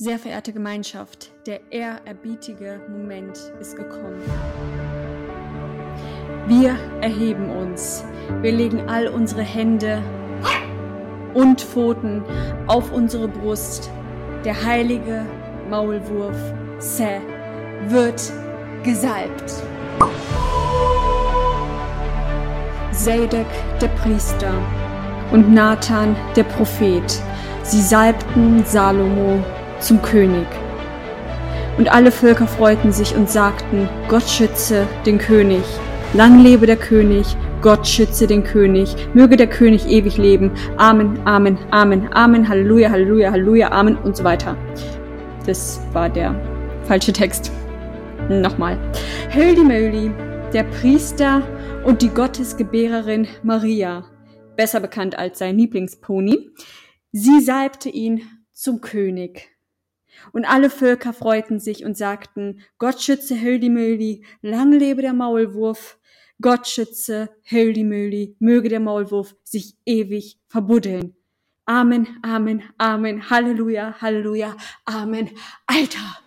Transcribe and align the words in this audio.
Sehr 0.00 0.20
verehrte 0.20 0.52
Gemeinschaft, 0.52 1.32
der 1.44 1.58
ehrerbietige 1.72 2.80
Moment 2.88 3.36
ist 3.58 3.74
gekommen. 3.74 4.22
Wir 6.46 6.76
erheben 7.00 7.50
uns. 7.50 8.04
Wir 8.40 8.52
legen 8.52 8.88
all 8.88 9.08
unsere 9.08 9.42
Hände 9.42 10.00
und 11.34 11.60
Pfoten 11.62 12.22
auf 12.68 12.92
unsere 12.92 13.26
Brust. 13.26 13.90
Der 14.44 14.64
heilige 14.64 15.26
Maulwurf 15.68 16.36
Se 16.78 17.20
wird 17.88 18.22
gesalbt. 18.84 19.52
Sedek 22.92 23.48
der 23.80 23.88
Priester 23.88 24.54
und 25.32 25.52
Nathan 25.52 26.14
der 26.36 26.44
Prophet, 26.44 27.20
sie 27.64 27.82
salbten 27.82 28.64
Salomo 28.64 29.42
zum 29.80 30.02
König. 30.02 30.46
Und 31.78 31.92
alle 31.92 32.10
Völker 32.10 32.46
freuten 32.46 32.92
sich 32.92 33.14
und 33.14 33.30
sagten, 33.30 33.88
Gott 34.08 34.28
schütze 34.28 34.86
den 35.06 35.18
König. 35.18 35.62
Lang 36.12 36.42
lebe 36.42 36.66
der 36.66 36.76
König, 36.76 37.36
Gott 37.60 37.86
schütze 37.86 38.26
den 38.26 38.44
König, 38.44 38.94
möge 39.14 39.36
der 39.36 39.46
König 39.46 39.86
ewig 39.88 40.16
leben. 40.16 40.50
Amen, 40.76 41.18
Amen, 41.24 41.58
Amen, 41.70 42.08
Amen, 42.12 42.48
Halleluja, 42.48 42.90
Halleluja, 42.90 43.30
Halleluja, 43.30 43.72
Amen 43.72 43.96
und 43.96 44.16
so 44.16 44.24
weiter. 44.24 44.56
Das 45.46 45.80
war 45.92 46.08
der 46.08 46.34
falsche 46.84 47.12
Text. 47.12 47.52
Nochmal. 48.28 48.78
Holy 49.34 49.62
Moly, 49.62 50.10
der 50.52 50.64
Priester 50.64 51.42
und 51.84 52.02
die 52.02 52.10
Gottesgebärerin 52.10 53.26
Maria, 53.42 54.04
besser 54.56 54.80
bekannt 54.80 55.18
als 55.18 55.38
sein 55.38 55.56
Lieblingspony, 55.56 56.50
sie 57.12 57.40
salbte 57.40 57.88
ihn 57.88 58.22
zum 58.52 58.80
König. 58.80 59.48
Und 60.32 60.44
alle 60.44 60.70
Völker 60.70 61.12
freuten 61.12 61.60
sich 61.60 61.84
und 61.84 61.96
sagten, 61.96 62.60
Gott 62.78 63.00
schütze 63.00 63.40
Höldimöli, 63.40 64.24
lang 64.42 64.72
lebe 64.72 65.02
der 65.02 65.12
Maulwurf, 65.12 65.98
Gott 66.40 66.68
schütze 66.68 67.30
Höldimöli, 67.44 68.36
möge 68.38 68.68
der 68.68 68.80
Maulwurf 68.80 69.34
sich 69.42 69.76
ewig 69.84 70.38
verbuddeln. 70.46 71.16
Amen, 71.66 72.06
Amen, 72.22 72.62
Amen, 72.78 73.28
Halleluja, 73.28 74.00
Halleluja, 74.00 74.56
Amen, 74.84 75.30
Alter. 75.66 76.18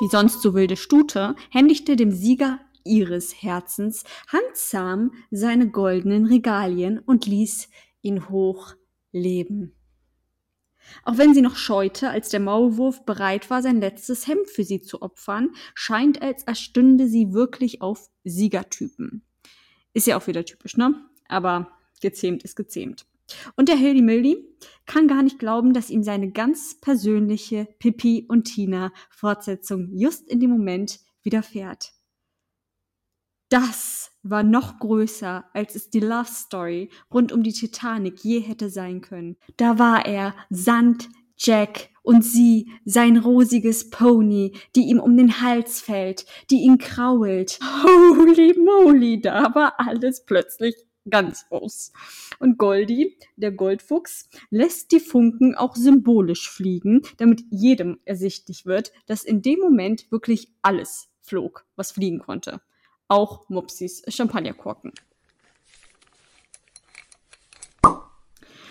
Die 0.00 0.08
sonst 0.08 0.42
so 0.42 0.54
wilde 0.54 0.76
Stute 0.76 1.34
händigte 1.50 1.96
dem 1.96 2.12
Sieger 2.12 2.60
ihres 2.84 3.42
Herzens 3.42 4.04
handsam 4.28 5.12
seine 5.30 5.70
goldenen 5.70 6.26
Regalien 6.26 6.98
und 6.98 7.26
ließ 7.26 7.68
ihn 8.02 8.28
hoch 8.28 8.74
leben. 9.12 9.77
Auch 11.04 11.18
wenn 11.18 11.34
sie 11.34 11.42
noch 11.42 11.56
scheute, 11.56 12.10
als 12.10 12.28
der 12.28 12.40
Maulwurf 12.40 13.04
bereit 13.04 13.50
war, 13.50 13.62
sein 13.62 13.80
letztes 13.80 14.26
Hemd 14.26 14.48
für 14.48 14.64
sie 14.64 14.80
zu 14.80 15.02
opfern, 15.02 15.50
scheint 15.74 16.22
als 16.22 16.42
erstünde 16.44 17.08
sie 17.08 17.32
wirklich 17.32 17.82
auf 17.82 18.08
Siegertypen. 18.24 19.22
Ist 19.94 20.06
ja 20.06 20.18
auch 20.18 20.26
wieder 20.26 20.44
typisch, 20.44 20.76
ne? 20.76 20.94
Aber 21.28 21.70
gezähmt 22.00 22.42
ist 22.42 22.56
gezähmt. 22.56 23.06
Und 23.56 23.68
der 23.68 23.76
Hildy 23.76 24.02
Mildy 24.02 24.44
kann 24.86 25.08
gar 25.08 25.22
nicht 25.22 25.38
glauben, 25.38 25.74
dass 25.74 25.90
ihm 25.90 26.02
seine 26.02 26.30
ganz 26.30 26.80
persönliche 26.80 27.68
Pippi 27.78 28.24
und 28.28 28.44
Tina 28.44 28.92
Fortsetzung 29.10 29.90
just 29.92 30.28
in 30.28 30.40
dem 30.40 30.50
Moment 30.50 31.00
widerfährt. 31.22 31.92
Das 33.48 34.10
war 34.22 34.42
noch 34.42 34.78
größer, 34.78 35.44
als 35.54 35.74
es 35.74 35.88
die 35.88 36.00
Love 36.00 36.28
Story 36.28 36.90
rund 37.12 37.32
um 37.32 37.42
die 37.42 37.52
Titanic 37.52 38.22
je 38.22 38.40
hätte 38.40 38.68
sein 38.68 39.00
können. 39.00 39.36
Da 39.56 39.78
war 39.78 40.04
er, 40.04 40.34
Sand, 40.50 41.08
Jack 41.38 41.88
und 42.02 42.22
sie, 42.22 42.70
sein 42.84 43.16
rosiges 43.16 43.88
Pony, 43.88 44.52
die 44.76 44.88
ihm 44.88 45.00
um 45.00 45.16
den 45.16 45.40
Hals 45.40 45.80
fällt, 45.80 46.26
die 46.50 46.62
ihn 46.62 46.76
krault. 46.76 47.58
Holy 47.82 48.58
moly, 48.58 49.20
da 49.20 49.54
war 49.54 49.74
alles 49.78 50.26
plötzlich 50.26 50.74
ganz 51.08 51.48
groß. 51.48 51.92
Und 52.40 52.58
Goldie, 52.58 53.16
der 53.36 53.52
Goldfuchs, 53.52 54.28
lässt 54.50 54.92
die 54.92 55.00
Funken 55.00 55.54
auch 55.54 55.74
symbolisch 55.74 56.50
fliegen, 56.50 57.00
damit 57.16 57.44
jedem 57.50 57.98
ersichtlich 58.04 58.66
wird, 58.66 58.92
dass 59.06 59.24
in 59.24 59.40
dem 59.40 59.60
Moment 59.60 60.10
wirklich 60.10 60.52
alles 60.60 61.08
flog, 61.22 61.64
was 61.76 61.92
fliegen 61.92 62.18
konnte 62.18 62.60
auch 63.08 63.48
Mupsis 63.48 64.02
Champagnerkorken. 64.08 64.92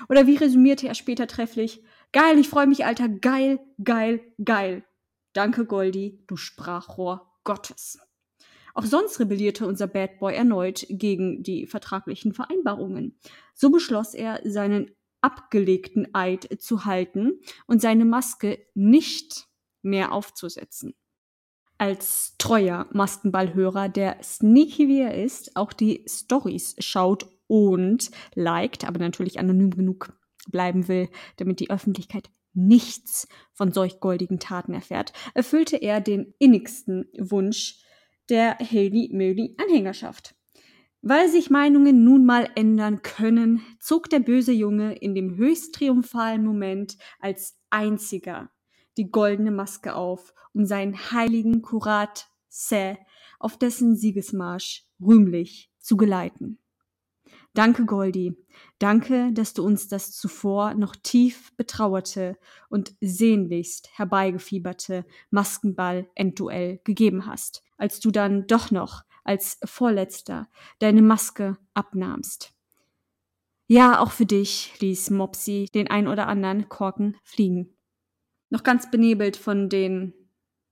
Oder 0.10 0.28
wie 0.28 0.38
resümierte 0.38 0.88
er 0.88 0.96
später 0.96 1.28
trefflich? 1.28 1.84
Geil, 2.14 2.40
ich 2.40 2.48
freue 2.48 2.68
mich, 2.68 2.86
Alter. 2.86 3.10
Geil, 3.10 3.60
geil, 3.84 4.22
geil. 4.44 4.86
Danke, 5.34 5.66
Goldie, 5.66 6.24
du 6.28 6.38
Sprachrohr 6.38 7.30
Gottes. 7.44 8.00
Auch 8.74 8.86
sonst 8.86 9.20
rebellierte 9.20 9.68
unser 9.68 9.88
Bad 9.88 10.20
Boy 10.20 10.36
erneut 10.36 10.86
gegen 10.88 11.44
die 11.44 11.66
vertraglichen 11.66 12.34
Vereinbarungen. 12.34 13.20
So 13.54 13.70
beschloss 13.70 14.14
er, 14.14 14.40
seinen 14.46 14.92
abgelegten 15.20 16.14
Eid 16.14 16.48
zu 16.62 16.86
halten 16.86 17.42
und 17.66 17.82
seine 17.82 18.06
Maske 18.06 18.60
nicht 18.76 19.48
mehr 19.82 20.12
aufzusetzen 20.12 20.96
als 21.78 22.36
treuer 22.38 22.88
Maskenballhörer, 22.92 23.90
der 23.90 24.18
sneaky 24.24 24.88
wie 24.88 25.02
er 25.02 25.24
ist, 25.24 25.56
auch 25.56 25.74
die 25.74 26.04
Stories 26.08 26.76
schaut 26.80 27.28
und 27.48 28.12
liked, 28.36 28.86
aber 28.86 29.00
natürlich 29.00 29.40
anonym 29.40 29.72
genug 29.72 30.14
bleiben 30.50 30.88
will, 30.88 31.10
damit 31.38 31.60
die 31.60 31.70
Öffentlichkeit 31.70 32.30
nichts 32.54 33.28
von 33.54 33.72
solch 33.72 34.00
goldigen 34.00 34.40
Taten 34.40 34.74
erfährt, 34.74 35.14
erfüllte 35.34 35.78
er 35.78 36.02
den 36.02 36.34
innigsten 36.40 37.06
Wunsch 37.18 37.82
der 38.30 38.58
Hildy 38.58 39.10
Mildy 39.14 39.56
Anhängerschaft. 39.58 40.36
Weil 41.02 41.30
sich 41.30 41.50
Meinungen 41.50 42.04
nun 42.04 42.26
mal 42.26 42.50
ändern 42.56 43.04
können, 43.04 43.62
zog 43.80 44.10
der 44.10 44.20
böse 44.20 44.52
Junge 44.52 44.96
in 44.96 45.14
dem 45.14 45.38
höchst 45.38 45.76
triumphalen 45.76 46.44
Moment 46.44 46.98
als 47.20 47.58
einziger 47.70 48.50
die 48.98 49.12
goldene 49.12 49.52
Maske 49.52 49.96
auf, 49.96 50.34
um 50.54 50.66
seinen 50.66 51.12
heiligen 51.12 51.62
Kurat 51.62 52.30
Se 52.50 52.98
auf 53.40 53.58
dessen 53.58 53.96
Siegesmarsch 53.96 54.86
rühmlich 55.00 55.72
zu 55.80 55.96
geleiten. 55.96 56.60
Danke, 57.54 57.86
Goldi. 57.86 58.36
Danke, 58.78 59.32
dass 59.34 59.54
du 59.54 59.64
uns 59.64 59.88
das 59.88 60.12
zuvor 60.12 60.74
noch 60.74 60.96
tief 60.96 61.56
betrauerte 61.56 62.38
und 62.70 62.96
sehnlichst 63.02 63.90
herbeigefieberte 63.94 65.06
Maskenball-Endduell 65.32 66.82
gegeben 66.84 67.26
hast, 67.26 67.64
als 67.78 68.00
du 68.00 68.12
dann 68.12 68.48
doch 68.48 68.72
noch 68.72 69.04
als 69.24 69.60
Vorletzter 69.64 70.48
deine 70.80 71.02
Maske 71.02 71.58
abnahmst. 71.74 72.54
Ja, 73.68 74.00
auch 74.00 74.12
für 74.12 74.26
dich 74.26 74.80
ließ 74.80 75.10
Mopsy 75.10 75.68
den 75.74 75.88
ein 75.90 76.08
oder 76.08 76.28
anderen 76.28 76.70
Korken 76.70 77.18
fliegen 77.24 77.77
noch 78.50 78.64
ganz 78.64 78.90
benebelt 78.92 79.38
von 79.38 79.70
den 79.70 80.14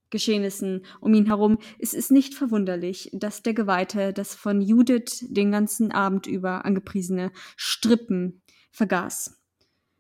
Geschehnissen 0.10 0.86
um 1.02 1.14
ihn 1.14 1.26
herum, 1.26 1.58
ist 1.80 1.94
es 1.94 2.10
nicht 2.10 2.36
verwunderlich, 2.36 3.10
dass 3.14 3.44
der 3.44 3.54
Geweihte 3.54 4.14
das 4.14 4.36
von 4.36 4.62
Judith 4.62 5.26
den 5.28 5.52
ganzen 5.52 5.92
Abend 5.92 6.28
über 6.28 6.64
angepriesene 6.64 7.32
Strippen 7.58 8.42
vergaß. 8.72 9.42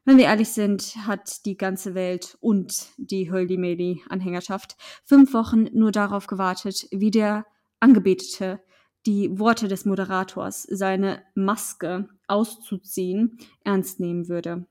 Wenn 0.05 0.17
wir 0.17 0.25
ehrlich 0.25 0.49
sind, 0.49 0.95
hat 1.07 1.45
die 1.45 1.57
ganze 1.57 1.95
Welt 1.95 2.37
und 2.39 2.89
die 2.97 3.31
Höldi-Meli-Anhängerschaft 3.31 4.77
fünf 5.03 5.33
Wochen 5.33 5.63
nur 5.73 5.91
darauf 5.91 6.27
gewartet, 6.27 6.87
wie 6.91 7.09
der 7.09 7.45
Angebetete 7.79 8.61
die 9.07 9.37
Worte 9.39 9.67
des 9.67 9.85
Moderators, 9.85 10.63
seine 10.63 11.23
Maske 11.33 12.07
auszuziehen, 12.27 13.37
ernst 13.63 13.99
nehmen 13.99 14.27
würde. 14.27 14.67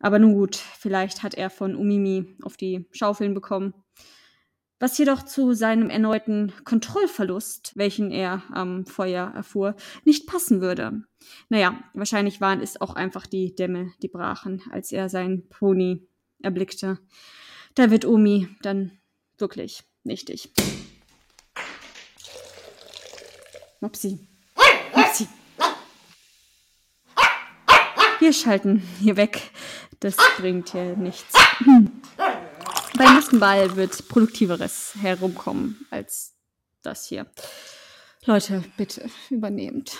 Aber 0.00 0.18
nun 0.18 0.34
gut, 0.34 0.56
vielleicht 0.56 1.22
hat 1.22 1.34
er 1.34 1.50
von 1.50 1.74
Umimi 1.74 2.36
auf 2.42 2.56
die 2.56 2.86
Schaufeln 2.92 3.34
bekommen. 3.34 3.74
Was 4.80 4.96
jedoch 4.96 5.24
zu 5.24 5.54
seinem 5.54 5.90
erneuten 5.90 6.52
Kontrollverlust, 6.64 7.72
welchen 7.74 8.12
er 8.12 8.44
am 8.52 8.86
Feuer 8.86 9.32
erfuhr, 9.34 9.74
nicht 10.04 10.28
passen 10.28 10.60
würde. 10.60 11.02
Naja, 11.48 11.82
wahrscheinlich 11.94 12.40
waren 12.40 12.60
es 12.60 12.80
auch 12.80 12.94
einfach 12.94 13.26
die 13.26 13.56
Dämme, 13.56 13.92
die 14.02 14.08
brachen, 14.08 14.62
als 14.70 14.92
er 14.92 15.08
sein 15.08 15.48
Pony 15.48 16.06
erblickte. 16.40 17.00
Da 17.74 17.90
wird 17.90 18.04
Umi 18.04 18.48
dann 18.62 18.92
wirklich 19.36 19.82
nichtig. 20.04 20.52
Mopsi. 23.80 24.28
Wir 28.18 28.32
schalten 28.32 28.82
hier 28.98 29.16
weg. 29.16 29.50
Das 30.00 30.16
bringt 30.36 30.70
hier 30.70 30.96
nichts. 30.96 31.34
Bei 32.96 33.04
Maskenball 33.04 33.76
wird 33.76 34.08
Produktiveres 34.08 34.94
herumkommen 35.00 35.86
als 35.90 36.34
das 36.82 37.06
hier. 37.06 37.26
Leute, 38.24 38.64
bitte 38.76 39.08
übernehmt. 39.30 39.96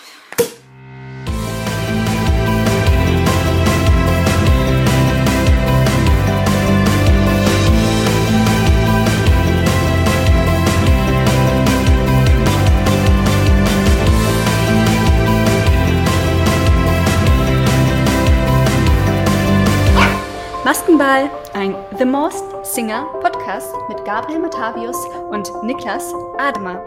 Maskenball, 20.89 21.29
ein 21.53 21.75
The 21.99 22.05
Most 22.05 22.43
Singer 22.65 23.05
Podcast 23.21 23.75
mit 23.89 24.03
Gabriel 24.05 24.39
Matavius 24.39 24.97
und 25.29 25.47
Niklas 25.63 26.11
Ademer. 26.39 26.83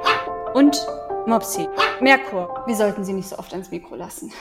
Und 0.55 0.85
Mopsi. 1.27 1.69
Merkur, 2.01 2.65
wir 2.67 2.75
sollten 2.75 3.05
sie 3.05 3.13
nicht 3.13 3.29
so 3.29 3.39
oft 3.39 3.53
ans 3.53 3.71
Mikro 3.71 3.95
lassen. 3.95 4.33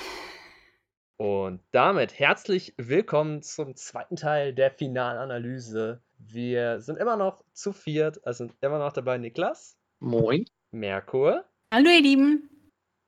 Und 1.17 1.61
damit 1.71 2.17
herzlich 2.17 2.73
willkommen 2.77 3.43
zum 3.43 3.75
zweiten 3.75 4.15
Teil 4.15 4.53
der 4.53 4.71
Finalanalyse. 4.71 6.01
Wir 6.17 6.81
sind 6.81 6.97
immer 6.97 7.15
noch 7.17 7.43
zu 7.53 7.71
viert, 7.71 8.25
also 8.25 8.45
sind 8.45 8.57
immer 8.61 8.79
noch 8.79 8.93
dabei 8.93 9.19
Niklas. 9.19 9.77
Moin. 9.99 10.45
Merkur. 10.71 11.45
Hallo 11.71 11.89
ihr 11.89 12.01
Lieben. 12.01 12.49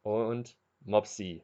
Und 0.03 0.55
Mopsi. 0.81 1.43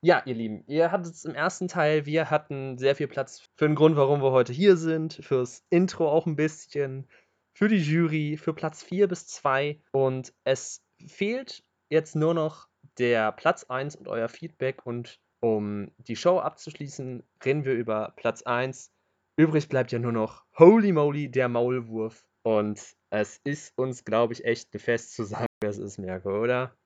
Ja, 0.00 0.22
ihr 0.26 0.34
Lieben, 0.34 0.62
ihr 0.68 0.92
hattet 0.92 1.14
es 1.14 1.24
im 1.24 1.34
ersten 1.34 1.66
Teil, 1.66 2.06
wir 2.06 2.30
hatten 2.30 2.78
sehr 2.78 2.94
viel 2.94 3.08
Platz 3.08 3.48
für 3.56 3.66
den 3.66 3.74
Grund, 3.74 3.96
warum 3.96 4.22
wir 4.22 4.30
heute 4.30 4.52
hier 4.52 4.76
sind, 4.76 5.14
fürs 5.14 5.64
Intro 5.70 6.08
auch 6.08 6.26
ein 6.26 6.36
bisschen, 6.36 7.08
für 7.52 7.68
die 7.68 7.78
Jury, 7.82 8.36
für 8.36 8.54
Platz 8.54 8.84
4 8.84 9.08
bis 9.08 9.26
2 9.26 9.80
und 9.90 10.32
es 10.44 10.84
fehlt 11.06 11.64
jetzt 11.90 12.14
nur 12.14 12.34
noch 12.34 12.68
der 12.98 13.32
Platz 13.32 13.64
1 13.64 13.96
und 13.96 14.08
euer 14.08 14.28
Feedback. 14.28 14.84
Und 14.84 15.20
um 15.40 15.90
die 15.98 16.16
Show 16.16 16.38
abzuschließen, 16.38 17.22
reden 17.44 17.64
wir 17.64 17.74
über 17.74 18.12
Platz 18.16 18.42
1. 18.42 18.92
Übrig 19.36 19.68
bleibt 19.68 19.92
ja 19.92 19.98
nur 19.98 20.12
noch 20.12 20.44
Holy 20.58 20.92
Moly, 20.92 21.30
der 21.30 21.48
Maulwurf. 21.48 22.24
Und 22.42 22.96
es 23.10 23.40
ist 23.44 23.76
uns, 23.76 24.04
glaube 24.04 24.32
ich, 24.32 24.44
echt 24.44 24.70
fest 24.80 25.14
zu 25.14 25.24
sagen, 25.24 25.46
wer 25.60 25.70
es 25.70 25.78
ist, 25.78 25.98
Merke, 25.98 26.30
oder? 26.30 26.76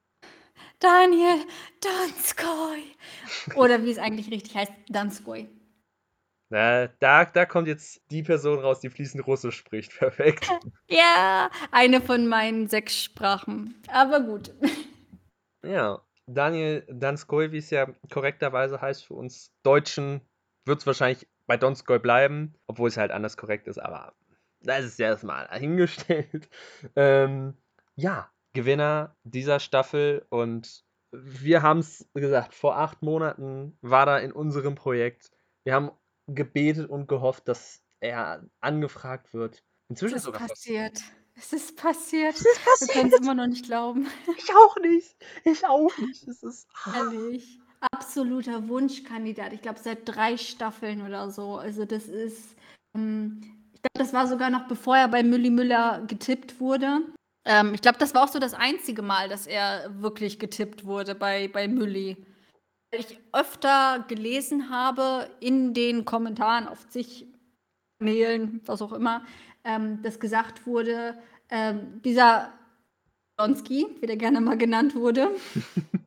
Daniel 0.79 1.45
Donskoy. 1.81 2.83
Oder 3.57 3.83
wie 3.85 3.91
es 3.91 3.99
eigentlich 3.99 4.31
richtig 4.31 4.57
heißt, 4.57 4.73
Donskoy. 4.89 5.49
Na, 6.51 6.89
da, 6.99 7.25
da 7.25 7.47
kommt 7.47 7.69
jetzt 7.69 8.03
die 8.11 8.23
Person 8.23 8.59
raus, 8.59 8.81
die 8.81 8.91
fließend 8.91 9.27
Russisch 9.27 9.57
spricht. 9.57 9.93
Perfekt. 9.99 10.51
Ja, 10.89 11.51
eine 11.71 12.01
von 12.01 12.29
meinen 12.29 12.69
sechs 12.69 13.03
Sprachen. 13.03 13.83
Aber 13.89 14.21
gut. 14.21 14.53
Ja, 15.65 16.03
Daniel 16.27 16.85
Donskoy, 16.91 17.53
wie 17.53 17.59
es 17.59 17.71
ja 17.71 17.87
korrekterweise 18.11 18.81
heißt 18.81 19.07
für 19.07 19.15
uns 19.15 19.53
Deutschen, 19.63 20.21
wird 20.65 20.81
es 20.81 20.87
wahrscheinlich 20.87 21.29
bei 21.47 21.57
Donskoy 21.57 21.99
bleiben, 21.99 22.55
obwohl 22.67 22.89
es 22.89 22.97
halt 22.97 23.13
anders 23.13 23.37
korrekt 23.37 23.69
ist, 23.69 23.79
aber 23.79 24.15
da 24.61 24.77
ist 24.77 24.87
es 24.87 24.99
ja 24.99 25.09
erstmal 25.09 25.47
dahingestellt. 25.47 26.49
Ähm, 26.97 27.57
ja, 27.97 28.32
Gewinner 28.53 29.17
dieser 29.25 29.61
Staffel 29.61 30.27
und 30.29 30.85
wir 31.13 31.63
haben 31.63 31.81
es 31.81 32.09
gesagt, 32.15 32.55
vor 32.55 32.79
acht 32.79 33.03
Monaten 33.03 33.77
war 33.83 34.09
er 34.09 34.23
in 34.23 34.33
unserem 34.33 34.75
Projekt. 34.75 35.31
Wir 35.65 35.75
haben 35.75 35.91
gebetet 36.27 36.89
und 36.89 37.07
gehofft, 37.07 37.49
dass 37.49 37.83
er 38.01 38.45
angefragt 38.61 39.35
wird. 39.35 39.63
Inzwischen 39.89 40.15
es 40.15 40.23
ist 40.23 40.25
sogar 40.25 40.49
passiert. 40.49 41.03
Es 41.35 41.53
ist 41.53 41.77
passiert. 41.77 42.35
Es 42.35 42.45
ist 42.45 42.65
passiert. 42.65 42.95
Wir 42.95 43.01
können 43.01 43.13
es 43.13 43.21
immer 43.21 43.35
noch 43.35 43.47
nicht 43.47 43.67
glauben. 43.67 44.07
Ich 44.37 44.55
auch 44.55 44.77
nicht. 44.79 45.17
Ich 45.45 45.67
auch 45.67 45.97
nicht. 45.99 46.27
Es 46.27 46.43
ist 46.43 46.69
herrlich. 46.85 47.59
Absoluter 47.81 48.69
Wunschkandidat. 48.69 49.53
Ich 49.53 49.63
glaube, 49.63 49.81
seit 49.81 50.01
drei 50.05 50.37
Staffeln 50.37 51.03
oder 51.03 51.31
so. 51.31 51.57
Also, 51.57 51.85
das 51.85 52.07
ist. 52.07 52.55
Ähm, 52.95 53.41
ich 53.73 53.83
glaube, 53.83 53.99
das 53.99 54.13
war 54.13 54.27
sogar 54.27 54.51
noch 54.51 54.69
bevor 54.69 54.97
er 54.97 55.09
bei 55.09 55.23
Mülli 55.23 55.51
Müller 55.51 56.05
getippt 56.07 56.61
wurde. 56.61 57.01
Ähm, 57.45 57.75
ich 57.75 57.83
glaube, 57.83 57.99
das 57.99 58.15
war 58.15 58.25
auch 58.25 58.29
so 58.29 58.39
das 58.39 58.55
einzige 58.55 59.03
Mal, 59.03 59.29
dass 59.29 59.47
er 59.47 59.91
wirklich 60.01 60.39
getippt 60.39 60.85
wurde 60.85 61.15
bei, 61.15 61.49
bei 61.49 61.69
Mülli. 61.69 62.17
Weil 62.91 63.01
ich 63.01 63.19
öfter 63.33 64.05
gelesen 64.09 64.71
habe 64.71 65.29
in 65.41 65.75
den 65.75 66.05
Kommentaren 66.05 66.69
auf 66.69 66.89
zig 66.89 67.27
Kanälen, 67.99 68.61
was 68.67 68.83
auch 68.83 68.93
immer, 68.93 69.25
ähm, 69.65 70.03
dass 70.03 70.19
gesagt 70.19 70.67
wurde, 70.67 71.17
ähm, 71.51 72.03
dieser 72.03 72.53
Donski, 73.37 73.87
wie 74.01 74.07
der 74.07 74.17
gerne 74.17 74.41
mal 74.41 74.59
genannt 74.59 74.97
wurde, 74.97 75.31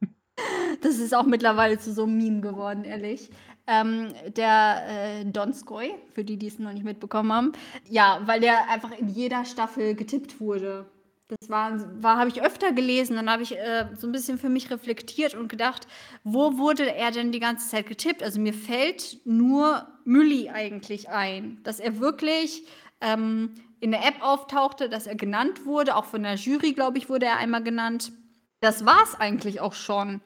das 0.82 0.98
ist 0.98 1.16
auch 1.16 1.26
mittlerweile 1.26 1.80
zu 1.80 1.94
so 1.94 2.04
einem 2.04 2.18
Meme 2.18 2.42
geworden, 2.42 2.84
ehrlich. 2.84 3.30
Ähm, 3.68 4.14
der 4.36 4.84
äh, 4.88 5.26
Donskoy, 5.26 5.96
für 6.14 6.24
die, 6.24 6.38
die 6.38 6.48
es 6.48 6.60
noch 6.60 6.74
nicht 6.74 6.84
mitbekommen 6.84 7.32
haben. 7.32 7.52
Ja, 7.90 8.22
weil 8.26 8.42
der 8.42 8.70
einfach 8.70 8.92
in 8.92 9.08
jeder 9.08 9.46
Staffel 9.46 9.96
getippt 9.96 10.40
wurde. 10.40 10.86
Das 11.28 11.50
war, 11.50 12.04
war 12.04 12.18
habe 12.18 12.30
ich 12.30 12.44
öfter 12.44 12.72
gelesen. 12.72 13.16
Dann 13.16 13.30
habe 13.30 13.44
ich 13.44 13.58
äh, 13.58 13.88
so 13.96 14.08
ein 14.08 14.12
bisschen 14.12 14.38
für 14.38 14.50
mich 14.50 14.70
reflektiert 14.70 15.34
und 15.34 15.48
gedacht, 15.48 15.88
wo 16.24 16.58
wurde 16.58 16.94
er 16.94 17.12
denn 17.12 17.32
die 17.32 17.40
ganze 17.40 17.68
Zeit 17.68 17.88
getippt? 17.88 18.22
Also 18.22 18.40
mir 18.40 18.54
fällt 18.54 19.20
nur 19.26 19.88
Mülli 20.04 20.50
eigentlich 20.50 21.10
ein, 21.10 21.62
dass 21.64 21.80
er 21.80 22.00
wirklich 22.00 22.66
ähm, 23.02 23.56
in 23.80 23.92
der 23.92 24.06
App 24.06 24.22
auftauchte, 24.22 24.88
dass 24.88 25.08
er 25.08 25.16
genannt 25.16 25.66
wurde. 25.66 25.96
Auch 25.96 26.06
von 26.06 26.22
der 26.24 26.36
Jury, 26.36 26.74
glaube 26.74 27.00
ich, 27.00 27.10
wurde 27.10 27.26
er 27.26 27.38
einmal 27.38 27.64
genannt. 27.64 28.12
Das 28.60 28.86
war 28.86 29.02
es 29.04 29.16
eigentlich 29.16 29.62
auch 29.62 29.74
schon. 29.74 30.22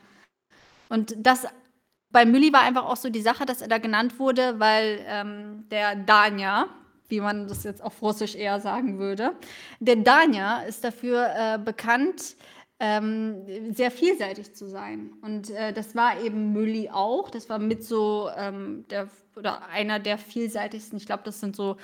Und 0.89 1.15
das 1.17 1.47
bei 2.11 2.25
Mülli 2.25 2.51
war 2.51 2.61
einfach 2.61 2.85
auch 2.85 2.97
so 2.97 3.09
die 3.09 3.21
Sache, 3.21 3.45
dass 3.45 3.61
er 3.61 3.67
da 3.67 3.77
genannt 3.77 4.19
wurde, 4.19 4.59
weil 4.59 4.99
ähm, 5.07 5.67
der 5.69 5.95
Danja, 5.95 6.67
wie 7.09 7.19
man 7.19 7.47
das 7.47 7.63
jetzt 7.63 7.83
auf 7.83 8.01
Russisch 8.01 8.35
eher 8.35 8.59
sagen 8.59 8.99
würde. 8.99 9.33
Der 9.79 9.97
Danja 9.97 10.61
ist 10.61 10.83
dafür 10.83 11.27
äh, 11.35 11.59
bekannt, 11.59 12.35
ähm, 12.79 13.73
sehr 13.73 13.91
vielseitig 13.91 14.55
zu 14.55 14.67
sein. 14.69 15.11
Und 15.21 15.49
äh, 15.49 15.73
das 15.73 15.95
war 15.95 16.21
eben 16.21 16.53
Mülli 16.53 16.89
auch. 16.89 17.29
Das 17.29 17.49
war 17.49 17.59
mit 17.59 17.83
so 17.83 18.29
ähm, 18.37 18.85
der 18.89 19.09
oder 19.35 19.67
einer 19.67 19.99
der 19.99 20.17
vielseitigsten. 20.17 20.97
Ich 20.97 21.05
glaube, 21.05 21.23
das 21.25 21.39
sind 21.39 21.55
so 21.55 21.77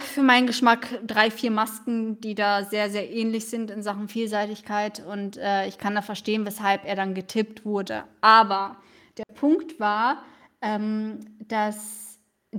für 0.00 0.22
meinen 0.22 0.46
Geschmack 0.46 1.00
drei, 1.06 1.30
vier 1.30 1.50
Masken, 1.50 2.20
die 2.20 2.34
da 2.34 2.64
sehr, 2.64 2.90
sehr 2.90 3.10
ähnlich 3.10 3.46
sind 3.46 3.70
in 3.70 3.82
Sachen 3.82 4.08
Vielseitigkeit. 4.08 5.04
Und 5.04 5.36
äh, 5.36 5.66
ich 5.66 5.78
kann 5.78 5.94
da 5.94 6.02
verstehen, 6.02 6.44
weshalb 6.44 6.84
er 6.84 6.96
dann 6.96 7.14
getippt 7.14 7.64
wurde. 7.64 8.04
Aber 8.20 8.76
der 9.16 9.24
Punkt 9.34 9.78
war, 9.78 10.24
ähm, 10.60 11.20
dass 11.38 12.03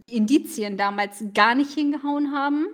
die 0.08 0.18
Indizien 0.18 0.78
damals 0.78 1.24
gar 1.34 1.56
nicht 1.56 1.74
hingehauen 1.74 2.34
haben 2.34 2.68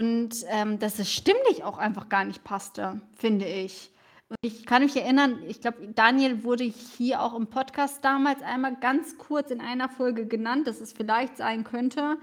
und 0.00 0.44
ähm, 0.48 0.78
dass 0.78 0.98
es 0.98 1.12
stimmlich 1.12 1.64
auch 1.64 1.78
einfach 1.78 2.08
gar 2.08 2.24
nicht 2.24 2.44
passte, 2.44 3.00
finde 3.14 3.46
ich. 3.46 3.90
Und 4.28 4.36
ich 4.40 4.66
kann 4.66 4.82
mich 4.82 4.96
erinnern, 4.96 5.42
ich 5.46 5.60
glaube, 5.60 5.88
Daniel 5.88 6.42
wurde 6.42 6.64
hier 6.64 7.20
auch 7.20 7.34
im 7.34 7.48
Podcast 7.48 8.04
damals 8.04 8.42
einmal 8.42 8.76
ganz 8.76 9.18
kurz 9.18 9.50
in 9.50 9.60
einer 9.60 9.88
Folge 9.88 10.26
genannt, 10.26 10.66
dass 10.66 10.80
es 10.80 10.92
vielleicht 10.92 11.36
sein 11.36 11.64
könnte. 11.64 12.16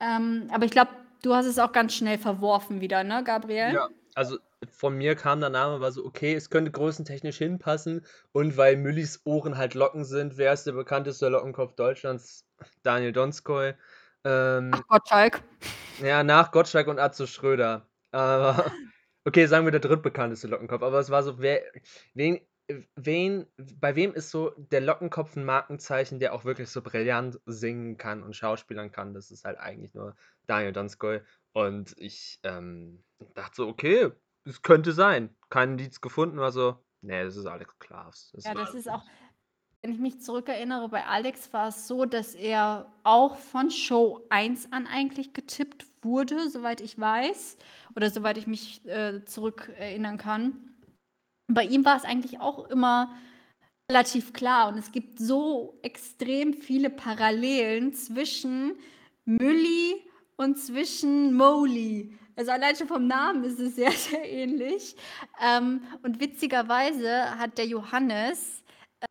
Ähm, 0.00 0.48
aber 0.50 0.64
ich 0.64 0.70
glaube, 0.70 0.90
du 1.22 1.34
hast 1.34 1.46
es 1.46 1.58
auch 1.58 1.72
ganz 1.72 1.94
schnell 1.94 2.18
verworfen 2.18 2.80
wieder, 2.80 3.04
ne, 3.04 3.22
Gabriel? 3.22 3.74
Ja, 3.74 3.88
also 4.14 4.38
von 4.70 4.96
mir 4.96 5.14
kam 5.16 5.40
der 5.40 5.50
Name, 5.50 5.80
war 5.80 5.92
so, 5.92 6.04
okay, 6.04 6.34
es 6.34 6.50
könnte 6.50 6.70
größentechnisch 6.70 7.38
hinpassen. 7.38 8.04
Und 8.32 8.56
weil 8.56 8.76
Müllis 8.76 9.22
Ohren 9.24 9.56
halt 9.56 9.74
Locken 9.74 10.04
sind, 10.04 10.36
wer 10.36 10.52
ist 10.52 10.64
der 10.64 10.72
bekannteste 10.72 11.28
Lockenkopf 11.28 11.74
Deutschlands? 11.74 12.46
Daniel 12.82 13.12
Donskoy. 13.12 13.74
Ähm, 14.24 14.70
Ach, 14.72 14.86
Gottschalk. 14.86 15.42
Ja, 16.00 16.22
nach 16.22 16.52
Gottschalk 16.52 16.86
und 16.86 16.98
Atze 16.98 17.26
Schröder. 17.26 17.88
Aber, 18.12 18.70
okay, 19.24 19.46
sagen 19.46 19.66
wir 19.66 19.72
der 19.72 19.80
drittbekannteste 19.80 20.48
Lockenkopf. 20.48 20.82
Aber 20.82 20.98
es 21.00 21.10
war 21.10 21.22
so, 21.22 21.40
wer, 21.40 21.62
wen, 22.14 22.40
wen, 22.94 23.46
bei 23.56 23.96
wem 23.96 24.14
ist 24.14 24.30
so 24.30 24.52
der 24.56 24.80
Lockenkopf 24.80 25.36
ein 25.36 25.44
Markenzeichen, 25.44 26.20
der 26.20 26.34
auch 26.34 26.44
wirklich 26.44 26.68
so 26.70 26.82
brillant 26.82 27.40
singen 27.46 27.96
kann 27.96 28.22
und 28.22 28.36
schauspielern 28.36 28.92
kann? 28.92 29.14
Das 29.14 29.30
ist 29.30 29.44
halt 29.44 29.58
eigentlich 29.58 29.94
nur 29.94 30.14
Daniel 30.46 30.72
Donskoy. 30.72 31.20
Und 31.52 31.94
ich 31.98 32.38
ähm, 32.44 33.02
dachte 33.34 33.56
so, 33.56 33.68
okay, 33.68 34.12
es 34.44 34.62
könnte 34.62 34.92
sein. 34.92 35.34
Kein 35.50 35.72
Indiz 35.72 36.00
gefunden, 36.00 36.38
also, 36.38 36.76
nee, 37.00 37.22
das 37.22 37.36
ist 37.36 37.46
Alex 37.46 37.78
Klaas. 37.78 38.30
Das 38.34 38.44
ja, 38.44 38.54
das 38.54 38.74
ist 38.74 38.88
auch, 38.88 39.04
wenn 39.82 39.92
ich 39.92 39.98
mich 39.98 40.20
zurückerinnere, 40.20 40.88
bei 40.88 41.04
Alex 41.04 41.52
war 41.52 41.68
es 41.68 41.88
so, 41.88 42.04
dass 42.04 42.34
er 42.34 42.92
auch 43.02 43.36
von 43.36 43.70
Show 43.70 44.24
1 44.30 44.72
an 44.72 44.86
eigentlich 44.86 45.32
getippt 45.32 45.86
wurde, 46.02 46.48
soweit 46.50 46.80
ich 46.80 46.98
weiß, 46.98 47.56
oder 47.96 48.10
soweit 48.10 48.38
ich 48.38 48.46
mich 48.46 48.84
äh, 48.86 49.24
zurückerinnern 49.24 50.18
kann. 50.18 50.70
Bei 51.48 51.64
ihm 51.64 51.84
war 51.84 51.96
es 51.96 52.04
eigentlich 52.04 52.40
auch 52.40 52.68
immer 52.68 53.14
relativ 53.90 54.32
klar 54.32 54.68
und 54.68 54.78
es 54.78 54.92
gibt 54.92 55.18
so 55.18 55.78
extrem 55.82 56.54
viele 56.54 56.88
Parallelen 56.88 57.92
zwischen 57.92 58.78
Mülli 59.24 60.02
und 60.36 60.58
zwischen 60.58 61.34
Moley. 61.34 62.16
Also 62.36 62.50
allein 62.50 62.76
schon 62.76 62.88
vom 62.88 63.06
Namen 63.06 63.44
ist 63.44 63.58
es 63.58 63.76
sehr, 63.76 63.92
sehr 63.92 64.30
ähnlich. 64.30 64.96
Ähm, 65.42 65.82
und 66.02 66.20
witzigerweise 66.20 67.38
hat 67.38 67.58
der 67.58 67.66
Johannes 67.66 68.62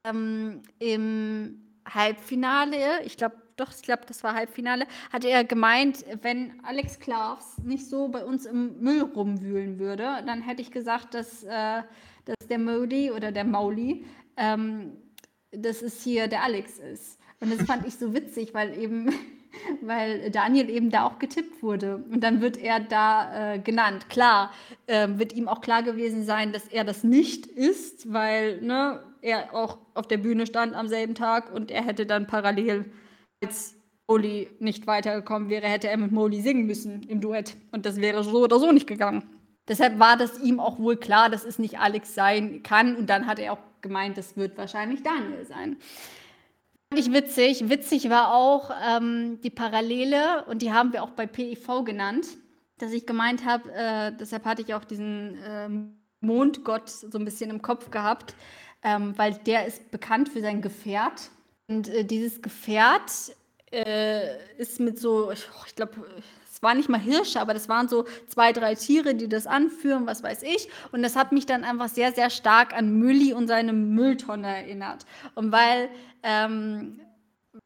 ähm, 0.06 0.62
im 0.80 1.62
Halbfinale, 1.88 3.04
ich 3.04 3.18
glaube, 3.18 3.36
doch, 3.58 3.72
ich 3.72 3.82
glaube, 3.82 4.04
das 4.08 4.24
war 4.24 4.34
Halbfinale, 4.34 4.88
hat 5.12 5.26
er 5.26 5.44
gemeint, 5.44 6.06
wenn 6.22 6.64
Alex 6.64 7.00
Klavs 7.00 7.58
nicht 7.60 7.88
so 7.88 8.08
bei 8.08 8.26
uns 8.26 8.46
im 8.46 8.80
Müll 8.80 9.02
rumwühlen 9.02 9.78
würde, 9.78 10.24
dann 10.26 10.42
hätte 10.42 10.62
ich 10.62 10.72
gesagt, 10.72 11.14
dass, 11.14 11.44
äh, 11.44 11.84
dass 12.26 12.48
der 12.50 12.60
Modi 12.60 13.12
oder 13.12 13.32
der 13.32 13.44
Mauli, 13.44 14.06
ähm, 14.38 14.98
dass 15.52 15.82
es 15.82 16.04
hier 16.04 16.28
der 16.28 16.44
Alex 16.44 16.80
ist. 16.80 17.20
Und 17.40 17.52
das 17.52 17.66
fand 17.68 17.86
ich 17.86 17.96
so 17.96 18.14
witzig, 18.14 18.54
weil 18.54 18.78
eben, 18.78 19.14
weil 19.82 20.32
Daniel 20.32 20.70
eben 20.70 20.90
da 20.90 21.06
auch 21.06 21.20
getippt 21.20 21.62
wurde. 21.62 22.04
Und 22.12 22.22
dann 22.22 22.42
wird 22.42 22.58
er 22.58 22.80
da 22.80 23.54
äh, 23.54 23.60
genannt. 23.60 24.10
Klar, 24.10 24.52
äh, 24.88 25.08
wird 25.16 25.34
ihm 25.34 25.48
auch 25.48 25.62
klar 25.62 25.84
gewesen 25.84 26.24
sein, 26.24 26.54
dass 26.54 26.68
er 26.68 26.84
das 26.84 27.04
nicht 27.04 27.48
ist, 27.48 28.12
weil 28.12 28.62
ne, 28.62 29.02
er 29.22 29.54
auch 29.54 29.78
auf 29.94 30.08
der 30.08 30.18
Bühne 30.18 30.46
stand 30.46 30.74
am 30.76 30.88
selben 30.88 31.16
Tag 31.16 31.54
und 31.54 31.72
er 31.72 31.84
hätte 31.84 32.06
dann 32.06 32.28
parallel 32.28 32.86
als 33.44 33.76
Molly 34.08 34.50
nicht 34.60 34.88
weitergekommen 34.88 35.50
wäre, 35.50 35.68
hätte 35.68 35.88
er 35.88 35.98
mit 35.98 36.12
Molly 36.12 36.42
singen 36.42 36.66
müssen 36.66 37.04
im 37.04 37.22
Duett. 37.22 37.56
Und 37.72 37.86
das 37.86 37.98
wäre 38.02 38.24
so 38.24 38.44
oder 38.44 38.60
so 38.60 38.72
nicht 38.72 38.88
gegangen. 38.88 39.24
Deshalb 39.68 40.00
war 40.00 40.18
das 40.18 40.40
ihm 40.40 40.60
auch 40.60 40.80
wohl 40.80 40.98
klar, 40.98 41.30
dass 41.30 41.46
es 41.46 41.60
nicht 41.60 41.80
Alex 41.80 42.14
sein 42.14 42.62
kann. 42.64 42.96
Und 42.96 43.10
dann 43.10 43.28
hat 43.28 43.40
er 43.40 43.54
auch 43.54 43.60
gemeint, 43.82 44.18
das 44.18 44.36
wird 44.36 44.58
wahrscheinlich 44.58 45.02
Daniel 45.04 45.46
sein. 45.46 45.78
Fand 46.92 47.08
ich 47.08 47.14
witzig. 47.14 47.70
Witzig 47.70 48.10
war 48.10 48.34
auch 48.34 48.70
ähm, 48.86 49.40
die 49.46 49.50
Parallele, 49.50 50.44
und 50.48 50.62
die 50.62 50.74
haben 50.74 50.92
wir 50.92 51.04
auch 51.04 51.12
bei 51.12 51.26
PIV 51.26 51.86
genannt, 51.86 52.28
dass 52.80 52.92
ich 52.92 53.06
gemeint 53.06 53.46
habe, 53.46 53.72
äh, 53.72 54.12
deshalb 54.20 54.44
hatte 54.44 54.62
ich 54.62 54.74
auch 54.74 54.84
diesen 54.84 55.42
äh, 55.42 55.70
Mondgott 56.20 56.90
so 56.90 57.18
ein 57.18 57.24
bisschen 57.24 57.50
im 57.50 57.62
Kopf 57.62 57.92
gehabt, 57.92 58.36
ähm, 58.84 59.18
weil 59.18 59.36
der 59.36 59.68
ist 59.68 59.90
bekannt 59.90 60.28
für 60.28 60.42
sein 60.42 60.62
Gefährt. 60.62 61.32
Und 61.70 61.88
äh, 61.88 62.04
dieses 62.04 62.42
Gefährt 62.42 63.10
äh, 63.72 64.36
ist 64.58 64.82
mit 64.82 65.00
so, 65.00 65.32
ich, 65.32 65.48
ich 65.68 65.76
glaube, 65.78 65.94
es 66.52 66.62
waren 66.62 66.76
nicht 66.76 66.90
mal 66.90 67.00
Hirsche, 67.00 67.40
aber 67.40 67.54
das 67.54 67.70
waren 67.70 67.88
so 67.88 68.06
zwei, 68.28 68.52
drei 68.52 68.76
Tiere, 68.76 69.16
die 69.16 69.30
das 69.30 69.48
anführen, 69.48 70.08
was 70.08 70.24
weiß 70.24 70.44
ich. 70.44 70.68
Und 70.92 71.04
das 71.04 71.16
hat 71.16 71.32
mich 71.32 71.46
dann 71.46 71.64
einfach 71.64 71.88
sehr, 71.88 72.12
sehr 72.12 72.30
stark 72.30 72.74
an 72.74 73.00
Mülli 73.00 73.32
und 73.32 73.48
seine 73.48 73.72
Mülltonne 73.72 74.58
erinnert. 74.58 75.06
Und 75.36 75.54
weil 75.54 75.90
ähm, 76.24 77.02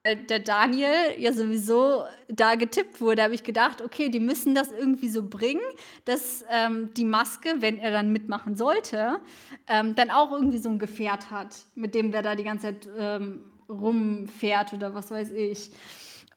der 0.04 0.40
Daniel 0.40 1.16
ja 1.18 1.32
sowieso 1.34 2.04
da 2.28 2.56
getippt 2.56 3.02
wurde, 3.02 3.24
habe 3.24 3.36
ich 3.36 3.44
gedacht, 3.44 3.82
okay, 3.82 4.10
die 4.10 4.20
müssen 4.20 4.56
das 4.56 4.72
irgendwie 4.72 5.10
so 5.10 5.28
bringen, 5.28 5.62
dass 6.06 6.44
ähm, 6.50 6.94
die 6.96 7.06
Maske, 7.06 7.56
wenn 7.60 7.78
er 7.78 7.92
dann 7.92 8.12
mitmachen 8.12 8.56
sollte, 8.56 9.20
ähm, 9.68 9.96
dann 9.96 10.12
auch 10.12 10.32
irgendwie 10.32 10.58
so 10.58 10.70
ein 10.70 10.80
Gefährt 10.80 11.32
hat, 11.32 11.56
mit 11.76 11.96
dem 11.96 12.12
der 12.12 12.22
da 12.22 12.36
die 12.36 12.44
ganze 12.44 12.68
Zeit 12.68 12.90
ähm, 12.98 13.46
rumfährt 13.70 14.74
oder 14.74 14.94
was 14.94 15.12
weiß 15.12 15.32
ich. 15.32 15.72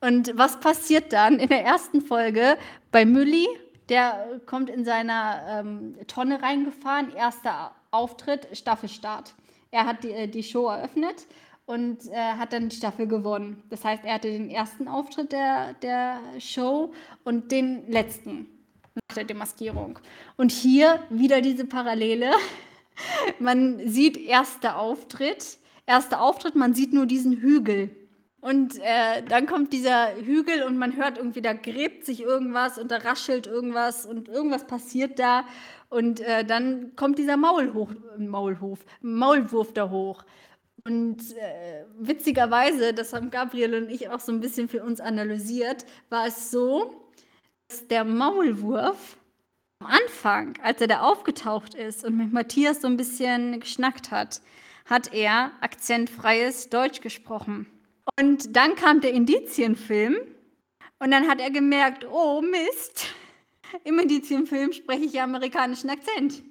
Und 0.00 0.32
was 0.36 0.60
passiert 0.60 1.12
dann 1.12 1.38
in 1.38 1.48
der 1.48 1.64
ersten 1.64 2.00
Folge 2.00 2.56
bei 2.90 3.04
Mülli? 3.04 3.46
Der 3.88 4.40
kommt 4.44 4.68
in 4.68 4.84
seiner 4.84 5.42
ähm, 5.48 5.96
Tonne 6.06 6.42
reingefahren, 6.42 7.14
erster 7.14 7.74
Auftritt, 7.90 8.46
Staffelstart. 8.52 9.34
Er 9.70 9.86
hat 9.86 10.04
die, 10.04 10.12
äh, 10.12 10.28
die 10.28 10.42
Show 10.42 10.68
eröffnet 10.68 11.26
und 11.68 12.06
äh, 12.06 12.16
hat 12.16 12.54
dann 12.54 12.70
die 12.70 12.76
Staffel 12.76 13.06
gewonnen. 13.06 13.62
Das 13.68 13.84
heißt, 13.84 14.02
er 14.02 14.14
hatte 14.14 14.30
den 14.30 14.48
ersten 14.48 14.88
Auftritt 14.88 15.32
der, 15.32 15.74
der 15.74 16.18
Show 16.38 16.94
und 17.24 17.52
den 17.52 17.86
letzten 17.90 18.46
nach 18.94 19.14
der 19.14 19.24
Demaskierung. 19.24 19.98
Und 20.38 20.50
hier 20.50 21.02
wieder 21.10 21.42
diese 21.42 21.66
Parallele. 21.66 22.30
Man 23.38 23.86
sieht 23.86 24.16
erster 24.16 24.78
Auftritt, 24.78 25.58
erster 25.86 26.22
Auftritt, 26.22 26.56
man 26.56 26.74
sieht 26.74 26.92
nur 26.92 27.06
diesen 27.06 27.36
Hügel. 27.36 27.90
Und 28.40 28.78
äh, 28.78 29.22
dann 29.28 29.46
kommt 29.46 29.72
dieser 29.72 30.16
Hügel 30.16 30.64
und 30.64 30.78
man 30.78 30.96
hört 30.96 31.18
irgendwie, 31.18 31.42
da 31.42 31.52
gräbt 31.52 32.06
sich 32.06 32.22
irgendwas 32.22 32.78
und 32.78 32.90
da 32.90 32.96
raschelt 32.96 33.46
irgendwas 33.46 34.04
und 34.04 34.28
irgendwas 34.28 34.66
passiert 34.66 35.18
da. 35.18 35.44
Und 35.90 36.20
äh, 36.20 36.44
dann 36.44 36.96
kommt 36.96 37.18
dieser 37.18 37.36
Maulhoch, 37.36 37.92
Maulhof, 38.16 38.80
Maulwurf 39.00 39.72
da 39.74 39.90
hoch. 39.90 40.24
Und 40.84 41.36
äh, 41.36 41.84
witzigerweise, 41.98 42.94
das 42.94 43.12
haben 43.12 43.30
Gabriel 43.30 43.74
und 43.74 43.90
ich 43.90 44.08
auch 44.08 44.20
so 44.20 44.32
ein 44.32 44.40
bisschen 44.40 44.68
für 44.68 44.82
uns 44.82 45.00
analysiert, 45.00 45.84
war 46.08 46.26
es 46.26 46.50
so, 46.50 47.10
dass 47.68 47.86
der 47.88 48.04
Maulwurf 48.04 49.16
am 49.80 49.90
Anfang, 49.90 50.54
als 50.62 50.80
er 50.80 50.88
da 50.88 51.00
aufgetaucht 51.00 51.74
ist 51.74 52.04
und 52.04 52.16
mit 52.16 52.32
Matthias 52.32 52.80
so 52.80 52.88
ein 52.88 52.96
bisschen 52.96 53.60
geschnackt 53.60 54.10
hat, 54.10 54.40
hat 54.86 55.12
er 55.12 55.52
akzentfreies 55.60 56.70
Deutsch 56.70 57.00
gesprochen. 57.00 57.66
Und 58.18 58.56
dann 58.56 58.74
kam 58.74 59.00
der 59.00 59.12
Indizienfilm 59.12 60.16
und 60.98 61.10
dann 61.10 61.28
hat 61.28 61.40
er 61.40 61.50
gemerkt, 61.50 62.06
oh 62.10 62.40
Mist, 62.40 63.06
im 63.84 63.98
Indizienfilm 63.98 64.72
spreche 64.72 65.04
ich 65.04 65.12
ja 65.12 65.24
amerikanischen 65.24 65.90
Akzent. 65.90 66.42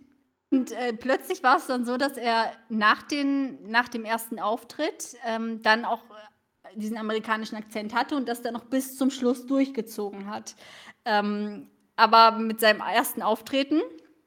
Und 0.49 0.71
äh, 0.71 0.93
plötzlich 0.93 1.43
war 1.43 1.57
es 1.57 1.67
dann 1.67 1.85
so, 1.85 1.97
dass 1.97 2.15
er 2.17 2.53
nach, 2.69 3.03
den, 3.03 3.69
nach 3.69 3.89
dem 3.89 4.05
ersten 4.05 4.39
Auftritt 4.39 5.17
ähm, 5.25 5.61
dann 5.61 5.83
auch 5.83 6.03
äh, 6.03 6.77
diesen 6.77 6.97
amerikanischen 6.97 7.57
Akzent 7.57 7.93
hatte 7.93 8.15
und 8.15 8.29
das 8.29 8.41
dann 8.41 8.53
noch 8.53 8.65
bis 8.65 8.97
zum 8.97 9.09
Schluss 9.09 9.45
durchgezogen 9.45 10.29
hat. 10.29 10.55
Ähm, 11.03 11.69
aber 11.97 12.31
mit 12.31 12.59
seinem 12.61 12.79
ersten 12.79 13.21
Auftreten, 13.21 13.81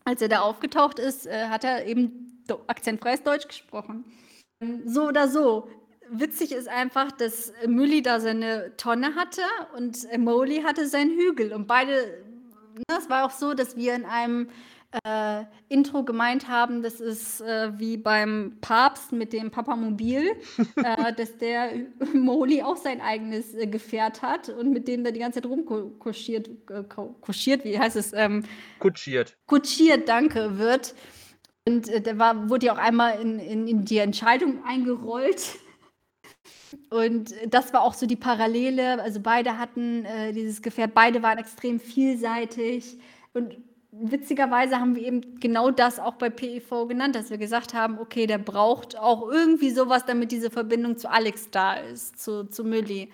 als 0.05 0.21
er 0.21 0.29
da 0.29 0.41
aufgetaucht 0.41 0.99
ist, 0.99 1.27
äh, 1.27 1.49
hat 1.49 1.65
er 1.65 1.87
eben 1.87 2.45
akzentfreies 2.67 3.23
Deutsch 3.23 3.49
gesprochen. 3.49 4.05
So 4.85 5.09
oder 5.09 5.29
so. 5.29 5.69
Witzig 6.11 6.53
ist 6.53 6.69
einfach, 6.69 7.13
dass 7.13 7.53
Mülli 7.67 8.03
da 8.03 8.19
seine 8.19 8.77
Tonne 8.77 9.15
hatte 9.15 9.43
und 9.77 10.07
Molly 10.19 10.63
hatte 10.63 10.87
seinen 10.89 11.17
Hügel. 11.17 11.53
Und 11.53 11.69
beide, 11.69 12.25
ne, 12.75 12.99
es 12.99 13.09
war 13.09 13.25
auch 13.25 13.31
so, 13.31 13.55
dass 13.55 13.77
wir 13.77 13.95
in 13.95 14.05
einem 14.05 14.49
äh, 15.05 15.45
Intro 15.69 16.05
gemeint 16.05 16.49
haben, 16.49 16.83
das 16.83 17.01
ist 17.01 17.41
äh, 17.41 17.79
wie 17.79 17.97
beim 17.97 18.59
Papst 18.61 19.13
mit 19.13 19.33
dem 19.33 19.51
Papamobil, 19.51 20.33
äh, 20.77 21.13
dass 21.15 21.39
der 21.39 21.73
Moli 22.15 22.63
auch 22.63 22.77
sein 22.77 23.01
eigenes 23.01 23.55
äh, 23.55 23.67
Gefährt 23.67 24.23
hat 24.23 24.49
und 24.49 24.73
mit 24.73 24.89
dem 24.89 25.05
da 25.05 25.11
die 25.11 25.21
ganze 25.21 25.41
Zeit 25.41 25.51
rumkuschiert, 25.51 26.49
äh, 26.71 26.83
kuschiert, 27.21 27.65
wie 27.65 27.79
heißt 27.79 27.97
es? 27.97 28.13
Ähm, 28.13 28.45
kutschiert. 28.79 29.37
Kutschiert, 29.47 30.09
danke, 30.09 30.59
wird. 30.59 30.95
Und 31.67 31.89
äh, 31.89 32.01
der 32.01 32.19
war, 32.19 32.49
wurde 32.49 32.67
ja 32.67 32.75
auch 32.75 32.79
einmal 32.79 33.21
in, 33.21 33.39
in, 33.39 33.69
in 33.69 33.85
die 33.85 33.99
Entscheidung 33.99 34.65
eingerollt. 34.65 35.59
Und 36.91 37.35
das 37.47 37.73
war 37.73 37.83
auch 37.83 37.95
so 37.95 38.07
die 38.07 38.17
Parallele. 38.17 39.01
Also 39.01 39.21
beide 39.21 39.59
hatten 39.59 40.05
äh, 40.05 40.33
dieses 40.33 40.63
Gefährt, 40.63 40.95
beide 40.95 41.23
waren 41.23 41.39
extrem 41.39 41.79
vielseitig. 41.79 42.99
Und 43.33 43.57
witzigerweise 43.93 44.79
haben 44.79 44.95
wir 44.95 45.03
eben 45.03 45.41
genau 45.41 45.71
das 45.71 45.99
auch 45.99 46.15
bei 46.15 46.31
PEV 46.31 46.87
genannt, 46.89 47.17
dass 47.17 47.31
wir 47.31 47.39
gesagt 47.39 47.75
haben, 47.75 47.99
okay, 47.99 48.27
der 48.27 48.39
braucht 48.39 48.97
auch 48.97 49.29
irgendwie 49.29 49.71
sowas, 49.71 50.05
damit 50.05 50.33
diese 50.33 50.51
Verbindung 50.51 50.97
zu 50.97 51.11
Alex 51.11 51.51
da 51.51 51.75
ist, 51.75 52.21
zu, 52.21 52.45
zu 52.45 52.65
Mülli. 52.65 53.11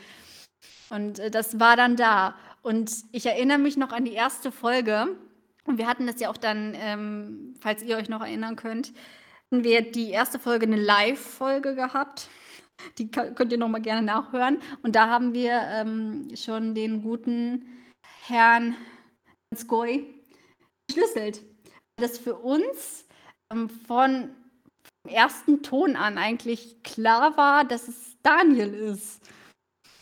Und 0.90 1.18
äh, 1.18 1.30
das 1.30 1.58
war 1.58 1.76
dann 1.76 1.96
da. 1.96 2.36
Und 2.62 2.92
ich 3.12 3.26
erinnere 3.26 3.58
mich 3.58 3.76
noch 3.76 3.92
an 3.92 4.04
die 4.04 4.12
erste 4.12 4.52
Folge. 4.52 5.16
Und 5.64 5.78
wir 5.78 5.86
hatten 5.86 6.06
das 6.06 6.20
ja 6.20 6.30
auch 6.30 6.36
dann, 6.36 6.74
ähm, 6.76 7.54
falls 7.60 7.82
ihr 7.82 7.96
euch 7.96 8.08
noch 8.08 8.20
erinnern 8.20 8.56
könnt, 8.56 8.92
hatten 9.50 9.64
wir 9.64 9.90
die 9.90 10.10
erste 10.10 10.38
Folge 10.38 10.66
eine 10.66 10.76
Live-Folge 10.76 11.74
gehabt. 11.74 12.28
Die 12.98 13.10
könnt 13.10 13.52
ihr 13.52 13.58
noch 13.58 13.68
mal 13.68 13.80
gerne 13.80 14.02
nachhören. 14.02 14.58
Und 14.82 14.94
da 14.94 15.08
haben 15.08 15.32
wir 15.32 15.52
ähm, 15.72 16.28
schon 16.36 16.74
den 16.74 17.02
guten 17.02 17.64
Herrn 18.26 18.76
Skoy 19.54 20.15
entschlüsselt. 20.88 21.42
Das 21.96 22.18
für 22.18 22.34
uns 22.36 23.06
ähm, 23.52 23.68
von 23.68 24.34
vom 25.06 25.12
ersten 25.12 25.62
Ton 25.62 25.96
an 25.96 26.18
eigentlich 26.18 26.82
klar 26.82 27.36
war, 27.36 27.64
dass 27.64 27.88
es 27.88 28.16
Daniel 28.22 28.74
ist. 28.74 29.20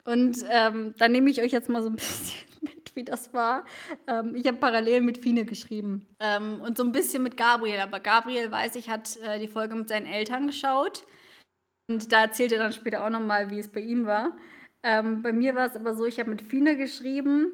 Und 0.04 0.44
ähm, 0.50 0.94
dann 0.98 1.12
nehme 1.12 1.30
ich 1.30 1.40
euch 1.40 1.52
jetzt 1.52 1.68
mal 1.68 1.82
so 1.82 1.88
ein 1.88 1.96
bisschen 1.96 2.38
mit, 2.60 2.96
wie 2.96 3.04
das 3.04 3.32
war. 3.32 3.64
Ähm, 4.06 4.34
ich 4.34 4.46
habe 4.46 4.58
parallel 4.58 5.00
mit 5.00 5.18
Fine 5.18 5.44
geschrieben 5.44 6.06
ähm, 6.20 6.60
und 6.60 6.76
so 6.76 6.84
ein 6.84 6.92
bisschen 6.92 7.22
mit 7.22 7.36
Gabriel. 7.36 7.80
Aber 7.80 8.00
Gabriel, 8.00 8.50
weiß 8.50 8.76
ich, 8.76 8.88
hat 8.88 9.16
äh, 9.18 9.38
die 9.38 9.48
Folge 9.48 9.74
mit 9.74 9.88
seinen 9.88 10.06
Eltern 10.06 10.46
geschaut. 10.46 11.06
Und 11.90 12.12
da 12.12 12.22
erzählt 12.22 12.52
er 12.52 12.58
dann 12.58 12.72
später 12.72 13.04
auch 13.04 13.10
nochmal, 13.10 13.50
wie 13.50 13.58
es 13.58 13.70
bei 13.70 13.80
ihm 13.80 14.06
war. 14.06 14.36
Ähm, 14.82 15.22
bei 15.22 15.32
mir 15.32 15.54
war 15.54 15.66
es 15.66 15.76
aber 15.76 15.94
so, 15.94 16.04
ich 16.04 16.18
habe 16.18 16.30
mit 16.30 16.42
Fine 16.42 16.76
geschrieben 16.76 17.52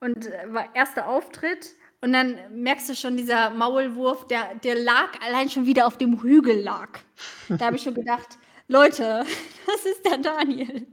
und 0.00 0.26
äh, 0.26 0.52
war 0.52 0.74
erster 0.74 1.08
Auftritt 1.08 1.74
und 2.02 2.12
dann 2.12 2.36
merkst 2.50 2.88
du 2.88 2.94
schon, 2.94 3.16
dieser 3.16 3.50
Maulwurf, 3.50 4.26
der, 4.26 4.54
der 4.56 4.76
lag 4.76 5.20
allein 5.26 5.50
schon 5.50 5.66
wieder 5.66 5.86
auf 5.86 5.98
dem 5.98 6.22
Hügel 6.22 6.60
lag. 6.60 6.98
Da 7.48 7.66
habe 7.66 7.76
ich 7.76 7.82
schon 7.82 7.94
gedacht, 7.94 8.38
Leute, 8.68 9.24
das 9.66 9.84
ist 9.84 10.04
der 10.06 10.18
Daniel. 10.18 10.86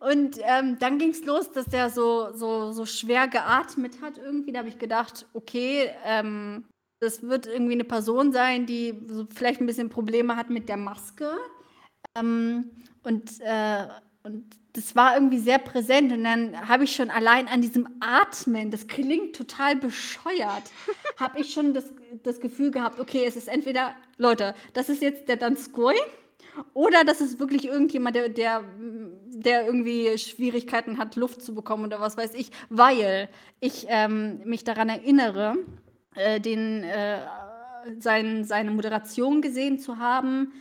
Und 0.00 0.38
ähm, 0.42 0.78
dann 0.78 0.98
ging 0.98 1.10
es 1.10 1.24
los, 1.24 1.50
dass 1.52 1.66
der 1.66 1.90
so, 1.90 2.32
so, 2.34 2.72
so 2.72 2.84
schwer 2.84 3.28
geatmet 3.28 4.00
hat 4.02 4.18
irgendwie. 4.18 4.52
Da 4.52 4.60
habe 4.60 4.68
ich 4.68 4.78
gedacht, 4.78 5.26
okay, 5.32 5.90
ähm, 6.04 6.64
das 7.00 7.22
wird 7.22 7.46
irgendwie 7.46 7.72
eine 7.72 7.84
Person 7.84 8.32
sein, 8.32 8.66
die 8.66 8.94
so 9.08 9.26
vielleicht 9.34 9.60
ein 9.60 9.66
bisschen 9.66 9.88
Probleme 9.88 10.36
hat 10.36 10.50
mit 10.50 10.68
der 10.68 10.76
Maske. 10.76 11.30
Ähm, 12.14 12.70
und, 13.02 13.40
äh, 13.40 13.88
und 14.24 14.56
das 14.72 14.96
war 14.96 15.14
irgendwie 15.14 15.38
sehr 15.38 15.58
präsent 15.58 16.10
und 16.10 16.24
dann 16.24 16.68
habe 16.68 16.84
ich 16.84 16.96
schon 16.96 17.10
allein 17.10 17.46
an 17.46 17.60
diesem 17.60 17.86
Atmen, 18.00 18.70
das 18.70 18.88
klingt 18.88 19.36
total 19.36 19.76
bescheuert, 19.76 20.64
habe 21.20 21.40
ich 21.40 21.52
schon 21.52 21.74
das, 21.74 21.84
das 22.22 22.40
Gefühl 22.40 22.70
gehabt, 22.70 22.98
okay, 22.98 23.24
es 23.26 23.36
ist 23.36 23.48
entweder, 23.48 23.94
Leute, 24.16 24.54
das 24.72 24.88
ist 24.88 25.02
jetzt 25.02 25.28
der 25.28 25.36
Danskoi 25.36 25.94
Oder 26.72 27.04
das 27.04 27.20
ist 27.20 27.38
wirklich 27.38 27.66
irgendjemand, 27.66 28.16
der, 28.16 28.28
der, 28.28 28.64
der 29.28 29.66
irgendwie 29.66 30.16
Schwierigkeiten 30.18 30.98
hat, 30.98 31.16
Luft 31.16 31.42
zu 31.42 31.54
bekommen 31.54 31.84
oder 31.84 32.00
was 32.00 32.16
weiß 32.16 32.34
ich, 32.34 32.50
weil 32.70 33.28
ich 33.60 33.86
ähm, 33.88 34.40
mich 34.44 34.64
daran 34.64 34.88
erinnere, 34.88 35.56
äh, 36.14 36.40
den, 36.40 36.84
äh, 36.84 37.20
sein, 37.98 38.44
seine 38.44 38.70
Moderation 38.70 39.42
gesehen 39.42 39.78
zu 39.78 39.98
haben 39.98 40.52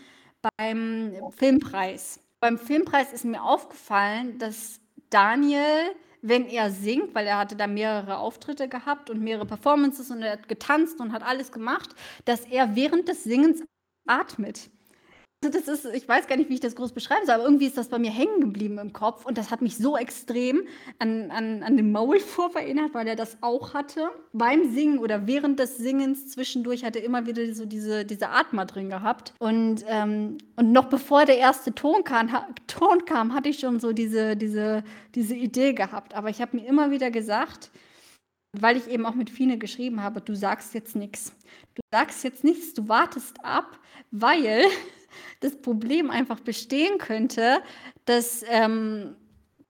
beim 0.58 1.14
Filmpreis. 1.32 2.23
Beim 2.44 2.58
Filmpreis 2.58 3.14
ist 3.14 3.24
mir 3.24 3.42
aufgefallen, 3.42 4.38
dass 4.38 4.82
Daniel, 5.10 5.96
wenn 6.22 6.46
er 6.46 6.72
singt, 6.72 7.16
weil 7.16 7.26
er 7.26 7.38
hatte 7.38 7.56
da 7.56 7.68
mehrere 7.68 8.18
Auftritte 8.18 8.68
gehabt 8.68 9.10
und 9.10 9.22
mehrere 9.22 9.46
Performances 9.46 10.12
und 10.12 10.22
er 10.22 10.34
hat 10.34 10.50
getanzt 10.50 11.00
und 11.00 11.14
hat 11.14 11.24
alles 11.24 11.54
gemacht, 11.54 11.96
dass 12.26 12.42
er 12.42 12.76
während 12.76 13.08
des 13.08 13.24
Singens 13.24 13.64
atmet. 14.08 14.70
Also 15.44 15.60
das 15.60 15.68
ist, 15.68 15.94
ich 15.94 16.08
weiß 16.08 16.28
gar 16.28 16.38
nicht, 16.38 16.50
wie 16.50 16.54
ich 16.54 16.62
das 16.62 16.76
groß 16.76 16.94
beschreiben 16.94 17.26
soll, 17.26 17.36
aber 17.36 17.44
irgendwie 17.44 17.66
ist 17.66 17.78
das 17.78 17.90
bei 17.90 18.00
mir 18.00 18.12
hängen 18.12 18.40
geblieben 18.40 18.78
im 18.78 18.94
Kopf 18.94 19.26
und 19.26 19.38
das 19.38 19.52
hat 19.52 19.62
mich 19.62 19.76
so 19.78 19.98
extrem 19.98 20.62
an, 21.00 21.32
an, 21.32 21.64
an 21.64 21.76
den 21.76 21.92
Maulwurf 21.92 22.56
erinnert, 22.56 22.94
weil 22.94 23.08
er 23.08 23.18
das 23.18 23.38
auch 23.42 23.74
hatte. 23.74 24.10
Beim 24.32 24.74
Singen 24.74 25.00
oder 25.00 25.28
während 25.28 25.60
des 25.60 25.76
Singens 25.76 26.30
zwischendurch 26.30 26.86
hat 26.86 26.96
er 26.96 27.04
immer 27.04 27.26
wieder 27.26 27.54
so 27.54 27.66
diese, 27.66 28.06
diese 28.06 28.30
Atmer 28.30 28.66
drin 28.66 28.90
gehabt. 28.90 29.34
Und, 29.40 29.84
ähm, 29.90 30.38
und 30.56 30.72
noch 30.72 30.86
bevor 30.86 31.26
der 31.26 31.40
erste 31.40 31.76
Ton 31.76 32.06
kam, 32.06 32.32
ha, 32.32 32.48
Ton 32.68 33.04
kam, 33.04 33.34
hatte 33.34 33.50
ich 33.50 33.60
schon 33.60 33.82
so 33.82 33.92
diese, 33.92 34.38
diese, 34.38 34.82
diese 35.14 35.36
Idee 35.36 35.74
gehabt. 35.74 36.16
Aber 36.16 36.30
ich 36.30 36.42
habe 36.42 36.56
mir 36.56 36.66
immer 36.66 36.90
wieder 36.90 37.12
gesagt, 37.12 37.70
weil 38.54 38.78
ich 38.78 38.88
eben 38.88 39.06
auch 39.06 39.16
mit 39.16 39.30
Fine 39.30 39.58
geschrieben 39.58 40.02
habe, 40.02 40.22
du 40.22 40.36
sagst 40.36 40.74
jetzt 40.74 40.96
nichts. 40.96 41.34
Du 41.76 41.82
sagst 41.92 42.24
jetzt 42.24 42.46
nichts, 42.46 42.74
du 42.74 42.88
wartest 42.88 43.44
ab, 43.44 43.78
weil 44.12 44.64
das 45.40 45.56
Problem 45.62 46.10
einfach 46.10 46.40
bestehen 46.40 46.98
könnte, 46.98 47.62
dass, 48.06 48.44
ähm, 48.50 49.16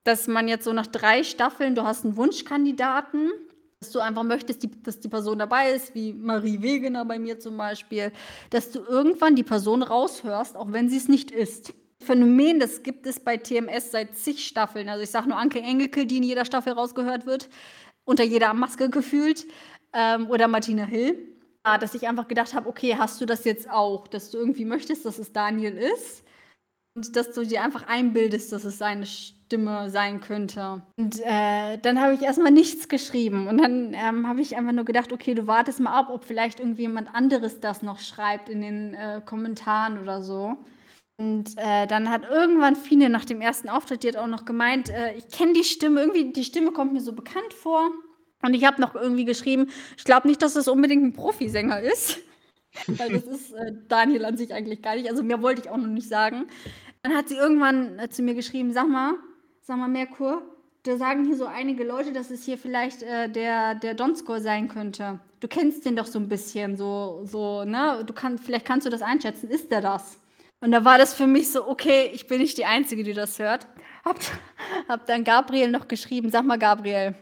dass 0.03 0.27
man 0.27 0.47
jetzt 0.47 0.65
so 0.65 0.73
nach 0.73 0.87
drei 0.87 1.23
Staffeln, 1.23 1.75
du 1.75 1.83
hast 1.83 2.05
einen 2.05 2.17
Wunschkandidaten, 2.17 3.31
dass 3.79 3.91
du 3.91 3.99
einfach 3.99 4.23
möchtest, 4.23 4.63
die, 4.63 4.81
dass 4.81 4.99
die 4.99 5.09
Person 5.09 5.39
dabei 5.39 5.71
ist, 5.71 5.93
wie 5.93 6.13
Marie 6.13 6.61
Wegener 6.61 7.03
bei 7.03 7.19
mir 7.19 7.39
zum 7.39 7.57
Beispiel, 7.57 8.11
dass 8.49 8.71
du 8.71 8.79
irgendwann 8.79 9.35
die 9.35 9.43
Person 9.43 9.83
raushörst, 9.83 10.55
auch 10.55 10.71
wenn 10.71 10.89
sie 10.89 10.97
es 10.97 11.09
nicht 11.09 11.31
ist. 11.31 11.73
Phänomen, 11.99 12.59
das 12.59 12.83
gibt 12.83 13.05
es 13.05 13.19
bei 13.19 13.37
TMS 13.37 13.91
seit 13.91 14.17
zig 14.17 14.45
Staffeln. 14.45 14.89
Also 14.89 15.03
ich 15.03 15.09
sage 15.09 15.29
nur 15.29 15.37
Anke 15.37 15.61
Engelke, 15.61 16.05
die 16.05 16.17
in 16.17 16.23
jeder 16.23 16.45
Staffel 16.45 16.73
rausgehört 16.73 17.25
wird, 17.25 17.49
unter 18.05 18.23
jeder 18.23 18.53
Maske 18.53 18.89
gefühlt, 18.89 19.45
ähm, 19.93 20.29
oder 20.29 20.47
Martina 20.47 20.85
Hill 20.85 21.32
dass 21.63 21.95
ich 21.95 22.07
einfach 22.07 22.27
gedacht 22.27 22.53
habe, 22.53 22.69
okay, 22.69 22.95
hast 22.97 23.19
du 23.21 23.25
das 23.25 23.45
jetzt 23.45 23.69
auch, 23.69 24.07
dass 24.07 24.31
du 24.31 24.37
irgendwie 24.37 24.65
möchtest, 24.65 25.05
dass 25.05 25.17
es 25.17 25.31
Daniel 25.31 25.77
ist 25.77 26.23
und 26.95 27.15
dass 27.15 27.31
du 27.31 27.45
dir 27.45 27.63
einfach 27.63 27.87
einbildest, 27.87 28.51
dass 28.51 28.65
es 28.65 28.77
seine 28.77 29.05
Stimme 29.05 29.89
sein 29.89 30.19
könnte. 30.21 30.83
Und 30.97 31.19
äh, 31.21 31.77
dann 31.77 32.01
habe 32.01 32.13
ich 32.13 32.21
erstmal 32.21 32.51
nichts 32.51 32.89
geschrieben 32.89 33.47
und 33.47 33.59
dann 33.59 33.93
ähm, 33.93 34.27
habe 34.27 34.41
ich 34.41 34.57
einfach 34.57 34.73
nur 34.73 34.85
gedacht, 34.85 35.11
okay, 35.11 35.33
du 35.33 35.47
wartest 35.47 35.79
mal 35.79 35.97
ab, 35.97 36.09
ob 36.09 36.25
vielleicht 36.25 36.59
irgendwie 36.59 36.83
jemand 36.83 37.13
anderes 37.15 37.59
das 37.59 37.81
noch 37.81 37.99
schreibt 37.99 38.49
in 38.49 38.61
den 38.61 38.93
äh, 38.93 39.21
Kommentaren 39.25 39.99
oder 39.99 40.21
so. 40.21 40.57
Und 41.17 41.57
äh, 41.57 41.87
dann 41.87 42.09
hat 42.09 42.23
irgendwann 42.23 42.75
Fine 42.75 43.09
nach 43.09 43.25
dem 43.25 43.39
ersten 43.39 43.69
Auftritt, 43.69 44.03
die 44.03 44.09
hat 44.09 44.17
auch 44.17 44.27
noch 44.27 44.45
gemeint, 44.45 44.89
äh, 44.89 45.13
ich 45.13 45.29
kenne 45.29 45.53
die 45.53 45.63
Stimme, 45.63 46.01
irgendwie 46.01 46.33
die 46.33 46.43
Stimme 46.43 46.71
kommt 46.71 46.93
mir 46.93 47.01
so 47.01 47.13
bekannt 47.13 47.53
vor. 47.53 47.91
Und 48.43 48.53
ich 48.53 48.65
habe 48.65 48.81
noch 48.81 48.93
irgendwie 48.93 49.25
geschrieben, 49.25 49.69
ich 49.97 50.03
glaube 50.03 50.27
nicht, 50.27 50.41
dass 50.41 50.53
das 50.53 50.67
unbedingt 50.67 51.03
ein 51.03 51.13
Profisänger 51.13 51.79
ist. 51.79 52.19
Weil 52.87 53.13
das 53.13 53.23
ist 53.23 53.53
äh, 53.53 53.71
Daniel 53.87 54.25
an 54.25 54.35
sich 54.35 54.53
eigentlich 54.53 54.81
gar 54.81 54.95
nicht. 54.95 55.09
Also 55.09 55.23
mehr 55.23 55.41
wollte 55.41 55.61
ich 55.61 55.69
auch 55.69 55.77
noch 55.77 55.87
nicht 55.87 56.09
sagen. 56.09 56.47
Dann 57.03 57.15
hat 57.15 57.29
sie 57.29 57.35
irgendwann 57.35 57.99
äh, 57.99 58.09
zu 58.09 58.21
mir 58.21 58.33
geschrieben, 58.33 58.73
sag 58.73 58.89
mal, 58.89 59.13
sag 59.61 59.77
mal, 59.77 59.87
Merkur, 59.87 60.41
da 60.83 60.97
sagen 60.97 61.25
hier 61.25 61.37
so 61.37 61.45
einige 61.45 61.83
Leute, 61.83 62.11
dass 62.11 62.31
es 62.31 62.43
hier 62.43 62.57
vielleicht 62.57 63.03
äh, 63.03 63.29
der, 63.29 63.75
der 63.75 63.93
Donskor 63.93 64.41
sein 64.41 64.67
könnte. 64.67 65.19
Du 65.39 65.47
kennst 65.47 65.85
den 65.85 65.95
doch 65.95 66.07
so 66.07 66.19
ein 66.19 66.27
bisschen, 66.27 66.75
so, 66.75 67.21
so, 67.23 67.63
ne? 67.63 68.03
Du 68.05 68.13
kannst, 68.13 68.43
vielleicht 68.43 68.65
kannst 68.65 68.85
du 68.85 68.89
das 68.89 69.01
einschätzen. 69.01 69.49
Ist 69.49 69.71
der 69.71 69.81
das? 69.81 70.19
Und 70.59 70.71
da 70.71 70.83
war 70.83 70.97
das 70.97 71.13
für 71.13 71.27
mich 71.27 71.51
so, 71.51 71.67
okay, 71.67 72.09
ich 72.13 72.27
bin 72.27 72.39
nicht 72.39 72.57
die 72.57 72.65
Einzige, 72.65 73.03
die 73.03 73.13
das 73.13 73.39
hört. 73.39 73.67
Hab, 74.03 74.19
hab 74.87 75.05
dann 75.05 75.23
Gabriel 75.23 75.69
noch 75.69 75.87
geschrieben, 75.87 76.29
sag 76.29 76.45
mal, 76.45 76.57
Gabriel, 76.57 77.15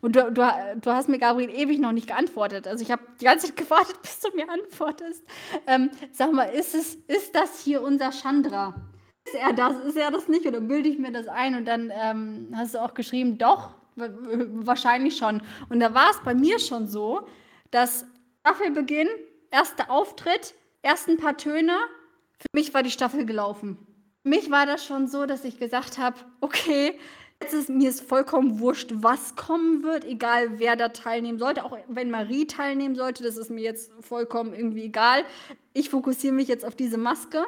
und 0.00 0.16
du, 0.16 0.32
du, 0.32 0.42
du, 0.80 0.90
hast 0.90 1.08
mir, 1.08 1.18
Gabriel, 1.18 1.50
ewig 1.50 1.78
noch 1.78 1.92
nicht 1.92 2.06
geantwortet. 2.06 2.66
Also 2.66 2.82
ich 2.82 2.90
habe 2.90 3.02
die 3.20 3.24
ganze 3.24 3.48
Zeit 3.48 3.56
gewartet, 3.64 4.00
bis 4.02 4.20
du 4.20 4.34
mir 4.34 4.48
antwortest. 4.48 5.22
Ähm, 5.66 5.90
sag 6.12 6.32
mal, 6.32 6.44
ist, 6.44 6.74
es, 6.74 6.94
ist 6.94 7.34
das 7.34 7.60
hier 7.60 7.82
unser 7.82 8.10
Chandra? 8.10 8.74
Ist 9.24 9.34
er 9.34 9.52
das? 9.52 9.84
Ist 9.84 9.96
er 9.96 10.10
das 10.10 10.28
nicht? 10.28 10.46
Oder 10.46 10.60
bilde 10.60 10.88
ich 10.88 10.98
mir 10.98 11.12
das 11.12 11.28
ein? 11.28 11.56
Und 11.56 11.64
dann 11.66 11.92
ähm, 11.94 12.52
hast 12.54 12.74
du 12.74 12.82
auch 12.82 12.94
geschrieben, 12.94 13.38
doch, 13.38 13.74
wahrscheinlich 13.96 15.16
schon. 15.16 15.42
Und 15.68 15.80
da 15.80 15.94
war 15.94 16.10
es 16.10 16.20
bei 16.24 16.34
mir 16.34 16.58
schon 16.58 16.86
so, 16.86 17.26
dass 17.70 18.06
Staffelbeginn, 18.40 19.08
erster 19.50 19.90
Auftritt, 19.90 20.54
ersten 20.82 21.16
paar 21.16 21.36
Töne, 21.36 21.76
für 22.38 22.48
mich 22.52 22.72
war 22.74 22.82
die 22.82 22.90
Staffel 22.90 23.26
gelaufen. 23.26 23.78
Für 24.22 24.28
mich 24.28 24.50
war 24.50 24.66
das 24.66 24.84
schon 24.84 25.08
so, 25.08 25.26
dass 25.26 25.44
ich 25.44 25.58
gesagt 25.58 25.98
habe, 25.98 26.16
okay, 26.40 26.98
Jetzt 27.40 27.52
ist 27.52 27.68
mir 27.68 27.90
ist 27.90 28.00
vollkommen 28.00 28.60
wurscht, 28.60 28.90
was 28.94 29.36
kommen 29.36 29.82
wird, 29.82 30.04
egal 30.04 30.58
wer 30.58 30.74
da 30.74 30.88
teilnehmen 30.88 31.38
sollte. 31.38 31.64
Auch 31.64 31.76
wenn 31.86 32.10
Marie 32.10 32.46
teilnehmen 32.46 32.94
sollte, 32.94 33.22
das 33.22 33.36
ist 33.36 33.50
mir 33.50 33.62
jetzt 33.62 33.92
vollkommen 34.00 34.54
irgendwie 34.54 34.84
egal. 34.84 35.24
Ich 35.74 35.90
fokussiere 35.90 36.32
mich 36.32 36.48
jetzt 36.48 36.64
auf 36.64 36.74
diese 36.74 36.96
Maske. 36.96 37.44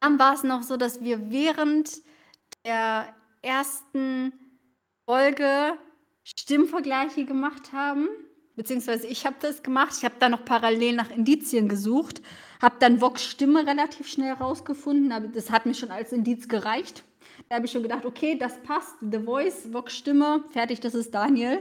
Dann 0.00 0.18
war 0.18 0.34
es 0.34 0.44
noch 0.44 0.62
so, 0.62 0.76
dass 0.76 1.00
wir 1.00 1.30
während 1.30 2.02
der 2.64 3.12
ersten 3.42 4.32
Folge 5.06 5.76
Stimmvergleiche 6.22 7.24
gemacht 7.24 7.72
haben. 7.72 8.08
Beziehungsweise 8.54 9.08
ich 9.08 9.26
habe 9.26 9.36
das 9.40 9.62
gemacht. 9.64 9.94
Ich 9.98 10.04
habe 10.04 10.14
dann 10.20 10.32
noch 10.32 10.44
parallel 10.44 10.94
nach 10.94 11.10
Indizien 11.10 11.68
gesucht. 11.68 12.22
Habe 12.60 12.76
dann 12.78 13.00
Vox 13.00 13.24
Stimme 13.24 13.66
relativ 13.66 14.06
schnell 14.06 14.34
rausgefunden. 14.34 15.10
Aber 15.10 15.26
das 15.26 15.50
hat 15.50 15.66
mir 15.66 15.74
schon 15.74 15.90
als 15.90 16.12
Indiz 16.12 16.48
gereicht. 16.48 17.02
Da 17.52 17.56
habe 17.56 17.66
ich 17.66 17.72
schon 17.72 17.82
gedacht, 17.82 18.06
okay, 18.06 18.38
das 18.38 18.62
passt. 18.62 18.96
The 19.02 19.18
Voice, 19.18 19.74
Vox 19.74 19.94
Stimme, 19.94 20.42
fertig, 20.52 20.80
das 20.80 20.94
ist 20.94 21.12
Daniel. 21.12 21.58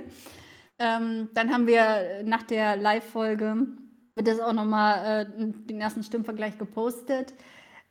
Ähm, 0.80 1.27
dann 1.34 1.51
haben 1.51 1.67
wir 1.67 2.23
nach 2.23 2.43
der 2.43 2.77
Live-Folge 2.77 3.67
das 4.15 4.39
auch 4.39 4.54
nochmal 4.54 5.25
äh, 5.27 5.51
den 5.67 5.82
ersten 5.82 6.01
Stimmvergleich 6.01 6.58
gepostet, 6.58 7.34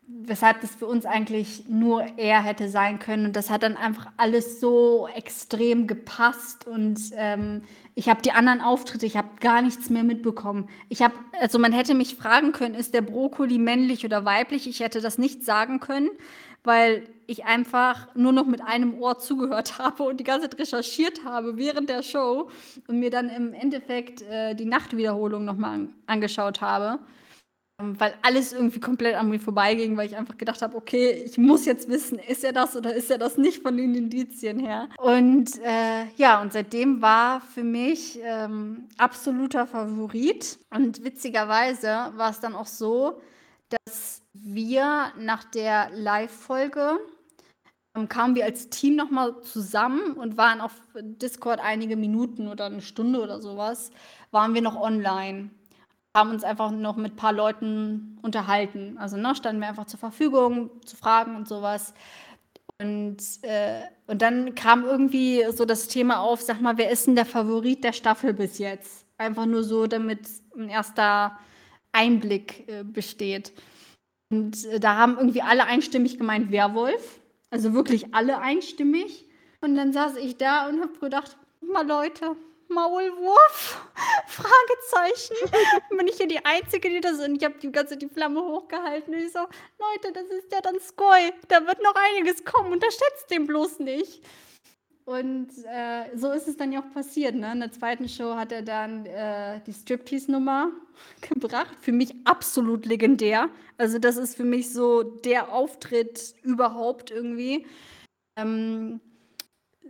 weshalb 0.07 0.63
das 0.63 0.75
für 0.75 0.87
uns 0.87 1.05
eigentlich 1.05 1.69
nur 1.69 2.03
er 2.17 2.43
hätte 2.43 2.71
sein 2.71 3.01
können. 3.01 3.27
Und 3.27 3.37
das 3.37 3.51
hat 3.51 3.65
dann 3.65 3.77
einfach 3.77 4.07
alles 4.17 4.61
so 4.61 5.07
extrem 5.15 5.87
gepasst. 5.87 6.67
Und 6.67 6.99
ähm, 7.17 7.65
ich 7.95 8.09
habe 8.09 8.23
die 8.23 8.33
anderen 8.33 8.63
Auftritte, 8.63 9.05
ich 9.05 9.19
habe 9.19 9.29
gar 9.41 9.61
nichts 9.61 9.91
mehr 9.91 10.05
mitbekommen. 10.05 10.71
Ich 10.89 11.03
habe, 11.03 11.17
also 11.39 11.59
man 11.59 11.73
hätte 11.73 11.93
mich 11.93 12.15
fragen 12.15 12.53
können, 12.53 12.77
ist 12.77 12.95
der 12.95 13.03
Brokkoli 13.03 13.59
männlich 13.59 14.07
oder 14.07 14.25
weiblich? 14.25 14.67
Ich 14.67 14.81
hätte 14.81 15.03
das 15.03 15.19
nicht 15.19 15.45
sagen 15.45 15.81
können 15.81 16.09
weil 16.65 17.09
ich 17.27 17.45
einfach 17.45 18.15
nur 18.15 18.33
noch 18.33 18.47
mit 18.47 18.61
einem 18.61 19.01
Ohr 19.01 19.19
zugehört 19.19 19.79
habe 19.79 20.03
und 20.03 20.19
die 20.19 20.25
ganze 20.25 20.49
Zeit 20.49 20.61
recherchiert 20.61 21.25
habe 21.25 21.57
während 21.57 21.89
der 21.89 22.03
Show 22.03 22.51
und 22.87 22.99
mir 22.99 23.11
dann 23.11 23.29
im 23.29 23.53
Endeffekt 23.53 24.23
äh, 24.23 24.55
die 24.55 24.65
Nachtwiederholung 24.65 25.45
nochmal 25.45 25.75
an 25.75 25.95
angeschaut 26.07 26.61
habe, 26.61 26.99
ähm, 27.81 27.99
weil 27.99 28.15
alles 28.23 28.53
irgendwie 28.53 28.81
komplett 28.81 29.15
an 29.15 29.29
mir 29.29 29.41
vorbeiging, 29.41 29.97
weil 29.97 30.07
ich 30.07 30.17
einfach 30.17 30.37
gedacht 30.37 30.61
habe, 30.61 30.77
okay, 30.77 31.23
ich 31.25 31.39
muss 31.39 31.65
jetzt 31.65 31.89
wissen, 31.89 32.19
ist 32.19 32.45
er 32.45 32.53
das 32.53 32.77
oder 32.77 32.95
ist 32.95 33.11
er 33.11 33.19
das 33.19 33.37
nicht 33.39 33.63
von 33.63 33.77
den 33.77 33.95
Indizien 33.95 34.59
her. 34.59 34.89
Und 34.99 35.59
äh, 35.63 36.07
ja, 36.17 36.43
und 36.43 36.53
seitdem 36.53 37.01
war 37.01 37.41
für 37.41 37.65
mich 37.65 38.19
ähm, 38.23 38.89
absoluter 38.99 39.67
Favorit 39.67 40.59
und 40.71 41.05
witzigerweise 41.05 42.13
war 42.17 42.31
es 42.31 42.41
dann 42.41 42.55
auch 42.55 42.67
so, 42.67 43.21
dass 43.69 44.20
wir 44.33 45.13
nach 45.19 45.45
der 45.45 45.91
Live-Folge 45.91 46.99
ähm, 47.97 48.09
kamen 48.09 48.35
wir 48.35 48.45
als 48.45 48.71
Team 48.71 48.97
nochmal 48.97 49.41
zusammen 49.43 50.13
und 50.13 50.37
waren 50.37 50.61
auf 50.61 50.73
Discord 50.95 51.61
einige 51.61 51.97
Minuten 51.97 52.49
oder 52.49 52.67
eine 52.67 52.83
Stunde 52.83 53.21
oder 53.21 53.41
sowas, 53.41 53.91
waren 54.31 54.55
wir 54.55 54.63
noch 54.63 54.77
online. 54.77 55.51
Haben 56.17 56.31
uns 56.31 56.45
einfach 56.45 56.71
noch 56.73 56.97
mit 56.97 57.13
ein 57.13 57.17
paar 57.17 57.33
Leuten 57.33 58.19
unterhalten. 58.23 58.99
Also 58.99 59.17
ne, 59.17 59.35
standen 59.35 59.61
wir 59.61 59.69
einfach 59.69 59.87
zur 59.87 60.01
Verfügung, 60.01 60.71
zu 60.85 60.97
Fragen 60.97 61.37
und 61.37 61.47
sowas. 61.49 61.95
Und, 62.81 63.19
äh, 63.43 63.83
und 64.07 64.23
dann 64.23 64.55
kam 64.55 64.85
irgendwie 64.85 65.45
so 65.53 65.65
das 65.65 65.87
Thema 65.87 66.21
auf, 66.21 66.41
sag 66.41 66.61
mal, 66.61 66.79
wer 66.79 66.91
ist 66.91 67.07
denn 67.07 67.15
der 67.15 67.27
Favorit 67.27 67.85
der 67.85 67.93
Staffel 67.93 68.33
bis 68.33 68.59
jetzt? 68.59 69.05
Einfach 69.19 69.47
nur 69.47 69.63
so, 69.63 69.87
damit 69.87 70.21
ein 70.57 70.69
erster 70.69 71.39
Einblick 71.93 72.69
äh, 72.69 72.83
besteht. 72.83 73.53
Und 74.31 74.65
äh, 74.67 74.81
da 74.81 74.97
haben 74.97 75.17
irgendwie 75.19 75.43
alle 75.43 75.65
einstimmig 75.65 76.19
gemeint 76.19 76.51
Werwolf. 76.51 77.21
Also 77.51 77.75
wirklich 77.75 78.15
alle 78.15 78.39
einstimmig. 78.39 79.29
Und 79.61 79.75
dann 79.75 79.93
saß 79.93 80.17
ich 80.17 80.37
da 80.37 80.69
und 80.69 80.81
habe 80.81 80.99
gedacht, 80.99 81.37
mal 81.61 81.87
Leute, 81.87 82.37
Maulwurf? 82.69 83.85
Fragezeichen. 84.27 85.37
Bin 85.97 86.07
ich 86.07 86.17
hier 86.17 86.29
die 86.29 86.45
Einzige, 86.45 86.89
die 86.89 87.01
das 87.01 87.19
sind? 87.19 87.37
Ich 87.37 87.45
habe 87.45 87.59
die 87.61 87.73
ganze 87.73 87.97
die 87.97 88.09
Flamme 88.09 88.41
hochgehalten 88.41 89.13
und 89.13 89.21
ich 89.21 89.33
so, 89.33 89.41
Leute, 89.41 90.13
das 90.15 90.25
ist 90.31 90.53
der 90.53 90.63
Donskoy. 90.63 91.33
Da 91.49 91.67
wird 91.67 91.83
noch 91.83 91.95
einiges 91.95 92.45
kommen. 92.45 92.73
Unterschätzt 92.73 93.31
den 93.31 93.47
bloß 93.47 93.81
nicht. 93.81 94.23
Und 95.11 95.49
äh, 95.65 96.17
so 96.17 96.31
ist 96.31 96.47
es 96.47 96.57
dann 96.57 96.71
ja 96.71 96.79
auch 96.79 96.95
passiert. 96.95 97.35
Ne? 97.35 97.51
In 97.51 97.59
der 97.59 97.73
zweiten 97.73 98.09
Show 98.09 98.37
hat 98.37 98.53
er 98.53 98.63
dann 98.63 99.07
äh, 99.07 99.61
die 99.67 99.73
Striptease-Nummer 99.73 100.71
gebracht. 101.21 101.75
Für 101.81 101.91
mich 101.91 102.15
absolut 102.23 102.87
legendär. 102.87 103.49
Also 103.77 103.99
das 103.99 104.17
ist 104.17 104.37
für 104.37 104.45
mich 104.45 104.73
so 104.73 105.03
der 105.03 105.53
Auftritt 105.53 106.37
überhaupt 106.45 107.11
irgendwie. 107.11 107.67
Ähm, 108.37 109.01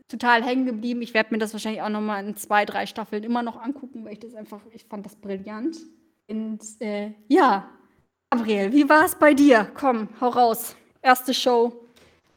total 0.09 0.43
hängen 0.43 0.65
geblieben. 0.65 1.03
Ich 1.03 1.13
werde 1.13 1.35
mir 1.35 1.39
das 1.39 1.53
wahrscheinlich 1.53 1.83
auch 1.83 1.91
noch 1.91 2.01
mal 2.01 2.27
in 2.27 2.35
zwei, 2.37 2.65
drei 2.65 2.87
Staffeln 2.87 3.23
immer 3.23 3.43
noch 3.43 3.61
angucken, 3.61 4.07
weil 4.07 4.15
ich 4.15 4.21
das 4.21 4.35
einfach, 4.35 4.63
ich 4.73 4.87
fand 4.87 5.05
das 5.05 5.17
brillant. 5.17 5.77
Und 6.31 6.63
äh, 6.81 7.13
ja, 7.29 7.69
Gabriel, 8.31 8.73
wie 8.73 8.89
war 8.89 9.05
es 9.05 9.15
bei 9.17 9.35
dir? 9.35 9.71
Komm, 9.75 10.09
hau 10.19 10.29
raus. 10.29 10.75
Erste 11.03 11.35
Show. 11.35 11.69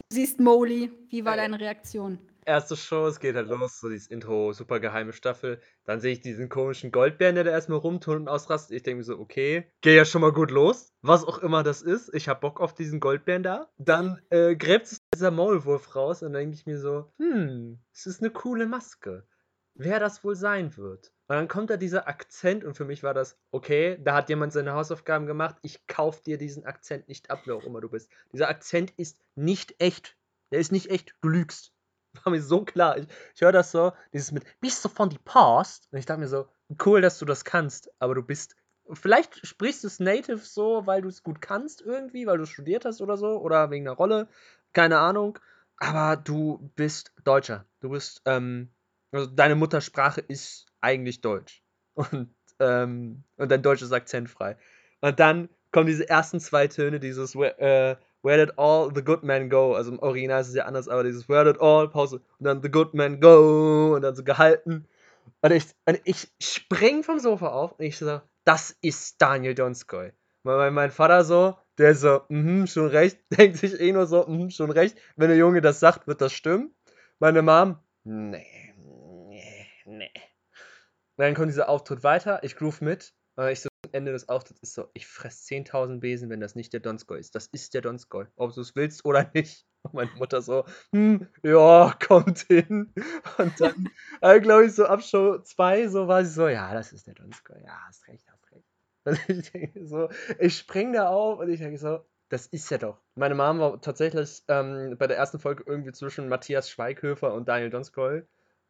Du 0.09 0.15
siehst 0.15 0.41
Molly. 0.41 0.91
Wie 1.07 1.23
war 1.23 1.35
äh, 1.35 1.37
deine 1.37 1.61
Reaktion? 1.61 2.19
Erste 2.45 2.75
Show, 2.75 3.07
es 3.07 3.19
geht 3.19 3.35
halt 3.35 3.47
los, 3.47 3.79
so 3.79 3.89
dieses 3.89 4.07
Intro, 4.07 4.53
super 4.53 4.79
geheime 4.79 5.13
Staffel. 5.13 5.61
Dann 5.85 5.99
sehe 5.99 6.13
ich 6.13 6.21
diesen 6.21 6.49
komischen 6.49 6.91
Goldbären, 6.91 7.35
der 7.35 7.43
da 7.43 7.51
erstmal 7.51 7.79
rumtun 7.79 8.17
und 8.17 8.27
ausrastet. 8.29 8.75
Ich 8.75 8.83
denke 8.83 8.97
mir 8.97 9.03
so, 9.03 9.19
okay, 9.19 9.65
geh 9.81 9.95
ja 9.95 10.05
schon 10.05 10.21
mal 10.21 10.31
gut 10.31 10.51
los. 10.51 10.93
Was 11.01 11.25
auch 11.25 11.39
immer 11.39 11.63
das 11.63 11.81
ist. 11.81 12.13
Ich 12.13 12.29
hab 12.29 12.41
Bock 12.41 12.61
auf 12.61 12.73
diesen 12.73 12.99
Goldbären 12.99 13.43
da. 13.43 13.69
Dann 13.77 14.21
äh, 14.29 14.55
gräbt 14.55 14.87
sich 14.87 14.99
dieser 15.13 15.31
Maulwurf 15.31 15.95
raus 15.95 16.21
und 16.21 16.33
dann 16.33 16.41
denke 16.41 16.55
ich 16.55 16.65
mir 16.65 16.79
so, 16.79 17.11
hm, 17.17 17.79
es 17.93 18.05
ist 18.05 18.21
eine 18.21 18.31
coole 18.31 18.65
Maske. 18.65 19.25
Wer 19.75 19.99
das 19.99 20.23
wohl 20.23 20.35
sein 20.35 20.77
wird. 20.77 21.11
Und 21.27 21.35
dann 21.35 21.47
kommt 21.47 21.69
da 21.69 21.77
dieser 21.77 22.07
Akzent 22.07 22.63
und 22.63 22.75
für 22.75 22.85
mich 22.85 23.01
war 23.01 23.13
das, 23.13 23.39
okay, 23.51 23.97
da 24.03 24.15
hat 24.15 24.29
jemand 24.29 24.53
seine 24.53 24.73
Hausaufgaben 24.73 25.25
gemacht. 25.25 25.55
Ich 25.61 25.87
kauf 25.87 26.21
dir 26.21 26.37
diesen 26.37 26.65
Akzent 26.65 27.07
nicht 27.07 27.31
ab, 27.31 27.41
wer 27.45 27.55
auch 27.55 27.63
immer 27.63 27.81
du 27.81 27.89
bist. 27.89 28.11
Dieser 28.33 28.49
Akzent 28.49 28.93
ist 28.97 29.19
nicht 29.35 29.75
echt. 29.79 30.15
Der 30.51 30.59
ist 30.59 30.71
nicht 30.71 30.91
echt. 30.91 31.15
Du 31.21 31.29
lügst 31.29 31.73
war 32.23 32.31
mir 32.31 32.41
so 32.41 32.63
klar. 32.63 32.97
Ich, 32.97 33.07
ich 33.35 33.41
höre 33.41 33.51
das 33.51 33.71
so, 33.71 33.93
dieses 34.13 34.31
mit, 34.31 34.45
bist 34.59 34.83
du 34.83 34.89
von 34.89 35.09
die 35.09 35.19
Past? 35.19 35.87
Und 35.91 35.99
ich 35.99 36.05
dachte 36.05 36.21
mir 36.21 36.27
so, 36.27 36.47
cool, 36.85 37.01
dass 37.01 37.19
du 37.19 37.25
das 37.25 37.45
kannst, 37.45 37.89
aber 37.99 38.15
du 38.15 38.23
bist, 38.23 38.55
vielleicht 38.91 39.45
sprichst 39.45 39.83
du 39.83 39.87
es 39.87 39.99
native 39.99 40.37
so, 40.37 40.85
weil 40.85 41.01
du 41.01 41.09
es 41.09 41.23
gut 41.23 41.41
kannst 41.41 41.81
irgendwie, 41.81 42.25
weil 42.25 42.37
du 42.37 42.45
studiert 42.45 42.85
hast 42.85 43.01
oder 43.01 43.17
so, 43.17 43.39
oder 43.39 43.69
wegen 43.69 43.87
einer 43.87 43.95
Rolle, 43.95 44.27
keine 44.73 44.99
Ahnung, 44.99 45.39
aber 45.77 46.15
du 46.17 46.71
bist 46.75 47.13
Deutscher. 47.23 47.65
Du 47.79 47.89
bist, 47.89 48.21
ähm, 48.25 48.69
also 49.11 49.27
deine 49.27 49.55
Muttersprache 49.55 50.21
ist 50.21 50.65
eigentlich 50.81 51.21
Deutsch. 51.21 51.63
Und, 51.95 52.33
ähm, 52.59 53.23
und 53.37 53.51
dein 53.51 53.61
Deutsch 53.61 53.83
ist 53.83 53.91
akzentfrei. 53.91 54.57
Und 55.01 55.19
dann 55.19 55.49
kommen 55.71 55.85
diese 55.85 56.09
ersten 56.09 56.39
zwei 56.39 56.67
Töne, 56.67 56.99
dieses, 56.99 57.35
äh, 57.35 57.95
Where 58.23 58.37
did 58.37 58.57
all 58.57 58.89
the 58.93 59.03
good 59.03 59.23
men 59.23 59.49
go? 59.49 59.75
Also 59.75 59.91
im 59.91 59.99
Original 59.99 60.41
ist 60.41 60.47
es 60.47 60.55
ja 60.55 60.65
anders, 60.65 60.87
aber 60.87 61.03
dieses 61.03 61.27
Where 61.27 61.43
did 61.43 61.61
all, 61.61 61.89
Pause, 61.89 62.21
und 62.39 62.45
dann 62.45 62.63
the 62.63 62.71
good 62.71 62.93
men 62.93 63.19
go, 63.19 63.93
und 63.95 64.01
dann 64.01 64.15
so 64.15 64.23
gehalten. 64.23 64.87
Und 65.41 65.51
ich, 65.51 65.65
und 65.85 65.99
ich 66.05 66.29
spring 66.41 67.03
vom 67.03 67.19
Sofa 67.19 67.49
auf 67.49 67.73
und 67.73 67.85
ich 67.85 67.97
so, 67.97 68.21
das 68.45 68.77
ist 68.81 69.21
Daniel 69.21 69.55
Donskoy. 69.55 70.13
Mein, 70.43 70.73
mein 70.73 70.91
Vater 70.91 71.25
so, 71.25 71.57
der 71.77 71.95
so, 71.95 72.21
mhm, 72.29 72.65
schon 72.65 72.87
recht, 72.87 73.19
denkt 73.29 73.57
sich 73.57 73.79
eh 73.79 73.91
nur 73.91 74.05
so, 74.05 74.25
mhm, 74.25 74.49
schon 74.49 74.71
recht. 74.71 74.97
Wenn 75.17 75.27
der 75.27 75.37
Junge 75.37 75.59
das 75.59 75.81
sagt, 75.81 76.07
wird 76.07 76.21
das 76.21 76.31
stimmen. 76.31 76.73
Meine 77.19 77.41
Mom, 77.41 77.77
nee, 78.03 78.73
nee, 78.77 79.67
nee. 79.85 80.11
Dann 81.17 81.35
kommt 81.35 81.49
dieser 81.49 81.69
Auftritt 81.69 82.03
weiter, 82.03 82.41
ich 82.43 82.55
groove 82.55 82.81
mit. 82.81 83.13
Und 83.35 83.47
ich 83.49 83.61
so, 83.61 83.69
Ende 83.93 84.11
des 84.11 84.29
Auftritts 84.29 84.61
ist 84.61 84.73
so, 84.73 84.89
ich 84.93 85.07
fress 85.07 85.45
10.000 85.45 85.99
Besen, 85.99 86.29
wenn 86.29 86.39
das 86.39 86.55
nicht 86.55 86.73
der 86.73 86.79
Donskoy 86.79 87.19
ist. 87.19 87.35
Das 87.35 87.47
ist 87.47 87.73
der 87.73 87.81
Donskoy, 87.81 88.25
ob 88.35 88.53
du 88.53 88.61
es 88.61 88.75
willst 88.75 89.05
oder 89.05 89.29
nicht. 89.33 89.65
Und 89.83 89.93
meine 89.95 90.11
Mutter 90.11 90.41
so, 90.41 90.65
hm, 90.91 91.27
ja, 91.43 91.93
kommt 92.05 92.39
hin. 92.39 92.93
Und 93.37 93.59
dann, 93.59 93.89
äh, 94.21 94.39
glaube 94.39 94.65
ich, 94.65 94.73
so 94.73 94.85
ab 94.85 95.03
Show 95.03 95.39
2, 95.39 95.89
so 95.89 96.07
war 96.07 96.23
sie 96.23 96.31
so, 96.31 96.47
ja, 96.47 96.73
das 96.73 96.93
ist 96.93 97.07
der 97.07 97.15
Donskoy. 97.15 97.61
Ja, 97.63 97.79
hast 97.87 98.07
recht, 98.07 98.25
hast 98.31 98.51
recht. 98.51 98.65
Und 99.05 99.19
ich 99.27 99.51
denke 99.51 99.85
so, 99.85 100.09
ich 100.39 100.57
spring 100.57 100.93
da 100.93 101.09
auf 101.09 101.39
und 101.39 101.49
ich 101.49 101.59
denke 101.59 101.77
so, 101.77 102.05
das 102.29 102.47
ist 102.47 102.71
ja 102.71 102.77
doch. 102.77 103.01
Meine 103.15 103.35
Mom 103.35 103.59
war 103.59 103.81
tatsächlich 103.81 104.43
ähm, 104.47 104.95
bei 104.97 105.07
der 105.07 105.17
ersten 105.17 105.39
Folge 105.39 105.65
irgendwie 105.67 105.91
zwischen 105.91 106.29
Matthias 106.29 106.69
Schweighöfer 106.69 107.33
und 107.33 107.49
Daniel 107.49 107.69
Donskoy. 107.69 108.23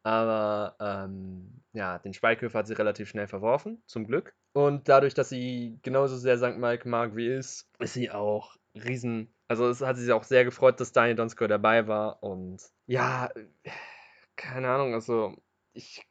Aber 0.04 0.76
ähm, 0.80 1.62
ja, 1.72 1.98
den 1.98 2.14
Schweighöfer 2.14 2.58
hat 2.58 2.66
sie 2.66 2.74
relativ 2.74 3.08
schnell 3.08 3.26
verworfen, 3.26 3.82
zum 3.86 4.06
Glück. 4.06 4.34
Und 4.52 4.88
dadurch, 4.88 5.14
dass 5.14 5.30
sie 5.30 5.78
genauso 5.82 6.16
sehr 6.16 6.36
St. 6.38 6.58
Mike 6.58 6.88
mag 6.88 7.16
wie 7.16 7.28
ist, 7.28 7.68
ist 7.78 7.94
sie 7.94 8.10
auch 8.10 8.56
riesen. 8.74 9.34
Also 9.48 9.68
es 9.68 9.80
hat 9.80 9.96
sie 9.96 10.12
auch 10.12 10.24
sehr 10.24 10.44
gefreut, 10.44 10.78
dass 10.78 10.92
Daniel 10.92 11.16
Donskoy 11.16 11.48
dabei 11.48 11.88
war. 11.88 12.22
Und 12.22 12.62
ja, 12.86 13.30
keine 14.36 14.68
Ahnung, 14.68 14.94
also 14.94 15.36
ich 15.72 16.06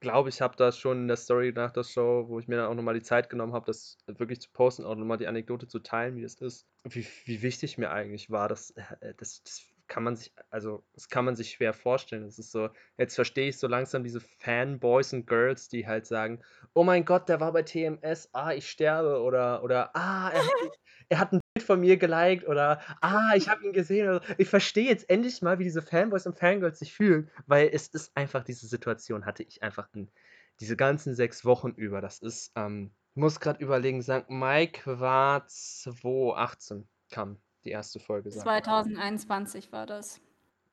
glaube, 0.00 0.30
ich 0.30 0.40
habe 0.40 0.56
das 0.56 0.78
schon 0.78 1.02
in 1.02 1.08
der 1.08 1.16
Story 1.16 1.52
nach 1.54 1.72
der 1.72 1.84
Show, 1.84 2.24
wo 2.28 2.38
ich 2.38 2.48
mir 2.48 2.56
dann 2.56 2.66
auch 2.66 2.74
nochmal 2.74 2.94
die 2.94 3.02
Zeit 3.02 3.30
genommen 3.30 3.52
habe, 3.52 3.66
das 3.66 3.98
wirklich 4.06 4.40
zu 4.40 4.50
posten, 4.52 4.84
auch 4.84 4.96
nochmal 4.96 5.18
die 5.18 5.26
Anekdote 5.26 5.66
zu 5.66 5.80
teilen, 5.80 6.16
wie 6.16 6.22
das 6.22 6.34
ist. 6.36 6.66
Wie, 6.84 7.06
wie 7.24 7.42
wichtig 7.42 7.78
mir 7.78 7.90
eigentlich 7.90 8.30
war, 8.30 8.48
dass 8.48 8.70
äh, 8.70 9.14
das, 9.16 9.42
das 9.42 9.66
kann 9.94 10.02
man 10.02 10.16
sich, 10.16 10.32
also 10.50 10.82
das 10.92 11.08
kann 11.08 11.24
man 11.24 11.36
sich 11.36 11.52
schwer 11.52 11.72
vorstellen. 11.72 12.24
Es 12.24 12.40
ist 12.40 12.50
so, 12.50 12.68
jetzt 12.98 13.14
verstehe 13.14 13.50
ich 13.50 13.58
so 13.58 13.68
langsam 13.68 14.02
diese 14.02 14.20
Fanboys 14.20 15.12
und 15.12 15.24
Girls, 15.28 15.68
die 15.68 15.86
halt 15.86 16.04
sagen, 16.04 16.42
oh 16.72 16.82
mein 16.82 17.04
Gott, 17.04 17.28
der 17.28 17.38
war 17.38 17.52
bei 17.52 17.62
TMS, 17.62 18.28
ah, 18.32 18.52
ich 18.52 18.68
sterbe 18.68 19.22
oder 19.22 19.62
oder 19.62 19.94
ah, 19.94 20.30
er 20.30 20.42
hat, 20.42 20.50
er 21.10 21.18
hat 21.20 21.32
ein 21.32 21.40
Bild 21.54 21.64
von 21.64 21.78
mir 21.78 21.96
geliked 21.96 22.48
oder 22.48 22.80
ah, 23.02 23.34
ich 23.36 23.48
habe 23.48 23.64
ihn 23.64 23.72
gesehen. 23.72 24.18
Ich 24.36 24.48
verstehe 24.48 24.88
jetzt 24.88 25.08
endlich 25.08 25.42
mal, 25.42 25.60
wie 25.60 25.64
diese 25.64 25.80
Fanboys 25.80 26.26
und 26.26 26.36
Fangirls 26.36 26.80
sich 26.80 26.92
fühlen, 26.92 27.30
weil 27.46 27.70
es 27.72 27.86
ist 27.86 28.16
einfach 28.16 28.42
diese 28.42 28.66
Situation 28.66 29.24
hatte 29.24 29.44
ich 29.44 29.62
einfach 29.62 29.86
in 29.94 30.10
diese 30.58 30.76
ganzen 30.76 31.14
sechs 31.14 31.44
Wochen 31.44 31.70
über. 31.70 32.00
Das 32.00 32.18
ist, 32.18 32.50
ähm, 32.56 32.90
muss 33.14 33.38
gerade 33.38 33.62
überlegen, 33.62 34.02
St. 34.02 34.28
Mike 34.28 34.98
war 34.98 35.46
2018 35.46 36.88
kam 37.12 37.38
die 37.64 37.70
erste 37.70 38.00
Folge 38.00 38.30
sein. 38.30 38.42
2021 38.42 39.72
war 39.72 39.86
das. 39.86 40.20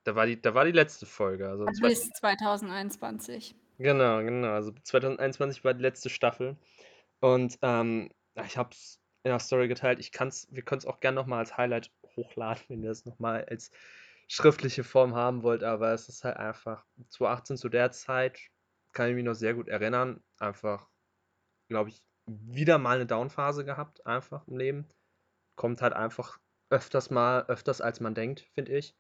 Da 0.03 0.15
war 0.15 0.25
die, 0.25 0.41
da 0.41 0.53
war 0.53 0.65
die 0.65 0.71
letzte 0.71 1.05
Folge. 1.05 1.47
Also 1.47 1.65
Bis 1.81 2.09
2021. 2.11 3.55
Genau, 3.77 4.19
genau. 4.19 4.53
Also 4.53 4.71
2021 4.83 5.63
war 5.63 5.73
die 5.73 5.81
letzte 5.81 6.09
Staffel. 6.09 6.57
Und 7.19 7.57
ähm, 7.61 8.09
ich 8.45 8.57
habe 8.57 8.69
es 8.71 8.99
in 9.23 9.29
der 9.29 9.39
Story 9.39 9.67
geteilt. 9.67 9.99
Ich 9.99 10.11
kann's, 10.11 10.47
wir 10.51 10.63
können 10.63 10.79
es 10.79 10.85
auch 10.85 10.99
gerne 10.99 11.15
nochmal 11.15 11.39
als 11.39 11.57
Highlight 11.57 11.91
hochladen, 12.15 12.63
wenn 12.67 12.83
ihr 12.83 12.91
es 12.91 13.05
nochmal 13.05 13.45
als 13.45 13.71
schriftliche 14.27 14.83
Form 14.83 15.15
haben 15.15 15.43
wollt. 15.43 15.63
Aber 15.63 15.93
es 15.93 16.09
ist 16.09 16.23
halt 16.23 16.37
einfach 16.37 16.85
2018 17.09 17.57
zu 17.57 17.69
der 17.69 17.91
Zeit, 17.91 18.39
kann 18.93 19.09
ich 19.09 19.15
mich 19.15 19.25
noch 19.25 19.35
sehr 19.35 19.53
gut 19.53 19.67
erinnern. 19.67 20.23
Einfach, 20.39 20.89
glaube 21.69 21.89
ich, 21.89 22.03
wieder 22.25 22.77
mal 22.77 22.95
eine 22.95 23.05
Downphase 23.05 23.65
gehabt, 23.65 24.05
einfach 24.05 24.47
im 24.47 24.57
Leben. 24.57 24.89
Kommt 25.55 25.81
halt 25.81 25.93
einfach 25.93 26.39
öfters 26.71 27.11
mal, 27.11 27.45
öfters 27.47 27.81
als 27.81 27.99
man 27.99 28.15
denkt, 28.15 28.41
finde 28.53 28.77
ich. 28.77 28.95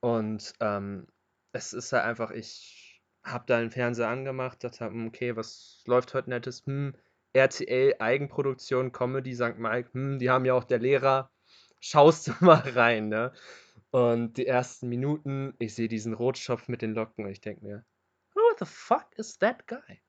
Und 0.00 0.52
ähm, 0.60 1.06
es 1.52 1.72
ist 1.72 1.92
halt 1.92 2.04
einfach, 2.04 2.30
ich 2.30 3.02
habe 3.24 3.44
da 3.46 3.60
den 3.60 3.70
Fernseher 3.70 4.08
angemacht, 4.08 4.62
dachte, 4.62 4.86
hm, 4.86 5.08
okay, 5.08 5.36
was 5.36 5.82
läuft 5.86 6.14
heute 6.14 6.30
nettes? 6.30 6.64
Hm, 6.66 6.94
RTL, 7.32 7.96
Eigenproduktion, 7.98 8.92
Comedy, 8.92 9.34
St. 9.34 9.58
Mike, 9.58 9.90
hm, 9.92 10.18
die 10.18 10.30
haben 10.30 10.44
ja 10.44 10.54
auch 10.54 10.64
der 10.64 10.78
Lehrer, 10.78 11.30
schaust 11.80 12.28
du 12.28 12.32
mal 12.40 12.60
rein, 12.70 13.08
ne? 13.08 13.32
Und 13.90 14.36
die 14.36 14.46
ersten 14.46 14.88
Minuten, 14.88 15.54
ich 15.58 15.74
sehe 15.74 15.88
diesen 15.88 16.12
Rotschopf 16.12 16.68
mit 16.68 16.82
den 16.82 16.94
Locken 16.94 17.24
und 17.24 17.30
ich 17.30 17.40
denke 17.40 17.64
mir, 17.64 17.84
who 18.34 18.40
the 18.58 18.66
fuck 18.66 19.06
is 19.16 19.38
that 19.38 19.66
guy? 19.66 20.02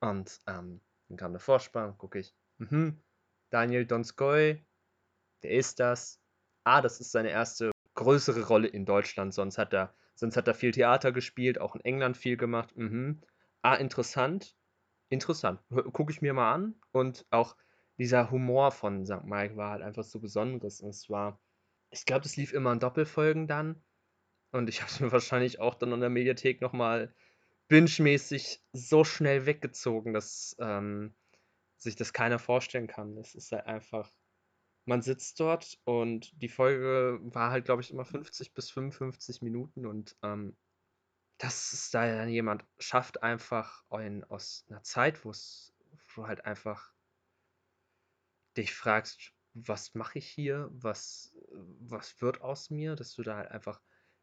Und 0.00 0.38
ähm, 0.46 0.80
dann 1.08 1.16
kam 1.16 1.32
der 1.32 1.40
Vorspann, 1.40 1.98
gucke 1.98 2.20
ich, 2.20 2.34
mhm, 2.58 3.00
Daniel 3.50 3.86
Donskoy, 3.86 4.64
der 5.42 5.50
ist 5.50 5.80
das, 5.80 6.21
ah, 6.64 6.80
das 6.80 7.00
ist 7.00 7.12
seine 7.12 7.30
erste 7.30 7.70
größere 7.94 8.46
Rolle 8.46 8.68
in 8.68 8.84
Deutschland. 8.84 9.34
Sonst 9.34 9.58
hat 9.58 9.72
er, 9.72 9.94
sonst 10.14 10.36
hat 10.36 10.48
er 10.48 10.54
viel 10.54 10.72
Theater 10.72 11.12
gespielt, 11.12 11.60
auch 11.60 11.74
in 11.74 11.84
England 11.84 12.16
viel 12.16 12.36
gemacht. 12.36 12.76
Mhm. 12.76 13.20
Ah, 13.62 13.74
interessant. 13.74 14.56
Interessant. 15.08 15.60
Gucke 15.92 16.12
ich 16.12 16.22
mir 16.22 16.32
mal 16.32 16.52
an. 16.52 16.74
Und 16.92 17.26
auch 17.30 17.56
dieser 17.98 18.30
Humor 18.30 18.72
von 18.72 19.04
St. 19.04 19.24
Mike 19.24 19.56
war 19.56 19.72
halt 19.72 19.82
einfach 19.82 20.04
so 20.04 20.18
besonderes. 20.20 20.80
Und 20.80 20.90
es 20.90 21.10
war, 21.10 21.38
ich 21.90 22.04
glaube, 22.06 22.22
das 22.22 22.36
lief 22.36 22.52
immer 22.52 22.72
in 22.72 22.80
Doppelfolgen 22.80 23.46
dann. 23.46 23.82
Und 24.52 24.68
ich 24.68 24.80
habe 24.82 24.90
es 24.90 25.00
mir 25.00 25.12
wahrscheinlich 25.12 25.60
auch 25.60 25.74
dann 25.74 25.92
in 25.92 26.00
der 26.00 26.10
Mediathek 26.10 26.60
nochmal 26.60 27.14
binge-mäßig 27.68 28.60
so 28.72 29.04
schnell 29.04 29.46
weggezogen, 29.46 30.12
dass 30.12 30.56
ähm, 30.60 31.14
sich 31.76 31.96
das 31.96 32.12
keiner 32.12 32.38
vorstellen 32.38 32.86
kann. 32.86 33.16
Es 33.16 33.34
ist 33.34 33.52
halt 33.52 33.66
einfach 33.66 34.10
man 34.86 35.02
sitzt 35.02 35.40
dort 35.40 35.80
und 35.84 36.32
die 36.42 36.48
Folge 36.48 37.20
war 37.22 37.50
halt, 37.50 37.64
glaube 37.66 37.82
ich, 37.82 37.90
immer 37.90 38.04
50 38.04 38.54
bis 38.54 38.70
55 38.70 39.42
Minuten 39.42 39.86
und 39.86 40.16
ähm, 40.22 40.56
dass 41.38 41.72
es 41.72 41.90
da 41.90 42.06
dann 42.06 42.28
jemand 42.30 42.66
schafft, 42.78 43.22
einfach 43.22 43.84
einen 43.90 44.24
aus 44.24 44.66
einer 44.70 44.82
Zeit, 44.84 45.24
wo 45.24 45.30
es 45.30 45.74
wo 46.16 46.22
du 46.22 46.28
halt 46.28 46.44
einfach 46.46 46.92
dich 48.56 48.74
fragst: 48.74 49.32
„Was 49.54 49.94
mache 49.94 50.18
ich 50.18 50.28
hier? 50.28 50.68
Was 50.72 51.34
was 51.50 52.20
wird 52.20 52.40
aus 52.40 52.70
mir?“ 52.70 52.96
Dass 52.96 53.14
du 53.14 53.22
da 53.22 53.36
halt 53.36 53.50
einfach 53.50 53.80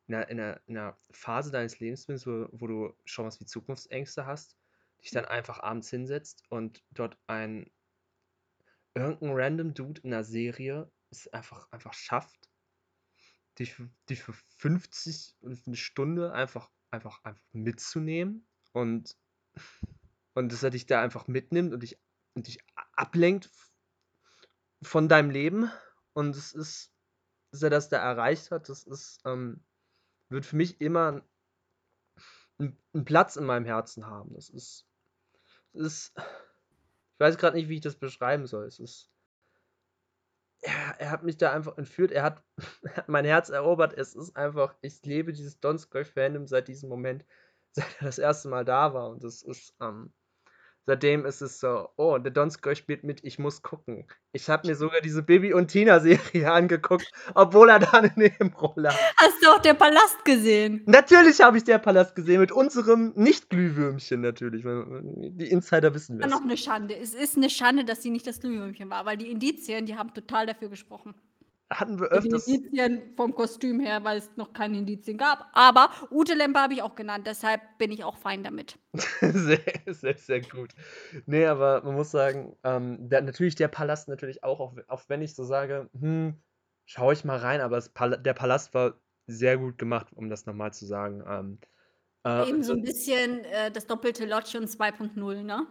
in 0.08 0.14
'ner 0.16 0.28
in 0.30 0.38
'ner 0.38 0.62
in 0.68 0.74
'ner 0.76 1.00
Phase 1.12 1.52
deines 1.52 1.80
Lebens 1.80 2.06
bist, 2.08 2.28
wo 2.28 2.48
wo 2.52 2.68
du 2.68 2.94
schon 3.06 3.26
was 3.26 3.40
wie 3.40 3.46
Zukunftsängste 3.46 4.26
hast, 4.26 4.58
dich 5.02 5.12
dann 5.12 5.26
einfach 5.26 5.60
abends 5.60 5.90
hinsetzt 5.90 6.44
und 6.50 6.84
dort 6.92 7.18
ein 7.28 7.72
irgend 8.96 9.22
'n 9.24 9.32
random 9.34 9.74
Dude 9.74 10.02
in 10.04 10.10
'ner 10.12 10.24
Serie 10.24 10.92
es 11.12 11.28
einfach 11.30 11.68
einfach 11.72 11.94
schafft, 11.94 12.48
dich 13.58 13.76
dich 14.10 14.22
für 14.24 14.34
50 14.58 15.36
und 15.42 15.58
für 15.58 15.72
'ne 15.72 15.76
Stunde 15.76 16.32
einfach 16.34 16.70
einfach 16.92 17.24
einfach 17.24 17.44
mitzunehmen 17.54 18.48
und 18.74 19.14
und 20.36 20.52
dass 20.52 20.64
er 20.64 20.70
dich 20.70 20.86
da 20.86 21.02
einfach 21.02 21.28
mitnimmt 21.28 21.74
und 21.74 21.84
dich 21.84 21.98
und 22.36 22.48
dich 22.48 22.60
ablenkt 22.96 23.50
von 24.84 25.08
deinem 25.10 25.30
Leben. 25.30 25.72
Und 26.14 26.36
es 26.36 26.54
ist 26.54 26.92
dass 27.52 27.64
er 27.64 27.70
das 27.72 27.90
da 27.90 27.98
erreicht 27.98 28.52
hat, 28.52 28.70
das 28.70 28.84
ist, 28.84 29.22
ähm 29.26 29.64
wird 30.30 30.46
für 30.46 30.58
mich 30.58 30.82
immer 30.82 31.24
'n 32.60 32.78
'n 32.94 33.06
Platz 33.06 33.36
in 33.38 33.46
meinem 33.46 33.66
Herzen 33.66 34.06
haben. 34.06 34.34
Das 34.34 34.50
ist 34.50 34.86
ist 35.74 36.14
ich 37.20 37.22
weiß 37.22 37.38
grad 37.38 37.54
nicht, 37.54 37.68
wie 37.68 37.76
ich 37.76 37.82
das 37.82 37.98
beschreiben 37.98 38.48
soll. 38.48 38.66
Es 38.66 38.80
ist 38.80 39.12
er 40.62 40.96
er 41.00 41.12
hat 41.12 41.24
mich 41.24 41.36
da 41.38 41.52
einfach 41.52 41.78
entführt. 41.78 42.12
Er 42.12 42.24
hat 42.24 42.44
er 42.84 42.96
hat 42.96 43.10
mein 43.10 43.26
Herz 43.26 43.50
erobert. 43.50 43.94
Es 43.94 44.16
ist 44.16 44.38
einfach 44.38 44.74
ich 44.82 45.04
lebe 45.04 45.34
dieses 45.34 45.60
Donskoy-Fandom 45.60 46.48
seit 46.48 46.70
diesem 46.70 46.88
Moment, 46.88 47.26
seit 47.72 47.88
er 48.00 48.06
das 48.06 48.20
erste 48.20 48.48
Mal 48.48 48.64
da 48.64 48.94
war. 48.94 49.10
Und 49.10 49.26
das 49.26 49.42
ist, 49.42 49.76
ähm 49.82 50.14
seitdem 50.90 51.26
ist 51.26 51.42
es 51.42 51.60
so: 51.60 51.88
„Oh, 51.98 52.18
der 52.18 52.32
Donskoy 52.32 52.76
spielt 52.76 53.04
mit, 53.04 53.24
ich 53.24 53.38
muss 53.40 53.62
gucken.“ 53.62 54.08
Ich 54.34 54.50
habe 54.50 54.68
mir 54.68 54.76
sogar 54.76 55.02
diese 55.02 55.22
Bibi 55.24 55.54
und 55.54 55.68
Tina-Serie 55.68 56.52
angeguckt, 56.52 57.12
obwohl 57.36 57.70
er 57.70 57.80
da 57.80 58.02
'ne 58.02 58.12
Nebenrolle 58.16 58.90
hat. 58.90 59.00
Hast 59.18 59.44
du 59.44 59.50
auch 59.50 59.60
der 59.60 59.76
Palast 59.76 60.26
gesehen? 60.26 60.82
Natürlich 60.88 61.42
habe 61.42 61.58
ich 61.58 61.64
der 61.64 61.78
Palast 61.78 62.16
gesehen 62.16 62.40
mit 62.42 62.52
unserem 62.52 63.14
Nicht-Glühwürmchen 63.16 64.22
natürlich, 64.22 64.64
die 64.66 65.48
Insider 65.50 65.94
wissen 65.94 66.20
das. 66.20 66.30
noch 66.32 66.44
'ne 66.44 66.58
Schande. 66.58 66.96
Es 66.98 67.14
ist 67.14 67.38
'ne 67.38 67.50
Schande, 67.50 67.86
dass 67.86 68.02
sie 68.02 68.10
nicht 68.10 68.26
das 68.28 68.40
Glühwürmchen 68.40 68.90
war, 68.90 69.06
weil 69.06 69.18
die 69.18 69.30
Indizien, 69.32 69.86
die 69.86 69.96
haben 69.96 70.14
total 70.14 70.46
dafür 70.48 70.70
gesprochen. 70.70 71.14
Hatten 71.72 72.00
wir 72.00 72.08
öfters 72.10 72.62
Indizien 72.66 73.14
vom 73.16 73.34
Kostüm 73.36 73.80
her, 73.80 74.04
weil 74.04 74.18
es 74.18 74.36
noch 74.36 74.54
keine 74.54 74.78
Indizien 74.80 75.18
gab. 75.18 75.50
Aber 75.54 75.90
Ute 76.12 76.34
Lempe 76.34 76.60
habe 76.60 76.74
ich 76.74 76.82
auch 76.82 76.96
genannt, 76.96 77.28
deshalb 77.28 77.62
bin 77.78 77.92
ich 77.92 78.04
auch 78.04 78.18
fein 78.18 78.44
damit. 78.44 78.78
Sehr, 79.22 79.60
sehr, 79.88 80.18
sehr 80.18 80.42
gut. 80.42 80.74
Ne, 81.26 81.46
aber 81.48 81.84
man 81.84 81.96
muss 81.96 82.12
sagen, 82.12 82.56
ähm, 82.64 83.10
der 83.10 83.22
natürlich 83.22 83.56
der 83.56 83.68
Palast 83.68 84.08
natürlich 84.08 84.44
auch, 84.44 84.60
auch 84.60 84.76
auch 84.88 85.04
wenn 85.08 85.22
ich 85.22 85.36
so 85.36 85.44
sage: 85.44 85.90
„Hm, 86.00 86.42
schaue 86.86 87.14
ich 87.14 87.24
mal 87.26 87.38
rein“, 87.38 87.62
aber 87.62 87.80
Pala 87.94 88.18
der 88.18 88.34
Palast 88.34 88.74
war 88.74 89.00
sehr 89.28 89.58
gut 89.58 89.78
gemacht, 89.78 90.08
um 90.16 90.30
das 90.30 90.46
noch 90.48 90.54
mal 90.56 90.74
zu 90.74 90.86
sagen. 90.86 91.24
Ähm, 91.28 91.60
äh, 92.26 92.46
Eben 92.48 92.64
so 92.64 92.74
so 92.74 92.74
'n 92.74 92.82
bisschen, 92.82 93.44
äh, 93.46 93.70
das 93.72 93.86
doppelte 93.86 94.26
Lottchen 94.26 94.68
2.0, 94.68 95.44
ne? 95.44 95.68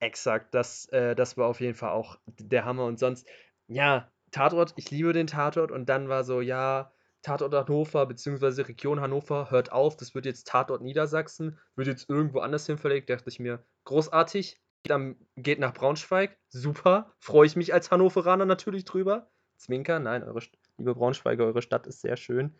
Exakt, 0.00 0.54
das 0.54 0.86
äh, 0.90 1.14
das 1.14 1.36
war 1.36 1.46
auf 1.48 1.60
jeden 1.60 1.74
Fall 1.74 1.90
auch 1.90 2.18
der 2.26 2.64
Hammer 2.64 2.84
und 2.86 2.98
sonst 2.98 3.26
ja, 3.68 4.12
Tatort, 4.34 4.74
ich 4.76 4.90
liebe 4.90 5.12
den 5.12 5.26
Tatort 5.26 5.70
und 5.72 5.88
dann 5.88 6.08
war 6.08 6.24
so: 6.24 6.40
„Ja, 6.40 6.92
Tatort 7.22 7.54
Hannover 7.54 8.06
beziehungsweise 8.06 8.68
Region 8.68 9.00
Hannover 9.00 9.50
hört 9.50 9.72
auf, 9.72 9.96
das 9.96 10.14
wird 10.14 10.26
jetzt 10.26 10.46
Tatort 10.48 10.82
Niedersachsen, 10.82 11.58
wird 11.76 11.88
jetzt 11.88 12.08
irgendwo 12.10 12.40
anders 12.40 12.66
hin 12.66 12.78
verlegt.“ 12.78 13.10
Dachte 13.10 13.28
ich 13.30 13.38
mir: 13.40 13.64
„Großartig, 13.84 14.60
dann 14.84 15.16
geht 15.36 15.58
nach 15.60 15.72
Braunschweig, 15.74 16.38
super, 16.50 17.14
freue 17.18 17.46
ich 17.46 17.56
mich 17.56 17.72
als 17.74 17.90
Hannoveraner 17.90 18.44
natürlich 18.46 18.84
drüber.“ 18.84 19.30
Zwinker, 19.56 19.98
nein, 20.00 20.22
eure 20.24 20.40
liebe 20.78 20.94
Braunschweiger, 20.94 21.44
eure 21.44 21.62
Stadt 21.62 21.86
ist 21.86 22.00
sehr 22.02 22.16
schön. 22.16 22.54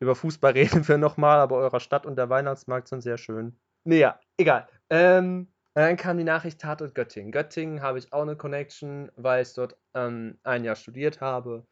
Über 0.00 0.14
Fußball 0.16 0.52
reden 0.84 0.86
wir 0.88 0.98
noch 0.98 1.16
mal, 1.16 1.38
aber 1.40 1.56
eure 1.56 1.80
Stadt 1.80 2.06
und 2.06 2.16
der 2.16 2.28
Weihnachtsmarkt 2.30 2.88
sind 2.88 3.00
sehr 3.02 3.18
schön. 3.18 3.58
Ne, 3.84 3.96
ja, 3.98 4.20
egal. 4.36 4.68
Ähm, 4.90 5.52
dann 5.74 5.96
kam 5.96 6.18
die 6.18 6.24
Nachricht 6.24 6.60
Tatort 6.60 6.94
Göttingen. 6.94 7.32
Göttingen 7.32 7.82
habe 7.82 7.98
ich 7.98 8.12
auch 8.12 8.24
'ne 8.24 8.36
Connection, 8.36 9.10
weil 9.16 9.42
ich 9.42 9.54
dort, 9.54 9.76
ähm, 9.94 10.38
1 10.44 10.64
Jahr 10.64 10.76
studiert 10.76 11.20
habe. 11.20 11.66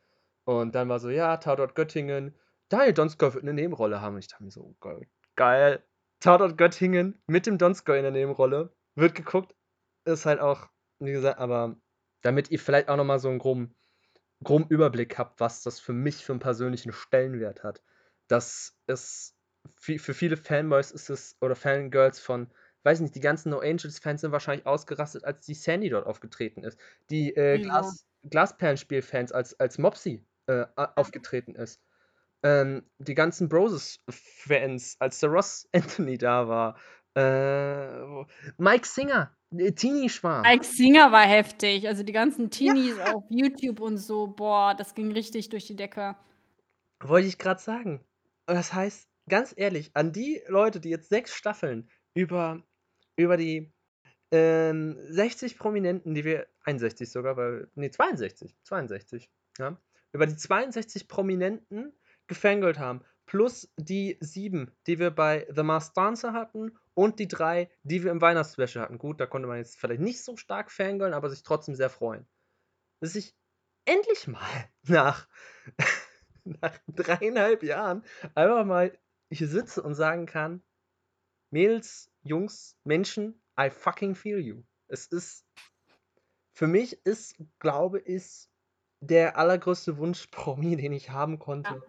Und 0.44 0.74
dann 0.74 0.88
war 0.88 1.00
so: 1.00 1.10
„Ja, 1.10 1.36
Tatort 1.38 1.74
Göttingen, 1.74 2.34
Daniel 2.68 2.94
Donskoy 2.94 3.34
wird 3.34 3.44
'ne 3.44 3.54
Nebenrolle 3.54 4.00
haben.“ 4.00 4.14
Und 4.16 4.20
ich 4.20 4.28
dachte 4.28 4.44
mir 4.44 4.50
so: 4.50 4.74
„Oh 4.82 5.02
geil. 5.36 5.84
Tatort 6.20 6.58
Göttingen 6.58 7.22
mit 7.26 7.46
dem 7.46 7.58
Donskoy 7.58 7.98
in 7.98 8.02
der 8.04 8.12
Nebenrolle, 8.12 8.72
wird 8.96 9.14
geguckt.“ 9.14 9.54
Ist 10.06 10.26
halt 10.26 10.40
auch, 10.40 10.68
wie 11.00 11.12
gesagt 11.12 11.38
aber 11.38 11.76
damit 12.22 12.50
ihr 12.50 12.58
vielleicht 12.60 12.88
auch 12.88 12.96
noch 12.96 13.04
mal 13.04 13.18
so 13.20 13.28
'n 13.30 13.38
groben 13.38 13.74
groben 14.44 14.66
Überblick 14.68 15.18
habt, 15.18 15.40
was 15.40 15.62
das 15.64 15.80
für 15.80 15.92
mich 15.94 16.24
für 16.24 16.32
'n 16.34 16.40
persönlichen 16.40 16.92
Stellenwert 16.92 17.64
hat. 17.64 17.82
Das 18.28 18.76
ist 18.88 19.36
für 19.78 20.14
viele 20.14 20.36
Fanboys 20.38 20.90
ist 20.92 21.10
es 21.10 21.36
oder 21.42 21.56
Fangirls 21.56 22.20
von 22.20 22.50
weiß 22.88 23.00
nicht, 23.00 23.14
die 23.14 23.20
ganzen 23.20 23.50
No 23.50 23.58
Angels-Fans 23.60 24.22
sind 24.22 24.32
wahrscheinlich 24.32 24.66
ausgerastet, 24.66 25.24
als 25.24 25.44
die 25.44 25.54
Sandy 25.54 25.90
dort 25.90 26.06
aufgetreten 26.06 26.62
ist. 26.64 26.78
Die, 27.10 27.36
äh, 27.36 27.56
Ja. 27.56 27.68
Glas 27.68 28.06
Glasperlenspiel-Fans, 28.28 29.30
als 29.32 29.58
als 29.60 29.78
Mopsy, 29.78 30.24
äh, 30.46 30.64
aufgetreten 30.96 31.54
ist. 31.54 31.80
Ähm, 32.42 32.82
die 32.98 33.14
ganzen 33.14 33.48
Broses-Fans, 33.48 34.96
als 35.00 35.20
der 35.20 35.30
Ross 35.30 35.68
Anthony 36.06 36.18
da 36.18 36.48
war. 36.48 36.76
Äh, 37.14 38.24
Mike 38.58 38.86
Singer, 38.86 39.36
äh, 39.56 39.72
Teenie-Schwarm. 39.72 40.42
Mike 40.42 40.64
Singer 40.64 41.12
war 41.12 41.26
heftig. 41.26 41.86
Also, 41.88 42.02
die 42.02 42.12
ganzen 42.12 42.50
Teenies 42.50 42.96
Ja. 42.96 43.12
auf 43.14 43.24
YouTube 43.28 43.80
und 43.80 43.98
so, 43.98 44.26
boah, 44.28 44.74
das 44.74 44.94
ging 44.94 45.12
richtig 45.12 45.48
durch 45.50 45.66
die 45.66 45.76
Decke. 45.76 46.16
Wollte 47.00 47.28
ich 47.28 47.38
grad 47.38 47.60
sagen. 47.60 48.04
Das 48.46 48.72
heißt, 48.72 49.08
ganz 49.28 49.52
ehrlich, 49.56 49.90
an 49.94 50.12
die 50.12 50.40
Leute, 50.48 50.80
die 50.80 50.90
jetzt 50.90 51.08
6 51.10 51.34
Staffeln 51.34 51.88
über 52.14 52.62
über 53.18 53.36
die, 53.36 53.72
ähm, 54.32 54.96
60 55.10 55.58
Prominenten, 55.58 56.14
die 56.14 56.24
wir 56.24 56.46
61 56.64 57.10
sogar, 57.10 57.36
weil 57.36 57.70
ne, 57.74 57.90
62, 57.90 58.56
62, 58.64 59.30
ja, 59.58 59.80
über 60.12 60.26
die 60.26 60.36
62 60.36 61.08
Prominenten 61.08 61.92
gefangirlt 62.28 62.78
haben, 62.78 63.02
plus 63.26 63.72
die 63.76 64.18
7, 64.20 64.70
die 64.86 64.98
wir 64.98 65.10
bei 65.10 65.46
The 65.54 65.62
Masked 65.62 65.96
Dancer 65.96 66.32
hatten 66.32 66.78
und 66.94 67.18
die 67.18 67.28
3, 67.28 67.70
die 67.82 68.04
wir 68.04 68.10
im 68.12 68.20
Weihnachtsspecial 68.20 68.84
hatten. 68.84 68.98
Gut, 68.98 69.20
da 69.20 69.26
konnte 69.26 69.48
man 69.48 69.58
jetzt 69.58 69.78
vielleicht 69.78 70.00
nicht 70.00 70.22
so 70.22 70.36
stark 70.36 70.70
fangirlen, 70.70 71.14
aber 71.14 71.30
sich 71.30 71.42
trotzdem 71.42 71.74
sehr 71.74 71.90
freuen. 71.90 72.26
Dass 73.00 73.16
ich 73.16 73.36
endlich 73.86 74.28
mal 74.28 74.68
nach 74.88 75.28
nach 76.44 76.78
3,5 76.88 77.64
Jahren 77.64 78.04
einfach 78.34 78.64
mal 78.64 78.98
hier 79.30 79.48
sitze 79.48 79.82
und 79.82 79.94
sagen 79.94 80.26
kann: 80.26 80.62
„Mädels, 81.50 82.10
Jungs, 82.28 82.76
Menschen, 82.84 83.42
I 83.60 83.70
fucking 83.70 84.14
feel 84.14 84.38
you.“ 84.40 84.62
Es 84.88 85.06
ist 85.06 85.46
für 86.54 86.66
mich 86.66 87.04
ist, 87.06 87.36
glaube 87.58 88.00
ich, 88.00 88.48
der 89.00 89.36
allergrößte 89.36 89.98
Wunsch-Promi, 89.98 90.76
den 90.76 90.92
ich 90.92 91.10
haben 91.10 91.38
konnte, 91.38 91.74
Ja. 91.74 91.82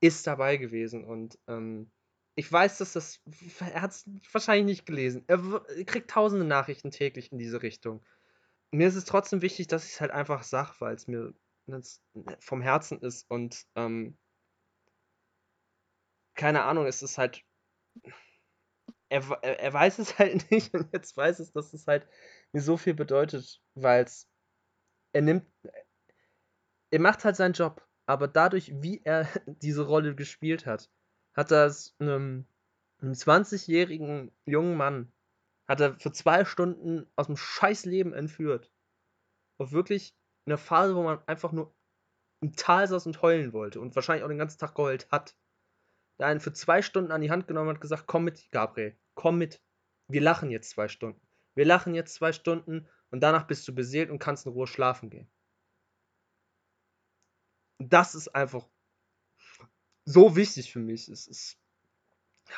ist 0.00 0.26
dabei 0.26 0.56
gewesen. 0.56 1.04
Und, 1.04 1.38
ähm, 1.48 1.92
ich 2.36 2.50
weiß, 2.50 2.78
dass 2.78 2.92
das 2.94 3.20
er 3.60 3.82
hat's 3.82 4.08
wahrscheinlich 4.32 4.66
nicht 4.78 4.86
gelesen. 4.86 5.24
Er 5.26 5.40
er 5.76 5.84
kriegt 5.84 6.10
tausende 6.10 6.46
Nachrichten 6.46 6.90
täglich 6.90 7.32
in 7.32 7.38
diese 7.38 7.62
Richtung. 7.62 8.04
Mir 8.72 8.88
ist 8.88 8.96
es 8.96 9.04
trotzdem 9.06 9.42
wichtig, 9.42 9.68
dass 9.68 9.86
ich's 9.86 10.00
halt 10.00 10.12
einfach 10.12 10.42
sage, 10.44 10.74
weil's 10.80 11.08
mir 11.08 11.34
jetzt 11.66 12.02
vom 12.40 12.62
Herzen 12.62 13.00
ist 13.02 13.30
und, 13.30 13.66
ähm 13.76 14.18
keine 16.34 16.64
Ahnung, 16.64 16.86
es 16.86 17.02
ist 17.02 17.18
halt 17.18 17.44
er 19.10 19.22
er 19.42 19.60
er 19.60 19.72
weiß 19.74 19.98
es 19.98 20.18
halt 20.18 20.50
nicht 20.50 20.74
und 20.74 20.92
jetzt 20.92 21.16
weiß 21.16 21.40
es, 21.40 21.52
dass 21.52 21.72
es 21.74 21.86
halt 21.86 22.06
mir 22.52 22.60
so 22.62 22.76
viel 22.76 22.94
bedeutet, 22.94 23.60
weil's 23.74 24.28
er 25.12 25.22
nimmt 25.22 25.46
er 26.92 26.98
macht 27.00 27.24
halt 27.24 27.36
seinen 27.36 27.52
Job, 27.54 27.86
aber 28.06 28.26
dadurch, 28.28 28.72
wie 28.82 29.00
er 29.04 29.28
diese 29.46 29.82
Rolle 29.86 30.14
gespielt 30.14 30.66
hat, 30.66 30.90
hat 31.34 31.52
er's 31.52 31.94
'nem 32.00 32.46
'nem 33.00 33.14
20-jährigen 33.14 34.32
jungen 34.44 34.76
Mann 34.76 35.12
hat 35.68 35.80
er 35.80 35.98
für 36.00 36.12
2 36.12 36.44
Stunden 36.44 37.06
aus'm 37.16 37.36
Scheiß-Leben 37.36 38.12
entführt. 38.12 38.72
Auf 39.58 39.72
wirklich 39.72 40.16
'ne 40.46 40.58
Phase, 40.58 40.96
wo 40.96 41.02
man 41.04 41.20
einfach 41.28 41.52
nur 41.52 41.74
im 42.42 42.54
Tal 42.56 42.88
saß 42.88 43.06
und 43.06 43.22
heulen 43.22 43.52
wollte 43.54 43.80
und 43.80 43.94
wahrscheinlich 43.96 44.24
auch 44.24 44.28
den 44.30 44.38
ganzen 44.38 44.58
Tag 44.60 44.74
geheult 44.76 45.08
hat. 45.12 45.32
Der 46.20 46.28
einen 46.28 46.40
für 46.40 46.52
2 46.52 46.82
Stunden 46.82 47.12
an 47.12 47.22
die 47.22 47.30
Hand 47.30 47.48
genommen 47.48 47.70
hat 47.70 47.80
gesagt: 47.80 48.06
„Komm 48.06 48.24
mit, 48.24 48.50
Gabriel, 48.52 48.96
komm 49.14 49.38
mit. 49.38 49.62
Wir 50.08 50.20
lachen 50.20 50.50
jetzt 50.50 50.70
2 50.70 50.86
Stunden. 50.88 51.20
Wir 51.54 51.64
lachen 51.64 51.94
jetzt 51.94 52.14
2 52.14 52.32
Stunden 52.32 52.86
und 53.10 53.20
danach 53.22 53.46
bist 53.46 53.66
du 53.66 53.74
beseelt 53.74 54.10
und 54.10 54.18
kannst 54.18 54.46
in 54.46 54.52
Ruhe 54.52 54.66
schlafen 54.66 55.10
gehen.“ 55.10 55.30
Das 57.80 58.14
ist 58.14 58.28
einfach 58.28 58.68
so 60.04 60.36
wichtig 60.36 60.72
für 60.72 60.80
mich. 60.80 61.08
Es 61.08 61.26
ist 61.26 61.58
ja. 62.50 62.56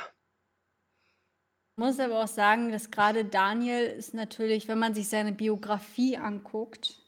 Muss 1.77 1.99
aber 2.01 2.23
auch 2.23 2.29
sagen, 2.29 2.71
dass 2.71 2.91
gerade 2.91 3.25
Daniel 3.25 3.87
ist 3.87 4.15
natürlich, 4.15 4.69
wenn 4.69 4.79
man 4.79 4.95
sich 4.95 5.09
seine 5.09 5.33
Biografie 5.33 6.17
anguckt, 6.19 7.02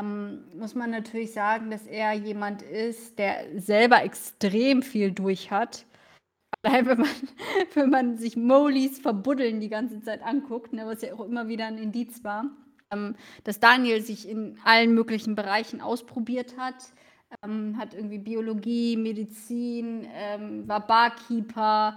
ähm, 0.00 0.44
muss 0.54 0.74
man 0.74 0.90
natürlich 0.90 1.32
sagen, 1.32 1.70
dass 1.70 1.86
er 1.86 2.12
jemand 2.12 2.62
ist, 2.62 3.18
der 3.18 3.60
selber 3.60 4.02
extrem 4.02 4.82
viel 4.82 5.12
durch 5.12 5.50
hat. 5.50 5.84
Allein 6.62 6.86
wenn 6.86 6.98
man, 6.98 7.08
wenn 7.74 7.90
man 7.90 8.18
sich 8.18 8.36
Moleys 8.36 8.98
verbuddeln 8.98 9.60
die 9.60 9.68
ganze 9.68 10.00
Zeit 10.02 10.22
anguckt, 10.22 10.72
ne, 10.72 10.86
was 10.86 11.02
ja 11.02 11.14
auch 11.14 11.24
immer 11.24 11.48
wieder 11.48 11.66
ein 11.66 11.78
Indiz 11.78 12.24
war, 12.24 12.46
ähm, 12.90 13.14
dass 13.44 13.60
Daniel 13.60 14.02
sich 14.02 14.28
in 14.28 14.58
allen 14.64 14.94
möglichen 14.94 15.34
Bereichen 15.34 15.80
ausprobiert 15.80 16.56
hat. 16.58 16.92
Ähm, 17.44 17.76
hat 17.78 17.94
irgendwie 17.94 18.18
Biologie, 18.18 18.96
Medizin, 18.96 20.08
ähm, 20.12 20.66
war 20.66 20.84
Barkeeper, 20.84 21.96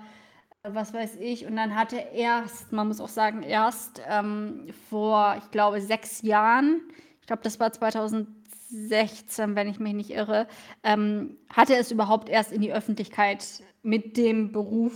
was 0.61 0.93
weiß 0.93 1.17
ich. 1.19 1.45
Und 1.47 1.55
dann 1.55 1.75
hat 1.75 1.91
er 1.91 2.11
erst, 2.11 2.71
man 2.71 2.87
muss 2.87 3.01
auch 3.01 3.09
sagen, 3.09 3.41
erst 3.41 4.01
ähm, 4.07 4.67
vor, 4.89 5.35
ich 5.39 5.49
glaube, 5.49 5.81
sechs 5.81 6.21
Jahren, 6.21 6.81
ich 7.23 7.27
glaube, 7.27 7.41
das 7.41 7.57
war 7.57 7.71
2016, 7.71 9.55
wenn 9.55 9.69
ich 9.69 9.79
mich 9.79 9.93
nicht 9.93 10.09
irre, 10.09 10.45
ähm, 10.83 11.37
hat 11.47 11.69
er 11.69 11.79
es 11.79 11.89
überhaupt 11.89 12.27
erst 12.27 12.51
in 12.51 12.59
die 12.59 12.73
Öffentlichkeit 12.73 13.63
mit 13.81 14.17
dem 14.17 14.51
Beruf 14.51 14.91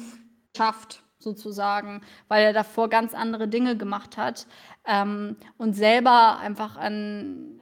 schafft, 0.57 1.03
sozusagen, 1.19 2.01
weil 2.27 2.43
er 2.43 2.51
davor 2.51 2.89
ganz 2.89 3.13
andere 3.13 3.47
Dinge 3.47 3.77
gemacht 3.77 4.17
hat 4.17 4.45
ähm, 4.85 5.37
und 5.57 5.71
selber 5.73 6.37
einfach 6.39 6.75
an, 6.75 7.61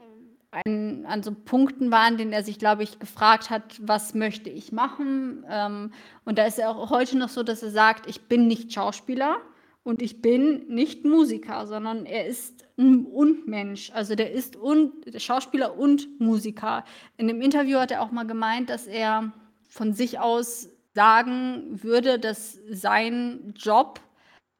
an, 0.49 1.05
an 1.05 1.21
so 1.21 1.31
Punkten 1.31 1.91
war, 1.91 2.01
an 2.01 2.17
denen 2.17 2.33
er 2.33 2.43
sich, 2.43 2.57
glaube 2.57 2.81
ich, 2.81 2.97
gefragt 2.97 3.51
hat, 3.51 3.79
was 3.81 4.15
möchte 4.15 4.49
ich 4.49 4.71
machen. 4.71 5.45
Ähm, 5.47 5.93
und 6.25 6.39
da 6.39 6.45
ist 6.47 6.57
er 6.57 6.71
auch 6.71 6.89
heute 6.89 7.19
noch 7.19 7.29
so, 7.29 7.43
dass 7.43 7.61
er 7.61 7.69
sagt, 7.69 8.07
ich 8.09 8.23
bin 8.23 8.47
nicht 8.47 8.73
Schauspieler 8.73 9.37
und 9.85 10.01
ich 10.01 10.19
bin 10.19 10.65
nicht 10.67 11.05
Musiker, 11.05 11.67
sondern 11.67 12.07
er 12.07 12.25
ist 12.25 12.65
ein 12.75 13.05
Und-Mensch. 13.05 13.91
Also 13.91 14.15
der 14.15 14.31
ist 14.31 14.55
und, 14.55 14.91
Schauspieler 15.21 15.77
und 15.77 16.19
Musiker. 16.19 16.83
In 17.17 17.27
dem 17.27 17.39
Interview 17.39 17.77
hat 17.77 17.91
er 17.91 18.01
auch 18.01 18.09
mal 18.09 18.25
gemeint, 18.25 18.71
dass 18.71 18.87
er 18.87 19.31
von 19.69 19.93
sich 19.93 20.17
aus 20.17 20.69
sagen 20.95 21.83
würde, 21.83 22.17
dass 22.17 22.57
sein 22.67 23.53
Job 23.55 23.99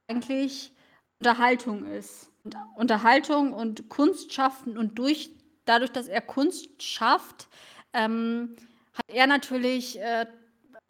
eigentlich 0.07 0.71
Unterhaltung 1.19 1.85
ist. 1.87 2.31
Und 2.43 2.55
Unterhaltung 2.75 3.51
und 3.51 3.89
Kunst 3.89 4.31
schaffen 4.31 4.77
und 4.77 4.99
durch, 4.99 5.31
dadurch, 5.65 5.91
dass 5.91 6.07
er 6.07 6.21
Kunst 6.21 6.83
schafft, 6.83 7.47
ähm, 7.93 8.55
hat 8.93 9.05
er 9.07 9.25
natürlich 9.25 9.99
äh, 9.99 10.27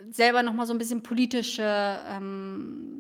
selber 0.10 0.44
nochmal 0.44 0.66
so 0.66 0.74
ein 0.74 0.78
bisschen 0.78 1.04
politische 1.04 1.64
ähm, 2.10 2.95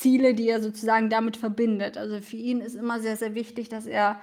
Ziele, 0.00 0.34
die 0.34 0.48
er 0.48 0.62
sozusagen 0.62 1.10
damit 1.10 1.36
verbindet. 1.36 1.96
Also 1.96 2.20
für 2.20 2.36
ihn 2.36 2.60
ist 2.60 2.74
immer 2.74 3.00
sehr, 3.00 3.16
sehr 3.16 3.34
wichtig, 3.34 3.68
dass 3.68 3.86
er 3.86 4.20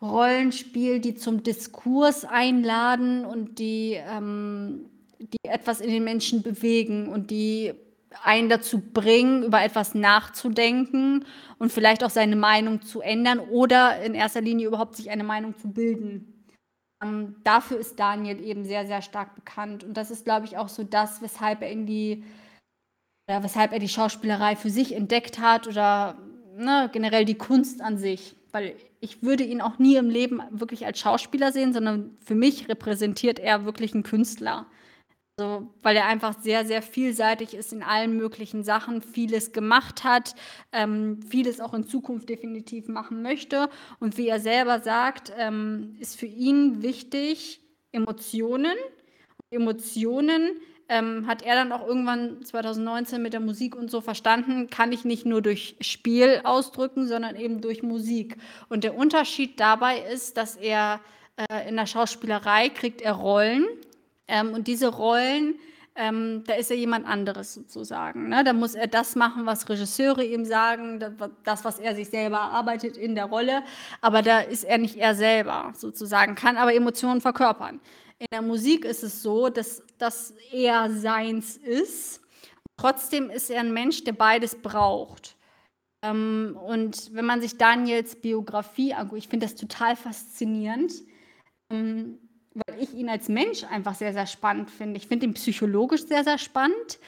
Rollen 0.00 0.52
spielt, 0.52 1.04
die 1.04 1.14
zum 1.14 1.42
Diskurs 1.42 2.24
einladen 2.24 3.24
und 3.24 3.58
die 3.58 3.98
ähm, 3.98 4.88
die 5.18 5.48
etwas 5.48 5.80
in 5.80 5.90
den 5.90 6.04
Menschen 6.04 6.42
bewegen 6.42 7.08
und 7.08 7.30
die 7.30 7.74
einen 8.22 8.48
dazu 8.48 8.80
bringen, 8.80 9.42
über 9.42 9.62
etwas 9.62 9.94
nachzudenken 9.94 11.24
und 11.58 11.72
vielleicht 11.72 12.02
auch 12.02 12.10
seine 12.10 12.36
Meinung 12.36 12.82
zu 12.82 13.00
ändern 13.00 13.38
oder 13.38 14.00
in 14.02 14.14
erster 14.14 14.40
Linie 14.40 14.68
überhaupt 14.68 14.96
sich 14.96 15.10
eine 15.10 15.24
Meinung 15.24 15.56
zu 15.58 15.68
bilden. 15.68 16.46
Ähm, 17.02 17.36
dafür 17.44 17.78
ist 17.78 18.00
Daniel 18.00 18.42
eben 18.42 18.64
sehr, 18.64 18.86
sehr 18.86 19.02
stark 19.02 19.34
bekannt. 19.34 19.84
Und 19.84 19.96
das 19.96 20.10
ist, 20.10 20.24
glaube 20.24 20.46
ich, 20.46 20.56
auch 20.56 20.68
so 20.68 20.82
das, 20.82 21.20
weshalb 21.22 21.62
er 21.62 21.70
in 21.70 21.86
die, 21.86 22.24
oder 23.28 23.42
weshalb 23.42 23.72
er 23.72 23.78
die 23.78 23.88
Schauspielerei 23.88 24.56
für 24.56 24.70
sich 24.70 24.94
entdeckt 24.94 25.38
hat 25.38 25.68
oder 25.68 26.16
ne, 26.56 26.88
generell 26.92 27.24
die 27.24 27.36
Kunst 27.36 27.82
an 27.82 27.98
sich. 27.98 28.34
Weil 28.52 28.74
ich 29.00 29.22
würde 29.22 29.44
ihn 29.44 29.60
auch 29.60 29.78
nie 29.78 29.96
im 29.96 30.08
Leben 30.08 30.40
wirklich 30.50 30.86
als 30.86 30.98
Schauspieler 30.98 31.52
sehen, 31.52 31.74
sondern 31.74 32.16
für 32.24 32.34
mich 32.34 32.68
repräsentiert 32.68 33.38
er 33.38 33.66
wirklich 33.66 33.92
einen 33.92 34.02
Künstler. 34.02 34.66
Also, 35.38 35.68
weil 35.82 35.94
er 35.96 36.06
einfach 36.06 36.40
sehr, 36.40 36.64
sehr 36.64 36.82
vielseitig 36.82 37.54
ist 37.54 37.72
in 37.72 37.82
allen 37.82 38.16
möglichen 38.16 38.64
Sachen, 38.64 39.02
vieles 39.02 39.52
gemacht 39.52 40.02
hat, 40.02 40.34
ähm, 40.72 41.20
vieles 41.22 41.60
auch 41.60 41.74
in 41.74 41.86
Zukunft 41.86 42.28
definitiv 42.28 42.88
machen 42.88 43.22
möchte. 43.22 43.68
Und 44.00 44.16
wie 44.16 44.28
er 44.28 44.40
selber 44.40 44.80
sagt, 44.80 45.32
ähm, 45.36 45.94
ist 46.00 46.18
für 46.18 46.26
ihn 46.26 46.82
wichtig 46.82 47.60
Emotionen. 47.92 48.74
Emotionen 49.50 50.58
ähm, 50.88 51.26
hat 51.26 51.42
er 51.42 51.54
dann 51.54 51.72
auch 51.72 51.86
irgendwann 51.86 52.42
2019 52.42 53.20
mit 53.20 53.32
der 53.32 53.40
Musik 53.40 53.76
und 53.76 53.90
so 53.90 54.00
verstanden, 54.00 54.70
kann 54.70 54.92
ich 54.92 55.04
nicht 55.04 55.26
nur 55.26 55.42
durch 55.42 55.76
Spiel 55.80 56.40
ausdrücken, 56.44 57.06
sondern 57.06 57.36
eben 57.36 57.60
durch 57.60 57.82
Musik. 57.82 58.36
Und 58.68 58.84
der 58.84 58.96
Unterschied 58.96 59.60
dabei 59.60 59.98
ist, 59.98 60.36
dass 60.36 60.56
er 60.56 61.00
äh, 61.36 61.68
in 61.68 61.76
der 61.76 61.86
Schauspielerei 61.86 62.70
kriegt 62.70 63.02
er 63.02 63.12
Rollen 63.12 63.66
ähm, 64.28 64.52
und 64.52 64.66
diese 64.66 64.88
Rollen, 64.88 65.56
ähm, 65.94 66.44
da 66.46 66.54
ist 66.54 66.70
er 66.70 66.76
jemand 66.76 67.06
anderes 67.06 67.54
sozusagen. 67.54 68.28
Ne? 68.28 68.44
Da 68.44 68.52
muss 68.52 68.74
er 68.74 68.86
das 68.86 69.16
machen, 69.16 69.46
was 69.46 69.68
Regisseure 69.68 70.24
ihm 70.24 70.44
sagen, 70.44 71.00
das, 71.44 71.64
was 71.64 71.80
er 71.80 71.94
sich 71.94 72.08
selber 72.08 72.36
erarbeitet 72.36 72.96
in 72.96 73.14
der 73.14 73.24
Rolle. 73.24 73.62
Aber 74.00 74.22
da 74.22 74.40
ist 74.40 74.64
er 74.64 74.78
nicht 74.78 74.96
er 74.96 75.14
selber 75.14 75.72
sozusagen, 75.76 76.34
kann 76.34 76.56
aber 76.56 76.74
Emotionen 76.74 77.20
verkörpern. 77.20 77.80
In 78.18 78.26
der 78.32 78.42
Musik 78.42 78.84
ist 78.84 79.04
es 79.04 79.22
so, 79.22 79.48
dass 79.48 79.82
das 79.98 80.34
er 80.52 80.90
seins 80.90 81.56
ist. 81.56 82.20
Trotzdem 82.76 83.30
ist 83.30 83.50
er 83.50 83.60
ein 83.60 83.72
Mensch, 83.72 84.04
der 84.04 84.12
beides 84.12 84.56
braucht. 84.60 85.36
Ähm, 86.02 86.58
und 86.64 87.14
wenn 87.14 87.24
man 87.24 87.40
sich 87.40 87.56
Daniels 87.58 88.16
Biografie 88.16 88.94
anguckt, 88.94 89.18
ich 89.18 89.28
finde 89.28 89.46
das 89.46 89.56
total 89.56 89.96
faszinierend. 89.96 90.92
Ähm, 91.70 92.18
weil 92.54 92.82
ich 92.82 92.94
ihn 92.94 93.08
als 93.08 93.28
Mensch 93.28 93.64
einfach 93.64 93.94
sehr, 93.94 94.12
sehr 94.12 94.26
spannend 94.26 94.70
finde. 94.70 94.96
Ich 94.96 95.06
finde 95.06 95.26
ihn 95.26 95.34
psychologisch 95.34 96.06
sehr, 96.06 96.24
sehr 96.24 96.38
spannend. 96.38 96.98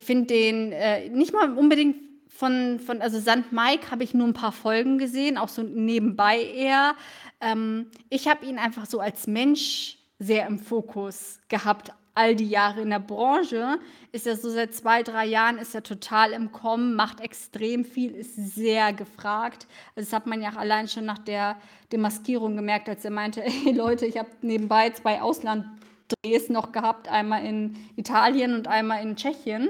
Ich 0.00 0.06
finde 0.06 0.26
den 0.26 0.72
äh, 0.72 1.08
nicht 1.08 1.32
mal 1.32 1.56
unbedingt 1.56 1.96
von, 2.28 2.78
von 2.78 3.02
also 3.02 3.18
Sand 3.18 3.52
Mike 3.52 3.90
habe 3.90 4.04
ich 4.04 4.14
nur 4.14 4.26
ein 4.26 4.34
paar 4.34 4.52
Folgen 4.52 4.98
gesehen, 4.98 5.38
auch 5.38 5.48
so 5.48 5.62
nebenbei 5.62 6.40
eher. 6.40 6.94
Ähm, 7.40 7.90
ich 8.10 8.28
habe 8.28 8.46
ihn 8.46 8.58
einfach 8.58 8.86
so 8.86 9.00
als 9.00 9.26
Mensch 9.26 9.97
sehr 10.18 10.46
im 10.46 10.58
Fokus 10.58 11.38
gehabt, 11.48 11.92
all 12.18 12.34
die 12.34 12.48
Jahre 12.48 12.80
in 12.80 12.90
der 12.90 12.98
Branche, 12.98 13.78
ist 14.10 14.26
er 14.26 14.36
so 14.36 14.50
seit 14.50 14.74
zwei, 14.74 15.04
drei 15.04 15.24
Jahren, 15.24 15.56
ist 15.58 15.74
er 15.76 15.84
total 15.84 16.32
im 16.32 16.50
Kommen, 16.50 16.96
macht 16.96 17.20
extrem 17.20 17.84
viel, 17.84 18.10
ist 18.10 18.34
sehr 18.34 18.92
gefragt. 18.92 19.68
Also 19.94 20.10
das 20.10 20.12
hat 20.12 20.26
man 20.26 20.42
ja 20.42 20.50
auch 20.50 20.56
allein 20.56 20.88
schon 20.88 21.04
nach 21.04 21.18
der 21.18 21.56
Demaskierung 21.92 22.56
gemerkt, 22.56 22.88
als 22.88 23.04
er 23.04 23.12
meinte, 23.12 23.40
hey 23.44 23.72
Leute, 23.72 24.04
ich 24.06 24.18
habe 24.18 24.30
nebenbei 24.42 24.90
zwei 24.90 25.22
Auslanddrehs 25.22 26.48
noch 26.48 26.72
gehabt, 26.72 27.06
einmal 27.06 27.44
in 27.44 27.76
Italien 27.94 28.54
und 28.54 28.66
einmal 28.66 29.00
in 29.00 29.14
Tschechien, 29.14 29.68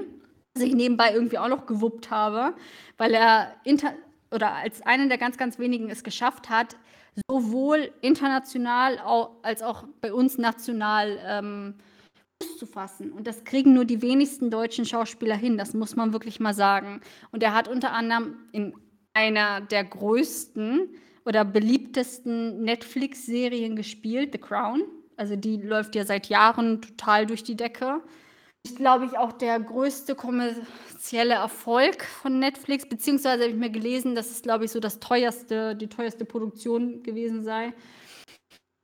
dass 0.55 0.63
ich 0.63 0.73
nebenbei 0.73 1.13
irgendwie 1.13 1.37
auch 1.37 1.49
noch 1.49 1.67
gewuppt 1.67 2.09
habe, 2.09 2.55
weil 2.97 3.13
er 3.13 3.53
inter 3.63 3.93
oder 4.31 4.53
als 4.53 4.81
einer 4.81 5.07
der 5.07 5.17
ganz, 5.19 5.37
ganz 5.37 5.59
wenigen 5.59 5.89
es 5.89 6.03
geschafft 6.03 6.49
hat, 6.49 6.75
sowohl 7.29 7.91
international 8.01 8.99
als 9.41 9.61
auch 9.61 9.85
bei 10.01 10.13
uns 10.13 10.37
national 10.37 11.19
ähm, 11.25 11.75
zu 12.57 12.65
fassen. 12.65 13.11
Und 13.11 13.27
das 13.27 13.43
kriegen 13.43 13.73
nur 13.73 13.85
die 13.85 14.01
wenigsten 14.01 14.49
deutschen 14.49 14.85
Schauspieler 14.85 15.35
hin, 15.35 15.57
das 15.57 15.73
muss 15.73 15.95
man 15.95 16.13
wirklich 16.13 16.39
mal 16.39 16.53
sagen. 16.53 17.01
Und 17.31 17.43
er 17.43 17.53
hat 17.53 17.67
unter 17.67 17.91
anderem 17.91 18.37
in 18.51 18.73
einer 19.13 19.61
der 19.61 19.83
größten 19.83 20.89
oder 21.25 21.43
beliebtesten 21.45 22.61
Netflix-Serien 22.63 23.75
gespielt, 23.75 24.29
The 24.31 24.39
Crown. 24.39 24.83
Also 25.17 25.35
die 25.35 25.57
läuft 25.57 25.95
ja 25.95 26.05
seit 26.05 26.27
Jahren 26.27 26.81
total 26.81 27.25
durch 27.25 27.43
die 27.43 27.55
Decke. 27.55 28.01
Ist, 28.65 28.75
glaube 28.75 29.05
ich, 29.05 29.17
auch 29.17 29.31
der 29.31 29.57
größte 29.59 30.15
kommerzielle 30.15 31.35
Erfolg 31.35 32.03
von 32.03 32.39
Netflix, 32.39 32.87
beziehungsweise 32.87 33.43
habe 33.43 33.53
ich 33.53 33.57
mir 33.57 33.69
gelesen, 33.69 34.15
dass 34.15 34.31
es, 34.31 34.41
glaube 34.41 34.65
ich, 34.65 34.71
so 34.71 34.81
das 34.81 34.99
teuerste, 34.99 35.75
die 35.75 35.87
teuerste 35.87 36.25
Produktion 36.25 37.01
gewesen 37.01 37.43
sei. 37.43 37.73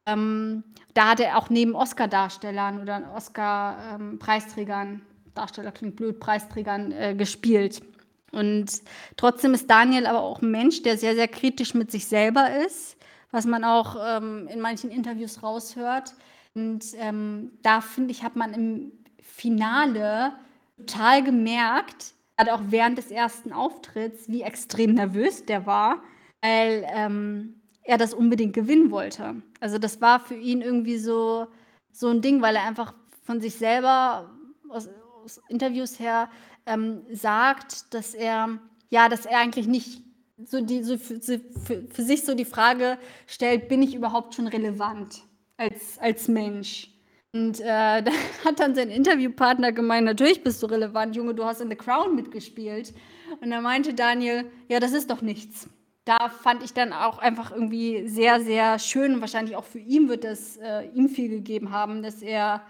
Ähm, 0.08 0.64
da 0.94 1.10
hat 1.10 1.20
er 1.20 1.38
auch 1.38 1.50
neben 1.50 1.76
Oscar-Darstellern 1.76 2.82
oder 2.82 3.12
Oscar-Preisträgern, 3.16 4.88
ähm, 4.88 5.02
Darsteller 5.34 5.74
klingt 5.74 5.98
blöd, 5.98 6.22
Preisträgern 6.22 6.94
äh, 6.94 7.14
gespielt. 7.14 7.82
Und 8.32 8.82
trotzdem 9.18 9.54
ist 9.54 9.70
Daniel 9.70 10.06
aber 10.06 10.22
auch 10.22 10.42
ein 10.42 10.52
Mensch, 10.52 10.84
der 10.84 10.98
sehr, 10.98 11.16
sehr 11.16 11.28
kritisch 11.28 11.74
mit 11.74 11.92
sich 11.92 12.06
selber 12.06 12.50
ist, 12.66 12.96
was 13.32 13.46
man 13.46 13.66
auch 13.66 13.98
ähm, 14.02 14.48
in 14.48 14.62
manchen 14.62 14.90
Interviews 14.90 15.44
raushört. 15.44 16.14
Und 16.54 16.86
ähm, 16.96 17.52
da 17.62 17.82
finde 17.82 18.12
ich, 18.12 18.24
hat 18.24 18.38
man 18.38 18.54
im 18.54 18.92
Finale 19.36 20.34
total 20.78 21.24
gemerkt, 21.24 22.14
gerade 22.38 22.54
auch 22.54 22.62
während 22.70 22.98
des 22.98 23.12
ersten 23.12 23.52
Auftritts, 23.52 24.30
wie 24.30 24.42
extrem 24.42 24.94
nervös 24.94 25.46
der 25.46 25.66
war, 25.66 26.02
weil 26.42 26.86
ähm, 26.94 27.62
er 27.84 27.98
das 27.98 28.14
unbedingt 28.14 28.54
gewinnen 28.54 28.92
wollte. 28.92 29.42
Also 29.60 29.78
das 29.78 30.02
war 30.02 30.20
für 30.20 30.36
ihn 30.36 30.62
irgendwie 30.62 30.98
so, 30.98 31.48
so 31.92 32.10
ein 32.10 32.22
Ding, 32.22 32.42
weil 32.42 32.56
er 32.56 32.64
einfach 32.64 32.94
von 33.24 33.42
sich 33.42 33.56
selber 33.56 34.32
aus, 34.70 34.90
aus 35.24 35.42
Interviews 35.50 36.00
her 36.00 36.30
ähm, 36.66 37.02
sagt, 37.12 37.94
dass 37.94 38.14
er 38.14 38.60
ja, 38.90 39.10
dass 39.10 39.26
er 39.26 39.40
eigentlich 39.40 39.68
nicht 39.68 40.02
so 40.46 40.62
die 40.62 40.84
so 40.84 40.98
für, 40.98 41.20
für, 41.20 41.88
für 41.90 42.02
sich 42.02 42.24
so 42.24 42.36
die 42.36 42.46
Frage 42.46 42.98
stellt, 43.28 43.68
bin 43.68 43.82
ich 43.82 43.96
überhaupt 43.96 44.36
schon 44.36 44.48
relevant 44.48 45.24
als, 45.58 45.98
als 46.00 46.28
Mensch? 46.28 46.95
Und 47.36 47.60
äh, 47.60 47.64
da 48.02 48.12
hat 48.46 48.60
dann 48.60 48.74
sein 48.76 48.90
Interviewpartner 48.90 49.74
gemeint, 49.74 50.06
natürlich 50.06 50.42
bist 50.42 50.64
du 50.64 50.68
relevant, 50.68 51.16
Junge, 51.16 51.36
du 51.36 51.44
hast 51.44 51.60
in 51.60 51.70
The 51.70 51.76
Crown 51.76 52.16
mitgespielt. 52.16 52.94
Und 53.42 53.52
da 53.52 53.60
meinte 53.60 53.94
Daniel, 53.94 54.46
ja, 54.70 54.80
das 54.80 54.94
ist 54.94 55.12
doch 55.12 55.22
nichts. 55.22 55.70
Da 56.06 56.30
fand 56.30 56.64
ich 56.64 56.74
dann 56.74 56.94
auch 56.94 57.18
einfach 57.18 57.52
irgendwie 57.52 58.08
sehr, 58.08 58.40
sehr 58.40 58.80
schön. 58.80 59.20
Wahrscheinlich 59.20 59.56
auch 59.56 59.66
für 59.66 59.80
ihn 59.80 60.08
wird 60.08 60.24
es 60.24 60.58
äh, 60.58 60.86
ihm 60.94 61.10
viel 61.10 61.30
gegeben 61.30 61.72
haben, 61.72 62.04
dass 62.04 62.22
er 62.22 62.62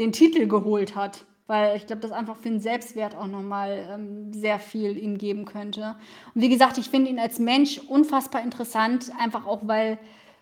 den 0.00 0.10
Titel 0.10 0.48
geholt 0.48 0.96
hat. 0.96 1.24
Weil 1.46 1.76
ich 1.76 1.86
glaube, 1.86 2.02
das 2.02 2.12
einfach 2.12 2.36
für 2.36 2.48
den 2.48 2.60
Selbstwert 2.60 3.14
auch 3.14 3.26
nochmal 3.26 3.86
ähm, 3.90 4.32
sehr 4.32 4.58
viel 4.58 4.98
ihm 4.98 5.16
geben 5.16 5.44
könnte. 5.44 5.96
Und 6.34 6.42
wie 6.42 6.48
gesagt, 6.48 6.76
ich 6.76 6.90
finde 6.90 7.10
ihn 7.10 7.18
als 7.18 7.38
Mensch 7.38 7.78
unfassbar 7.78 8.42
interessant, 8.42 9.12
einfach 9.18 9.46
auch 9.46 9.60
weil 9.62 9.98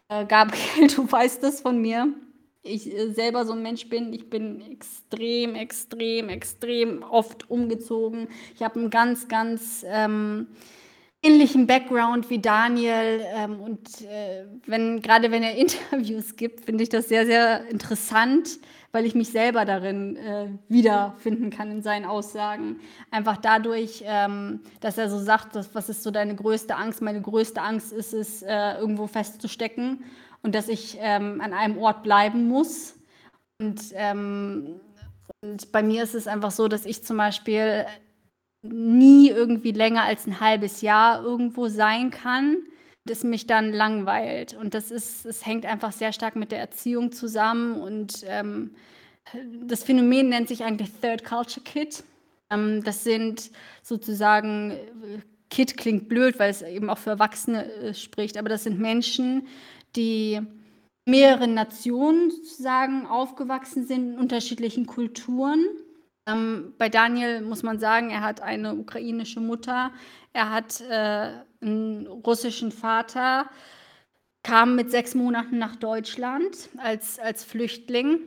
äh, 0.08 0.24
Gabriel, 0.24 0.88
du 0.96 1.10
weißt 1.10 1.42
das 1.42 1.60
von 1.60 1.80
mir, 1.80 2.12
ich 2.66 2.92
äh, 2.92 3.10
selber 3.10 3.44
so 3.44 3.52
ein 3.52 3.62
Mensch 3.62 3.88
bin. 3.88 4.12
Ich 4.12 4.28
bin 4.28 4.60
extrem, 4.70 5.54
extrem, 5.54 6.28
extrem 6.28 7.02
oft 7.02 7.50
umgezogen. 7.50 8.28
Ich 8.54 8.62
habe 8.62 8.80
einen 8.80 8.90
ganz, 8.90 9.28
ganz 9.28 9.84
ähm, 9.88 10.48
ähnlichen 11.22 11.66
Background 11.66 12.30
wie 12.30 12.38
Daniel. 12.38 13.24
Ähm, 13.34 13.60
und 13.60 14.02
äh, 14.02 14.44
wenn, 14.66 15.00
gerade 15.02 15.30
wenn 15.30 15.42
er 15.42 15.54
Interviews 15.56 16.36
gibt, 16.36 16.64
finde 16.64 16.82
ich 16.82 16.88
das 16.88 17.08
sehr, 17.08 17.26
sehr 17.26 17.66
interessant, 17.68 18.58
weil 18.92 19.04
ich 19.04 19.14
mich 19.14 19.28
selber 19.28 19.64
darin 19.64 20.16
äh, 20.16 20.48
wiederfinden 20.68 21.50
kann 21.50 21.70
in 21.70 21.82
seinen 21.82 22.04
Aussagen. 22.04 22.80
Einfach 23.10 23.36
dadurch, 23.36 24.02
ähm, 24.06 24.60
dass 24.80 24.98
er 24.98 25.10
so 25.10 25.18
sagt, 25.18 25.54
dass, 25.56 25.74
was 25.74 25.88
ist 25.88 26.02
so 26.02 26.10
deine 26.10 26.34
größte 26.34 26.76
Angst? 26.76 27.02
Meine 27.02 27.20
größte 27.20 27.60
Angst 27.60 27.92
ist 27.92 28.14
es, 28.14 28.42
äh, 28.42 28.78
irgendwo 28.78 29.06
festzustecken 29.06 30.04
und 30.46 30.54
dass 30.54 30.68
ich 30.68 30.96
ähm, 31.00 31.40
an 31.40 31.52
einem 31.52 31.76
Ort 31.76 32.04
bleiben 32.04 32.46
muss. 32.46 32.94
Und, 33.60 33.80
ähm, 33.94 34.80
und 35.42 35.72
bei 35.72 35.82
mir 35.82 36.04
ist 36.04 36.14
es 36.14 36.28
einfach 36.28 36.52
so, 36.52 36.68
dass 36.68 36.86
ich 36.86 37.02
zum 37.02 37.16
Beispiel 37.16 37.84
nie 38.62 39.28
irgendwie 39.28 39.72
länger 39.72 40.04
als 40.04 40.24
ein 40.28 40.38
halbes 40.38 40.82
Jahr 40.82 41.20
irgendwo 41.20 41.66
sein 41.66 42.12
kann, 42.12 42.58
das 43.06 43.24
mich 43.24 43.48
dann 43.48 43.72
langweilt. 43.72 44.54
Und 44.54 44.74
das 44.74 44.92
ist, 44.92 45.26
es 45.26 45.44
hängt 45.44 45.66
einfach 45.66 45.90
sehr 45.90 46.12
stark 46.12 46.36
mit 46.36 46.52
der 46.52 46.60
Erziehung 46.60 47.10
zusammen. 47.10 47.80
Und 47.80 48.24
ähm, 48.28 48.76
das 49.64 49.82
Phänomen 49.82 50.28
nennt 50.28 50.46
sich 50.46 50.62
eigentlich 50.62 50.92
Third 51.02 51.24
Culture 51.24 51.64
Kid. 51.64 52.04
Ähm, 52.50 52.84
das 52.84 53.02
sind 53.02 53.50
sozusagen, 53.82 54.76
Kid 55.50 55.76
klingt 55.76 56.08
blöd, 56.08 56.38
weil 56.38 56.50
es 56.50 56.62
eben 56.62 56.88
auch 56.88 56.98
für 56.98 57.10
Erwachsene 57.10 57.64
äh, 57.72 57.94
spricht, 57.94 58.36
aber 58.38 58.48
das 58.48 58.62
sind 58.62 58.78
Menschen, 58.78 59.48
die 59.96 60.40
mehreren 61.06 61.54
Nationen 61.54 62.30
sozusagen 62.30 63.06
aufgewachsen 63.06 63.86
sind, 63.86 64.12
in 64.14 64.18
unterschiedlichen 64.18 64.86
Kulturen. 64.86 65.64
Ähm, 66.26 66.74
bei 66.78 66.88
Daniel 66.88 67.40
muss 67.42 67.62
man 67.62 67.78
sagen, 67.78 68.10
er 68.10 68.22
hat 68.22 68.40
eine 68.42 68.74
ukrainische 68.74 69.40
Mutter, 69.40 69.92
er 70.32 70.50
hat 70.50 70.80
äh, 70.80 71.30
einen 71.60 72.06
russischen 72.06 72.72
Vater, 72.72 73.48
kam 74.42 74.74
mit 74.74 74.90
sechs 74.90 75.14
Monaten 75.14 75.58
nach 75.58 75.76
Deutschland 75.76 76.68
als, 76.78 77.18
als 77.18 77.44
Flüchtling. 77.44 78.20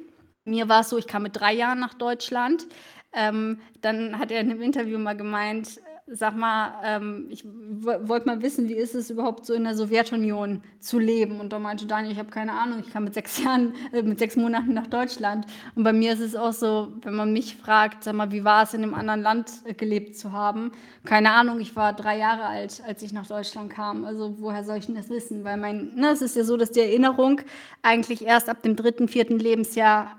Mir 0.46 0.70
war 0.70 0.82
es 0.82 0.90
so, 0.90 0.98
ich 0.98 1.08
kam 1.08 1.24
mit 1.24 1.36
drei 1.36 1.54
Jahren 1.54 1.80
nach 1.80 1.94
Deutschland. 1.94 2.68
Ähm, 3.14 3.60
dann 3.82 4.20
hat 4.20 4.32
er 4.32 4.42
in 4.42 4.52
einem 4.52 4.62
Interview 4.62 5.00
mal 5.00 5.18
gemeint, 5.18 5.82
sag 6.12 6.36
mal, 6.36 6.74
ähm, 6.84 7.28
ich 7.30 7.44
wollte 7.46 8.26
mal 8.26 8.42
wissen, 8.42 8.68
wie 8.68 8.74
ist 8.74 8.96
es 8.96 9.10
überhaupt 9.10 9.46
so 9.46 9.54
in 9.54 9.64
der 9.64 9.76
Sowjetunion 9.76 10.62
zu 10.80 10.98
leben? 10.98 11.40
Und 11.40 11.54
da 11.54 11.60
meinte 11.60 11.86
Daniel, 11.86 12.14
ich 12.14 12.20
habe 12.20 12.30
keine 12.30 12.54
Ahnung, 12.54 12.80
ich 12.80 12.92
kam 12.92 13.04
mit 13.04 13.14
sechs 13.14 13.44
Jahren, 13.44 13.74
äh, 13.92 14.02
mit 14.02 14.20
sechs 14.20 14.36
Monaten 14.36 14.74
nach 14.74 14.88
Deutschland. 14.88 15.46
Und 15.76 15.84
bei 15.84 15.94
mir 15.94 16.14
ist 16.14 16.20
es 16.20 16.36
auch 16.36 16.54
so, 16.54 16.94
wenn 17.02 17.14
man 17.14 17.34
mich 17.34 17.56
fragt, 17.56 18.04
sag 18.04 18.16
mal, 18.16 18.32
wie 18.32 18.44
war 18.44 18.64
es 18.64 18.74
in 18.74 18.84
einem 18.84 18.94
anderen 18.94 19.22
Land 19.22 19.52
äh, 19.66 19.74
gelebt 19.74 20.18
zu 20.18 20.32
haben? 20.32 20.72
Keine 21.06 21.32
Ahnung, 21.32 21.60
ich 21.60 21.76
war 21.76 21.94
drei 21.94 22.18
Jahre 22.18 22.46
alt, 22.46 22.82
als 22.86 23.04
ich 23.04 23.14
nach 23.14 23.28
Deutschland 23.28 23.72
kam. 23.72 24.06
Also 24.06 24.36
woher 24.40 24.64
soll 24.64 24.78
ich 24.78 24.88
denn 24.88 24.96
das 24.96 25.10
wissen? 25.10 25.44
Weil 25.44 25.58
mein, 25.58 25.94
ne, 25.96 26.10
es 26.10 26.22
ist 26.22 26.36
ja 26.36 26.44
so, 26.44 26.58
dass 26.58 26.72
die 26.72 26.82
Erinnerung 26.82 27.42
eigentlich 27.84 28.26
erst 28.26 28.50
ab 28.50 28.64
dem 28.64 28.76
dritten, 28.76 29.08
vierten 29.08 29.40
Lebensjahr 29.40 30.18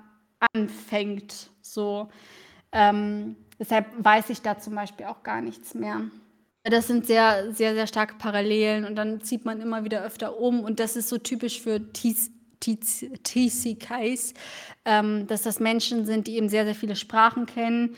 anfängt. 0.53 1.49
So. 1.61 2.09
Ähm, 2.71 3.35
Deshalb 3.61 3.85
weiß 4.03 4.31
ich 4.31 4.41
da 4.41 4.57
zum 4.57 4.73
Beispiel 4.73 5.05
auch 5.05 5.21
gar 5.21 5.39
nichts 5.39 5.75
mehr. 5.75 6.01
Das 6.63 6.87
sind 6.87 7.05
sehr, 7.05 7.53
sehr, 7.53 7.75
sehr 7.75 7.85
starke 7.85 8.15
Parallelen 8.15 8.85
und 8.85 8.95
dann 8.95 9.21
zieht 9.21 9.45
man 9.45 9.61
immer 9.61 9.83
wieder 9.83 10.03
öfter 10.03 10.39
um 10.39 10.63
und 10.63 10.79
das 10.79 10.95
ist 10.95 11.09
so 11.09 11.19
typisch 11.19 11.61
für 11.61 11.79
TCKs, 11.93 12.33
ähm, 14.85 15.27
dass 15.27 15.43
das 15.43 15.59
Menschen 15.59 16.07
sind, 16.07 16.25
die 16.25 16.37
eben 16.37 16.49
sehr, 16.49 16.65
sehr 16.65 16.73
viele 16.73 16.95
Sprachen 16.95 17.45
kennen, 17.45 17.95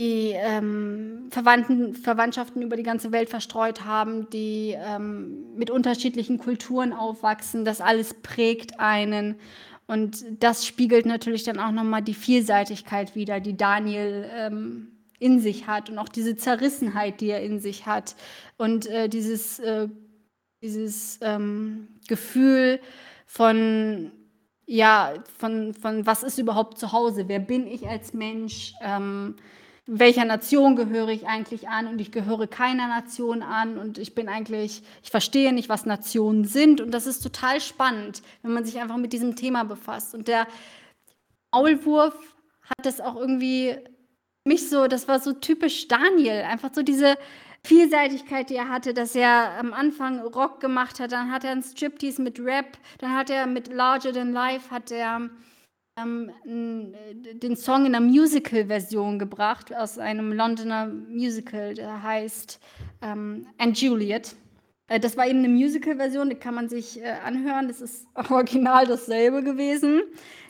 die 0.00 0.32
ähm, 0.34 1.28
Verwandten, 1.30 1.94
Verwandtschaften 1.94 2.60
über 2.60 2.76
die 2.76 2.82
ganze 2.82 3.12
Welt 3.12 3.30
verstreut 3.30 3.84
haben, 3.84 4.28
die 4.30 4.74
ähm, 4.76 5.54
mit 5.54 5.70
unterschiedlichen 5.70 6.38
Kulturen 6.38 6.92
aufwachsen. 6.92 7.64
Das 7.64 7.80
alles 7.80 8.14
prägt 8.14 8.80
einen 8.80 9.36
und 9.92 10.24
das 10.42 10.66
spiegelt 10.66 11.04
natürlich 11.04 11.42
dann 11.44 11.60
auch 11.60 11.70
nochmal 11.70 12.00
die 12.00 12.14
Vielseitigkeit 12.14 13.14
wider, 13.14 13.40
die 13.40 13.56
Daniel 13.56 14.26
ähm, 14.34 14.88
in 15.18 15.38
sich 15.38 15.66
hat 15.66 15.90
und 15.90 15.98
auch 15.98 16.08
diese 16.08 16.34
Zerrissenheit, 16.34 17.20
die 17.20 17.28
er 17.28 17.42
in 17.42 17.60
sich 17.60 17.84
hat 17.84 18.16
und 18.56 18.86
äh, 18.86 19.10
dieses, 19.10 19.58
äh, 19.58 19.88
dieses 20.62 21.18
ähm, 21.20 21.88
Gefühl 22.08 22.80
von, 23.26 24.12
ja, 24.64 25.12
von, 25.38 25.74
von 25.74 26.06
was 26.06 26.22
ist 26.22 26.38
überhaupt 26.38 26.78
zu 26.78 26.92
Hause, 26.92 27.28
wer 27.28 27.40
bin 27.40 27.66
ich 27.66 27.86
als 27.86 28.14
Mensch, 28.14 28.72
ähm, 28.80 29.36
welcher 29.86 30.24
Nation 30.24 30.76
gehöre 30.76 31.08
ich 31.08 31.26
eigentlich 31.26 31.68
an? 31.68 31.86
Und 31.86 32.00
ich 32.00 32.12
gehöre 32.12 32.46
keiner 32.46 32.88
Nation 32.88 33.42
an. 33.42 33.78
Und 33.78 33.98
ich 33.98 34.14
bin 34.14 34.28
eigentlich, 34.28 34.82
ich 35.02 35.10
verstehe 35.10 35.52
nicht, 35.52 35.68
was 35.68 35.86
Nationen 35.86 36.44
sind. 36.44 36.80
Und 36.80 36.92
das 36.92 37.06
ist 37.06 37.20
total 37.20 37.60
spannend, 37.60 38.22
wenn 38.42 38.52
man 38.52 38.64
sich 38.64 38.80
einfach 38.80 38.96
mit 38.96 39.12
diesem 39.12 39.36
Thema 39.36 39.64
befasst. 39.64 40.14
Und 40.14 40.28
der 40.28 40.46
Maulwurf 41.52 42.14
hat 42.62 42.86
das 42.86 43.00
auch 43.00 43.16
irgendwie 43.16 43.76
mich 44.44 44.68
so, 44.68 44.86
das 44.86 45.08
war 45.08 45.20
so 45.20 45.32
typisch 45.32 45.88
Daniel, 45.88 46.42
einfach 46.42 46.70
so 46.72 46.82
diese 46.82 47.16
Vielseitigkeit, 47.64 48.50
die 48.50 48.56
er 48.56 48.68
hatte, 48.68 48.92
dass 48.92 49.14
er 49.14 49.58
am 49.58 49.72
Anfang 49.72 50.20
Rock 50.20 50.58
gemacht 50.60 50.98
hat, 50.98 51.12
dann 51.12 51.30
hat 51.30 51.44
er 51.44 51.52
einen 51.52 51.62
Striptease 51.62 52.20
mit 52.20 52.40
Rap, 52.40 52.76
dann 52.98 53.14
hat 53.14 53.30
er 53.30 53.46
mit 53.46 53.72
Larger 53.72 54.12
Than 54.12 54.32
Life, 54.32 54.70
hat 54.70 54.90
er 54.90 55.30
den 55.96 57.56
Song 57.56 57.84
in 57.84 57.94
einer 57.94 58.00
Musical-Version 58.00 59.18
gebracht, 59.18 59.74
aus 59.74 59.98
einem 59.98 60.32
Londoner 60.32 60.86
Musical, 60.86 61.74
der 61.74 62.02
heißt 62.02 62.58
ähm, 63.02 63.46
And 63.58 63.78
Juliet. 63.78 64.34
Äh, 64.88 65.00
das 65.00 65.16
war 65.16 65.26
eben 65.26 65.40
eine 65.40 65.50
Musical-Version, 65.50 66.30
die 66.30 66.36
kann 66.36 66.54
man 66.54 66.68
sich 66.68 67.00
äh, 67.00 67.10
anhören. 67.24 67.68
Das 67.68 67.80
ist 67.80 68.06
original 68.30 68.86
dasselbe 68.86 69.42
gewesen. 69.42 70.02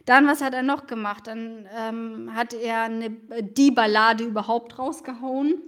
Dann, 0.04 0.26
was 0.26 0.42
hat 0.42 0.54
er 0.54 0.62
noch 0.62 0.86
gemacht? 0.86 1.26
Dann 1.26 1.68
ähm, 1.76 2.34
hat 2.34 2.54
er 2.54 2.82
eine, 2.82 3.10
die 3.10 3.70
Ballade 3.70 4.24
überhaupt 4.24 4.78
rausgehauen. 4.78 5.60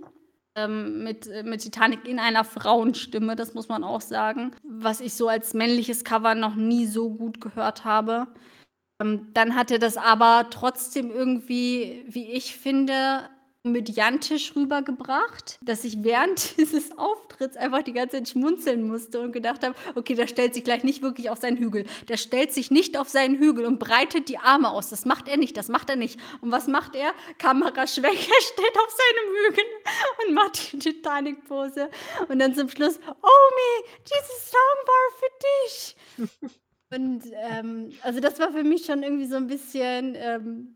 Ähm, 0.56 1.02
mit, 1.02 1.26
äh, 1.26 1.42
mit 1.42 1.62
Titanic 1.62 2.06
in 2.06 2.20
einer 2.20 2.44
Frauenstimme, 2.44 3.34
das 3.34 3.54
muss 3.54 3.68
man 3.68 3.82
auch 3.82 4.00
sagen. 4.00 4.52
Was 4.62 5.00
ich 5.00 5.14
so 5.14 5.26
als 5.26 5.52
männliches 5.52 6.04
Cover 6.04 6.36
noch 6.36 6.54
nie 6.54 6.86
so 6.86 7.10
gut 7.10 7.40
gehört 7.40 7.84
habe. 7.84 8.28
Ähm, 9.04 9.28
dann 9.34 9.54
hat 9.54 9.70
er 9.70 9.78
das 9.78 9.96
aber 9.96 10.48
trotzdem 10.50 11.10
irgendwie, 11.10 12.04
wie 12.08 12.32
ich 12.32 12.56
finde, 12.56 13.28
mediantisch 13.66 14.54
rübergebracht, 14.54 15.58
dass 15.62 15.84
ich 15.84 15.96
während 16.02 16.56
dieses 16.58 16.96
Auftritts 16.98 17.56
einfach 17.56 17.82
die 17.82 17.94
ganze 17.94 18.18
Zeit 18.18 18.28
schmunzeln 18.28 18.86
musste 18.86 19.20
und 19.20 19.32
gedacht 19.32 19.64
habe, 19.64 19.74
okay, 19.94 20.14
der 20.14 20.26
stellt 20.26 20.52
sich 20.52 20.64
gleich 20.64 20.84
nicht 20.84 21.00
wirklich 21.00 21.30
auf 21.30 21.38
seinen 21.38 21.56
Hügel. 21.56 21.86
Der 22.08 22.18
stellt 22.18 22.52
sich 22.52 22.70
nicht 22.70 22.98
auf 22.98 23.08
seinen 23.08 23.38
Hügel 23.38 23.64
und 23.64 23.78
breitet 23.78 24.28
die 24.28 24.36
Arme 24.36 24.70
aus. 24.70 24.90
Das 24.90 25.06
macht 25.06 25.28
er 25.28 25.38
nicht, 25.38 25.56
das 25.56 25.68
macht 25.68 25.88
er 25.88 25.96
nicht. 25.96 26.20
Und 26.42 26.52
was 26.52 26.66
macht 26.66 26.94
er? 26.94 27.12
Kameraschwenk, 27.38 28.04
er 28.28 28.42
steht 28.42 28.76
auf 28.76 28.90
seinem 28.90 29.34
Hügel 29.34 29.64
und 30.26 30.34
macht 30.34 30.72
die 30.72 30.78
Titanic-Pose. 30.78 31.88
Und 32.28 32.38
dann 32.38 32.54
zum 32.54 32.68
Schluss, 32.68 32.98
Omi, 32.98 33.88
dieses 34.02 34.50
Song 34.50 34.78
war 34.86 35.18
für 35.18 36.40
dich. 36.44 36.54
Und 36.94 37.22
ähm, 37.50 37.92
also 38.02 38.20
das 38.20 38.38
war 38.38 38.52
für 38.52 38.64
mich 38.64 38.84
schon 38.86 39.02
irgendwie 39.02 39.26
so 39.26 39.36
ein 39.36 39.46
bisschen 39.46 40.14
ähm. 40.16 40.74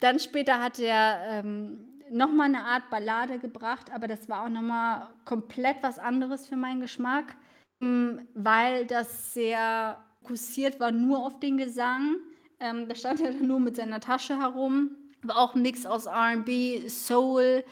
Dann 0.00 0.20
später 0.20 0.62
hat 0.62 0.78
er 0.78 1.20
ähm, 1.28 2.00
nochmal 2.10 2.46
eine 2.46 2.62
Art 2.62 2.88
Ballade 2.90 3.40
gebracht, 3.40 3.90
aber 3.92 4.06
das 4.06 4.28
war 4.28 4.44
auch 4.44 4.48
nochmal 4.48 5.08
komplett 5.24 5.78
was 5.82 5.98
anderes 5.98 6.46
für 6.46 6.54
meinen 6.54 6.80
Geschmack, 6.80 7.34
ähm, 7.82 8.28
weil 8.34 8.86
das 8.86 9.34
sehr 9.34 9.98
fokussiert 10.24 10.80
war 10.80 10.90
nur 10.90 11.18
auf 11.18 11.40
den 11.40 11.58
Gesang. 11.58 12.16
Ähm, 12.60 12.88
da 12.88 12.94
stand 12.94 13.20
er 13.20 13.32
nur 13.32 13.60
mit 13.60 13.76
seiner 13.76 14.00
Tasche 14.00 14.38
herum. 14.38 14.90
War 15.22 15.38
auch 15.38 15.54
ein 15.54 15.62
Mix 15.62 15.84
aus 15.86 16.06
RB, 16.06 16.88
Soul, 16.88 17.64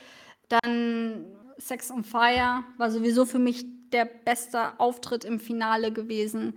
dann 0.48 1.26
Sex 1.58 1.90
on 1.90 2.04
Fire 2.04 2.64
war 2.76 2.90
sowieso 2.90 3.24
für 3.24 3.38
mich 3.38 3.64
der 3.92 4.04
beste 4.04 4.78
Auftritt 4.78 5.24
im 5.24 5.38
Finale 5.38 5.92
gewesen. 5.92 6.54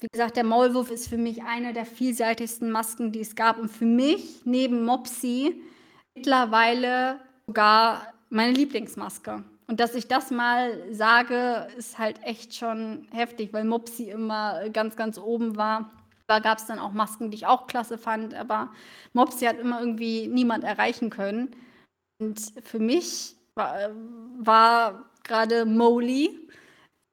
Wie 0.00 0.06
gesagt, 0.12 0.36
der 0.36 0.44
Maulwurf 0.44 0.92
ist 0.92 1.08
für 1.08 1.18
mich 1.18 1.42
eine 1.42 1.72
der 1.72 1.84
vielseitigsten 1.84 2.70
Masken, 2.70 3.10
die 3.10 3.20
es 3.20 3.34
gab. 3.34 3.58
Und 3.58 3.68
für 3.68 3.84
mich, 3.84 4.42
neben 4.44 4.84
Mopsy, 4.84 5.60
mittlerweile 6.14 7.18
sogar 7.46 8.12
meine 8.30 8.52
Lieblingsmaske. 8.52 9.42
Und 9.66 9.80
dass 9.80 9.96
ich 9.96 10.06
das 10.06 10.30
mal 10.30 10.94
sage, 10.94 11.66
ist 11.76 11.98
halt 11.98 12.22
echt 12.22 12.54
schon 12.54 13.08
heftig, 13.10 13.52
weil 13.52 13.64
Mopsy 13.64 14.10
immer 14.10 14.70
ganz, 14.70 14.94
ganz 14.94 15.18
oben 15.18 15.56
war. 15.56 15.90
Da 16.28 16.38
gab 16.38 16.58
es 16.58 16.66
dann 16.66 16.78
auch 16.78 16.92
Masken, 16.92 17.30
die 17.30 17.36
ich 17.36 17.46
auch 17.46 17.66
klasse 17.66 17.98
fand, 17.98 18.34
aber 18.34 18.70
Mopsy 19.14 19.46
hat 19.46 19.58
immer 19.58 19.80
irgendwie 19.80 20.28
niemand 20.28 20.62
erreichen 20.62 21.10
können. 21.10 21.56
Und 22.20 22.40
für 22.62 22.78
mich 22.78 23.34
war, 23.56 23.90
war 24.38 25.10
gerade 25.24 25.66
Molly 25.66 26.47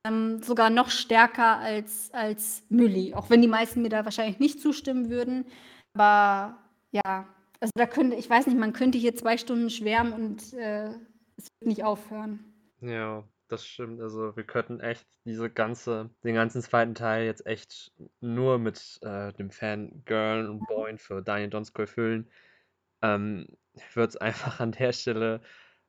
ähm, 0.06 0.41
sogar 0.41 0.70
noch 0.70 0.89
stärker 0.89 1.58
als, 1.58 2.12
als 2.14 2.64
Mülli. 2.70 3.14
Auch 3.14 3.30
wenn 3.30 3.41
die 3.41 3.47
meisten 3.47 3.82
mir 3.82 3.89
da 3.89 4.06
wahrscheinlich 4.06 4.39
nicht 4.39 4.62
zustimmen 4.62 5.10
würden. 5.10 5.45
Aber 5.93 6.58
ja, 6.91 7.28
also 7.60 7.72
da 7.76 7.86
könnte, 7.86 8.16
ich 8.16 8.30
weiß 8.30 8.47
nicht, 8.47 8.58
man 8.58 8.74
könnte 8.74 8.97
hier 8.97 9.16
zwei 9.16 9.38
Stunden 9.38 9.70
schwärmen 9.70 10.14
und 10.14 10.53
äh, 10.53 10.89
es 11.38 11.49
wird 11.60 11.68
nicht 11.68 11.84
aufhören. 11.84 12.39
Ja, 12.82 13.24
das 13.47 13.66
stimmt. 13.66 14.01
Also 14.01 14.36
wir 14.36 14.43
könnten 14.43 14.80
echt 14.80 15.06
diese 15.26 15.49
ganze, 15.49 16.10
den 16.24 16.36
ganzen 16.36 16.62
zweiten 16.62 16.95
Teil 16.95 17.26
jetzt 17.26 17.45
echt 17.45 17.91
nur 18.22 18.60
mit 18.60 18.99
äh, 19.01 19.34
dem 19.34 19.49
Fan 19.49 20.03
Girl 20.06 20.49
und 20.49 20.60
Boy 20.68 20.97
für 20.97 21.22
Daniel 21.22 21.49
Donskoy 21.49 21.88
füllen. 21.88 22.30
Ähm, 23.01 23.47
ich 23.74 23.95
würde 23.95 24.10
es 24.10 24.18
einfach 24.22 24.60
an 24.60 24.72
der 24.72 24.93
Stelle 24.93 25.41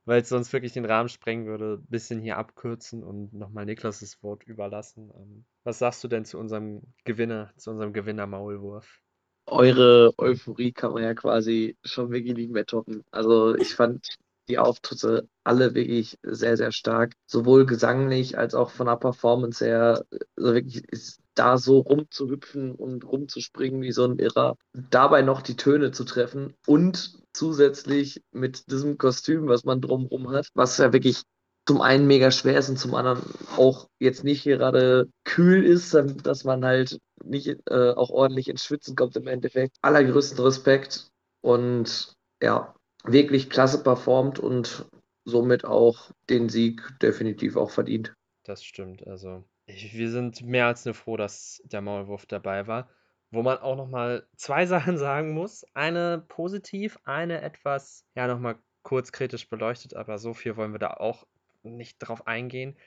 weil 0.07 0.21
es 0.21 0.29
sonst 0.29 0.53
wirklich 0.53 0.71
den 0.71 0.85
Rahmen 0.85 1.09
sprengen 1.09 1.47
würde, 1.47 1.79
ein 1.81 1.85
bisschen 1.87 2.21
hier 2.21 2.37
abkürzen 2.37 3.03
und 3.03 3.33
nochmal 3.33 3.65
Niklas 3.65 3.99
das 3.99 4.23
Wort 4.23 4.43
überlassen. 4.45 5.11
Ähm, 5.13 5.45
was 5.65 5.79
sagst 5.79 6.01
du 6.01 6.07
denn 6.07 6.23
zu 6.23 6.39
unserem 6.39 6.81
Gewinner, 7.03 7.51
zu 7.57 7.71
unserem 7.71 7.91
Gewinner-Maulwurf? 7.91 9.01
Eure 9.47 10.13
Euphorie 10.17 10.71
kann 10.71 10.93
man 10.93 11.03
ja 11.03 11.13
quasi 11.13 11.75
schon 11.83 12.09
wirklich 12.09 12.35
nicht 12.35 12.51
mehr 12.51 12.65
toppen. 12.65 13.03
Also 13.11 13.55
ich 13.55 13.75
fand 13.75 14.17
die 14.47 14.57
Auftritte 14.57 15.27
alle 15.43 15.75
wirklich 15.75 16.17
sehr, 16.23 16.57
sehr 16.57 16.71
stark. 16.71 17.13
Sowohl 17.25 17.65
gesanglich 17.65 18.37
als 18.37 18.53
auch 18.55 18.69
von 18.69 18.87
der 18.87 18.95
Performance 18.95 19.65
her. 19.65 20.05
Also 20.35 20.53
wirklich 20.53 20.83
ist 20.89 21.19
da 21.35 21.57
so 21.57 21.79
rumzuhüpfen 21.79 22.73
und 22.73 23.05
rumzuspringen 23.05 23.81
wie 23.81 23.91
so 23.91 24.05
ein 24.05 24.19
Irrer. 24.19 24.57
Dabei 24.73 25.21
noch 25.21 25.41
die 25.41 25.55
Töne 25.55 25.91
zu 25.91 26.03
treffen 26.03 26.53
und 26.65 27.19
zusätzlich 27.33 28.21
mit 28.31 28.71
diesem 28.71 28.97
Kostüm, 28.97 29.47
was 29.47 29.63
man 29.63 29.81
drumherum 29.81 30.31
hat, 30.31 30.49
was 30.53 30.77
ja 30.77 30.91
wirklich 30.93 31.23
zum 31.67 31.81
einen 31.81 32.07
mega 32.07 32.31
schwer 32.31 32.57
ist 32.57 32.69
und 32.69 32.79
zum 32.79 32.95
anderen 32.95 33.21
auch 33.57 33.87
jetzt 33.99 34.23
nicht 34.23 34.45
gerade 34.45 35.09
kühl 35.25 35.65
ist, 35.65 35.93
dass 36.23 36.45
man 36.45 36.63
halt 36.63 36.99
nicht 37.23 37.57
äh, 37.69 37.91
auch 37.91 38.09
ordentlich 38.09 38.47
ins 38.47 38.63
Schwitzen 38.63 38.95
kommt 38.95 39.15
im 39.17 39.27
Endeffekt. 39.27 39.75
Allergrößten 39.81 40.39
Respekt 40.39 41.09
und 41.41 42.13
ja, 42.41 42.73
wirklich 43.07 43.49
klasse 43.49 43.83
performt 43.83 44.39
und 44.39 44.85
somit 45.25 45.65
auch 45.65 46.11
den 46.29 46.49
Sieg 46.49 46.81
definitiv 47.01 47.55
auch 47.55 47.71
verdient. 47.71 48.13
Das 48.43 48.63
stimmt, 48.63 49.05
also 49.07 49.43
wir 49.67 50.09
sind 50.09 50.41
mehr 50.43 50.67
als 50.67 50.85
nur 50.85 50.93
froh, 50.93 51.17
dass 51.17 51.61
der 51.65 51.81
Maulwurf 51.81 52.25
dabei 52.25 52.67
war. 52.67 52.89
Wo 53.29 53.41
man 53.41 53.57
auch 53.57 53.75
noch 53.75 53.89
mal 53.89 54.25
zwei 54.37 54.65
Sachen 54.67 54.97
sagen 54.97 55.33
muss. 55.33 55.65
Eine 55.73 56.23
positiv, 56.27 56.97
eine 57.03 57.41
etwas, 57.41 58.05
ja, 58.15 58.27
noch 58.27 58.39
mal 58.39 58.55
kurz 58.83 59.11
kritisch 59.11 59.49
beleuchtet, 59.49 59.95
aber 59.95 60.17
so 60.17 60.33
viel 60.33 60.55
wollen 60.55 60.71
wir 60.71 60.79
da 60.79 60.91
auch 60.91 61.27
nicht 61.63 61.97
drauf 61.99 62.25
eingehen. 62.25 62.77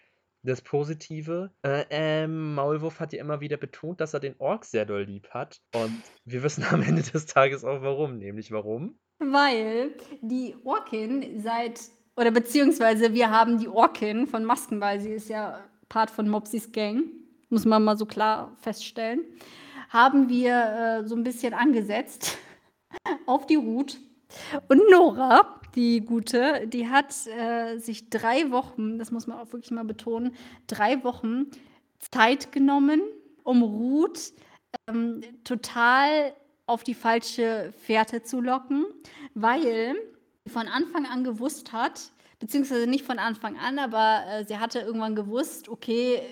Das 0.43 0.63
Positive, 0.63 1.53
äh, 1.61 1.85
ähm, 1.91 2.55
Maulwurf 2.55 3.01
hat 3.01 3.13
ja 3.13 3.21
immer 3.21 3.43
wieder 3.43 3.59
betont, 3.59 4.01
dass 4.01 4.15
er 4.15 4.21
den 4.21 4.37
Ork 4.39 4.65
sehr 4.65 4.87
doll 4.87 5.03
lieb 5.03 5.29
hat. 5.29 5.61
Und 5.75 6.03
wir 6.25 6.43
wissen 6.43 6.65
am 6.65 6.81
Ende 6.81 7.03
des 7.03 7.27
Tages 7.27 7.63
auch 7.63 7.83
warum. 7.83 8.17
Nämlich 8.17 8.51
warum? 8.51 8.99
Weil 9.21 9.95
die 10.23 10.57
Orkin 10.65 11.41
seit, 11.41 11.81
oder 12.17 12.31
beziehungsweise 12.31 13.15
wir 13.15 13.31
haben 13.31 13.59
die 13.59 13.69
Orkin 13.69 14.27
von 14.27 14.45
Maskenball, 14.45 15.01
sie 15.01 15.13
ist 15.13 15.29
ja 15.29 15.61
Part 15.89 16.11
von 16.11 16.29
Mopsys 16.29 16.73
Gang, 16.73 17.05
muss 17.49 17.65
man 17.65 17.85
mal 17.85 17.97
so 17.97 18.07
klar 18.07 18.57
feststellen 18.61 19.25
haben 19.91 20.29
wir 20.29 20.55
äh, 21.03 21.09
so 21.09 21.15
ein 21.15 21.25
bisschen 21.25 21.53
angesetzt 21.53 22.39
auf 23.27 23.47
die 23.47 23.57
Route. 23.57 23.99
Und 24.69 24.81
Nora, 24.91 25.61
die 25.75 26.01
gute, 26.01 26.67
die 26.69 26.89
hat 26.89 27.15
äh, 27.27 27.79
sich 27.79 28.09
drei 28.09 28.51
Wochen, 28.51 28.99
das 28.99 29.11
muss 29.11 29.27
man 29.27 29.39
auch 29.39 29.53
wirklich 29.53 29.73
mal 29.73 29.85
betonen, 29.85 30.35
drei 30.69 31.03
Wochen 31.05 31.47
Zeit 31.99 32.53
genommen, 32.53 33.03
um 33.43 33.63
Ruth 33.63 34.33
ähm, 34.89 35.23
total 35.43 36.33
auf 36.71 36.85
die 36.85 36.95
falsche 36.95 37.75
Fährte 37.79 38.23
zu 38.23 38.41
locken, 38.41 38.87
weil 39.35 39.63
sie 40.45 40.51
von 40.51 40.69
Anfang 40.69 41.05
an 41.05 41.25
gewusst 41.25 41.73
hat, 41.73 42.13
beziehungsweise 42.39 42.87
nicht 42.87 43.05
von 43.05 43.19
Anfang 43.19 43.59
an, 43.59 43.79
aber 43.79 44.23
äh, 44.29 44.45
sie 44.45 44.59
hatte 44.59 44.79
irgendwann 44.79 45.17
gewusst, 45.17 45.69
okay, 45.69 46.23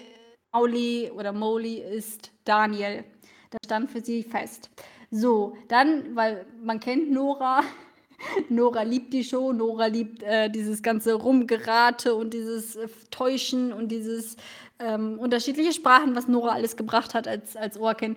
Mauli 0.53 1.11
oder 1.11 1.33
Molly 1.33 1.83
ist 1.83 2.31
Daniel. 2.45 3.05
Das 3.51 3.59
stand 3.65 3.91
für 3.91 4.01
sie 4.01 4.23
fest. 4.23 4.71
So, 5.11 5.57
dann, 5.69 6.15
weil 6.15 6.47
man 6.63 6.81
kennt 6.81 7.11
Nora. 7.11 7.63
Nora 8.49 8.83
liebt 8.83 9.13
die 9.13 9.25
Show, 9.25 9.53
Nora 9.53 9.87
liebt 9.87 10.23
äh, 10.23 10.51
dieses 10.51 10.83
ganze 10.83 11.15
Rumgerate 11.15 12.15
und 12.15 12.33
dieses 12.33 12.77
äh, 12.77 12.89
Täuschen 13.11 13.73
und 13.73 13.89
dieses 13.89 14.37
ähm, 14.79 15.19
unterschiedliche 15.19 15.73
Sprachen, 15.73 16.15
was 16.15 16.29
Nora 16.29 16.53
alles 16.53 16.77
gebracht 16.77 17.15
hat 17.15 17.27
als, 17.27 17.57
als 17.57 17.79
Ohrkin. 17.79 18.17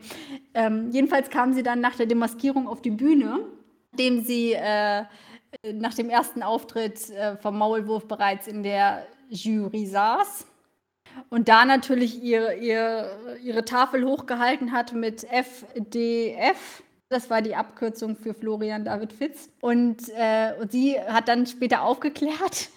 Ähm, 0.53 0.89
jedenfalls 0.91 1.30
kam 1.30 1.53
sie 1.53 1.64
dann 1.64 1.82
nach 1.82 1.95
der 1.95 2.05
Demaskierung 2.05 2.68
auf 2.68 2.82
die 2.82 2.91
Bühne, 2.91 3.39
dem 3.97 4.24
sie 4.24 4.53
äh, 4.53 5.03
nach 5.74 5.93
dem 5.93 6.09
ersten 6.09 6.43
Auftritt 6.43 7.09
äh, 7.09 7.38
vom 7.38 7.57
Maulwurf 7.57 8.07
bereits 8.07 8.47
in 8.47 8.64
der 8.64 9.05
Jury 9.30 9.86
saß 9.86 10.45
und 11.30 11.47
da 11.47 11.66
natürlich 11.66 12.22
ihr, 12.22 12.57
ihr, 12.57 13.12
ihre 13.43 13.66
Tafel 13.66 14.05
hochgehalten 14.05 14.72
hat 14.72 14.93
mit 14.93 15.24
FDF. 15.24 16.84
Das 17.09 17.30
war 17.30 17.41
die 17.41 17.55
Abkürzung 17.55 18.16
für 18.16 18.34
Florian 18.34 18.86
David 18.86 19.12
Fitz. 19.14 19.49
Und, 19.59 20.09
äh, 20.16 20.53
und 20.59 20.72
sie 20.72 20.99
hat 20.99 21.28
dann 21.28 21.45
später 21.45 21.82
aufgeklärt, 21.84 22.70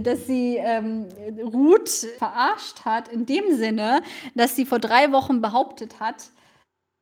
dass 0.00 0.26
sie 0.26 0.56
ähm, 0.56 1.08
Ruth 1.42 1.88
verarscht 2.18 2.84
hat, 2.84 3.08
in 3.08 3.26
dem 3.26 3.56
Sinne, 3.56 4.02
dass 4.34 4.56
sie 4.56 4.66
vor 4.66 4.78
drei 4.78 5.12
Wochen 5.12 5.40
behauptet 5.40 6.00
hat, 6.00 6.30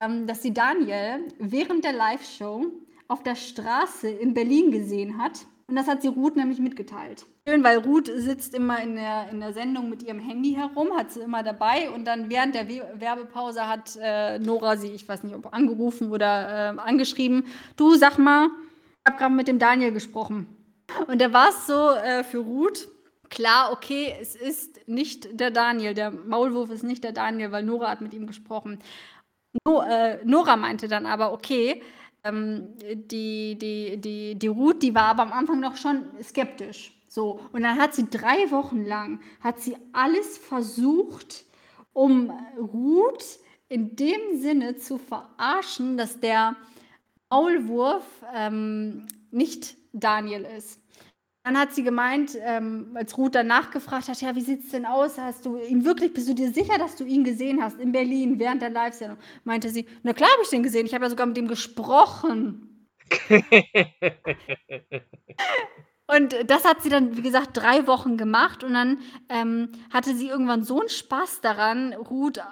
ähm, 0.03 0.27
dass 0.27 0.43
sie 0.43 0.53
Daniel 0.53 1.21
während 1.39 1.85
der 1.85 1.93
Live-Show 1.93 2.67
auf 3.09 3.23
der 3.23 3.37
Straße 3.37 4.09
in 4.09 4.35
Berlin 4.35 4.71
gesehen 4.71 5.19
hat. 5.19 5.47
Und 5.67 5.77
das 5.77 5.87
hat 5.87 6.03
sie 6.03 6.09
Ruth 6.09 6.37
nämlich 6.37 6.59
mitgeteilt 6.59 7.27
schön, 7.47 7.63
weil 7.63 7.79
Ruth 7.79 8.07
sitzt 8.07 8.55
immer 8.55 8.81
in 8.81 8.97
der, 8.97 9.29
in 9.31 9.41
der 9.41 9.53
Sendung 9.53 9.91
mit 9.91 10.03
ihrem 10.03 10.19
Handy 10.19 10.55
herum, 10.55 10.97
hat 10.97 11.13
sie 11.13 11.21
immer 11.21 11.43
dabei 11.43 11.91
und 11.91 12.07
dann 12.07 12.31
während 12.31 12.55
der 12.55 12.67
Werbepause 12.69 13.69
hat 13.69 13.99
äh, 14.01 14.39
Nora 14.39 14.79
sie, 14.79 14.89
ich 14.89 15.07
weiß 15.07 15.25
nicht, 15.25 15.35
ob 15.35 15.53
angerufen 15.53 16.11
oder 16.11 16.75
äh, 16.75 16.79
angeschrieben, 16.79 17.45
du 17.77 17.97
sag 17.97 18.17
mal, 18.17 18.47
ich 18.47 19.11
habe 19.11 19.19
gerade 19.19 19.35
mit 19.35 19.49
dem 19.49 19.59
Daniel 19.59 19.93
gesprochen. 19.93 20.47
Und 21.07 21.21
da 21.21 21.33
war 21.33 21.51
es 21.51 21.67
so 21.67 21.91
äh, 21.91 22.25
für 22.25 22.39
Ruth, 22.39 22.89
klar, 23.31 23.73
okay, 23.73 24.15
es 24.21 24.37
ist 24.37 24.87
nicht 24.87 25.39
der 25.41 25.51
Daniel, 25.51 25.95
der 25.95 26.11
Maulwurf 26.11 26.71
ist 26.71 26.85
nicht 26.85 27.05
der 27.05 27.13
Daniel, 27.13 27.53
weil 27.53 27.65
Nora 27.65 27.91
hat 27.91 28.01
mit 28.01 28.15
ihm 28.15 28.27
gesprochen. 28.27 28.79
No, 29.65 29.83
äh, 29.83 30.25
Nora 30.25 30.57
meinte 30.57 30.89
dann 30.89 31.07
aber, 31.07 31.33
okay, 31.33 31.83
ähm, 32.25 32.75
die, 32.79 33.57
die, 33.59 34.01
die, 34.01 34.39
die 34.39 34.47
Ruth, 34.47 34.83
die 34.83 34.95
war 34.95 35.07
aber 35.07 35.23
am 35.23 35.33
Anfang 35.33 35.61
noch 35.61 35.77
schon 35.77 36.05
skeptisch. 36.23 36.93
So, 37.09 37.41
und 37.53 37.63
dann 37.63 37.79
hat 37.79 37.95
sie 37.95 38.11
drei 38.11 38.51
Wochen 38.51 38.85
lang, 38.85 39.21
hat 39.41 39.61
sie 39.61 39.77
alles 39.93 40.37
versucht, 40.37 41.45
um 41.93 42.33
Ruth 42.59 43.39
in 43.69 43.95
dem 43.95 44.41
Sinne 44.41 44.77
zu 44.77 44.99
verarschen, 44.99 45.97
dass 45.97 46.19
der 46.19 46.57
Maulwurf 47.31 48.05
ähm, 48.35 49.07
nicht 49.31 49.77
Daniel 49.95 50.45
ist. 50.57 50.81
Dann 51.45 51.59
hat 51.59 51.75
sie 51.75 51.83
gemeint, 51.83 52.39
ähm, 52.41 52.93
als 52.95 53.19
Ruth 53.19 53.35
danach 53.35 53.71
gefragt 53.71 54.09
hat, 54.09 54.21
ja, 54.23 54.35
wie 54.35 54.41
sieht 54.41 54.65
es 54.65 54.71
denn 54.71 54.87
aus? 54.87 55.19
Hast 55.19 55.45
du 55.45 55.59
ihn 55.59 55.85
wirklich, 55.85 56.15
bist 56.15 56.27
du 56.29 56.35
dir 56.35 56.51
sicher, 56.51 56.79
dass 56.79 56.97
du 56.97 57.05
ihn 57.05 57.23
gesehen 57.23 57.63
hast 57.63 57.79
in 57.79 57.93
Berlin 57.93 58.39
während 58.39 58.63
der 58.63 58.71
Live-Sendung? 58.71 59.19
Meinte 59.45 59.69
sie, 59.69 59.87
na 60.03 60.15
klar 60.15 60.31
habe 60.31 60.43
ich 60.43 60.49
den 60.49 60.63
gesehen, 60.63 60.87
ich 60.87 60.95
habe 60.95 61.05
ja 61.05 61.11
sogar 61.11 61.27
mit 61.27 61.37
ihm 61.37 61.49
gesprochen. 61.49 62.89
Und 66.07 66.37
das 66.47 66.65
hat 66.65 66.83
sie 66.83 66.89
dann, 66.91 67.17
wie 67.17 67.23
gesagt, 67.23 67.57
drei 67.57 67.87
Wochen 67.87 68.19
gemacht 68.19 68.63
und 68.63 68.75
dann 68.75 68.99
ähm, 69.31 69.73
hatte 69.91 70.15
sie 70.15 70.29
irgendwann 70.29 70.63
so 70.63 70.81
einen 70.81 70.91
Spaß 70.91 71.41
daran, 71.41 71.95
Ruth 71.95 72.43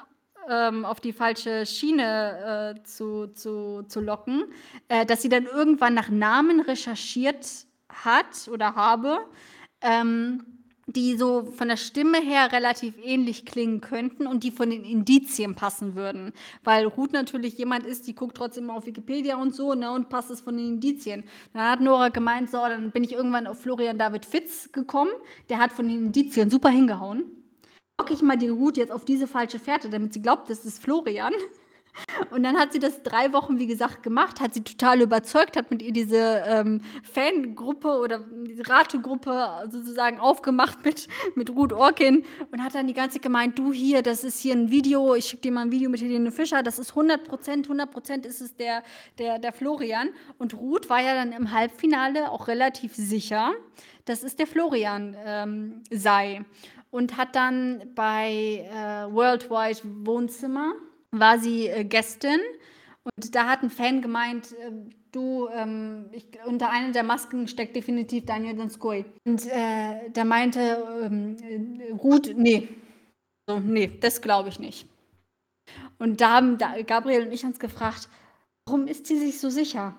ähm, 0.49 0.85
auf 0.85 1.01
die 1.01 1.13
falsche 1.13 1.67
Schiene 1.67 2.77
äh, 2.77 2.83
zu, 2.85 3.29
zu, 3.29 3.85
zu 3.85 4.01
locken, 4.01 4.45
äh, 4.89 5.07
dass 5.07 5.23
sie 5.23 5.29
dann 5.29 5.47
irgendwann 5.47 5.95
nach 5.95 6.09
Namen 6.09 6.61
recherchiert 6.61 7.47
hat 7.89 8.49
oder 8.51 8.75
habe. 8.75 9.19
Ähm, 9.81 10.45
die 10.87 11.17
so 11.17 11.45
von 11.45 11.69
der 11.69 11.77
Stimme 11.77 12.19
her 12.19 12.53
relativ 12.53 12.95
ähnlich 13.03 13.47
klingen 13.47 13.81
könnten 13.81 14.27
und 14.27 14.43
die 14.43 14.51
von 14.51 14.71
den 14.71 14.85
Indizien 14.85 15.55
passen 15.55 15.95
würden. 15.95 16.33
Weil 16.65 16.87
Ruth 16.87 17.13
natürlich 17.13 17.57
jemand 17.57 17.87
ist, 17.87 18.07
die 18.07 18.15
guckt 18.15 18.37
trotzdem 18.37 18.71
auf 18.71 18.87
Wikipedia 18.87 19.37
und 19.37 19.55
so, 19.55 19.75
ne, 19.75 19.91
und 19.93 20.09
passt 20.09 20.31
es 20.31 20.41
von 20.41 20.57
den 20.57 20.75
Indizien. 20.75 21.25
Dann 21.53 21.71
hat 21.71 21.81
Nora 21.81 22.09
gemeint, 22.09 22.51
so, 22.51 22.59
dann 22.59 22.91
bin 22.91 23.05
ich 23.05 23.13
irgendwann 23.13 23.47
auf 23.47 23.61
Florian 23.61 23.99
David 23.99 24.25
Fitz 24.25 24.71
gekommen. 24.73 25.13
Der 25.49 25.59
hat 25.59 25.73
von 25.73 25.89
den 25.89 26.07
Indizien 26.07 26.51
super 26.51 26.71
hingehauen. 26.71 27.42
Locke 28.03 28.15
ich 28.15 28.23
mal 28.23 28.37
die 28.37 28.49
Ruth 28.49 28.77
jetzt 28.77 28.91
auf 28.91 29.05
diese 29.05 29.29
falsche 29.29 29.61
Fährte, 29.61 29.89
damit 29.89 30.13
sie 30.13 30.21
glaubt, 30.21 30.51
das 30.51 30.65
ist 30.65 30.83
Florian. 30.83 31.33
Und 32.33 32.43
dann 32.43 32.59
hat 32.59 32.73
sie 32.73 32.81
das 32.81 33.05
drei 33.05 33.33
Wochen, 33.33 33.61
wie 33.61 33.69
gesagt, 33.69 34.03
gemacht, 34.03 34.41
hat 34.41 34.55
sie 34.55 34.65
total 34.65 35.03
überzeugt, 35.03 35.57
hat 35.57 35.71
mit 35.71 35.83
ihr 35.83 35.93
diese 35.93 36.43
ähm, 36.49 36.81
Fangruppe 37.05 38.01
oder 38.01 38.25
diese 38.45 38.69
Rategruppe 38.69 39.69
sozusagen 39.71 40.19
aufgemacht 40.19 40.85
mit, 40.85 41.07
mit 41.37 41.51
Ruth 41.51 41.73
Orkin 41.73 42.25
und 42.51 42.65
hat 42.65 42.75
dann 42.75 42.89
die 42.89 42.93
ganze 42.93 43.19
Zeit 43.19 43.23
gemeint, 43.23 43.57
du 43.57 43.73
hier, 43.73 44.03
das 44.03 44.25
ist 44.25 44.41
hier 44.41 44.55
ein 44.55 44.73
Video, 44.73 45.15
ich 45.15 45.27
schicke 45.27 45.43
dir 45.43 45.53
mal 45.53 45.61
ein 45.61 45.71
Video 45.71 45.89
mit 45.89 46.01
Helene 46.01 46.33
Fischer, 46.33 46.65
das 46.65 46.81
ist 46.81 46.91
100 46.91 47.23
Prozent, 47.23 47.67
100 47.67 47.89
Prozent 47.89 48.27
ist 48.27 48.41
es 48.41 48.57
der, 48.57 48.83
der, 49.19 49.39
der 49.39 49.53
Florian. 49.53 50.09
Und 50.39 50.55
Ruth 50.55 50.91
war 50.91 51.01
ja 51.01 51.15
dann 51.15 51.31
im 51.31 51.53
Halbfinale 51.53 52.33
auch 52.33 52.49
relativ 52.49 52.97
sicher, 52.97 53.53
dass 54.07 54.25
es 54.25 54.35
der 54.35 54.49
Florian 54.49 55.17
ähm, 55.25 55.83
sei. 55.91 56.45
Und 56.93 57.17
hat 57.17 57.35
dann 57.35 57.95
bei 57.95 58.69
äh, 58.71 59.13
Worldwide 59.13 59.81
Wohnzimmer 60.07 60.75
war 61.11 61.39
sie 61.39 61.69
äh, 61.69 61.85
Gästin 61.85 62.41
und 63.05 63.35
da 63.35 63.49
hat 63.49 63.63
ein 63.63 63.71
Fan 63.71 64.03
gemeint, 64.03 64.53
äh, 64.53 64.71
du, 65.11 65.49
ähm, 65.49 66.07
ich, 66.13 66.27
unter 66.47 66.71
einer 66.71 66.93
der 66.93 67.03
Masken 67.03 67.49
steckt 67.49 67.75
definitiv 67.75 68.27
Daniel 68.27 68.57
Donskoy. 68.57 69.05
Und 69.25 69.47
äh, 69.47 70.11
da 70.13 70.25
meinte 70.25 70.85
ähm, 71.03 71.37
äh, 71.81 71.93
Ruth, 71.93 72.33
nee, 72.37 72.69
so, 73.49 73.59
nee, 73.59 73.91
das 74.01 74.21
glaube 74.21 74.51
ich 74.51 74.59
nicht. 74.59 74.87
Und 75.99 76.21
da 76.21 76.37
haben 76.37 76.59
da, 76.59 76.81
Gabriel 76.83 77.27
und 77.27 77.33
ich 77.33 77.45
uns 77.45 77.59
gefragt, 77.59 78.09
warum 78.67 78.87
ist 78.87 79.07
sie 79.07 79.19
sich 79.19 79.41
so 79.41 79.51
sicher? 79.51 79.97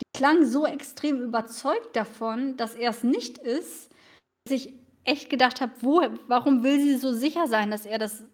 Die 0.00 0.18
klang 0.18 0.44
so 0.44 0.66
extrem 0.66 1.22
überzeugt 1.22 1.96
davon, 1.96 2.56
dass 2.56 2.74
er 2.74 2.90
es 2.90 3.02
nicht 3.02 3.38
ist, 3.38 3.90
dass 4.44 4.54
ich 4.54 4.74
echt 5.04 5.30
gedacht 5.30 5.60
habe, 5.60 5.72
warum 6.26 6.62
will 6.62 6.80
sie 6.80 6.96
so 6.96 7.12
sicher 7.12 7.46
sein, 7.46 7.70
dass 7.70 7.86
er 7.86 7.98
das 7.98 8.24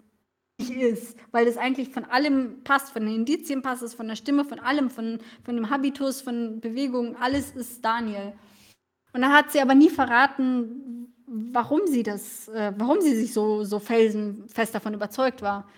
ist, 0.59 1.17
weil 1.31 1.47
es 1.47 1.57
eigentlich 1.57 1.89
von 1.89 2.05
allem 2.05 2.63
passt, 2.65 2.93
von 2.93 3.03
den 3.03 3.15
Indizien 3.15 3.63
passt 3.63 3.83
es, 3.83 3.95
von 3.95 4.09
der 4.09 4.17
Stimme, 4.17 4.45
von 4.45 4.59
allem, 4.61 4.91
von, 4.91 5.19
von 5.43 5.57
dem 5.57 5.71
Habitus, 5.71 6.21
von 6.21 6.61
Bewegungen, 6.61 7.17
alles 7.17 7.53
ist 7.53 7.85
Daniel. 7.85 8.35
Und 9.13 9.23
dann 9.23 9.33
hat 9.33 9.51
sie 9.51 9.61
aber 9.61 9.75
nie 9.75 9.89
verraten, 9.89 11.15
warum 11.27 11.87
sie 11.87 12.03
das, 12.03 12.49
äh, 12.49 12.73
warum 12.77 13.01
sie 13.01 13.15
sich 13.15 13.33
so, 13.33 13.65
so 13.65 13.79
felsenfest 13.79 14.75
davon 14.75 14.95
überzeugt 14.95 15.43
war. 15.43 15.69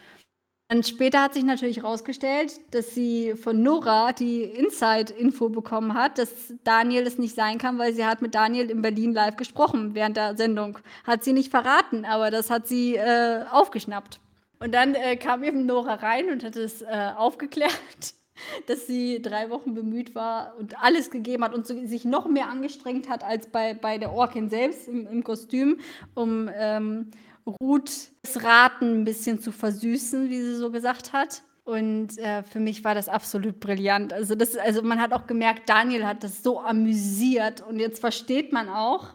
Und 0.72 0.88
später 0.88 1.20
hat 1.20 1.34
sich 1.34 1.44
natürlich 1.44 1.76
herausgestellt, 1.76 2.58
dass 2.70 2.94
sie 2.94 3.34
von 3.34 3.62
Nora 3.62 4.12
die 4.12 4.42
Inside-Info 4.42 5.50
bekommen 5.50 5.92
hat, 5.92 6.16
dass 6.16 6.54
Daniel 6.64 7.06
es 7.06 7.18
nicht 7.18 7.34
sein 7.34 7.58
kann, 7.58 7.78
weil 7.78 7.92
sie 7.92 8.06
hat 8.06 8.22
mit 8.22 8.34
Daniel 8.34 8.70
in 8.70 8.80
Berlin 8.80 9.12
live 9.12 9.36
gesprochen 9.36 9.94
während 9.94 10.16
der 10.16 10.34
Sendung. 10.34 10.78
Hat 11.04 11.24
sie 11.24 11.34
nicht 11.34 11.50
verraten, 11.50 12.06
aber 12.06 12.30
das 12.30 12.48
hat 12.48 12.68
sie 12.68 12.96
äh, 12.96 13.44
aufgeschnappt. 13.50 14.18
Und 14.60 14.72
dann 14.72 14.94
äh, 14.94 15.16
kam 15.16 15.44
eben 15.44 15.66
Nora 15.66 15.96
rein 15.96 16.30
und 16.30 16.42
hat 16.42 16.56
es 16.56 16.80
äh, 16.80 17.10
aufgeklärt, 17.18 18.14
dass 18.66 18.86
sie 18.86 19.20
drei 19.20 19.50
Wochen 19.50 19.74
bemüht 19.74 20.14
war 20.14 20.54
und 20.58 20.82
alles 20.82 21.10
gegeben 21.10 21.44
hat 21.44 21.52
und 21.52 21.66
so, 21.66 21.74
sich 21.84 22.06
noch 22.06 22.26
mehr 22.26 22.48
angestrengt 22.48 23.10
hat 23.10 23.24
als 23.24 23.46
bei, 23.46 23.74
bei 23.74 23.98
der 23.98 24.14
Orkin 24.14 24.48
selbst 24.48 24.88
im, 24.88 25.06
im 25.06 25.22
Kostüm, 25.22 25.80
um 26.14 26.48
ähm, 26.54 27.10
Ruths 27.46 28.12
Raten 28.36 29.00
ein 29.00 29.04
bisschen 29.04 29.40
zu 29.40 29.52
versüßen, 29.52 30.28
wie 30.28 30.40
sie 30.40 30.56
so 30.56 30.70
gesagt 30.70 31.12
hat. 31.12 31.42
Und 31.64 32.18
äh, 32.18 32.42
für 32.42 32.58
mich 32.58 32.82
war 32.82 32.94
das 32.94 33.08
absolut 33.08 33.60
brillant. 33.60 34.12
Also, 34.12 34.34
das, 34.34 34.56
also 34.56 34.82
man 34.82 35.00
hat 35.00 35.12
auch 35.12 35.26
gemerkt, 35.26 35.68
Daniel 35.68 36.06
hat 36.06 36.24
das 36.24 36.42
so 36.42 36.60
amüsiert 36.60 37.60
und 37.60 37.78
jetzt 37.78 38.00
versteht 38.00 38.52
man 38.52 38.68
auch, 38.68 39.14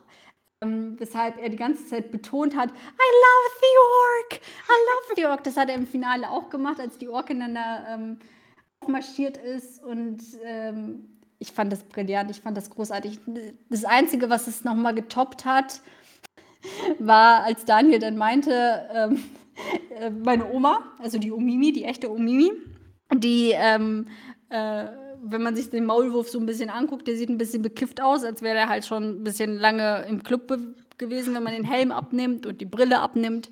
ähm, 0.63 0.95
weshalb 0.97 1.37
er 1.39 1.49
die 1.49 1.57
ganze 1.57 1.85
Zeit 1.85 2.09
betont 2.11 2.55
hat, 2.55 2.69
I 2.69 2.73
love 2.73 3.55
the 3.59 4.31
Ork, 4.31 4.41
I 4.41 4.71
love 4.71 5.13
the 5.17 5.25
Ork. 5.25 5.43
Das 5.43 5.57
hat 5.57 5.69
er 5.69 5.75
im 5.75 5.87
Finale 5.87 6.29
auch 6.29 6.49
gemacht, 6.49 6.79
als 6.79 6.97
die 6.97 7.09
Ork 7.09 7.29
ineinander 7.29 7.85
ähm, 7.89 8.19
aufmarschiert 8.79 9.37
ist 9.37 9.83
und 9.83 10.21
ähm, 10.43 11.17
ich 11.39 11.51
fand 11.51 11.71
das 11.71 11.83
brillant, 11.83 12.31
ich 12.31 12.41
fand 12.41 12.57
das 12.57 12.69
großartig. 12.69 13.19
Das 13.69 13.85
Einzige, 13.85 14.29
was 14.29 14.47
es 14.47 14.63
nochmal 14.63 14.95
getoppt 14.95 15.45
hat, 15.45 15.81
war, 16.99 17.43
als 17.43 17.65
Daniel 17.65 17.99
dann 17.99 18.17
meinte, 18.17 18.87
ähm, 18.93 19.23
äh, 19.99 20.09
meine 20.09 20.51
Oma, 20.51 20.79
also 20.99 21.17
die 21.17 21.31
Omimi, 21.31 21.71
die 21.71 21.83
echte 21.83 22.11
Omimi, 22.11 22.51
die 23.13 23.51
ähm, 23.55 24.07
äh, 24.49 24.85
wenn 25.23 25.41
man 25.41 25.55
sich 25.55 25.69
den 25.69 25.85
Maulwurf 25.85 26.29
so 26.29 26.39
ein 26.39 26.45
bisschen 26.45 26.69
anguckt, 26.69 27.07
der 27.07 27.15
sieht 27.15 27.29
ein 27.29 27.37
bisschen 27.37 27.61
bekifft 27.61 28.01
aus, 28.01 28.23
als 28.23 28.41
wäre 28.41 28.57
er 28.57 28.69
halt 28.69 28.85
schon 28.85 29.03
ein 29.03 29.23
bisschen 29.23 29.57
lange 29.57 30.05
im 30.07 30.23
Club 30.23 30.47
gewesen, 30.97 31.35
wenn 31.35 31.43
man 31.43 31.53
den 31.53 31.63
Helm 31.63 31.91
abnimmt 31.91 32.45
und 32.45 32.61
die 32.61 32.65
Brille 32.65 32.99
abnimmt. 32.99 33.49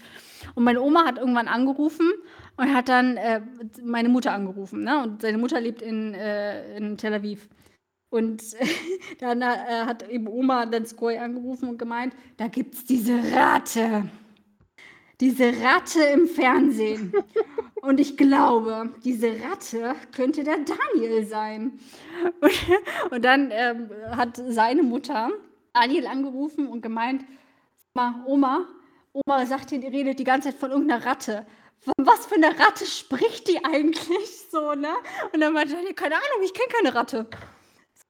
Und 0.55 0.63
meine 0.63 0.81
Oma 0.81 1.05
hat 1.05 1.17
irgendwann 1.17 1.47
angerufen 1.47 2.11
und 2.57 2.73
hat 2.73 2.89
dann 2.89 3.17
äh, 3.17 3.41
meine 3.83 4.09
Mutter 4.09 4.31
angerufen. 4.31 4.83
Ne? 4.83 5.03
Und 5.03 5.21
seine 5.21 5.37
Mutter 5.37 5.59
lebt 5.59 5.81
in, 5.81 6.13
äh, 6.13 6.77
in 6.77 6.97
Tel 6.97 7.13
Aviv. 7.13 7.47
Und 8.15 8.41
äh, 8.59 8.65
dann 9.19 9.43
hat 9.43 10.09
eben 10.09 10.27
Oma 10.27 10.65
dann 10.65 10.85
Skoy 10.85 11.17
angerufen 11.17 11.69
und 11.69 11.77
gemeint, 11.77 12.13
da 12.37 12.47
gibt 12.47 12.75
es 12.75 12.85
diese 12.85 13.19
Ratte 13.33 14.09
diese 15.21 15.53
Ratte 15.61 16.01
im 16.03 16.27
Fernsehen. 16.27 17.13
Und 17.81 17.99
ich 17.99 18.17
glaube, 18.17 18.89
diese 19.03 19.27
Ratte 19.27 19.95
könnte 20.11 20.43
der 20.43 20.57
Daniel 20.57 21.25
sein. 21.25 21.79
Und, 22.41 22.51
und 23.11 23.23
dann 23.23 23.51
ähm, 23.51 23.89
hat 24.09 24.41
seine 24.47 24.81
Mutter 24.81 25.29
Daniel 25.73 26.07
angerufen 26.07 26.67
und 26.67 26.81
gemeint, 26.81 27.25
Oma, 28.25 28.65
Oma 29.13 29.45
sagt, 29.45 29.69
die 29.69 29.85
redet 29.85 30.17
die 30.17 30.23
ganze 30.23 30.49
Zeit 30.49 30.59
von 30.59 30.71
irgendeiner 30.71 31.05
Ratte. 31.05 31.45
Von 31.79 31.93
was 31.97 32.25
für 32.25 32.35
eine 32.35 32.57
Ratte 32.59 32.87
spricht 32.87 33.47
die 33.47 33.63
eigentlich 33.63 34.47
so, 34.49 34.73
ne? 34.73 34.89
Und 35.31 35.41
dann 35.41 35.53
meinte 35.53 35.75
Daniel, 35.75 35.93
keine 35.93 36.15
Ahnung, 36.15 36.43
ich 36.43 36.53
kenne 36.55 36.69
keine 36.69 36.95
Ratte. 36.95 37.27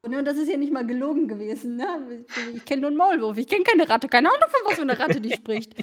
Ne, 0.07 0.19
und 0.19 0.25
das 0.25 0.37
ist 0.37 0.49
ja 0.49 0.57
nicht 0.57 0.71
mal 0.71 0.85
gelogen 0.85 1.27
gewesen. 1.27 1.77
Ne? 1.77 2.25
Ich 2.53 2.65
kenne 2.65 2.81
nur 2.81 2.89
einen 2.89 2.97
Maulwurf, 2.97 3.37
ich 3.37 3.47
kenne 3.47 3.63
keine 3.63 3.89
Ratte, 3.89 4.07
keine 4.07 4.29
Ahnung, 4.29 4.49
von 4.49 4.61
was 4.65 4.75
für 4.75 4.81
eine 4.83 4.99
Ratte 4.99 5.19
die 5.19 5.31
spricht. 5.33 5.73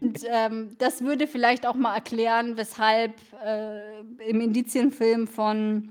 Und 0.00 0.20
ähm, 0.26 0.74
das 0.78 1.02
würde 1.02 1.26
vielleicht 1.26 1.66
auch 1.66 1.74
mal 1.74 1.94
erklären, 1.94 2.56
weshalb 2.56 3.14
äh, 3.44 4.00
im 4.26 4.40
Indizienfilm 4.40 5.26
von 5.26 5.90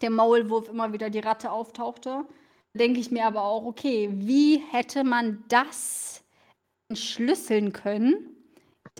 der 0.00 0.10
Maulwurf 0.10 0.68
immer 0.68 0.92
wieder 0.92 1.10
die 1.10 1.18
Ratte 1.18 1.50
auftauchte. 1.50 2.24
Denke 2.74 3.00
ich 3.00 3.10
mir 3.10 3.26
aber 3.26 3.42
auch, 3.42 3.64
okay, 3.64 4.08
wie 4.12 4.62
hätte 4.70 5.04
man 5.04 5.44
das 5.48 6.24
entschlüsseln 6.88 7.72
können? 7.72 8.37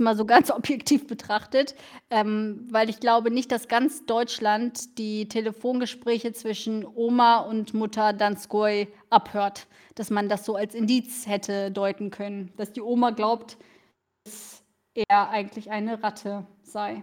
Mal 0.00 0.16
so 0.16 0.24
ganz 0.24 0.50
objektiv 0.50 1.06
betrachtet, 1.06 1.74
ähm, 2.10 2.66
weil 2.70 2.88
ich 2.90 3.00
glaube 3.00 3.30
nicht, 3.30 3.52
dass 3.52 3.68
ganz 3.68 4.06
Deutschland 4.06 4.98
die 4.98 5.28
Telefongespräche 5.28 6.32
zwischen 6.32 6.86
Oma 6.86 7.38
und 7.38 7.74
Mutter 7.74 8.12
Danskoy 8.12 8.88
abhört, 9.10 9.66
dass 9.94 10.10
man 10.10 10.28
das 10.28 10.44
so 10.44 10.56
als 10.56 10.74
Indiz 10.74 11.26
hätte 11.26 11.70
deuten 11.70 12.10
können, 12.10 12.52
dass 12.56 12.72
die 12.72 12.82
Oma 12.82 13.10
glaubt, 13.10 13.56
dass 14.24 14.64
er 14.94 15.30
eigentlich 15.30 15.70
eine 15.70 16.02
Ratte 16.02 16.46
sei. 16.62 17.02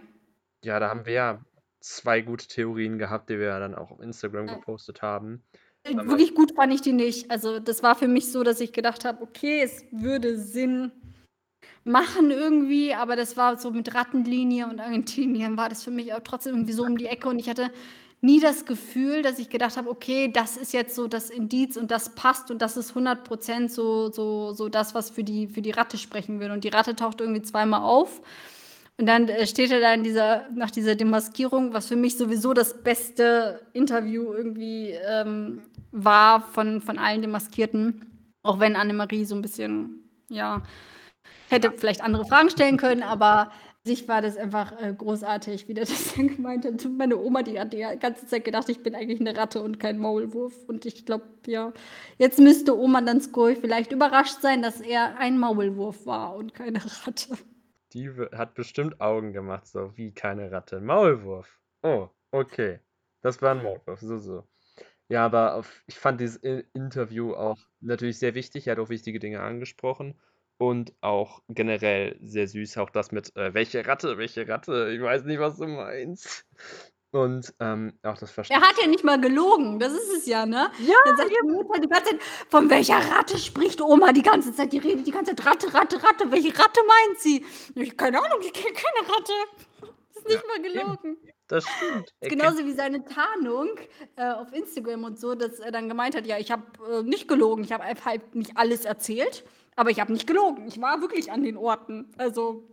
Ja, 0.64 0.80
da 0.80 0.88
haben 0.88 1.06
wir 1.06 1.12
ja 1.12 1.44
zwei 1.80 2.20
gute 2.20 2.48
Theorien 2.48 2.98
gehabt, 2.98 3.30
die 3.30 3.38
wir 3.38 3.46
ja 3.46 3.60
dann 3.60 3.74
auch 3.74 3.90
auf 3.90 4.00
Instagram 4.00 4.46
gepostet 4.46 5.02
haben. 5.02 5.42
Äh, 5.84 5.96
wirklich 5.96 6.34
gut 6.34 6.54
fand 6.54 6.72
ich 6.72 6.82
die 6.82 6.92
nicht. 6.92 7.30
Also 7.30 7.60
das 7.60 7.82
war 7.82 7.94
für 7.94 8.08
mich 8.08 8.32
so, 8.32 8.42
dass 8.42 8.60
ich 8.60 8.72
gedacht 8.72 9.04
habe, 9.04 9.22
okay, 9.22 9.60
es 9.62 9.84
würde 9.92 10.36
Sinn 10.38 10.90
machen 11.86 12.30
irgendwie, 12.30 12.94
aber 12.94 13.16
das 13.16 13.36
war 13.36 13.58
so 13.58 13.70
mit 13.70 13.94
Rattenlinie 13.94 14.68
und 14.68 14.80
Argentinien 14.80 15.56
war 15.56 15.68
das 15.68 15.82
für 15.84 15.90
mich 15.90 16.12
auch 16.12 16.20
trotzdem 16.24 16.54
irgendwie 16.54 16.72
so 16.72 16.84
um 16.84 16.98
die 16.98 17.06
Ecke 17.06 17.28
und 17.28 17.38
ich 17.38 17.48
hatte 17.48 17.70
nie 18.20 18.40
das 18.40 18.64
Gefühl, 18.64 19.22
dass 19.22 19.38
ich 19.38 19.50
gedacht 19.50 19.76
habe, 19.76 19.88
okay, 19.88 20.30
das 20.32 20.56
ist 20.56 20.72
jetzt 20.72 20.94
so 20.94 21.06
das 21.06 21.30
Indiz 21.30 21.76
und 21.76 21.90
das 21.90 22.14
passt 22.14 22.50
und 22.50 22.60
das 22.60 22.76
ist 22.76 22.90
100 22.90 23.24
Prozent 23.24 23.72
so, 23.72 24.10
so, 24.10 24.52
so 24.52 24.68
das, 24.68 24.94
was 24.94 25.10
für 25.10 25.24
die, 25.24 25.46
für 25.46 25.62
die 25.62 25.70
Ratte 25.70 25.98
sprechen 25.98 26.40
würde. 26.40 26.54
Und 26.54 26.64
die 26.64 26.68
Ratte 26.68 26.96
taucht 26.96 27.20
irgendwie 27.20 27.42
zweimal 27.42 27.82
auf. 27.82 28.20
Und 28.98 29.06
dann 29.06 29.28
äh, 29.28 29.46
steht 29.46 29.70
er 29.70 29.80
da 29.80 29.92
in 29.92 30.02
dieser, 30.02 30.48
nach 30.54 30.70
dieser 30.70 30.94
Demaskierung, 30.94 31.74
was 31.74 31.86
für 31.86 31.96
mich 31.96 32.16
sowieso 32.16 32.54
das 32.54 32.82
beste 32.82 33.60
Interview 33.74 34.32
irgendwie 34.32 34.90
ähm, 34.90 35.62
war 35.92 36.40
von, 36.40 36.80
von 36.80 36.98
allen 36.98 37.20
Demaskierten. 37.20 38.06
Auch 38.42 38.58
wenn 38.58 38.76
Annemarie 38.76 39.24
so 39.24 39.34
ein 39.34 39.42
bisschen, 39.42 40.08
ja, 40.28 40.62
Hätte 41.48 41.72
vielleicht 41.72 42.02
andere 42.02 42.24
Fragen 42.24 42.50
stellen 42.50 42.76
können, 42.76 43.02
aber 43.02 43.50
sich 43.86 44.08
war 44.08 44.20
das 44.20 44.36
einfach 44.36 44.72
äh, 44.82 44.92
großartig, 44.92 45.68
wie 45.68 45.74
der 45.74 45.84
das 45.84 46.14
dann 46.16 46.28
gemeint 46.28 46.66
hat. 46.66 46.84
Meine 46.84 47.16
Oma, 47.16 47.42
die 47.42 47.58
hat 47.58 47.72
die 47.72 47.86
ganze 47.98 48.26
Zeit 48.26 48.44
gedacht, 48.44 48.68
ich 48.68 48.82
bin 48.82 48.94
eigentlich 48.94 49.20
eine 49.20 49.36
Ratte 49.36 49.62
und 49.62 49.80
kein 49.80 49.98
Maulwurf. 49.98 50.54
Und 50.66 50.84
ich 50.84 51.06
glaube, 51.06 51.24
ja, 51.46 51.72
jetzt 52.18 52.38
müsste 52.38 52.76
Oma 52.76 53.00
dann 53.00 53.20
Skoy 53.20 53.56
vielleicht 53.56 53.92
überrascht 53.92 54.42
sein, 54.42 54.60
dass 54.60 54.80
er 54.80 55.18
ein 55.18 55.38
Maulwurf 55.38 56.04
war 56.04 56.36
und 56.36 56.52
keine 56.52 56.80
Ratte. 57.06 57.38
Die 57.92 58.10
hat 58.32 58.54
bestimmt 58.54 59.00
Augen 59.00 59.32
gemacht, 59.32 59.66
so 59.66 59.96
wie 59.96 60.12
keine 60.12 60.50
Ratte. 60.50 60.80
Maulwurf. 60.80 61.60
Oh, 61.82 62.08
okay. 62.32 62.80
Das 63.22 63.40
war 63.40 63.52
ein 63.52 63.62
Maulwurf, 63.62 64.00
so, 64.00 64.18
so. 64.18 64.44
Ja, 65.08 65.24
aber 65.24 65.54
auf, 65.54 65.82
ich 65.86 65.96
fand 65.96 66.20
dieses 66.20 66.36
Interview 66.74 67.32
auch 67.32 67.58
natürlich 67.80 68.18
sehr 68.18 68.34
wichtig. 68.34 68.66
Er 68.66 68.72
hat 68.72 68.80
auch 68.80 68.88
wichtige 68.88 69.20
Dinge 69.20 69.40
angesprochen 69.40 70.16
und 70.58 70.92
auch 71.00 71.42
generell 71.48 72.18
sehr 72.20 72.48
süß. 72.48 72.78
Auch 72.78 72.90
das 72.90 73.12
mit, 73.12 73.34
äh, 73.36 73.54
welche 73.54 73.86
Ratte, 73.86 74.18
welche 74.18 74.48
Ratte, 74.48 74.90
ich 74.92 75.00
weiß 75.00 75.24
nicht, 75.24 75.38
was 75.38 75.58
du 75.58 75.66
meinst. 75.66 76.46
Und 77.12 77.54
ähm, 77.60 77.98
auch 78.02 78.18
das 78.18 78.30
Verständnis. 78.30 78.68
Er 78.68 78.70
hat 78.70 78.82
ja 78.82 78.88
nicht 78.88 79.04
mal 79.04 79.18
gelogen, 79.18 79.78
das 79.78 79.92
ist 79.92 80.12
es 80.12 80.26
ja, 80.26 80.44
ne? 80.44 80.70
Ja, 80.80 80.96
Dann 81.04 81.16
sagt 81.16 81.30
die 81.30 81.48
Mutter 81.48 81.80
die 81.80 81.88
ganze 81.88 82.10
Zeit, 82.10 82.22
von 82.50 82.68
welcher 82.68 82.98
Ratte 82.98 83.38
spricht 83.38 83.80
Oma 83.80 84.12
die 84.12 84.22
ganze 84.22 84.52
Zeit? 84.52 84.72
Die 84.72 84.78
redet 84.78 85.06
die 85.06 85.12
ganze 85.12 85.34
Zeit, 85.34 85.46
Ratte, 85.46 85.72
Ratte, 85.72 86.02
Ratte, 86.02 86.30
welche 86.30 86.48
Ratte 86.48 86.80
meint 86.86 87.18
sie? 87.20 87.46
Ich, 87.74 87.96
keine 87.96 88.18
Ahnung, 88.18 88.40
ich 88.42 88.52
kenne 88.52 88.74
keine 88.74 89.08
Ratte. 89.08 89.32
Das 89.80 90.16
ist 90.16 90.28
nicht 90.28 90.42
ja, 90.42 90.48
mal 90.48 90.62
gelogen. 90.62 91.16
Eben. 91.22 91.32
Das 91.48 91.64
stimmt. 91.64 92.12
Genauso 92.20 92.66
wie 92.66 92.72
seine 92.72 93.04
Tarnung 93.04 93.70
äh, 94.16 94.32
auf 94.32 94.52
Instagram 94.52 95.04
und 95.04 95.18
so, 95.18 95.34
dass 95.34 95.60
er 95.60 95.70
dann 95.70 95.88
gemeint 95.88 96.16
hat, 96.16 96.26
ja, 96.26 96.38
ich 96.38 96.50
habe 96.50 96.64
äh, 96.90 97.02
nicht 97.02 97.28
gelogen, 97.28 97.62
ich 97.62 97.72
habe 97.72 97.84
einfach 97.84 98.14
nicht 98.32 98.56
alles 98.56 98.84
erzählt. 98.84 99.44
Aber 99.76 99.90
ich 99.90 100.00
habe 100.00 100.12
nicht 100.12 100.26
gelogen. 100.26 100.66
Ich 100.66 100.80
war 100.80 101.00
wirklich 101.00 101.30
an 101.30 101.42
den 101.42 101.56
Orten. 101.56 102.10
Also, 102.16 102.68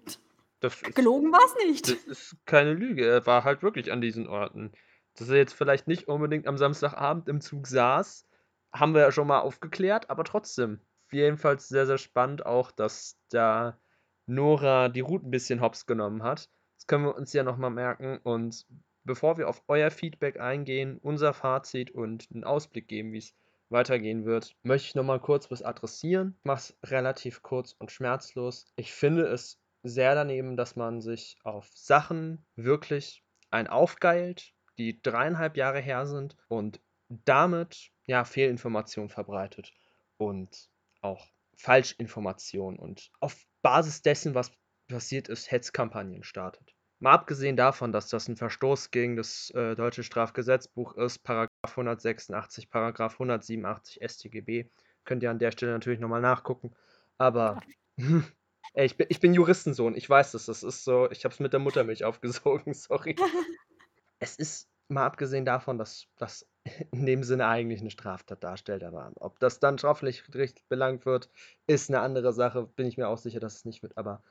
das 0.61 0.81
gelogen 0.81 1.31
war 1.31 1.41
es 1.45 1.55
nicht. 1.65 1.89
Das 1.89 2.03
ist 2.05 2.37
keine 2.45 2.73
Lüge. 2.73 3.05
Er 3.05 3.25
war 3.25 3.43
halt 3.43 3.61
wirklich 3.61 3.91
an 3.91 4.01
diesen 4.01 4.27
Orten. 4.27 4.71
Dass 5.15 5.29
er 5.29 5.35
jetzt 5.35 5.53
vielleicht 5.53 5.87
nicht 5.87 6.07
unbedingt 6.07 6.47
am 6.47 6.57
Samstagabend 6.57 7.27
im 7.27 7.41
Zug 7.41 7.67
saß, 7.67 8.25
haben 8.73 8.93
wir 8.95 9.01
ja 9.01 9.11
schon 9.11 9.27
mal 9.27 9.41
aufgeklärt, 9.41 10.09
aber 10.09 10.23
trotzdem. 10.23 10.79
Jedenfalls 11.11 11.67
sehr, 11.67 11.85
sehr 11.85 11.99
spannend 11.99 12.45
auch, 12.45 12.71
dass 12.71 13.19
da 13.29 13.77
Nora 14.25 14.89
die 14.89 15.01
Route 15.01 15.27
ein 15.27 15.31
bisschen 15.31 15.61
hops 15.61 15.85
genommen 15.85 16.23
hat. 16.23 16.49
Das 16.77 16.87
können 16.87 17.05
wir 17.05 17.15
uns 17.15 17.33
ja 17.33 17.43
nochmal 17.43 17.69
merken. 17.69 18.19
Und 18.23 18.65
bevor 19.03 19.37
wir 19.37 19.47
auf 19.49 19.61
euer 19.67 19.91
Feedback 19.91 20.39
eingehen, 20.39 20.97
unser 21.01 21.33
Fazit 21.33 21.91
und 21.91 22.27
einen 22.33 22.43
Ausblick 22.43 22.87
geben, 22.87 23.11
wie 23.11 23.19
es 23.19 23.35
weitergehen 23.73 24.23
wird, 24.23 24.55
möchte 24.63 24.87
ich 24.87 24.95
nochmal 24.95 25.19
kurz 25.19 25.51
was 25.51 25.61
adressieren. 25.61 26.35
Ich 26.39 26.45
mache 26.45 26.59
es 26.59 26.77
relativ 26.89 27.41
kurz 27.41 27.73
und 27.73 27.91
schmerzlos. 27.91 28.65
Ich 28.77 28.93
finde 28.93 29.25
es 29.27 29.59
sehr 29.83 30.15
daneben, 30.15 30.55
dass 30.55 30.77
man 30.77 31.01
sich 31.01 31.37
auf 31.43 31.67
Sachen 31.73 32.45
wirklich 32.55 33.23
ein 33.49 33.67
aufgeilt, 33.67 34.53
die 34.77 35.01
dreieinhalb 35.01 35.57
Jahre 35.57 35.79
her 35.79 36.05
sind 36.05 36.37
und 36.47 36.79
damit 37.09 37.91
ja 38.07 38.23
Fehlinformationen 38.23 39.09
verbreitet 39.09 39.73
und 40.17 40.69
auch 41.01 41.27
Falschinformationen 41.57 42.79
und 42.79 43.11
auf 43.19 43.35
Basis 43.61 44.01
dessen, 44.01 44.33
was 44.35 44.51
passiert 44.87 45.27
ist, 45.27 45.51
Hetzkampagnen 45.51 46.23
startet. 46.23 46.73
Mal 46.99 47.13
abgesehen 47.13 47.57
davon, 47.57 47.91
dass 47.91 48.07
das 48.07 48.27
ein 48.27 48.37
Verstoß 48.37 48.91
gegen 48.91 49.17
das 49.17 49.49
äh, 49.51 49.75
deutsche 49.75 50.03
Strafgesetzbuch 50.03 50.95
ist, 50.95 51.19
Paragraph 51.23 51.52
186, 51.63 52.69
Paragraph 52.69 53.13
187 53.13 53.99
StGB. 54.01 54.69
Könnt 55.05 55.23
ihr 55.23 55.31
an 55.31 55.39
der 55.39 55.51
Stelle 55.51 55.71
natürlich 55.71 55.99
nochmal 55.99 56.21
nachgucken. 56.21 56.73
Aber 57.17 57.61
ey, 58.73 58.85
ich, 58.85 58.97
bin, 58.97 59.07
ich 59.09 59.19
bin 59.19 59.33
Juristensohn, 59.33 59.95
ich 59.95 60.09
weiß 60.09 60.33
das. 60.33 60.45
Das 60.45 60.63
ist 60.63 60.83
so, 60.83 61.09
ich 61.11 61.25
habe 61.25 61.33
es 61.33 61.39
mit 61.39 61.53
der 61.53 61.59
Muttermilch 61.59 62.03
aufgesogen, 62.05 62.73
sorry. 62.73 63.15
es 64.19 64.35
ist 64.35 64.69
mal 64.89 65.05
abgesehen 65.05 65.45
davon, 65.45 65.77
dass 65.77 66.07
das 66.17 66.47
in 66.91 67.05
dem 67.05 67.23
Sinne 67.23 67.47
eigentlich 67.47 67.81
eine 67.81 67.91
Straftat 67.91 68.43
darstellt, 68.43 68.83
aber 68.83 69.11
ob 69.15 69.39
das 69.39 69.59
dann 69.59 69.77
straflich 69.77 70.23
belangt 70.69 71.05
wird, 71.05 71.29
ist 71.67 71.89
eine 71.89 72.01
andere 72.01 72.33
Sache. 72.33 72.67
Bin 72.75 72.85
ich 72.85 72.97
mir 72.97 73.07
auch 73.07 73.17
sicher, 73.17 73.39
dass 73.39 73.55
es 73.55 73.65
nicht 73.65 73.81
wird. 73.83 73.97
Aber 73.97 74.21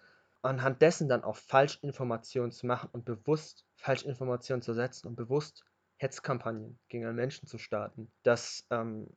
anhand 0.42 0.82
dessen 0.82 1.08
dann 1.08 1.24
auch 1.24 1.36
Falschinformationen 1.36 2.52
zu 2.52 2.66
machen 2.66 2.88
und 2.92 3.04
bewusst 3.04 3.66
Falschinformationen 3.76 4.62
zu 4.62 4.74
setzen 4.74 5.08
und 5.08 5.16
bewusst 5.16 5.64
Hetzkampagnen 6.02 6.78
gegen 6.88 7.06
einen 7.06 7.16
Menschen 7.16 7.46
zu 7.46 7.58
starten, 7.58 8.10
das 8.22 8.66
ähm, 8.70 9.08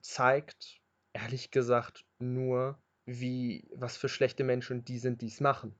zeigt, 0.00 0.80
ehrlich 1.12 1.50
gesagt, 1.50 2.04
nur, 2.18 2.78
wie, 3.04 3.68
was 3.74 3.96
für 3.96 4.08
schlechte 4.08 4.44
Menschen 4.44 4.84
die 4.84 4.98
sind, 4.98 5.22
die 5.22 5.26
es 5.26 5.40
machen. 5.40 5.74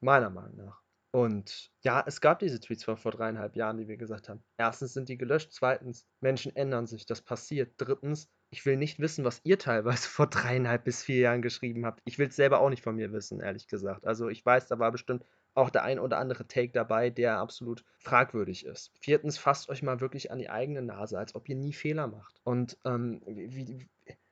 Meiner 0.00 0.30
Meinung 0.30 0.56
nach. 0.56 0.82
Und 1.10 1.72
ja, 1.80 2.04
es 2.06 2.20
gab 2.20 2.38
diese 2.38 2.60
Tweets 2.60 2.84
von 2.84 2.96
vor 2.96 3.12
dreieinhalb 3.12 3.56
Jahren, 3.56 3.78
die 3.78 3.88
wir 3.88 3.96
gesagt 3.96 4.28
haben. 4.28 4.42
Erstens 4.58 4.92
sind 4.92 5.08
die 5.08 5.16
gelöscht, 5.16 5.52
zweitens, 5.52 6.06
Menschen 6.20 6.54
ändern 6.54 6.86
sich, 6.86 7.06
das 7.06 7.22
passiert. 7.22 7.72
Drittens, 7.78 8.28
ich 8.50 8.66
will 8.66 8.76
nicht 8.76 8.98
wissen, 8.98 9.24
was 9.24 9.40
ihr 9.44 9.58
teilweise 9.58 10.08
vor 10.08 10.26
dreieinhalb 10.26 10.84
bis 10.84 11.02
vier 11.02 11.18
Jahren 11.18 11.42
geschrieben 11.42 11.86
habt. 11.86 12.02
Ich 12.04 12.18
will 12.18 12.28
es 12.28 12.36
selber 12.36 12.60
auch 12.60 12.70
nicht 12.70 12.82
von 12.82 12.96
mir 12.96 13.12
wissen, 13.12 13.40
ehrlich 13.40 13.68
gesagt. 13.68 14.06
Also 14.06 14.28
ich 14.28 14.44
weiß, 14.44 14.66
da 14.68 14.78
war 14.78 14.92
bestimmt 14.92 15.24
auch 15.58 15.70
der 15.70 15.82
ein 15.82 15.98
oder 15.98 16.18
andere 16.18 16.46
Take 16.46 16.72
dabei, 16.72 17.10
der 17.10 17.38
absolut 17.38 17.84
fragwürdig 17.98 18.64
ist. 18.64 18.92
Viertens, 19.00 19.38
fasst 19.38 19.68
euch 19.68 19.82
mal 19.82 20.00
wirklich 20.00 20.30
an 20.30 20.38
die 20.38 20.50
eigene 20.50 20.82
Nase, 20.82 21.18
als 21.18 21.34
ob 21.34 21.48
ihr 21.48 21.56
nie 21.56 21.72
Fehler 21.72 22.06
macht. 22.06 22.40
Und 22.44 22.78
ähm, 22.84 23.20
wie, 23.26 23.88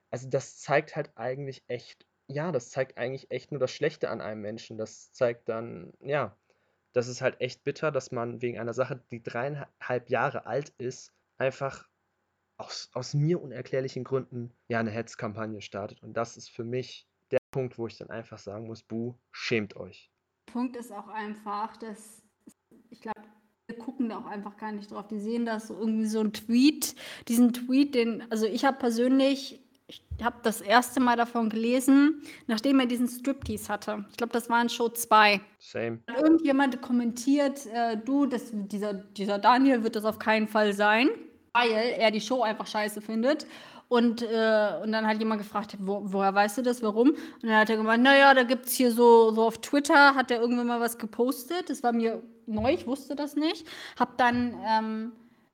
also 0.09 0.29
das 0.29 0.57
zeigt 0.57 0.95
halt 0.95 1.11
eigentlich 1.15 1.63
echt, 1.67 2.05
ja, 2.27 2.51
das 2.51 2.69
zeigt 2.69 2.97
eigentlich 2.97 3.29
echt 3.29 3.51
nur 3.51 3.59
das 3.59 3.71
Schlechte 3.71 4.09
an 4.09 4.21
einem 4.21 4.41
Menschen. 4.41 4.77
Das 4.77 5.11
zeigt 5.11 5.49
dann, 5.49 5.93
ja, 5.99 6.35
das 6.93 7.07
ist 7.07 7.21
halt 7.21 7.41
echt 7.41 7.63
bitter, 7.63 7.91
dass 7.91 8.11
man 8.11 8.41
wegen 8.41 8.57
einer 8.57 8.73
Sache, 8.73 9.01
die 9.11 9.21
dreieinhalb 9.21 10.09
Jahre 10.09 10.45
alt 10.45 10.69
ist, 10.77 11.11
einfach 11.37 11.87
aus, 12.55 12.89
aus 12.93 13.13
mir 13.13 13.41
unerklärlichen 13.41 14.05
Gründen 14.05 14.53
ja 14.69 14.79
eine 14.79 14.91
Hetzkampagne 14.91 15.61
startet. 15.61 16.01
Und 16.01 16.13
das 16.13 16.37
ist 16.37 16.49
für 16.49 16.63
mich 16.63 17.05
der 17.31 17.39
Punkt, 17.51 17.77
wo 17.77 17.85
ich 17.85 17.97
dann 17.97 18.09
einfach 18.09 18.37
sagen 18.37 18.67
muss, 18.67 18.81
buh, 18.81 19.13
schämt 19.31 19.75
euch. 19.75 20.09
Punkt 20.47 20.75
ist 20.75 20.91
auch 20.91 21.07
einfach, 21.07 21.77
dass 21.77 22.23
ich 22.89 23.01
glaube, 23.01 23.21
wir 23.67 23.77
gucken 23.77 24.09
da 24.09 24.17
auch 24.17 24.25
einfach 24.25 24.57
gar 24.57 24.71
nicht 24.71 24.91
drauf. 24.91 25.07
Die 25.07 25.19
sehen 25.19 25.45
das 25.45 25.67
so 25.67 25.77
irgendwie 25.77 26.07
so 26.07 26.21
ein 26.21 26.33
Tweet, 26.33 26.95
diesen 27.27 27.53
Tweet, 27.53 27.93
den, 27.95 28.23
also 28.31 28.45
ich 28.45 28.65
habe 28.65 28.77
persönlich, 28.77 29.61
ich 29.87 30.03
habe 30.23 30.37
das 30.43 30.61
erste 30.61 30.99
Mal 30.99 31.17
davon 31.17 31.49
gelesen, 31.49 32.21
nachdem 32.47 32.79
er 32.79 32.85
diesen 32.85 33.07
Striptease 33.07 33.71
hatte. 33.71 34.05
Ich 34.09 34.17
glaube, 34.17 34.33
das 34.33 34.49
war 34.49 34.61
in 34.61 34.69
Show 34.69 34.89
2. 34.89 35.41
Same. 35.59 35.99
Irgendjemand 36.17 36.81
kommentiert, 36.81 37.65
äh, 37.67 37.97
du, 37.97 38.25
das, 38.25 38.51
dieser, 38.51 38.93
dieser 38.93 39.37
Daniel 39.37 39.83
wird 39.83 39.95
das 39.95 40.05
auf 40.05 40.17
keinen 40.17 40.47
Fall 40.47 40.73
sein 40.73 41.09
weil 41.57 41.71
er 41.71 42.11
die 42.11 42.21
Show 42.21 42.43
einfach 42.43 42.67
scheiße 42.67 43.01
findet. 43.01 43.47
Und, 43.89 44.21
äh, 44.21 44.71
und 44.83 44.91
dann 44.91 45.07
hat 45.07 45.19
jemand 45.19 45.41
gefragt, 45.41 45.77
wo, 45.79 46.01
woher 46.03 46.33
weißt 46.33 46.57
du 46.57 46.61
das, 46.61 46.81
warum? 46.81 47.11
Und 47.11 47.43
dann 47.43 47.55
hat 47.55 47.69
er 47.69 47.77
gemeint, 47.77 48.03
naja, 48.03 48.33
da 48.33 48.43
gibt 48.43 48.65
es 48.65 48.73
hier 48.73 48.91
so, 48.91 49.31
so 49.31 49.43
auf 49.43 49.59
Twitter, 49.59 50.13
hat 50.13 50.29
er 50.29 50.41
irgendwann 50.41 50.67
mal 50.67 50.81
was 50.81 50.97
gepostet. 50.97 51.69
Das 51.69 51.83
war 51.83 51.93
mir 51.93 52.21
neu, 52.45 52.73
ich 52.73 52.85
wusste 52.85 53.15
das 53.15 53.35
nicht. 53.35 53.65
Hab 53.97 54.17
dann 54.17 54.55
ähm, 54.65 55.11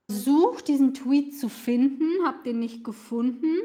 versucht, 0.09 0.67
diesen 0.67 0.93
Tweet 0.93 1.38
zu 1.39 1.47
finden, 1.47 2.07
hab 2.25 2.43
den 2.43 2.59
nicht 2.59 2.84
gefunden. 2.84 3.55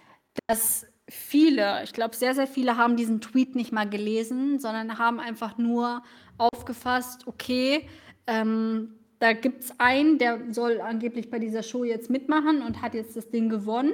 dass 0.47 0.85
viele, 1.09 1.83
ich 1.83 1.93
glaube, 1.93 2.15
sehr, 2.15 2.35
sehr 2.35 2.47
viele 2.47 2.75
haben 2.75 2.97
diesen 2.97 3.21
Tweet 3.21 3.55
nicht 3.55 3.71
mal 3.71 3.89
gelesen, 3.89 4.59
sondern 4.59 4.97
haben 4.97 5.21
einfach 5.21 5.57
nur 5.57 6.03
aufgefasst, 6.37 7.27
okay, 7.27 7.87
ähm, 8.27 8.93
da 9.19 9.33
gibt 9.33 9.63
es 9.63 9.79
einen, 9.79 10.17
der 10.19 10.39
soll 10.51 10.79
angeblich 10.81 11.29
bei 11.29 11.39
dieser 11.39 11.63
Show 11.63 11.83
jetzt 11.83 12.09
mitmachen 12.09 12.61
und 12.61 12.81
hat 12.81 12.93
jetzt 12.93 13.15
das 13.15 13.29
Ding 13.29 13.49
gewonnen. 13.49 13.93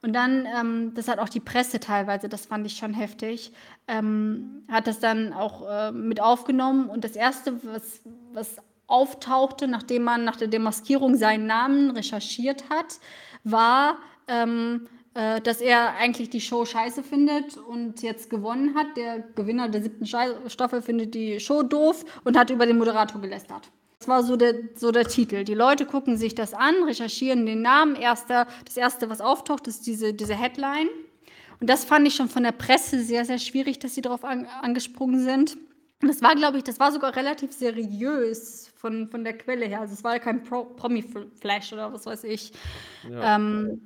Und 0.00 0.12
dann, 0.12 0.46
ähm, 0.46 0.92
das 0.94 1.08
hat 1.08 1.18
auch 1.18 1.28
die 1.28 1.40
Presse 1.40 1.80
teilweise, 1.80 2.28
das 2.28 2.46
fand 2.46 2.66
ich 2.66 2.76
schon 2.76 2.94
heftig, 2.94 3.52
ähm, 3.88 4.64
hat 4.70 4.86
das 4.86 5.00
dann 5.00 5.32
auch 5.32 5.68
äh, 5.68 5.92
mit 5.92 6.20
aufgenommen. 6.20 6.88
Und 6.88 7.02
das 7.02 7.16
Erste, 7.16 7.58
was, 7.64 8.02
was 8.32 8.56
auftauchte, 8.86 9.66
nachdem 9.66 10.04
man 10.04 10.24
nach 10.24 10.36
der 10.36 10.48
Demaskierung 10.48 11.16
seinen 11.16 11.46
Namen 11.46 11.90
recherchiert 11.90 12.70
hat, 12.70 13.00
war, 13.42 13.98
ähm, 14.28 14.86
äh, 15.18 15.40
dass 15.40 15.60
er 15.60 15.96
eigentlich 15.96 16.30
die 16.30 16.40
Show 16.40 16.64
scheiße 16.64 17.02
findet 17.02 17.56
und 17.56 18.02
jetzt 18.02 18.30
gewonnen 18.30 18.76
hat. 18.76 18.96
Der 18.96 19.18
Gewinner 19.34 19.68
der 19.68 19.82
siebten 19.82 20.06
Staffel 20.06 20.80
findet 20.80 21.12
die 21.12 21.40
Show 21.40 21.64
doof 21.64 22.04
und 22.22 22.38
hat 22.38 22.50
über 22.50 22.66
den 22.66 22.78
Moderator 22.78 23.20
gelästert. 23.20 23.68
Das 23.98 24.06
war 24.06 24.22
so 24.22 24.36
der, 24.36 24.54
so 24.76 24.92
der 24.92 25.06
Titel. 25.06 25.42
Die 25.42 25.54
Leute 25.54 25.86
gucken 25.86 26.16
sich 26.16 26.36
das 26.36 26.54
an, 26.54 26.84
recherchieren 26.84 27.46
den 27.46 27.62
Namen. 27.62 27.96
Erster, 27.96 28.46
das 28.64 28.76
erste, 28.76 29.10
was 29.10 29.20
auftaucht, 29.20 29.66
ist 29.66 29.88
diese, 29.88 30.14
diese 30.14 30.36
Headline. 30.36 30.88
Und 31.60 31.68
das 31.68 31.84
fand 31.84 32.06
ich 32.06 32.14
schon 32.14 32.28
von 32.28 32.44
der 32.44 32.52
Presse 32.52 33.02
sehr, 33.02 33.24
sehr 33.24 33.40
schwierig, 33.40 33.80
dass 33.80 33.96
sie 33.96 34.02
darauf 34.02 34.24
an, 34.24 34.46
angesprungen 34.62 35.24
sind. 35.24 35.58
Und 36.00 36.06
das 36.06 36.22
war, 36.22 36.36
glaube 36.36 36.58
ich, 36.58 36.62
das 36.62 36.78
war 36.78 36.92
sogar 36.92 37.16
relativ 37.16 37.50
seriös 37.50 38.70
von, 38.76 39.08
von 39.08 39.24
der 39.24 39.36
Quelle 39.36 39.66
her. 39.66 39.80
Also 39.80 39.94
es 39.94 40.04
war 40.04 40.16
kein 40.20 40.44
Pro 40.44 40.62
Promi-Flash 40.62 41.72
oder 41.72 41.92
was 41.92 42.06
weiß 42.06 42.22
ich. 42.22 42.52
Ja. 43.10 43.34
Ähm, 43.34 43.80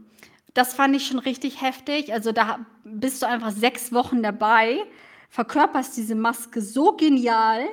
das 0.55 0.75
fand 0.75 0.95
ich 0.97 1.07
schon 1.07 1.19
richtig 1.19 1.63
heftig. 1.63 2.13
Also 2.13 2.33
da 2.33 2.67
bist 2.85 3.23
du 3.23 3.27
einfach 3.27 3.51
sechs 3.51 3.93
Wochen 3.93 4.23
dabei, 4.23 4.79
verkörperst 5.31 5.97
diese 5.97 6.15
Maske 6.15 6.61
so 6.61 6.93
genial 6.97 7.69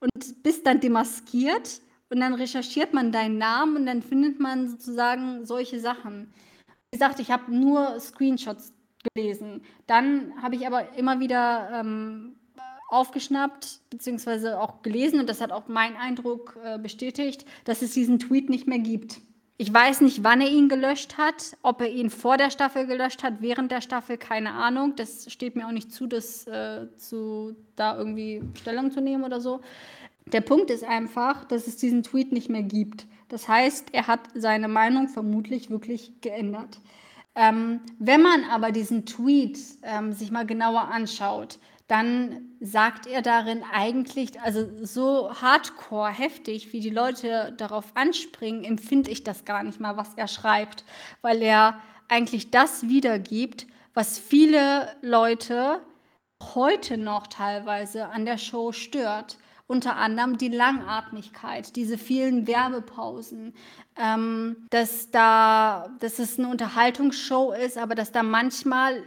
und 0.00 0.42
bist 0.42 0.66
dann 0.66 0.80
demaskiert 0.80 1.80
und 2.10 2.20
dann 2.20 2.34
recherchiert 2.34 2.94
man 2.94 3.12
deinen 3.12 3.38
Namen 3.38 3.76
und 3.76 3.86
dann 3.86 4.02
findet 4.02 4.38
man 4.38 4.68
sozusagen 4.68 5.44
solche 5.44 5.80
Sachen. 5.80 6.32
Wie 6.90 6.98
gesagt, 6.98 7.18
ich 7.18 7.30
habe 7.30 7.52
nur 7.52 7.98
Screenshots 7.98 8.72
gelesen. 9.14 9.62
Dann 9.86 10.40
habe 10.40 10.54
ich 10.56 10.66
aber 10.66 10.94
immer 10.96 11.18
wieder 11.20 11.70
ähm, 11.72 12.36
aufgeschnappt 12.88 13.80
beziehungsweise 13.90 14.60
auch 14.60 14.82
gelesen 14.82 15.18
und 15.18 15.28
das 15.28 15.40
hat 15.40 15.50
auch 15.50 15.66
mein 15.68 15.96
Eindruck 15.96 16.56
äh, 16.62 16.78
bestätigt, 16.78 17.44
dass 17.64 17.82
es 17.82 17.92
diesen 17.92 18.18
Tweet 18.18 18.48
nicht 18.48 18.68
mehr 18.68 18.78
gibt. 18.78 19.20
Ich 19.58 19.72
weiß 19.72 20.02
nicht, 20.02 20.22
wann 20.22 20.42
er 20.42 20.50
ihn 20.50 20.68
gelöscht 20.68 21.16
hat, 21.16 21.56
ob 21.62 21.80
er 21.80 21.88
ihn 21.88 22.10
vor 22.10 22.36
der 22.36 22.50
Staffel 22.50 22.86
gelöscht 22.86 23.22
hat, 23.22 23.40
während 23.40 23.70
der 23.70 23.80
Staffel, 23.80 24.18
keine 24.18 24.52
Ahnung. 24.52 24.94
Das 24.96 25.32
steht 25.32 25.56
mir 25.56 25.66
auch 25.66 25.72
nicht 25.72 25.92
zu, 25.92 26.06
das 26.06 26.46
äh, 26.46 26.88
zu 26.98 27.56
da 27.74 27.96
irgendwie 27.96 28.42
Stellung 28.60 28.90
zu 28.90 29.00
nehmen 29.00 29.24
oder 29.24 29.40
so. 29.40 29.62
Der 30.26 30.42
Punkt 30.42 30.70
ist 30.70 30.84
einfach, 30.84 31.44
dass 31.44 31.66
es 31.66 31.76
diesen 31.76 32.02
Tweet 32.02 32.32
nicht 32.32 32.50
mehr 32.50 32.64
gibt. 32.64 33.06
Das 33.28 33.48
heißt, 33.48 33.88
er 33.92 34.06
hat 34.06 34.20
seine 34.34 34.68
Meinung 34.68 35.08
vermutlich 35.08 35.70
wirklich 35.70 36.20
geändert. 36.20 36.78
Ähm, 37.34 37.80
wenn 37.98 38.22
man 38.22 38.44
aber 38.44 38.72
diesen 38.72 39.06
Tweet 39.06 39.58
ähm, 39.82 40.12
sich 40.12 40.30
mal 40.30 40.46
genauer 40.46 40.88
anschaut, 40.88 41.58
dann 41.88 42.56
sagt 42.60 43.06
er 43.06 43.22
darin 43.22 43.62
eigentlich, 43.72 44.40
also 44.40 44.66
so 44.84 45.32
hardcore, 45.40 46.10
heftig, 46.10 46.72
wie 46.72 46.80
die 46.80 46.90
Leute 46.90 47.54
darauf 47.56 47.84
anspringen, 47.94 48.64
empfinde 48.64 49.10
ich 49.10 49.22
das 49.22 49.44
gar 49.44 49.62
nicht 49.62 49.78
mal, 49.78 49.96
was 49.96 50.14
er 50.14 50.26
schreibt, 50.26 50.84
weil 51.22 51.42
er 51.42 51.80
eigentlich 52.08 52.50
das 52.50 52.88
wiedergibt, 52.88 53.66
was 53.94 54.18
viele 54.18 54.96
Leute 55.00 55.80
heute 56.54 56.98
noch 56.98 57.28
teilweise 57.28 58.08
an 58.08 58.26
der 58.26 58.38
Show 58.38 58.72
stört. 58.72 59.38
Unter 59.68 59.96
anderem 59.96 60.38
die 60.38 60.48
Langatmigkeit, 60.48 61.74
diese 61.74 61.98
vielen 61.98 62.46
Werbepausen, 62.46 63.52
ähm, 63.96 64.66
dass 64.70 65.10
da, 65.10 65.88
dass 65.98 66.20
es 66.20 66.38
eine 66.38 66.48
Unterhaltungsshow 66.48 67.52
ist, 67.52 67.76
aber 67.76 67.96
dass 67.96 68.12
da 68.12 68.22
manchmal 68.22 69.02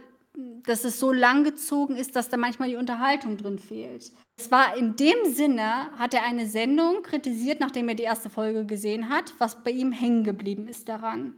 dass 0.64 0.84
es 0.84 0.98
so 0.98 1.12
lang 1.12 1.44
gezogen 1.44 1.96
ist, 1.96 2.16
dass 2.16 2.28
da 2.28 2.36
manchmal 2.36 2.68
die 2.68 2.76
Unterhaltung 2.76 3.36
drin 3.36 3.58
fehlt. 3.58 4.12
Es 4.38 4.50
war 4.50 4.76
in 4.76 4.96
dem 4.96 5.32
Sinne, 5.32 5.90
hat 5.98 6.14
er 6.14 6.24
eine 6.24 6.46
Sendung 6.46 7.02
kritisiert, 7.02 7.60
nachdem 7.60 7.88
er 7.88 7.94
die 7.94 8.04
erste 8.04 8.30
Folge 8.30 8.64
gesehen 8.64 9.08
hat, 9.08 9.34
was 9.38 9.62
bei 9.62 9.70
ihm 9.70 9.92
hängen 9.92 10.24
geblieben 10.24 10.68
ist 10.68 10.88
daran. 10.88 11.34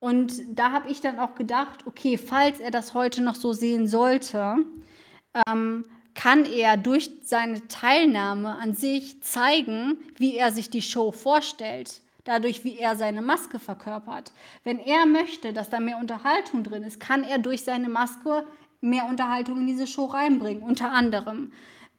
Und 0.00 0.42
da 0.48 0.72
habe 0.72 0.90
ich 0.90 1.00
dann 1.00 1.18
auch 1.18 1.34
gedacht, 1.34 1.86
okay, 1.86 2.18
falls 2.18 2.60
er 2.60 2.70
das 2.70 2.94
heute 2.94 3.22
noch 3.22 3.36
so 3.36 3.52
sehen 3.52 3.86
sollte, 3.86 4.56
ähm, 5.46 5.84
kann 6.14 6.44
er 6.44 6.76
durch 6.76 7.10
seine 7.22 7.66
Teilnahme 7.68 8.56
an 8.56 8.74
sich 8.74 9.22
zeigen, 9.22 9.98
wie 10.16 10.36
er 10.36 10.52
sich 10.52 10.68
die 10.68 10.82
Show 10.82 11.12
vorstellt 11.12 12.01
dadurch, 12.24 12.64
wie 12.64 12.78
er 12.78 12.96
seine 12.96 13.22
Maske 13.22 13.58
verkörpert. 13.58 14.32
Wenn 14.64 14.78
er 14.78 15.06
möchte, 15.06 15.52
dass 15.52 15.70
da 15.70 15.80
mehr 15.80 15.98
Unterhaltung 15.98 16.64
drin 16.64 16.82
ist, 16.82 17.00
kann 17.00 17.24
er 17.24 17.38
durch 17.38 17.64
seine 17.64 17.88
Maske 17.88 18.46
mehr 18.80 19.06
Unterhaltung 19.06 19.60
in 19.60 19.66
diese 19.66 19.86
Show 19.86 20.06
reinbringen, 20.06 20.62
unter 20.62 20.90
anderem. 20.90 21.52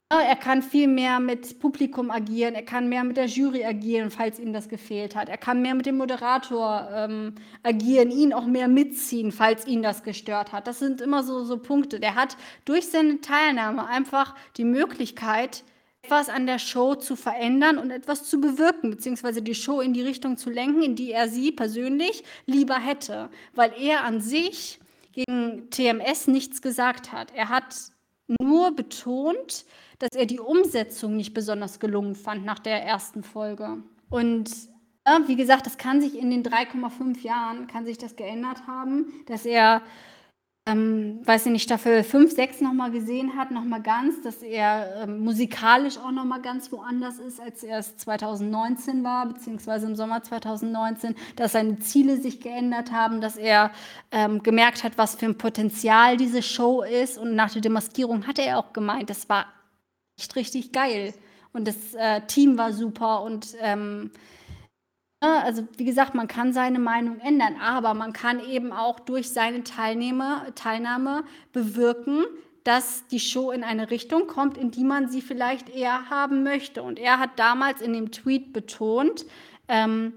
Er 0.09 0.35
kann 0.35 0.61
viel 0.61 0.87
mehr 0.87 1.19
mit 1.19 1.59
Publikum 1.59 2.11
agieren, 2.11 2.53
er 2.53 2.63
kann 2.63 2.87
mehr 2.87 3.03
mit 3.03 3.17
der 3.17 3.25
Jury 3.25 3.65
agieren, 3.65 4.11
falls 4.11 4.37
ihm 4.37 4.53
das 4.53 4.69
gefehlt 4.69 5.15
hat. 5.15 5.27
Er 5.27 5.37
kann 5.37 5.63
mehr 5.63 5.73
mit 5.73 5.87
dem 5.87 5.97
Moderator 5.97 6.87
ähm, 6.93 7.33
agieren, 7.63 8.11
ihn 8.11 8.31
auch 8.31 8.45
mehr 8.45 8.67
mitziehen, 8.67 9.31
falls 9.31 9.65
ihn 9.65 9.81
das 9.81 10.03
gestört 10.03 10.51
hat. 10.51 10.67
Das 10.67 10.77
sind 10.77 11.01
immer 11.01 11.23
so, 11.23 11.43
so 11.45 11.57
Punkte. 11.57 11.99
Der 11.99 12.13
hat 12.13 12.37
durch 12.65 12.89
seine 12.89 13.21
Teilnahme 13.21 13.87
einfach 13.87 14.35
die 14.57 14.65
Möglichkeit, 14.65 15.63
etwas 16.03 16.27
an 16.27 16.45
der 16.45 16.59
Show 16.59 16.95
zu 16.95 17.15
verändern 17.15 17.77
und 17.77 17.89
etwas 17.89 18.25
zu 18.25 18.41
bewirken, 18.41 18.89
beziehungsweise 18.89 19.41
die 19.41 19.55
Show 19.55 19.79
in 19.79 19.93
die 19.93 20.01
Richtung 20.01 20.37
zu 20.37 20.49
lenken, 20.49 20.83
in 20.83 20.95
die 20.95 21.11
er 21.11 21.29
sie 21.29 21.51
persönlich 21.51 22.23
lieber 22.45 22.75
hätte, 22.75 23.29
weil 23.55 23.71
er 23.79 24.03
an 24.03 24.19
sich 24.19 24.79
gegen 25.13 25.69
TMS 25.69 26.27
nichts 26.27 26.61
gesagt 26.61 27.13
hat. 27.13 27.31
Er 27.33 27.47
hat 27.47 27.75
nur 28.27 28.75
betont, 28.75 29.65
dass 29.99 30.09
er 30.13 30.25
die 30.25 30.39
Umsetzung 30.39 31.15
nicht 31.15 31.33
besonders 31.33 31.79
gelungen 31.79 32.15
fand 32.15 32.43
nach 32.43 32.59
der 32.59 32.83
ersten 32.83 33.23
Folge. 33.23 33.77
Und 34.09 34.51
ja, 35.07 35.21
wie 35.27 35.35
gesagt, 35.37 35.65
das 35.65 35.77
kann 35.77 36.01
sich 36.01 36.17
in 36.17 36.29
den 36.29 36.43
3,5 36.43 37.21
Jahren, 37.21 37.67
kann 37.67 37.85
sich 37.85 37.97
das 37.97 38.17
geändert 38.17 38.67
haben, 38.67 39.05
dass 39.27 39.45
er 39.45 39.81
ähm, 40.65 41.19
weiß 41.25 41.47
ich 41.47 41.51
nicht, 41.51 41.63
Staffel 41.63 42.03
5, 42.03 42.33
6 42.33 42.61
nochmal 42.61 42.89
gesehen 42.89 43.35
hat, 43.35 43.51
nochmal 43.51 43.81
ganz, 43.81 44.21
dass 44.21 44.41
er 44.41 45.03
ähm, 45.03 45.19
musikalisch 45.19 45.97
auch 45.97 46.11
nochmal 46.11 46.41
ganz 46.41 46.71
woanders 46.71 47.19
ist, 47.19 47.41
als 47.41 47.63
er 47.63 47.79
es 47.79 47.97
2019 47.97 49.03
war, 49.03 49.25
beziehungsweise 49.25 49.87
im 49.87 49.95
Sommer 49.97 50.23
2019, 50.23 51.15
dass 51.35 51.51
seine 51.51 51.79
Ziele 51.79 52.15
sich 52.15 52.39
geändert 52.39 52.93
haben, 52.93 53.19
dass 53.19 53.35
er 53.35 53.71
ähm, 54.11 54.41
gemerkt 54.41 54.85
hat, 54.85 54.97
was 54.97 55.15
für 55.15 55.25
ein 55.25 55.37
Potenzial 55.37 56.15
diese 56.15 56.41
Show 56.41 56.81
ist. 56.81 57.17
Und 57.17 57.35
nach 57.35 57.51
der 57.51 57.61
Demaskierung 57.61 58.25
hatte 58.25 58.41
er 58.41 58.57
auch 58.57 58.71
gemeint, 58.71 59.09
das 59.09 59.27
war 59.27 59.47
echt 60.17 60.33
richtig 60.37 60.71
geil. 60.71 61.13
Und 61.51 61.67
das 61.67 61.93
äh, 61.93 62.21
Team 62.21 62.57
war 62.57 62.71
super 62.71 63.21
und 63.23 63.53
ähm, 63.59 64.11
also 65.27 65.67
wie 65.77 65.85
gesagt, 65.85 66.15
man 66.15 66.27
kann 66.27 66.53
seine 66.53 66.79
Meinung 66.79 67.19
ändern, 67.19 67.55
aber 67.61 67.93
man 67.93 68.13
kann 68.13 68.39
eben 68.39 68.73
auch 68.73 68.99
durch 68.99 69.29
seine 69.29 69.63
Teilnehmer, 69.63 70.47
Teilnahme 70.55 71.23
bewirken, 71.51 72.25
dass 72.63 73.07
die 73.07 73.19
Show 73.19 73.51
in 73.51 73.63
eine 73.63 73.89
Richtung 73.89 74.27
kommt, 74.27 74.57
in 74.57 74.71
die 74.71 74.83
man 74.83 75.09
sie 75.09 75.21
vielleicht 75.21 75.69
eher 75.69 76.09
haben 76.09 76.43
möchte. 76.43 76.83
Und 76.83 76.99
er 76.99 77.19
hat 77.19 77.37
damals 77.37 77.81
in 77.81 77.93
dem 77.93 78.11
Tweet 78.11 78.53
betont, 78.53 79.25
ähm, 79.67 80.13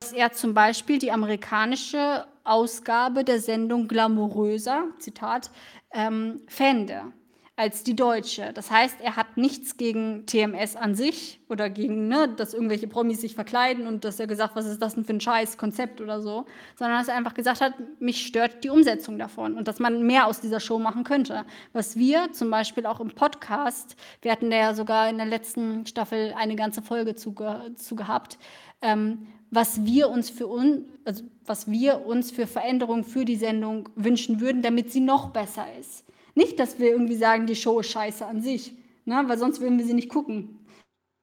dass 0.00 0.12
er 0.12 0.32
zum 0.32 0.54
Beispiel 0.54 0.98
die 0.98 1.12
amerikanische 1.12 2.26
Ausgabe 2.44 3.24
der 3.24 3.40
Sendung 3.40 3.88
Glamouröser, 3.88 4.88
Zitat, 4.98 5.50
ähm, 5.92 6.42
fände 6.46 7.12
als 7.58 7.82
die 7.82 7.96
deutsche. 7.96 8.52
Das 8.52 8.70
heißt, 8.70 9.00
er 9.00 9.16
hat 9.16 9.38
nichts 9.38 9.78
gegen 9.78 10.26
TMS 10.26 10.76
an 10.76 10.94
sich 10.94 11.40
oder 11.48 11.70
gegen, 11.70 12.06
ne, 12.06 12.28
dass 12.28 12.52
irgendwelche 12.52 12.86
Promis 12.86 13.22
sich 13.22 13.34
verkleiden 13.34 13.86
und 13.86 14.04
dass 14.04 14.20
er 14.20 14.26
gesagt, 14.26 14.54
was 14.56 14.66
ist 14.66 14.82
das 14.82 14.94
denn 14.94 15.06
für 15.06 15.14
ein 15.14 15.20
scheiß 15.20 15.56
Konzept 15.56 16.02
oder 16.02 16.20
so, 16.20 16.44
sondern 16.78 16.98
dass 16.98 17.08
er 17.08 17.16
einfach 17.16 17.32
gesagt 17.32 17.62
hat, 17.62 17.72
mich 17.98 18.26
stört 18.26 18.62
die 18.62 18.68
Umsetzung 18.68 19.18
davon 19.18 19.54
und 19.54 19.68
dass 19.68 19.78
man 19.78 20.06
mehr 20.06 20.26
aus 20.26 20.40
dieser 20.40 20.60
Show 20.60 20.78
machen 20.78 21.02
könnte. 21.02 21.46
Was 21.72 21.96
wir 21.96 22.30
zum 22.32 22.50
Beispiel 22.50 22.84
auch 22.84 23.00
im 23.00 23.08
Podcast, 23.08 23.96
wir 24.20 24.32
hatten 24.32 24.50
da 24.50 24.56
ja 24.56 24.74
sogar 24.74 25.08
in 25.08 25.16
der 25.16 25.26
letzten 25.26 25.86
Staffel 25.86 26.34
eine 26.36 26.56
ganze 26.56 26.82
Folge 26.82 27.14
zu, 27.14 27.34
zu 27.76 27.96
gehabt, 27.96 28.36
ähm, 28.82 29.28
was 29.50 29.82
wir 29.86 30.10
uns 30.10 30.28
für 30.28 30.46
uns, 30.46 30.80
also 31.06 31.24
was 31.46 31.70
wir 31.70 32.04
uns 32.04 32.30
für 32.32 32.46
Veränderungen 32.46 33.04
für 33.04 33.24
die 33.24 33.36
Sendung 33.36 33.88
wünschen 33.94 34.40
würden, 34.40 34.60
damit 34.60 34.92
sie 34.92 35.00
noch 35.00 35.30
besser 35.30 35.66
ist. 35.80 36.05
Nicht, 36.36 36.60
dass 36.60 36.78
wir 36.78 36.90
irgendwie 36.90 37.16
sagen, 37.16 37.46
die 37.46 37.56
Show 37.56 37.80
ist 37.80 37.90
scheiße 37.90 38.24
an 38.24 38.42
sich, 38.42 38.72
ne? 39.06 39.24
weil 39.26 39.38
sonst 39.38 39.60
würden 39.60 39.78
wir 39.78 39.86
sie 39.86 39.94
nicht 39.94 40.10
gucken. 40.10 40.66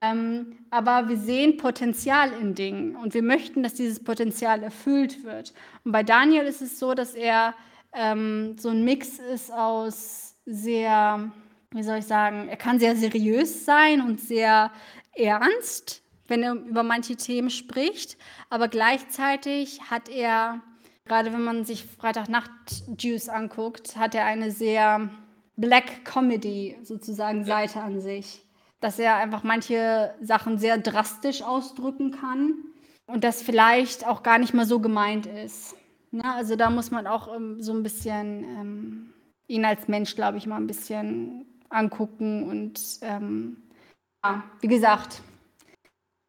Ähm, 0.02 0.58
aber 0.72 1.08
wir 1.08 1.18
sehen 1.18 1.56
Potenzial 1.58 2.34
in 2.34 2.56
Dingen 2.56 2.96
und 2.96 3.14
wir 3.14 3.22
möchten, 3.22 3.62
dass 3.62 3.76
dieses 3.76 4.04
Potenzial 4.04 4.64
erfüllt 4.64 5.24
wird. 5.24 5.54
Und 5.86 5.92
bei 5.92 6.02
Daniel 6.02 6.46
ist 6.46 6.64
es 6.64 6.80
so, 6.80 6.96
dass 6.96 7.14
er 7.14 7.54
ähm, 7.94 8.58
so 8.58 8.70
ein 8.70 8.84
Mix 8.84 9.20
ist 9.20 9.54
aus 9.54 10.36
sehr, 10.48 11.32
wie 11.70 11.84
soll 11.84 12.00
ich 12.00 12.06
sagen, 12.06 12.50
er 12.50 12.58
kann 12.58 12.80
sehr 12.80 12.96
seriös 12.96 13.66
sein 13.66 14.02
und 14.02 14.20
sehr 14.20 14.72
ernst, 15.14 16.02
wenn 16.28 16.42
er 16.42 16.54
über 16.54 16.82
manche 16.82 17.16
Themen 17.16 17.52
spricht, 17.52 18.18
aber 18.50 18.68
gleichzeitig 18.68 19.80
hat 19.92 20.10
er 20.10 20.62
Gerade 21.06 21.34
wenn 21.34 21.44
man 21.44 21.66
sich 21.66 21.86
Freitagnacht 21.86 22.52
Juice 22.98 23.30
anguckt, 23.30 23.98
hat 23.98 24.16
er 24.16 24.26
eine 24.26 24.52
sehr 24.52 25.10
Black 25.58 26.06
Comedy 26.06 26.78
sozusagen 26.84 27.46
Seite 27.46 27.82
an 27.82 28.00
sich. 28.00 28.42
Dass 28.80 29.00
er 29.00 29.16
einfach 29.16 29.44
manche 29.44 30.14
Sachen 30.22 30.58
sehr 30.58 30.78
drastisch 30.78 31.42
ausdrücken 31.42 32.12
kann 32.12 32.56
und 33.06 33.24
das 33.24 33.42
vielleicht 33.42 34.06
auch 34.06 34.24
gar 34.24 34.40
nicht 34.40 34.54
mal 34.54 34.66
so 34.66 34.80
gemeint 34.80 35.26
ist. 35.26 35.76
Ne? 36.12 36.24
Also 36.26 36.56
da 36.56 36.70
muss 36.70 36.92
man 36.92 37.08
auch 37.08 37.34
ähm, 37.34 37.62
so 37.62 37.74
ein 37.74 37.84
bisschen 37.84 38.44
ähm, 38.44 39.14
ihn 39.48 39.66
als 39.66 39.88
Mensch, 39.88 40.16
glaube 40.16 40.38
ich, 40.38 40.48
mal 40.48 40.58
ein 40.58 40.68
bisschen 40.68 41.46
angucken 41.70 42.44
und 42.44 42.80
ähm, 43.02 43.58
ja, 44.24 44.44
wie 44.62 44.68
gesagt, 44.68 45.22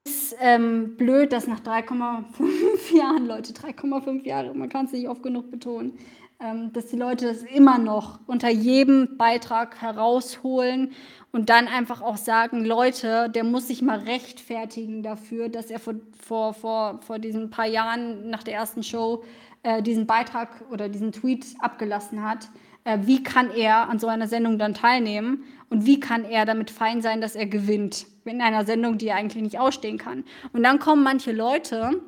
ist 0.04 0.36
ähm, 0.38 0.96
blöd, 0.96 1.32
dass 1.32 1.46
nach 1.46 1.60
3,5 1.60 2.94
Jahren, 2.96 3.26
Leute, 3.26 3.52
3,5 3.52 4.24
Jahre, 4.24 4.54
man 4.54 4.68
kann 4.68 4.86
es 4.86 4.92
nicht 4.92 5.08
oft 5.08 5.22
genug 5.22 5.50
betonen, 5.50 5.98
ähm, 6.40 6.72
dass 6.72 6.86
die 6.86 6.96
Leute 6.96 7.26
das 7.26 7.42
immer 7.42 7.78
noch 7.78 8.18
unter 8.26 8.50
jedem 8.50 9.16
Beitrag 9.16 9.80
herausholen 9.80 10.92
und 11.32 11.48
dann 11.48 11.68
einfach 11.68 12.02
auch 12.02 12.18
sagen, 12.18 12.64
Leute, 12.64 13.30
der 13.30 13.44
muss 13.44 13.68
sich 13.68 13.80
mal 13.80 13.98
rechtfertigen 13.98 15.02
dafür, 15.02 15.48
dass 15.48 15.70
er 15.70 15.80
vor, 15.80 15.94
vor, 16.20 16.52
vor, 16.52 17.00
vor 17.00 17.18
diesen 17.18 17.50
paar 17.50 17.66
Jahren 17.66 18.28
nach 18.28 18.42
der 18.42 18.54
ersten 18.54 18.82
Show 18.82 19.24
äh, 19.62 19.82
diesen 19.82 20.06
Beitrag 20.06 20.64
oder 20.70 20.88
diesen 20.90 21.12
Tweet 21.12 21.46
abgelassen 21.60 22.22
hat. 22.22 22.50
Äh, 22.84 22.98
wie 23.02 23.22
kann 23.22 23.50
er 23.50 23.88
an 23.88 23.98
so 23.98 24.08
einer 24.08 24.28
Sendung 24.28 24.58
dann 24.58 24.74
teilnehmen 24.74 25.44
und 25.70 25.86
wie 25.86 25.98
kann 25.98 26.24
er 26.24 26.44
damit 26.44 26.70
fein 26.70 27.00
sein, 27.00 27.22
dass 27.22 27.36
er 27.36 27.46
gewinnt 27.46 28.06
in 28.24 28.40
einer 28.40 28.64
Sendung, 28.64 28.98
die 28.98 29.08
er 29.08 29.16
eigentlich 29.16 29.42
nicht 29.42 29.58
ausstehen 29.58 29.98
kann. 29.98 30.24
Und 30.52 30.62
dann 30.62 30.78
kommen 30.78 31.02
manche 31.02 31.32
Leute 31.32 32.02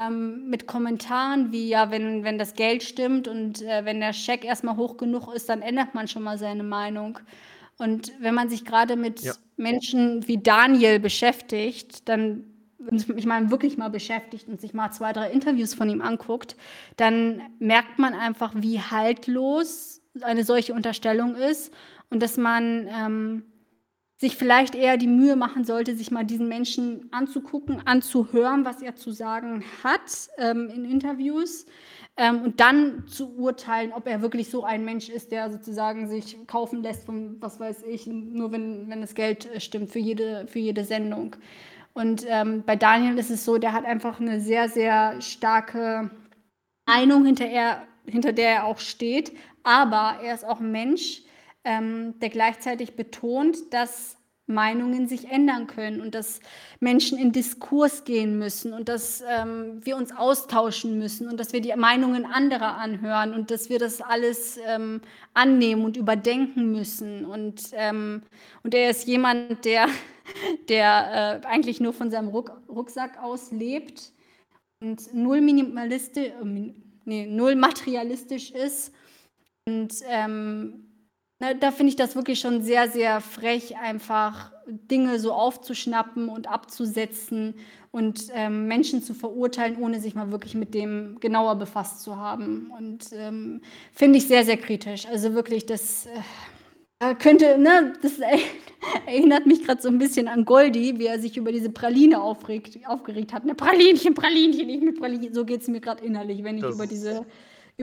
ähm, 0.00 0.48
mit 0.48 0.66
Kommentaren 0.66 1.52
wie, 1.52 1.68
ja, 1.68 1.90
wenn, 1.90 2.24
wenn 2.24 2.38
das 2.38 2.54
Geld 2.54 2.82
stimmt 2.82 3.28
und 3.28 3.62
äh, 3.62 3.84
wenn 3.84 4.00
der 4.00 4.12
Scheck 4.12 4.44
erstmal 4.44 4.76
hoch 4.76 4.96
genug 4.96 5.32
ist, 5.34 5.48
dann 5.48 5.62
ändert 5.62 5.94
man 5.94 6.08
schon 6.08 6.22
mal 6.22 6.38
seine 6.38 6.62
Meinung. 6.62 7.18
Und 7.78 8.12
wenn 8.20 8.34
man 8.34 8.50
sich 8.50 8.64
gerade 8.64 8.96
mit 8.96 9.20
ja. 9.20 9.32
Menschen 9.56 10.26
wie 10.28 10.38
Daniel 10.38 11.00
beschäftigt, 11.00 12.08
dann 12.08 12.44
ich 13.16 13.26
meine, 13.26 13.50
wirklich 13.50 13.76
mal 13.76 13.90
beschäftigt 13.90 14.48
und 14.48 14.60
sich 14.60 14.72
mal 14.72 14.90
zwei, 14.90 15.12
drei 15.12 15.30
Interviews 15.30 15.74
von 15.74 15.88
ihm 15.90 16.00
anguckt, 16.00 16.56
dann 16.96 17.42
merkt 17.58 17.98
man 17.98 18.14
einfach, 18.14 18.52
wie 18.56 18.80
haltlos 18.80 20.00
eine 20.22 20.44
solche 20.44 20.72
Unterstellung 20.72 21.34
ist 21.34 21.72
und 22.08 22.22
dass 22.22 22.36
man 22.36 22.88
ähm, 22.88 23.42
sich 24.20 24.36
vielleicht 24.36 24.74
eher 24.74 24.98
die 24.98 25.06
Mühe 25.06 25.34
machen 25.34 25.64
sollte, 25.64 25.96
sich 25.96 26.10
mal 26.10 26.26
diesen 26.26 26.46
Menschen 26.46 27.08
anzugucken, 27.10 27.80
anzuhören, 27.86 28.66
was 28.66 28.82
er 28.82 28.94
zu 28.94 29.12
sagen 29.12 29.64
hat 29.82 30.28
ähm, 30.36 30.68
in 30.68 30.84
Interviews 30.84 31.64
ähm, 32.18 32.42
und 32.42 32.60
dann 32.60 33.06
zu 33.06 33.34
urteilen, 33.38 33.94
ob 33.94 34.06
er 34.06 34.20
wirklich 34.20 34.50
so 34.50 34.62
ein 34.62 34.84
Mensch 34.84 35.08
ist, 35.08 35.32
der 35.32 35.50
sozusagen 35.50 36.06
sich 36.06 36.36
kaufen 36.46 36.82
lässt 36.82 37.06
von, 37.06 37.40
was 37.40 37.58
weiß 37.58 37.82
ich, 37.84 38.06
nur 38.06 38.52
wenn, 38.52 38.90
wenn 38.90 39.00
das 39.00 39.14
Geld 39.14 39.46
äh, 39.46 39.58
stimmt 39.58 39.88
für 39.88 40.00
jede, 40.00 40.46
für 40.46 40.58
jede 40.58 40.84
Sendung. 40.84 41.36
Und 41.94 42.26
ähm, 42.28 42.62
bei 42.66 42.76
Daniel 42.76 43.18
ist 43.18 43.30
es 43.30 43.46
so, 43.46 43.56
der 43.56 43.72
hat 43.72 43.86
einfach 43.86 44.20
eine 44.20 44.38
sehr, 44.38 44.68
sehr 44.68 45.18
starke 45.22 46.10
Meinung, 46.86 47.24
hinter, 47.24 47.46
er, 47.46 47.84
hinter 48.04 48.34
der 48.34 48.50
er 48.50 48.64
auch 48.66 48.80
steht, 48.80 49.32
aber 49.62 50.22
er 50.22 50.34
ist 50.34 50.44
auch 50.44 50.60
ein 50.60 50.70
Mensch, 50.70 51.22
ähm, 51.64 52.18
der 52.20 52.30
gleichzeitig 52.30 52.96
betont, 52.96 53.72
dass 53.72 54.16
Meinungen 54.50 55.08
sich 55.08 55.30
ändern 55.30 55.66
können 55.66 56.00
und 56.00 56.14
dass 56.14 56.40
Menschen 56.80 57.18
in 57.18 57.32
Diskurs 57.32 58.04
gehen 58.04 58.38
müssen 58.38 58.72
und 58.72 58.88
dass 58.88 59.22
ähm, 59.26 59.80
wir 59.84 59.96
uns 59.96 60.12
austauschen 60.12 60.98
müssen 60.98 61.28
und 61.28 61.38
dass 61.38 61.52
wir 61.52 61.60
die 61.60 61.74
Meinungen 61.76 62.26
anderer 62.26 62.76
anhören 62.76 63.32
und 63.32 63.50
dass 63.50 63.70
wir 63.70 63.78
das 63.78 64.00
alles 64.00 64.58
ähm, 64.66 65.00
annehmen 65.32 65.84
und 65.84 65.96
überdenken 65.96 66.72
müssen. 66.72 67.24
Und, 67.24 67.70
ähm, 67.72 68.22
und 68.62 68.74
er 68.74 68.90
ist 68.90 69.06
jemand, 69.06 69.64
der, 69.64 69.86
der 70.68 71.40
äh, 71.42 71.46
eigentlich 71.46 71.80
nur 71.80 71.92
von 71.92 72.10
seinem 72.10 72.28
Ruck, 72.28 72.60
Rucksack 72.68 73.22
aus 73.22 73.52
lebt 73.52 74.12
und 74.82 75.14
null, 75.14 75.40
minimalistisch, 75.40 76.28
äh, 76.28 76.72
nee, 77.04 77.26
null 77.26 77.54
materialistisch 77.54 78.50
ist 78.50 78.92
und 79.66 79.94
ähm, 80.08 80.89
na, 81.40 81.54
da 81.54 81.72
finde 81.72 81.88
ich 81.88 81.96
das 81.96 82.14
wirklich 82.16 82.38
schon 82.38 82.62
sehr, 82.62 82.90
sehr 82.90 83.22
frech, 83.22 83.76
einfach 83.78 84.52
Dinge 84.66 85.18
so 85.18 85.32
aufzuschnappen 85.32 86.28
und 86.28 86.46
abzusetzen 86.48 87.54
und 87.90 88.28
ähm, 88.34 88.68
Menschen 88.68 89.02
zu 89.02 89.14
verurteilen, 89.14 89.78
ohne 89.78 90.00
sich 90.00 90.14
mal 90.14 90.30
wirklich 90.30 90.54
mit 90.54 90.74
dem 90.74 91.18
genauer 91.18 91.56
befasst 91.56 92.02
zu 92.02 92.16
haben. 92.16 92.70
Und 92.76 93.06
ähm, 93.14 93.62
finde 93.92 94.18
ich 94.18 94.28
sehr, 94.28 94.44
sehr 94.44 94.58
kritisch. 94.58 95.06
Also 95.06 95.32
wirklich, 95.32 95.64
das 95.64 96.06
äh, 97.00 97.14
könnte, 97.14 97.58
ne, 97.58 97.94
das 98.02 98.12
erinnert 99.06 99.46
mich 99.46 99.64
gerade 99.64 99.80
so 99.80 99.88
ein 99.88 99.98
bisschen 99.98 100.28
an 100.28 100.44
Goldi, 100.44 100.98
wie 100.98 101.06
er 101.06 101.18
sich 101.18 101.38
über 101.38 101.52
diese 101.52 101.70
Praline 101.70 102.20
aufregt, 102.20 102.78
aufgeregt 102.86 103.32
hat. 103.32 103.46
Ne, 103.46 103.54
Pralinchen, 103.54 104.12
Pralinchen, 104.12 104.68
ich 104.68 104.82
mit 104.82 105.00
Pralinchen. 105.00 105.32
So 105.32 105.46
geht 105.46 105.62
es 105.62 105.68
mir 105.68 105.80
gerade 105.80 106.04
innerlich, 106.04 106.44
wenn 106.44 106.56
ich 106.56 106.62
das 106.62 106.74
über 106.74 106.86
diese 106.86 107.24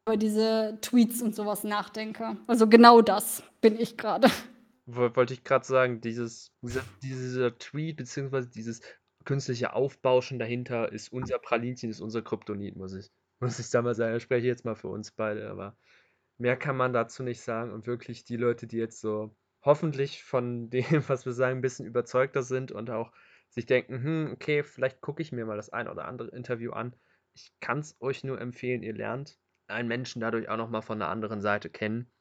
über 0.05 0.17
diese 0.17 0.77
Tweets 0.81 1.21
und 1.21 1.35
sowas 1.35 1.63
nachdenke. 1.63 2.37
Also 2.47 2.67
genau 2.67 3.01
das 3.01 3.43
bin 3.61 3.79
ich 3.79 3.97
gerade. 3.97 4.29
Wollte 4.85 5.33
ich 5.33 5.43
gerade 5.43 5.65
sagen, 5.65 5.99
dieses, 6.01 6.51
dieser, 6.61 6.83
dieser 7.03 7.57
Tweet 7.57 7.97
beziehungsweise 7.97 8.49
dieses 8.49 8.81
künstliche 9.25 9.73
Aufbauschen 9.73 10.39
dahinter 10.39 10.91
ist 10.91 11.11
unser 11.11 11.39
Pralinchen, 11.39 11.89
ist 11.89 11.99
unser 11.99 12.21
Kryptonit, 12.21 12.77
muss 12.77 12.93
ich, 12.93 13.11
muss 13.41 13.59
ich 13.59 13.69
da 13.69 13.81
mal 13.81 13.93
sagen. 13.93 14.15
Ich 14.15 14.23
spreche 14.23 14.47
jetzt 14.47 14.63
mal 14.63 14.75
für 14.75 14.87
uns 14.87 15.11
beide, 15.11 15.49
aber 15.49 15.75
mehr 16.37 16.55
kann 16.55 16.77
man 16.77 16.93
dazu 16.93 17.23
nicht 17.23 17.41
sagen. 17.41 17.73
Und 17.73 17.87
wirklich 17.87 18.23
die 18.23 18.37
Leute, 18.37 18.67
die 18.67 18.77
jetzt 18.77 19.01
so 19.01 19.35
hoffentlich 19.61 20.23
von 20.23 20.69
dem, 20.69 20.85
was 21.07 21.25
wir 21.25 21.33
sagen, 21.33 21.59
ein 21.59 21.61
bisschen 21.61 21.85
überzeugter 21.85 22.43
sind 22.43 22.71
und 22.71 22.89
auch 22.89 23.11
sich 23.49 23.65
denken, 23.65 24.01
hm, 24.01 24.31
okay, 24.33 24.63
vielleicht 24.63 25.01
gucke 25.01 25.21
ich 25.21 25.31
mir 25.31 25.45
mal 25.45 25.57
das 25.57 25.69
ein 25.69 25.87
oder 25.87 26.05
andere 26.05 26.29
Interview 26.29 26.71
an. 26.71 26.95
Ich 27.33 27.51
kann 27.59 27.79
es 27.79 27.97
euch 27.99 28.23
nur 28.23 28.39
empfehlen, 28.39 28.83
ihr 28.83 28.93
lernt 28.93 29.37
einen 29.67 29.87
Menschen 29.87 30.19
dadurch 30.19 30.49
auch 30.49 30.57
nochmal 30.57 30.81
von 30.81 30.99
der 30.99 31.09
anderen 31.09 31.41
Seite 31.41 31.69
kennen. 31.69 32.11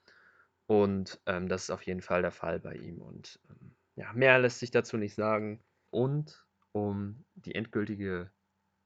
Und 0.66 1.20
ähm, 1.26 1.48
das 1.48 1.64
ist 1.64 1.70
auf 1.70 1.82
jeden 1.82 2.02
Fall 2.02 2.22
der 2.22 2.32
Fall 2.32 2.58
bei 2.58 2.74
ihm. 2.74 3.00
Und 3.00 3.38
ähm, 3.50 3.74
ja, 3.94 4.12
mehr 4.12 4.38
lässt 4.38 4.58
sich 4.58 4.70
dazu 4.70 4.96
nicht 4.96 5.14
sagen. 5.14 5.62
Und 5.90 6.44
um 6.72 7.24
die 7.34 7.54
endgültige 7.54 8.30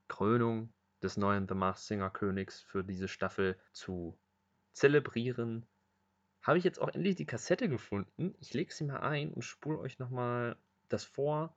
Krönung 0.08 0.72
des 1.02 1.16
neuen 1.16 1.48
The 1.48 1.54
Masked 1.54 1.86
Singer 1.86 2.10
Königs 2.10 2.60
für 2.60 2.84
diese 2.84 3.08
Staffel 3.08 3.58
zu 3.72 4.18
zelebrieren, 4.72 5.66
habe 6.42 6.58
ich 6.58 6.64
jetzt 6.64 6.80
auch 6.80 6.88
endlich 6.88 7.16
die 7.16 7.26
Kassette 7.26 7.68
gefunden. 7.68 8.34
Ich 8.40 8.54
lege 8.54 8.72
sie 8.72 8.84
mal 8.84 9.00
ein 9.00 9.32
und 9.32 9.42
spule 9.42 9.78
euch 9.78 9.98
nochmal 9.98 10.56
das 10.88 11.04
vor, 11.04 11.56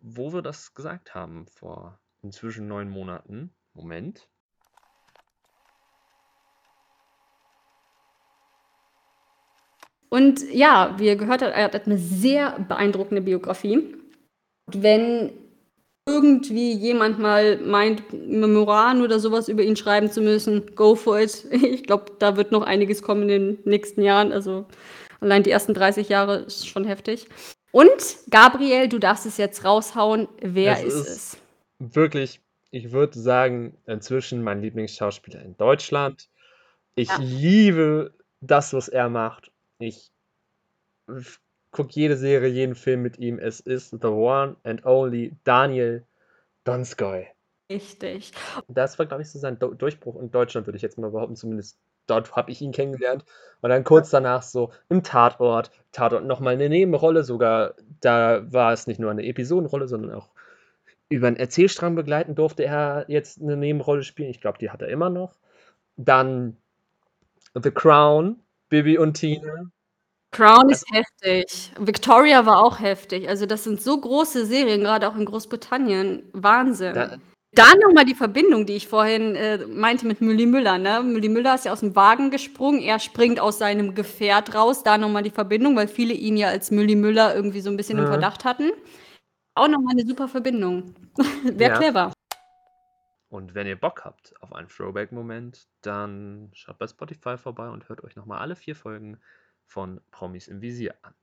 wo 0.00 0.32
wir 0.32 0.42
das 0.42 0.74
gesagt 0.74 1.14
haben 1.14 1.46
vor 1.46 2.00
inzwischen 2.22 2.66
neun 2.66 2.90
Monaten. 2.90 3.54
Moment. 3.72 4.28
Und 10.14 10.48
ja, 10.52 10.94
wie 10.96 11.06
ihr 11.06 11.16
gehört 11.16 11.42
habt, 11.42 11.56
er 11.56 11.64
hat 11.64 11.86
eine 11.86 11.98
sehr 11.98 12.56
beeindruckende 12.68 13.20
Biografie. 13.20 13.96
Wenn 14.70 15.32
irgendwie 16.08 16.72
jemand 16.72 17.18
mal 17.18 17.58
meint, 17.58 18.12
Memoiren 18.12 19.02
oder 19.02 19.18
sowas 19.18 19.48
über 19.48 19.64
ihn 19.64 19.74
schreiben 19.74 20.12
zu 20.12 20.20
müssen, 20.20 20.76
go 20.76 20.94
for 20.94 21.18
it. 21.18 21.44
Ich 21.50 21.82
glaube, 21.82 22.12
da 22.20 22.36
wird 22.36 22.52
noch 22.52 22.62
einiges 22.62 23.02
kommen 23.02 23.22
in 23.22 23.28
den 23.28 23.58
nächsten 23.64 24.02
Jahren. 24.02 24.30
Also 24.30 24.66
allein 25.18 25.42
die 25.42 25.50
ersten 25.50 25.74
30 25.74 26.08
Jahre 26.08 26.44
ist 26.46 26.68
schon 26.68 26.84
heftig. 26.84 27.26
Und 27.72 28.18
Gabriel, 28.30 28.88
du 28.88 29.00
darfst 29.00 29.26
es 29.26 29.36
jetzt 29.36 29.64
raushauen. 29.64 30.28
Wer 30.40 30.80
ist, 30.80 30.94
ist 30.94 31.08
es? 31.08 31.38
Wirklich, 31.80 32.40
ich 32.70 32.92
würde 32.92 33.18
sagen, 33.18 33.76
inzwischen 33.88 34.44
mein 34.44 34.62
Lieblingsschauspieler 34.62 35.42
in 35.42 35.56
Deutschland. 35.56 36.28
Ich 36.94 37.08
ja. 37.08 37.18
liebe 37.18 38.14
das, 38.40 38.72
was 38.72 38.86
er 38.86 39.08
macht. 39.08 39.50
Ich 39.78 40.10
gucke 41.70 41.92
jede 41.92 42.16
Serie, 42.16 42.48
jeden 42.48 42.74
Film 42.74 43.02
mit 43.02 43.18
ihm. 43.18 43.38
Es 43.38 43.60
ist 43.60 43.90
the 43.90 44.06
one 44.06 44.56
and 44.64 44.84
only 44.86 45.36
Daniel 45.44 46.06
Donskoy. 46.64 47.26
Richtig. 47.70 48.32
Das 48.68 48.98
war, 48.98 49.06
glaube 49.06 49.22
ich, 49.22 49.30
so 49.30 49.38
sein 49.38 49.58
Durchbruch 49.58 50.20
in 50.20 50.30
Deutschland, 50.30 50.66
würde 50.66 50.76
ich 50.76 50.82
jetzt 50.82 50.98
mal 50.98 51.10
behaupten. 51.10 51.36
Zumindest 51.36 51.78
dort 52.06 52.36
habe 52.36 52.50
ich 52.50 52.60
ihn 52.60 52.72
kennengelernt. 52.72 53.24
Und 53.62 53.70
dann 53.70 53.84
kurz 53.84 54.10
danach 54.10 54.42
so 54.42 54.70
im 54.88 55.02
Tatort. 55.02 55.70
Tatort 55.92 56.24
nochmal 56.24 56.54
eine 56.54 56.68
Nebenrolle, 56.68 57.24
sogar 57.24 57.74
da 58.00 58.52
war 58.52 58.72
es 58.72 58.86
nicht 58.86 59.00
nur 59.00 59.10
eine 59.10 59.24
Episodenrolle, 59.24 59.88
sondern 59.88 60.12
auch 60.12 60.30
über 61.08 61.26
einen 61.26 61.36
Erzählstrang 61.36 61.94
begleiten 61.94 62.34
durfte 62.34 62.64
er 62.64 63.04
jetzt 63.08 63.40
eine 63.40 63.56
Nebenrolle 63.56 64.02
spielen. 64.02 64.30
Ich 64.30 64.40
glaube, 64.40 64.58
die 64.58 64.70
hat 64.70 64.82
er 64.82 64.88
immer 64.88 65.10
noch. 65.10 65.36
Dann 65.96 66.56
The 67.54 67.70
Crown, 67.70 68.40
Bibi 68.74 68.98
und 68.98 69.14
Tina. 69.14 69.70
Crown 70.32 70.68
ist 70.68 70.84
heftig. 70.92 71.70
Victoria 71.78 72.44
war 72.44 72.60
auch 72.60 72.80
heftig. 72.80 73.28
Also 73.28 73.46
das 73.46 73.62
sind 73.62 73.80
so 73.80 74.00
große 74.00 74.46
Serien, 74.46 74.80
gerade 74.80 75.08
auch 75.08 75.14
in 75.14 75.26
Großbritannien. 75.26 76.24
Wahnsinn. 76.32 76.92
Da, 76.92 77.18
da 77.52 77.66
nochmal 77.80 78.04
die 78.04 78.16
Verbindung, 78.16 78.66
die 78.66 78.72
ich 78.72 78.88
vorhin 78.88 79.36
äh, 79.36 79.58
meinte 79.58 80.08
mit 80.08 80.20
Mülli 80.20 80.46
Müller. 80.46 80.78
Ne? 80.78 81.04
Mülli 81.04 81.28
Müller 81.28 81.54
ist 81.54 81.66
ja 81.66 81.72
aus 81.72 81.80
dem 81.80 81.94
Wagen 81.94 82.32
gesprungen, 82.32 82.80
er 82.80 82.98
springt 82.98 83.38
aus 83.38 83.58
seinem 83.58 83.94
Gefährt 83.94 84.56
raus. 84.56 84.82
Da 84.82 84.98
nochmal 84.98 85.22
die 85.22 85.30
Verbindung, 85.30 85.76
weil 85.76 85.86
viele 85.86 86.14
ihn 86.14 86.36
ja 86.36 86.48
als 86.48 86.72
Mülli 86.72 86.96
Müller 86.96 87.32
irgendwie 87.36 87.60
so 87.60 87.70
ein 87.70 87.76
bisschen 87.76 87.98
mhm. 87.98 88.06
im 88.06 88.10
Verdacht 88.10 88.44
hatten. 88.44 88.72
Auch 89.54 89.68
nochmal 89.68 89.92
eine 89.92 90.04
super 90.04 90.26
Verbindung. 90.26 90.96
Wäre 91.44 91.74
ja. 91.74 91.78
clever. 91.78 92.12
Und 93.34 93.56
wenn 93.56 93.66
ihr 93.66 93.74
Bock 93.74 94.04
habt 94.04 94.32
auf 94.40 94.52
einen 94.52 94.68
Throwback-Moment, 94.68 95.66
dann 95.80 96.50
schaut 96.52 96.78
bei 96.78 96.86
Spotify 96.86 97.36
vorbei 97.36 97.68
und 97.68 97.88
hört 97.88 98.04
euch 98.04 98.14
nochmal 98.14 98.38
alle 98.38 98.54
vier 98.54 98.76
Folgen 98.76 99.20
von 99.66 100.00
Promis 100.12 100.46
im 100.46 100.62
Visier 100.62 100.94
an. 101.02 101.14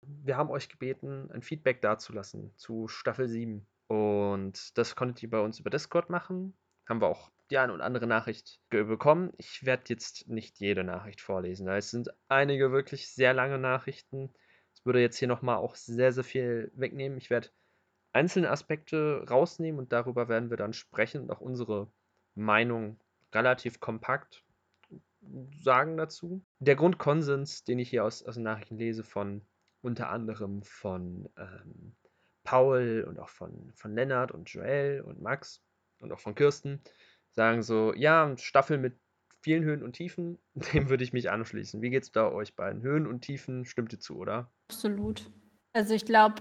Wir 0.00 0.36
haben 0.36 0.50
euch 0.50 0.68
gebeten, 0.68 1.30
ein 1.30 1.42
Feedback 1.42 1.82
dazulassen 1.82 2.52
zu 2.56 2.88
Staffel 2.88 3.28
7. 3.28 3.64
Und 3.86 4.76
das 4.76 4.96
konntet 4.96 5.22
ihr 5.22 5.30
bei 5.30 5.38
uns 5.38 5.60
über 5.60 5.70
Discord 5.70 6.10
machen. 6.10 6.52
Haben 6.88 7.00
wir 7.00 7.06
auch 7.06 7.30
die 7.52 7.58
eine 7.58 7.74
oder 7.74 7.84
andere 7.84 8.08
Nachricht 8.08 8.58
bekommen. 8.68 9.30
Ich 9.38 9.64
werde 9.64 9.84
jetzt 9.86 10.26
nicht 10.26 10.58
jede 10.58 10.82
Nachricht 10.82 11.20
vorlesen. 11.20 11.68
Es 11.68 11.92
sind 11.92 12.08
einige 12.26 12.72
wirklich 12.72 13.08
sehr 13.08 13.34
lange 13.34 13.58
Nachrichten. 13.58 14.34
Es 14.74 14.84
würde 14.84 15.00
jetzt 15.00 15.18
hier 15.18 15.28
nochmal 15.28 15.58
auch 15.58 15.76
sehr, 15.76 16.12
sehr 16.12 16.24
viel 16.24 16.72
wegnehmen. 16.74 17.18
Ich 17.18 17.30
werde 17.30 17.50
einzelne 18.12 18.50
Aspekte 18.50 19.26
rausnehmen 19.28 19.78
und 19.78 19.92
darüber 19.92 20.28
werden 20.28 20.50
wir 20.50 20.56
dann 20.56 20.72
sprechen 20.72 21.22
und 21.22 21.30
auch 21.30 21.40
unsere 21.40 21.90
Meinung 22.34 22.98
relativ 23.32 23.80
kompakt 23.80 24.44
sagen 25.60 25.96
dazu. 25.96 26.44
Der 26.58 26.76
Grundkonsens, 26.76 27.64
den 27.64 27.78
ich 27.78 27.90
hier 27.90 28.04
aus, 28.04 28.22
aus 28.24 28.34
den 28.34 28.42
Nachrichten 28.42 28.76
lese, 28.76 29.04
von 29.04 29.42
unter 29.80 30.10
anderem 30.10 30.62
von 30.62 31.28
ähm, 31.36 31.94
Paul 32.44 33.04
und 33.08 33.18
auch 33.18 33.28
von, 33.28 33.72
von 33.74 33.94
Lennart 33.94 34.32
und 34.32 34.48
Joel 34.50 35.02
und 35.02 35.20
Max 35.20 35.62
und 36.00 36.12
auch 36.12 36.20
von 36.20 36.34
Kirsten, 36.34 36.80
sagen 37.30 37.62
so, 37.62 37.94
ja, 37.94 38.34
Staffel 38.36 38.78
mit 38.78 38.98
vielen 39.40 39.64
Höhen 39.64 39.82
und 39.82 39.94
Tiefen, 39.94 40.38
dem 40.72 40.88
würde 40.88 41.04
ich 41.04 41.12
mich 41.12 41.30
anschließen. 41.30 41.82
Wie 41.82 41.90
geht 41.90 42.04
es 42.04 42.12
da 42.12 42.30
euch 42.30 42.54
beiden? 42.54 42.82
Höhen 42.82 43.06
und 43.06 43.22
Tiefen 43.22 43.64
stimmt 43.64 43.92
ihr 43.92 44.00
zu, 44.00 44.16
oder? 44.16 44.50
Absolut. 44.68 45.30
Also 45.72 45.94
ich 45.94 46.04
glaube, 46.04 46.36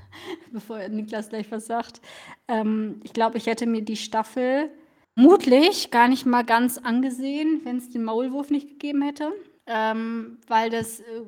bevor 0.52 0.78
Niklas 0.88 1.28
gleich 1.28 1.50
was 1.50 1.66
sagt, 1.66 2.00
ähm, 2.48 3.00
ich 3.04 3.12
glaube, 3.12 3.38
ich 3.38 3.46
hätte 3.46 3.66
mir 3.66 3.82
die 3.82 3.96
Staffel 3.96 4.70
vermutlich 5.14 5.90
gar 5.90 6.08
nicht 6.08 6.26
mal 6.26 6.44
ganz 6.44 6.78
angesehen, 6.78 7.60
wenn 7.64 7.78
es 7.78 7.90
den 7.90 8.04
Maulwurf 8.04 8.50
nicht 8.50 8.68
gegeben 8.68 9.02
hätte. 9.02 9.32
Ähm, 9.66 10.38
weil 10.48 10.70
das, 10.70 11.00
äh, 11.00 11.22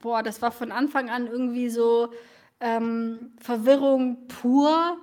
boah, 0.00 0.22
das 0.22 0.40
war 0.40 0.52
von 0.52 0.70
Anfang 0.70 1.10
an 1.10 1.26
irgendwie 1.26 1.68
so 1.68 2.10
ähm, 2.60 3.32
Verwirrung 3.40 4.28
pur. 4.28 4.98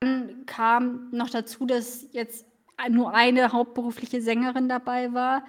Dann 0.00 0.46
kam 0.46 1.08
noch 1.10 1.30
dazu, 1.30 1.66
dass 1.66 2.06
jetzt 2.12 2.46
nur 2.88 3.12
eine 3.12 3.52
hauptberufliche 3.52 4.22
Sängerin 4.22 4.68
dabei 4.68 5.12
war. 5.12 5.44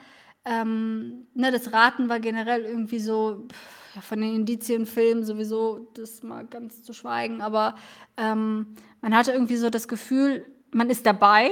Ähm, 0.45 1.27
ne, 1.33 1.51
das 1.51 1.71
Raten 1.71 2.09
war 2.09 2.19
generell 2.19 2.63
irgendwie 2.63 2.99
so 2.99 3.47
ja, 3.95 4.01
von 4.01 4.21
den 4.21 4.35
Indizienfilmen 4.35 5.23
sowieso, 5.23 5.91
das 5.93 6.23
mal 6.23 6.45
ganz 6.45 6.83
zu 6.83 6.93
schweigen, 6.93 7.41
aber 7.41 7.75
ähm, 8.17 8.67
man 9.01 9.15
hatte 9.15 9.31
irgendwie 9.33 9.57
so 9.57 9.69
das 9.69 9.87
Gefühl, 9.87 10.45
man 10.71 10.89
ist 10.89 11.05
dabei 11.05 11.51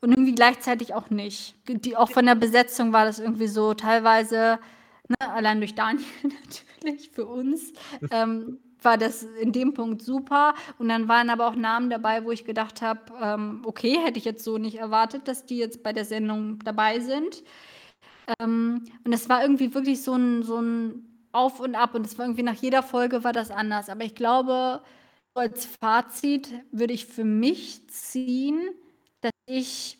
und 0.00 0.10
irgendwie 0.10 0.34
gleichzeitig 0.34 0.94
auch 0.94 1.10
nicht. 1.10 1.54
Die, 1.68 1.96
auch 1.96 2.10
von 2.10 2.26
der 2.26 2.34
Besetzung 2.34 2.92
war 2.92 3.04
das 3.04 3.18
irgendwie 3.18 3.48
so 3.48 3.74
teilweise, 3.74 4.58
ne, 5.08 5.30
allein 5.32 5.58
durch 5.58 5.74
Daniel 5.74 6.04
natürlich 6.82 7.10
für 7.10 7.26
uns, 7.26 7.72
ähm, 8.10 8.58
war 8.82 8.98
das 8.98 9.22
in 9.22 9.52
dem 9.52 9.72
Punkt 9.72 10.02
super. 10.02 10.54
Und 10.78 10.88
dann 10.88 11.08
waren 11.08 11.30
aber 11.30 11.48
auch 11.48 11.54
Namen 11.54 11.88
dabei, 11.88 12.24
wo 12.24 12.30
ich 12.30 12.44
gedacht 12.44 12.82
habe, 12.82 13.00
ähm, 13.20 13.62
okay, 13.64 13.98
hätte 13.98 14.18
ich 14.18 14.24
jetzt 14.24 14.44
so 14.44 14.58
nicht 14.58 14.76
erwartet, 14.76 15.26
dass 15.26 15.46
die 15.46 15.56
jetzt 15.56 15.82
bei 15.82 15.92
der 15.92 16.04
Sendung 16.04 16.58
dabei 16.64 17.00
sind. 17.00 17.42
Ähm, 18.40 18.84
und 19.04 19.12
es 19.12 19.28
war 19.28 19.42
irgendwie 19.42 19.74
wirklich 19.74 20.02
so 20.02 20.14
ein, 20.14 20.42
so 20.42 20.60
ein 20.60 21.26
Auf 21.32 21.60
und 21.60 21.74
Ab. 21.74 21.94
Und 21.94 22.06
es 22.06 22.18
war 22.18 22.26
irgendwie 22.26 22.42
nach 22.42 22.54
jeder 22.54 22.82
Folge 22.82 23.24
war 23.24 23.32
das 23.32 23.50
anders. 23.50 23.88
Aber 23.88 24.04
ich 24.04 24.14
glaube, 24.14 24.82
als 25.34 25.66
Fazit 25.66 26.52
würde 26.70 26.94
ich 26.94 27.06
für 27.06 27.24
mich 27.24 27.88
ziehen, 27.88 28.60
dass 29.20 29.32
ich 29.46 29.98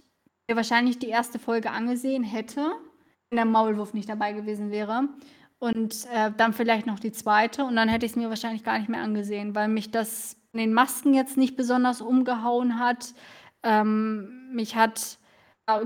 mir 0.49 0.57
wahrscheinlich 0.57 0.99
die 0.99 1.09
erste 1.09 1.39
Folge 1.39 1.71
angesehen 1.71 2.23
hätte, 2.23 2.73
wenn 3.31 3.37
der 3.37 3.45
Maulwurf 3.45 3.95
nicht 3.95 4.09
dabei 4.09 4.33
gewesen 4.33 4.71
wäre. 4.71 5.09
Und 5.59 6.07
äh, 6.13 6.31
dann 6.37 6.53
vielleicht 6.53 6.87
noch 6.87 7.01
die 7.01 7.13
zweite. 7.13 7.65
Und 7.65 7.77
dann 7.77 7.89
hätte 7.89 8.05
ich 8.07 8.13
es 8.13 8.17
mir 8.17 8.29
wahrscheinlich 8.29 8.65
gar 8.65 8.79
nicht 8.79 8.89
mehr 8.89 9.03
angesehen, 9.03 9.55
weil 9.55 9.69
mich 9.69 9.91
das 9.91 10.37
in 10.53 10.59
den 10.61 10.73
Masken 10.73 11.15
jetzt 11.15 11.37
nicht 11.37 11.57
besonders 11.57 12.01
umgehauen 12.01 12.79
hat. 12.79 13.15
Ähm, 13.63 14.53
mich 14.53 14.77
hat 14.77 15.19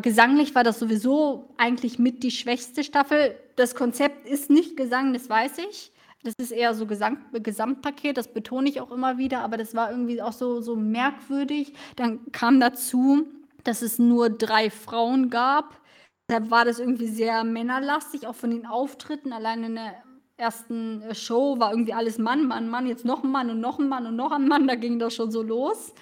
gesanglich 0.00 0.54
war 0.54 0.64
das 0.64 0.78
sowieso 0.78 1.54
eigentlich 1.56 1.98
mit 1.98 2.22
die 2.22 2.30
schwächste 2.30 2.82
Staffel. 2.82 3.38
Das 3.56 3.74
Konzept 3.74 4.26
ist 4.28 4.50
nicht 4.50 4.76
Gesang, 4.76 5.12
das 5.12 5.28
weiß 5.28 5.58
ich. 5.58 5.92
Das 6.24 6.34
ist 6.38 6.50
eher 6.50 6.74
so 6.74 6.86
Gesang 6.86 7.18
Gesamtpaket, 7.32 8.16
das 8.16 8.32
betone 8.32 8.68
ich 8.68 8.80
auch 8.80 8.90
immer 8.90 9.18
wieder, 9.18 9.40
aber 9.40 9.56
das 9.56 9.74
war 9.74 9.90
irgendwie 9.90 10.20
auch 10.20 10.32
so, 10.32 10.60
so 10.60 10.74
merkwürdig. 10.74 11.74
Dann 11.94 12.32
kam 12.32 12.58
dazu, 12.58 13.28
dass 13.62 13.82
es 13.82 13.98
nur 14.00 14.28
drei 14.28 14.68
Frauen 14.70 15.30
gab. 15.30 15.80
Deshalb 16.28 16.50
war 16.50 16.64
das 16.64 16.80
irgendwie 16.80 17.06
sehr 17.06 17.44
männerlastig, 17.44 18.26
auch 18.26 18.34
von 18.34 18.50
den 18.50 18.66
Auftritten. 18.66 19.32
Allein 19.32 19.62
in 19.62 19.74
der 19.76 20.02
ersten 20.36 21.02
Show 21.14 21.58
war 21.60 21.70
irgendwie 21.70 21.94
alles 21.94 22.18
Mann, 22.18 22.46
Mann, 22.46 22.68
Mann, 22.68 22.86
jetzt 22.86 23.04
noch 23.04 23.22
ein 23.22 23.30
Mann 23.30 23.50
und 23.50 23.60
noch 23.60 23.78
ein 23.78 23.88
Mann 23.88 24.06
und 24.06 24.16
noch 24.16 24.32
ein 24.32 24.48
Mann, 24.48 24.66
da 24.66 24.74
ging 24.74 24.98
das 24.98 25.14
schon 25.14 25.30
so 25.30 25.42
los. 25.42 25.94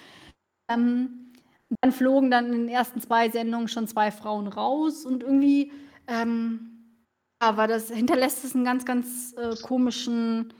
Ähm, 0.69 1.26
dann 1.81 1.91
flogen 1.91 2.31
dann 2.31 2.47
in 2.47 2.67
den 2.67 2.69
ersten 2.69 3.01
zwei 3.01 3.29
Sendungen 3.29 3.67
schon 3.67 3.87
zwei 3.87 4.11
Frauen 4.11 4.47
raus 4.47 5.05
und 5.05 5.23
irgendwie 5.23 5.71
ähm, 6.07 6.77
aber 7.39 7.67
das 7.67 7.89
hinterlässt 7.89 8.43
es 8.43 8.55
einen 8.55 8.65
ganz, 8.65 8.85
ganz 8.85 9.35
äh, 9.37 9.55
komischen 9.61 10.53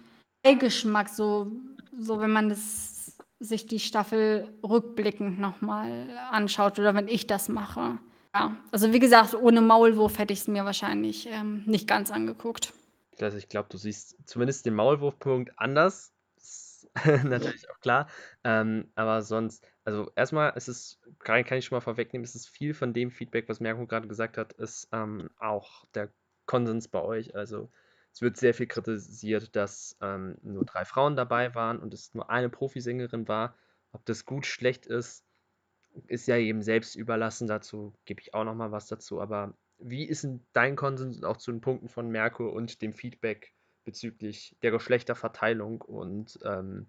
Beigeschmack, 0.43 1.09
so, 1.09 1.51
so 1.97 2.19
wenn 2.19 2.31
man 2.31 2.49
das, 2.49 3.17
sich 3.39 3.65
die 3.65 3.79
Staffel 3.79 4.47
rückblickend 4.63 5.39
nochmal 5.39 6.09
anschaut 6.31 6.79
oder 6.79 6.93
wenn 6.93 7.07
ich 7.07 7.27
das 7.27 7.49
mache. 7.49 7.97
Ja, 8.35 8.55
also 8.71 8.93
wie 8.93 8.99
gesagt, 8.99 9.33
ohne 9.33 9.61
Maulwurf 9.61 10.19
hätte 10.19 10.33
ich 10.33 10.41
es 10.41 10.47
mir 10.47 10.65
wahrscheinlich 10.65 11.27
ähm, 11.31 11.63
nicht 11.65 11.87
ganz 11.87 12.11
angeguckt. 12.11 12.73
Also 13.19 13.37
ich 13.37 13.49
glaube, 13.49 13.69
du 13.71 13.77
siehst 13.77 14.15
zumindest 14.25 14.65
den 14.67 14.75
Maulwurfpunkt 14.75 15.53
anders. 15.57 16.11
Natürlich 17.23 17.69
auch 17.69 17.79
klar. 17.79 18.07
Ähm, 18.43 18.91
aber 18.95 19.21
sonst, 19.21 19.65
also 19.83 20.11
erstmal, 20.15 20.53
es 20.55 20.67
ist, 20.67 20.99
kann, 21.19 21.43
kann 21.43 21.57
ich 21.57 21.65
schon 21.65 21.75
mal 21.75 21.81
vorwegnehmen, 21.81 22.23
es 22.23 22.35
ist 22.35 22.49
viel 22.49 22.73
von 22.73 22.93
dem 22.93 23.11
Feedback, 23.11 23.49
was 23.49 23.59
Merko 23.59 23.85
gerade 23.85 24.07
gesagt 24.07 24.37
hat, 24.37 24.53
ist 24.53 24.87
ähm, 24.91 25.29
auch 25.39 25.85
der 25.93 26.11
Konsens 26.45 26.87
bei 26.87 27.01
euch. 27.01 27.35
Also 27.35 27.69
es 28.13 28.21
wird 28.21 28.37
sehr 28.37 28.53
viel 28.53 28.67
kritisiert, 28.67 29.55
dass 29.55 29.97
ähm, 30.01 30.37
nur 30.41 30.65
drei 30.65 30.85
Frauen 30.85 31.15
dabei 31.15 31.53
waren 31.55 31.79
und 31.79 31.93
es 31.93 32.13
nur 32.13 32.29
eine 32.29 32.49
Profisängerin 32.49 33.27
war. 33.27 33.55
Ob 33.91 34.05
das 34.05 34.25
gut, 34.25 34.45
schlecht 34.45 34.85
ist, 34.85 35.23
ist 36.07 36.27
ja 36.27 36.37
eben 36.37 36.61
selbst 36.61 36.95
überlassen. 36.95 37.47
Dazu 37.47 37.93
gebe 38.05 38.21
ich 38.21 38.33
auch 38.33 38.43
noch 38.43 38.55
mal 38.55 38.71
was 38.71 38.87
dazu. 38.87 39.21
Aber 39.21 39.53
wie 39.77 40.03
ist 40.03 40.23
denn 40.23 40.45
dein 40.53 40.75
Konsens 40.75 41.23
auch 41.23 41.37
zu 41.37 41.51
den 41.51 41.61
Punkten 41.61 41.89
von 41.89 42.09
Merkur 42.09 42.53
und 42.53 42.81
dem 42.81 42.93
Feedback 42.93 43.53
bezüglich 43.87 44.53
der 44.61 44.71
Geschlechterverteilung 44.71 45.81
und 45.81 46.37
ähm, 46.43 46.87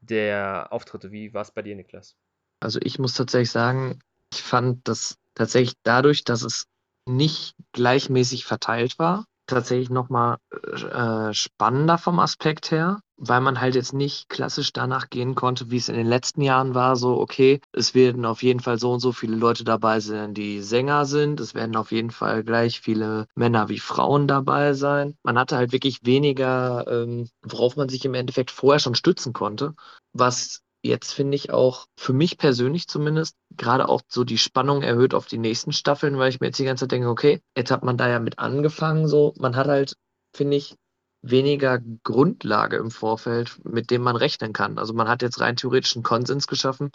der 0.00 0.72
Auftritte? 0.72 1.12
Wie 1.12 1.32
war 1.32 1.42
es 1.42 1.52
bei 1.52 1.62
dir, 1.62 1.76
Niklas? 1.76 2.16
Also 2.60 2.80
ich 2.82 2.98
muss 2.98 3.14
tatsächlich 3.14 3.52
sagen, 3.52 4.00
ich 4.32 4.42
fand 4.42 4.86
das 4.88 5.16
tatsächlich 5.34 5.76
dadurch, 5.84 6.24
dass 6.24 6.42
es 6.42 6.66
nicht 7.06 7.54
gleichmäßig 7.70 8.44
verteilt 8.46 8.98
war, 8.98 9.26
tatsächlich 9.46 9.90
nochmal 9.90 10.36
äh, 10.50 11.32
spannender 11.32 11.98
vom 11.98 12.18
Aspekt 12.18 12.70
her, 12.70 13.00
weil 13.16 13.40
man 13.40 13.60
halt 13.60 13.74
jetzt 13.74 13.92
nicht 13.92 14.28
klassisch 14.28 14.72
danach 14.72 15.10
gehen 15.10 15.34
konnte, 15.34 15.70
wie 15.70 15.76
es 15.76 15.88
in 15.88 15.94
den 15.94 16.06
letzten 16.06 16.40
Jahren 16.40 16.74
war, 16.74 16.96
so, 16.96 17.20
okay, 17.20 17.60
es 17.72 17.94
werden 17.94 18.24
auf 18.24 18.42
jeden 18.42 18.60
Fall 18.60 18.78
so 18.78 18.92
und 18.92 19.00
so 19.00 19.12
viele 19.12 19.36
Leute 19.36 19.64
dabei 19.64 20.00
sein, 20.00 20.34
die 20.34 20.60
Sänger 20.62 21.04
sind, 21.06 21.40
es 21.40 21.54
werden 21.54 21.76
auf 21.76 21.92
jeden 21.92 22.10
Fall 22.10 22.42
gleich 22.44 22.80
viele 22.80 23.26
Männer 23.34 23.68
wie 23.68 23.78
Frauen 23.78 24.26
dabei 24.26 24.72
sein. 24.74 25.16
Man 25.22 25.38
hatte 25.38 25.56
halt 25.56 25.72
wirklich 25.72 26.00
weniger, 26.04 26.86
ähm, 26.88 27.28
worauf 27.42 27.76
man 27.76 27.88
sich 27.88 28.04
im 28.04 28.14
Endeffekt 28.14 28.50
vorher 28.50 28.80
schon 28.80 28.94
stützen 28.94 29.32
konnte, 29.32 29.74
was 30.12 30.63
jetzt 30.84 31.12
finde 31.12 31.34
ich 31.34 31.50
auch 31.50 31.86
für 31.96 32.12
mich 32.12 32.36
persönlich 32.36 32.86
zumindest 32.88 33.36
gerade 33.56 33.88
auch 33.88 34.02
so 34.08 34.22
die 34.24 34.38
Spannung 34.38 34.82
erhöht 34.82 35.14
auf 35.14 35.26
die 35.26 35.38
nächsten 35.38 35.72
Staffeln, 35.72 36.18
weil 36.18 36.28
ich 36.28 36.40
mir 36.40 36.48
jetzt 36.48 36.58
die 36.58 36.64
ganze 36.64 36.84
Zeit 36.84 36.92
denke, 36.92 37.08
okay, 37.08 37.40
jetzt 37.56 37.70
hat 37.70 37.82
man 37.82 37.96
da 37.96 38.08
ja 38.08 38.18
mit 38.18 38.38
angefangen, 38.38 39.08
so 39.08 39.34
man 39.38 39.56
hat 39.56 39.66
halt, 39.66 39.96
finde 40.36 40.56
ich, 40.56 40.76
weniger 41.22 41.80
Grundlage 42.02 42.76
im 42.76 42.90
Vorfeld, 42.90 43.58
mit 43.64 43.90
dem 43.90 44.02
man 44.02 44.16
rechnen 44.16 44.52
kann. 44.52 44.78
Also 44.78 44.92
man 44.92 45.08
hat 45.08 45.22
jetzt 45.22 45.40
rein 45.40 45.56
theoretisch 45.56 45.96
einen 45.96 46.02
Konsens 46.02 46.46
geschaffen. 46.46 46.90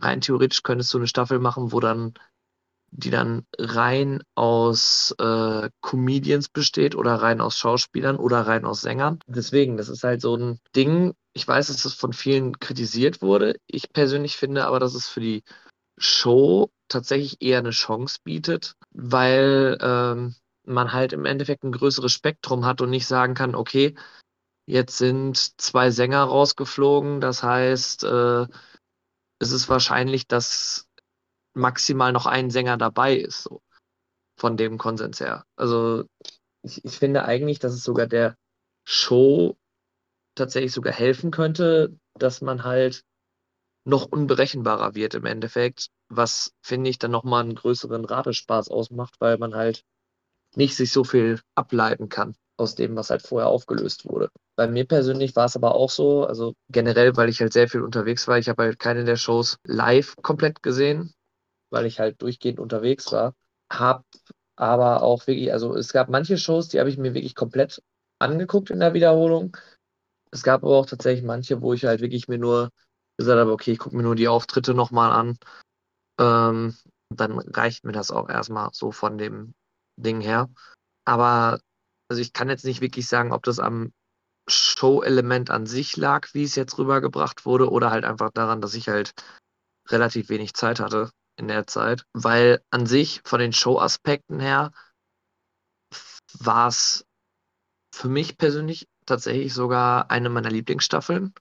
Rein 0.00 0.20
theoretisch 0.20 0.64
könntest 0.64 0.92
du 0.92 0.98
eine 0.98 1.06
Staffel 1.06 1.38
machen, 1.38 1.70
wo 1.70 1.78
dann 1.78 2.14
die 2.90 3.10
dann 3.10 3.46
rein 3.58 4.22
aus 4.34 5.14
äh, 5.18 5.68
Comedians 5.80 6.48
besteht 6.48 6.94
oder 6.94 7.14
rein 7.14 7.40
aus 7.40 7.58
Schauspielern 7.58 8.16
oder 8.16 8.40
rein 8.46 8.64
aus 8.64 8.80
Sängern. 8.82 9.18
Deswegen, 9.26 9.76
das 9.76 9.88
ist 9.88 10.04
halt 10.04 10.20
so 10.20 10.36
ein 10.36 10.60
Ding. 10.74 11.14
Ich 11.34 11.46
weiß, 11.46 11.66
dass 11.66 11.82
das 11.82 11.94
von 11.94 12.12
vielen 12.12 12.58
kritisiert 12.58 13.20
wurde. 13.22 13.56
Ich 13.66 13.92
persönlich 13.92 14.36
finde 14.36 14.66
aber, 14.66 14.80
dass 14.80 14.94
es 14.94 15.08
für 15.08 15.20
die 15.20 15.42
Show 15.98 16.70
tatsächlich 16.88 17.42
eher 17.42 17.58
eine 17.58 17.70
Chance 17.70 18.18
bietet, 18.22 18.74
weil 18.92 19.78
ähm, 19.80 20.34
man 20.64 20.92
halt 20.92 21.12
im 21.12 21.24
Endeffekt 21.24 21.64
ein 21.64 21.72
größeres 21.72 22.12
Spektrum 22.12 22.64
hat 22.64 22.80
und 22.80 22.90
nicht 22.90 23.06
sagen 23.06 23.34
kann, 23.34 23.54
okay, 23.54 23.94
jetzt 24.66 24.98
sind 24.98 25.60
zwei 25.60 25.90
Sänger 25.90 26.24
rausgeflogen, 26.24 27.20
das 27.20 27.42
heißt, 27.42 28.04
äh, 28.04 28.46
es 29.38 29.52
ist 29.52 29.68
wahrscheinlich, 29.68 30.26
dass 30.26 30.85
maximal 31.56 32.12
noch 32.12 32.26
ein 32.26 32.50
Sänger 32.50 32.76
dabei 32.76 33.16
ist, 33.16 33.42
so 33.42 33.62
von 34.38 34.56
dem 34.56 34.78
Konsens 34.78 35.20
her. 35.20 35.44
Also 35.56 36.04
ich, 36.62 36.84
ich 36.84 36.98
finde 36.98 37.24
eigentlich, 37.24 37.58
dass 37.58 37.72
es 37.72 37.82
sogar 37.84 38.06
der 38.06 38.36
Show 38.84 39.56
tatsächlich 40.34 40.72
sogar 40.72 40.92
helfen 40.92 41.30
könnte, 41.30 41.98
dass 42.14 42.42
man 42.42 42.64
halt 42.64 43.02
noch 43.84 44.06
unberechenbarer 44.06 44.94
wird 44.94 45.14
im 45.14 45.26
Endeffekt, 45.26 45.88
was 46.08 46.52
finde 46.62 46.90
ich 46.90 46.98
dann 46.98 47.12
nochmal 47.12 47.44
einen 47.44 47.54
größeren 47.54 48.04
Ratespaß 48.04 48.68
ausmacht, 48.68 49.14
weil 49.20 49.38
man 49.38 49.54
halt 49.54 49.82
nicht 50.56 50.76
sich 50.76 50.92
so 50.92 51.04
viel 51.04 51.40
ableiten 51.54 52.08
kann 52.08 52.34
aus 52.58 52.74
dem, 52.74 52.96
was 52.96 53.10
halt 53.10 53.22
vorher 53.22 53.48
aufgelöst 53.48 54.06
wurde. 54.06 54.30
Bei 54.56 54.66
mir 54.66 54.86
persönlich 54.86 55.36
war 55.36 55.44
es 55.44 55.56
aber 55.56 55.74
auch 55.74 55.90
so, 55.90 56.24
also 56.26 56.54
generell, 56.70 57.16
weil 57.16 57.28
ich 57.28 57.40
halt 57.40 57.52
sehr 57.52 57.68
viel 57.68 57.82
unterwegs 57.82 58.26
war. 58.26 58.38
Ich 58.38 58.48
habe 58.48 58.62
halt 58.62 58.78
keine 58.78 59.04
der 59.04 59.16
Shows 59.16 59.58
live 59.64 60.16
komplett 60.22 60.62
gesehen, 60.62 61.12
weil 61.76 61.84
ich 61.84 62.00
halt 62.00 62.22
durchgehend 62.22 62.58
unterwegs 62.58 63.12
war. 63.12 63.34
Hab 63.70 64.06
aber 64.56 65.02
auch 65.02 65.26
wirklich, 65.26 65.52
also 65.52 65.76
es 65.76 65.92
gab 65.92 66.08
manche 66.08 66.38
Shows, 66.38 66.68
die 66.68 66.80
habe 66.80 66.88
ich 66.88 66.96
mir 66.96 67.12
wirklich 67.12 67.34
komplett 67.34 67.82
angeguckt 68.18 68.70
in 68.70 68.80
der 68.80 68.94
Wiederholung. 68.94 69.54
Es 70.30 70.42
gab 70.42 70.64
aber 70.64 70.74
auch 70.74 70.86
tatsächlich 70.86 71.22
manche, 71.22 71.60
wo 71.60 71.74
ich 71.74 71.84
halt 71.84 72.00
wirklich 72.00 72.28
mir 72.28 72.38
nur 72.38 72.70
gesagt 73.18 73.38
habe, 73.38 73.52
okay, 73.52 73.72
ich 73.72 73.78
gucke 73.78 73.94
mir 73.94 74.04
nur 74.04 74.14
die 74.14 74.28
Auftritte 74.28 74.72
nochmal 74.72 75.12
an. 75.12 75.36
Ähm, 76.18 76.74
dann 77.14 77.38
reicht 77.38 77.84
mir 77.84 77.92
das 77.92 78.10
auch 78.10 78.30
erstmal 78.30 78.70
so 78.72 78.90
von 78.90 79.18
dem 79.18 79.52
Ding 79.96 80.22
her. 80.22 80.48
Aber 81.04 81.60
also 82.08 82.22
ich 82.22 82.32
kann 82.32 82.48
jetzt 82.48 82.64
nicht 82.64 82.80
wirklich 82.80 83.06
sagen, 83.06 83.32
ob 83.32 83.42
das 83.42 83.58
am 83.58 83.92
Show-Element 84.48 85.50
an 85.50 85.66
sich 85.66 85.98
lag, 85.98 86.32
wie 86.32 86.44
es 86.44 86.54
jetzt 86.54 86.78
rübergebracht 86.78 87.44
wurde, 87.44 87.70
oder 87.70 87.90
halt 87.90 88.06
einfach 88.06 88.30
daran, 88.32 88.62
dass 88.62 88.72
ich 88.72 88.88
halt 88.88 89.12
relativ 89.88 90.30
wenig 90.30 90.54
Zeit 90.54 90.80
hatte 90.80 91.10
in 91.36 91.48
der 91.48 91.66
Zeit. 91.66 92.04
Weil 92.12 92.62
an 92.70 92.86
sich 92.86 93.20
von 93.24 93.40
den 93.40 93.52
Show-Aspekten 93.52 94.40
her 94.40 94.72
war 96.38 96.68
es 96.68 97.06
für 97.94 98.08
mich 98.08 98.36
persönlich 98.36 98.88
tatsächlich 99.06 99.54
sogar 99.54 100.10
eine 100.10 100.28
meiner 100.28 100.50
Lieblingsstaffeln. 100.50 101.32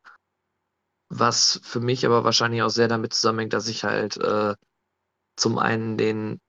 Was 1.09 1.59
für 1.63 1.80
mich 1.80 2.05
aber 2.05 2.23
wahrscheinlich 2.23 2.61
auch 2.61 2.69
sehr 2.69 2.88
damit 2.88 3.13
zusammenhängt, 3.13 3.53
dass 3.53 3.67
ich 3.67 3.84
halt 3.84 4.17
äh, 4.17 4.55
zum 5.35 5.57
einen 5.57 5.97
den 5.97 6.39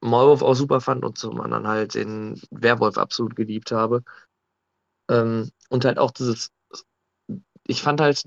Maulwurf 0.00 0.42
auch 0.42 0.54
super 0.54 0.80
fand 0.80 1.04
und 1.04 1.18
zum 1.18 1.40
anderen 1.40 1.66
halt 1.66 1.94
den 1.94 2.40
Werwolf 2.50 2.98
absolut 2.98 3.34
geliebt 3.34 3.72
habe. 3.72 4.04
Ähm, 5.10 5.50
und 5.70 5.84
halt 5.84 5.98
auch 5.98 6.10
dieses, 6.10 6.50
ich 7.66 7.82
fand 7.82 8.00
halt, 8.00 8.22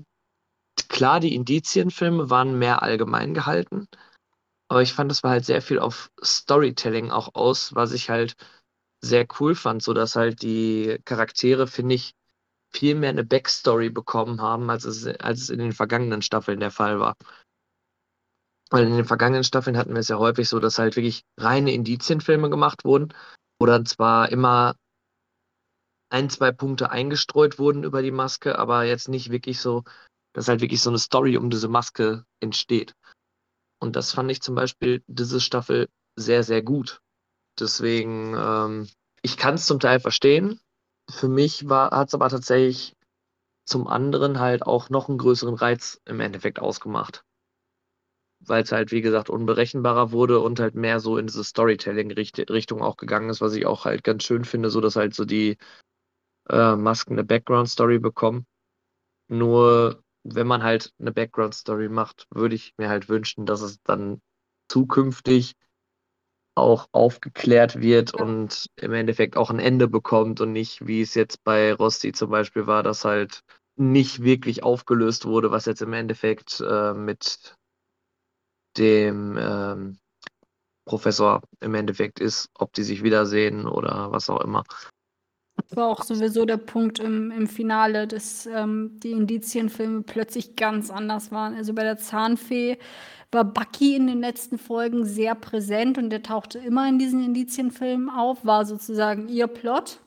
klar, 0.88 1.20
die 1.20 1.34
Indizienfilme 1.34 2.30
waren 2.30 2.58
mehr 2.58 2.82
allgemein 2.82 3.32
gehalten, 3.32 3.88
aber 4.68 4.82
ich 4.82 4.92
fand, 4.92 5.10
es 5.10 5.22
war 5.22 5.30
halt 5.32 5.44
sehr 5.44 5.62
viel 5.62 5.78
auf 5.78 6.10
Storytelling 6.22 7.10
auch 7.10 7.34
aus, 7.34 7.74
was 7.74 7.92
ich 7.92 8.10
halt 8.10 8.36
sehr 9.00 9.26
cool 9.40 9.54
fand, 9.54 9.82
so 9.82 9.94
dass 9.94 10.16
halt 10.16 10.42
die 10.42 11.00
Charaktere, 11.04 11.66
finde 11.66 11.94
ich, 11.94 12.14
viel 12.70 12.94
mehr 12.94 13.10
eine 13.10 13.24
Backstory 13.24 13.90
bekommen 13.90 14.42
haben, 14.42 14.68
als 14.70 14.84
es, 14.84 15.06
als 15.06 15.40
es 15.40 15.50
in 15.50 15.58
den 15.58 15.72
vergangenen 15.72 16.20
Staffeln 16.20 16.60
der 16.60 16.70
Fall 16.70 17.00
war. 17.00 17.14
Weil 18.70 18.86
in 18.86 18.96
den 18.96 19.06
vergangenen 19.06 19.44
Staffeln 19.44 19.78
hatten 19.78 19.94
wir 19.94 20.00
es 20.00 20.08
ja 20.08 20.18
häufig 20.18 20.48
so, 20.48 20.58
dass 20.58 20.78
halt 20.78 20.96
wirklich 20.96 21.22
reine 21.38 21.72
Indizienfilme 21.72 22.50
gemacht 22.50 22.84
wurden, 22.84 23.14
wo 23.58 23.66
dann 23.66 23.86
zwar 23.86 24.30
immer 24.30 24.74
ein, 26.10 26.28
zwei 26.28 26.52
Punkte 26.52 26.90
eingestreut 26.90 27.58
wurden 27.58 27.84
über 27.84 28.02
die 28.02 28.10
Maske, 28.10 28.58
aber 28.58 28.84
jetzt 28.84 29.08
nicht 29.08 29.30
wirklich 29.30 29.60
so, 29.60 29.84
dass 30.34 30.48
halt 30.48 30.60
wirklich 30.60 30.82
so 30.82 30.90
eine 30.90 30.98
Story 30.98 31.38
um 31.38 31.48
diese 31.48 31.68
Maske 31.68 32.24
entsteht. 32.40 32.94
Und 33.80 33.96
das 33.96 34.12
fand 34.12 34.30
ich 34.30 34.40
zum 34.42 34.54
Beispiel 34.54 35.02
diese 35.06 35.40
Staffel 35.40 35.88
sehr, 36.16 36.42
sehr 36.42 36.62
gut. 36.62 37.00
Deswegen, 37.58 38.34
ähm, 38.36 38.88
ich 39.22 39.36
kann 39.36 39.54
es 39.54 39.66
zum 39.66 39.80
Teil 39.80 40.00
verstehen. 40.00 40.60
Für 41.10 41.28
mich 41.28 41.64
hat 41.68 42.08
es 42.08 42.14
aber 42.14 42.28
tatsächlich 42.28 42.94
zum 43.66 43.86
anderen 43.86 44.40
halt 44.40 44.62
auch 44.62 44.90
noch 44.90 45.08
einen 45.08 45.18
größeren 45.18 45.54
Reiz 45.54 46.00
im 46.06 46.20
Endeffekt 46.20 46.58
ausgemacht 46.58 47.24
weil 48.40 48.62
es 48.62 48.72
halt, 48.72 48.92
wie 48.92 49.00
gesagt, 49.00 49.30
unberechenbarer 49.30 50.12
wurde 50.12 50.40
und 50.40 50.60
halt 50.60 50.74
mehr 50.74 51.00
so 51.00 51.18
in 51.18 51.26
diese 51.26 51.44
Storytelling-Richtung 51.44 52.82
auch 52.82 52.96
gegangen 52.96 53.30
ist, 53.30 53.40
was 53.40 53.54
ich 53.54 53.66
auch 53.66 53.84
halt 53.84 54.04
ganz 54.04 54.24
schön 54.24 54.44
finde, 54.44 54.70
so 54.70 54.80
dass 54.80 54.96
halt 54.96 55.14
so 55.14 55.24
die 55.24 55.56
äh, 56.48 56.76
Masken 56.76 57.14
eine 57.14 57.24
Background-Story 57.24 57.98
bekommen. 57.98 58.46
Nur 59.28 60.02
wenn 60.24 60.46
man 60.46 60.62
halt 60.62 60.92
eine 60.98 61.12
Background-Story 61.12 61.88
macht, 61.88 62.26
würde 62.30 62.54
ich 62.54 62.74
mir 62.76 62.88
halt 62.88 63.08
wünschen, 63.08 63.46
dass 63.46 63.60
es 63.60 63.82
dann 63.82 64.20
zukünftig 64.68 65.54
auch 66.54 66.88
aufgeklärt 66.92 67.80
wird 67.80 68.12
und 68.14 68.66
im 68.76 68.92
Endeffekt 68.92 69.36
auch 69.36 69.50
ein 69.50 69.60
Ende 69.60 69.86
bekommt 69.86 70.40
und 70.40 70.52
nicht, 70.52 70.86
wie 70.86 71.00
es 71.00 71.14
jetzt 71.14 71.44
bei 71.44 71.72
Rosti 71.72 72.12
zum 72.12 72.30
Beispiel 72.30 72.66
war, 72.66 72.82
dass 72.82 73.04
halt 73.04 73.42
nicht 73.76 74.22
wirklich 74.24 74.64
aufgelöst 74.64 75.24
wurde, 75.24 75.52
was 75.52 75.66
jetzt 75.66 75.82
im 75.82 75.92
Endeffekt 75.92 76.60
äh, 76.60 76.94
mit 76.94 77.54
dem 78.76 79.36
ähm, 79.38 79.98
Professor 80.84 81.42
im 81.60 81.74
Endeffekt 81.74 82.18
ist, 82.18 82.50
ob 82.54 82.72
die 82.72 82.82
sich 82.82 83.02
wiedersehen 83.02 83.66
oder 83.66 84.10
was 84.10 84.28
auch 84.30 84.40
immer. 84.40 84.64
Das 85.66 85.76
war 85.76 85.88
auch 85.88 86.02
sowieso 86.04 86.44
der 86.44 86.56
Punkt 86.56 86.98
im, 86.98 87.30
im 87.30 87.46
Finale, 87.46 88.06
dass 88.06 88.46
ähm, 88.46 88.98
die 89.02 89.10
Indizienfilme 89.10 90.02
plötzlich 90.02 90.56
ganz 90.56 90.90
anders 90.90 91.30
waren. 91.32 91.54
Also 91.54 91.74
bei 91.74 91.82
der 91.82 91.98
Zahnfee 91.98 92.78
war 93.30 93.44
Bucky 93.44 93.96
in 93.96 94.06
den 94.06 94.20
letzten 94.20 94.58
Folgen 94.58 95.04
sehr 95.04 95.34
präsent 95.34 95.98
und 95.98 96.10
der 96.10 96.22
tauchte 96.22 96.58
immer 96.58 96.88
in 96.88 96.98
diesen 96.98 97.22
Indizienfilmen 97.22 98.08
auf, 98.08 98.44
war 98.44 98.64
sozusagen 98.64 99.28
ihr 99.28 99.46
Plot. 99.46 100.00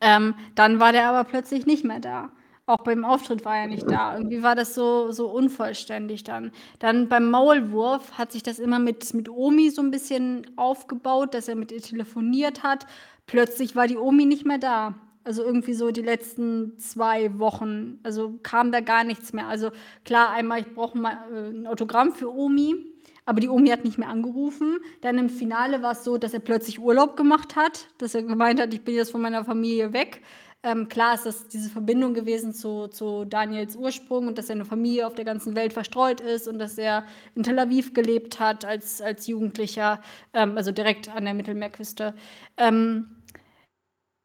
Ähm, 0.00 0.34
dann 0.54 0.80
war 0.80 0.92
der 0.92 1.08
aber 1.08 1.24
plötzlich 1.28 1.66
nicht 1.66 1.84
mehr 1.84 2.00
da. 2.00 2.30
Auch 2.64 2.78
beim 2.84 3.04
Auftritt 3.04 3.44
war 3.44 3.56
er 3.56 3.66
nicht 3.66 3.90
da. 3.90 4.16
Irgendwie 4.16 4.42
war 4.42 4.54
das 4.54 4.74
so, 4.74 5.10
so 5.10 5.28
unvollständig 5.28 6.22
dann. 6.22 6.52
Dann 6.78 7.08
beim 7.08 7.28
Maulwurf 7.28 8.12
hat 8.12 8.30
sich 8.30 8.44
das 8.44 8.60
immer 8.60 8.78
mit, 8.78 9.12
mit 9.14 9.28
Omi 9.28 9.70
so 9.70 9.82
ein 9.82 9.90
bisschen 9.90 10.46
aufgebaut, 10.56 11.34
dass 11.34 11.48
er 11.48 11.56
mit 11.56 11.72
ihr 11.72 11.82
telefoniert 11.82 12.62
hat. 12.62 12.86
Plötzlich 13.26 13.76
war 13.76 13.86
die 13.86 13.96
Omi 13.96 14.26
nicht 14.26 14.44
mehr 14.44 14.58
da. 14.58 14.94
Also 15.24 15.44
irgendwie 15.44 15.74
so 15.74 15.90
die 15.92 16.02
letzten 16.02 16.78
zwei 16.78 17.38
Wochen. 17.38 18.00
Also 18.02 18.38
kam 18.42 18.72
da 18.72 18.80
gar 18.80 19.04
nichts 19.04 19.32
mehr. 19.32 19.46
Also 19.46 19.70
klar, 20.04 20.30
einmal, 20.30 20.60
ich 20.60 20.74
brauche 20.74 20.98
mal 20.98 21.18
äh, 21.32 21.50
ein 21.50 21.66
Autogramm 21.66 22.12
für 22.12 22.32
Omi. 22.34 22.86
Aber 23.24 23.40
die 23.40 23.48
Omi 23.48 23.68
hat 23.68 23.84
nicht 23.84 23.98
mehr 23.98 24.08
angerufen. 24.08 24.78
Dann 25.00 25.16
im 25.18 25.28
Finale 25.28 25.80
war 25.82 25.92
es 25.92 26.02
so, 26.02 26.18
dass 26.18 26.34
er 26.34 26.40
plötzlich 26.40 26.80
Urlaub 26.80 27.16
gemacht 27.16 27.54
hat, 27.54 27.86
dass 27.98 28.14
er 28.16 28.24
gemeint 28.24 28.60
hat, 28.60 28.74
ich 28.74 28.82
bin 28.82 28.96
jetzt 28.96 29.12
von 29.12 29.22
meiner 29.22 29.44
Familie 29.44 29.92
weg. 29.92 30.22
Ähm, 30.64 30.88
klar 30.88 31.14
ist 31.14 31.26
das 31.26 31.48
diese 31.48 31.68
Verbindung 31.70 32.14
gewesen 32.14 32.54
zu, 32.54 32.86
zu 32.86 33.24
Daniels 33.24 33.74
Ursprung 33.74 34.28
und 34.28 34.38
dass 34.38 34.46
seine 34.46 34.64
Familie 34.64 35.08
auf 35.08 35.14
der 35.14 35.24
ganzen 35.24 35.56
Welt 35.56 35.72
verstreut 35.72 36.20
ist 36.20 36.46
und 36.46 36.60
dass 36.60 36.78
er 36.78 37.04
in 37.34 37.42
Tel 37.42 37.58
Aviv 37.58 37.94
gelebt 37.94 38.38
hat 38.38 38.64
als, 38.64 39.00
als 39.00 39.26
Jugendlicher, 39.26 40.00
ähm, 40.32 40.56
also 40.56 40.70
direkt 40.70 41.08
an 41.08 41.24
der 41.24 41.34
Mittelmeerküste. 41.34 42.14
Ähm, 42.56 43.16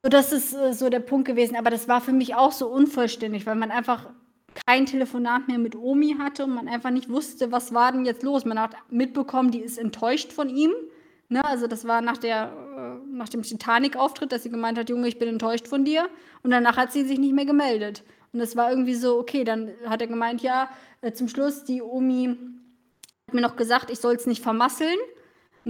so, 0.03 0.09
das 0.09 0.31
ist 0.31 0.53
äh, 0.53 0.73
so 0.73 0.89
der 0.89 0.99
Punkt 0.99 1.27
gewesen, 1.27 1.55
aber 1.55 1.72
das 1.72 1.88
war 1.88 2.01
für 2.01 2.14
mich 2.14 2.35
auch 2.35 2.51
so 2.51 2.68
unvollständig, 2.68 3.47
weil 3.47 3.55
man 3.55 3.72
einfach 3.72 4.07
kein 4.68 4.85
Telefonat 4.85 5.47
mehr 5.47 5.57
mit 5.57 5.76
Omi 5.76 6.18
hatte 6.19 6.43
und 6.43 6.53
man 6.53 6.68
einfach 6.68 6.91
nicht 6.91 7.09
wusste, 7.09 7.51
was 7.51 7.73
war 7.73 7.91
denn 7.91 8.05
jetzt 8.05 8.23
los. 8.23 8.45
Man 8.45 8.59
hat 8.59 8.76
mitbekommen, 8.89 9.51
die 9.51 9.61
ist 9.61 9.77
enttäuscht 9.80 10.31
von 10.31 10.49
ihm 10.49 10.72
Ne, 11.30 11.43
also 11.43 11.68
das 11.68 11.85
war 11.85 12.01
nach, 12.01 12.18
der, 12.18 12.53
nach 13.18 13.30
dem 13.30 13.44
Titanic-Auftritt, 13.44 14.31
dass 14.31 14.44
sie 14.44 14.49
gemeint 14.49 14.77
hat, 14.77 14.89
Junge, 14.89 15.07
ich 15.07 15.19
bin 15.19 15.30
enttäuscht 15.30 15.68
von 15.68 15.85
dir. 15.85 16.10
Und 16.44 16.52
danach 16.52 16.77
hat 16.77 16.91
sie 16.91 17.03
sich 17.03 17.19
nicht 17.19 17.34
mehr 17.34 17.45
gemeldet. 17.45 18.03
Und 18.34 18.39
es 18.39 18.56
war 18.56 18.69
irgendwie 18.69 18.95
so, 18.95 19.18
okay, 19.18 19.44
dann 19.44 19.72
hat 19.85 20.02
er 20.02 20.07
gemeint, 20.07 20.41
ja, 20.41 20.69
äh, 21.02 21.11
zum 21.11 21.27
Schluss, 21.27 21.64
die 21.64 21.81
Omi 21.81 22.38
hat 23.27 23.34
mir 23.34 23.41
noch 23.41 23.56
gesagt, 23.56 23.89
ich 23.89 23.99
soll 23.99 24.15
es 24.15 24.26
nicht 24.26 24.41
vermasseln. 24.41 24.98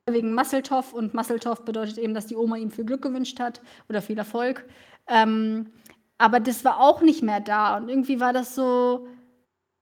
Wegen 0.09 0.33
Masseltoff. 0.33 0.93
Und 0.93 1.13
Masseltoff 1.13 1.65
bedeutet 1.65 1.97
eben, 1.97 2.13
dass 2.13 2.27
die 2.27 2.35
Oma 2.35 2.57
ihm 2.57 2.71
viel 2.71 2.85
Glück 2.85 3.01
gewünscht 3.01 3.39
hat 3.39 3.61
oder 3.89 4.01
viel 4.01 4.17
Erfolg. 4.17 4.65
Ähm, 5.07 5.71
aber 6.17 6.39
das 6.39 6.65
war 6.65 6.79
auch 6.79 7.01
nicht 7.01 7.23
mehr 7.23 7.39
da. 7.39 7.77
Und 7.77 7.89
irgendwie 7.89 8.19
war 8.19 8.33
das 8.33 8.53
so, 8.53 9.07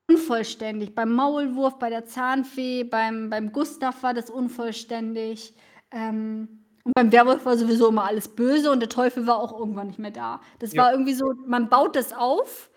unvollständig. 0.08 0.96
Beim 0.96 1.14
Maulwurf, 1.14 1.80
bei 1.80 1.90
der 1.90 2.06
Zahnfee, 2.06 2.84
beim, 2.84 3.30
beim 3.30 3.52
Gustav 3.52 4.04
war 4.04 4.14
das 4.14 4.30
unvollständig. 4.30 5.54
Ähm, 5.92 6.65
und 6.86 6.94
beim 6.94 7.12
Werwolf 7.12 7.46
war 7.46 7.58
sowieso 7.58 7.90
immer 7.90 8.04
alles 8.04 8.28
böse 8.28 8.72
und 8.72 8.80
der 8.80 8.90
Teufel 8.90 9.26
war 9.26 9.40
auch 9.40 9.58
irgendwann 9.58 9.88
nicht 9.88 9.98
mehr 9.98 10.12
da. 10.12 10.40
Das 10.60 10.74
ja. 10.74 10.84
war 10.84 10.92
irgendwie 10.92 11.16
so, 11.16 11.34
man 11.48 11.68
baut 11.68 11.96
das 11.96 12.14
auf, 12.14 12.70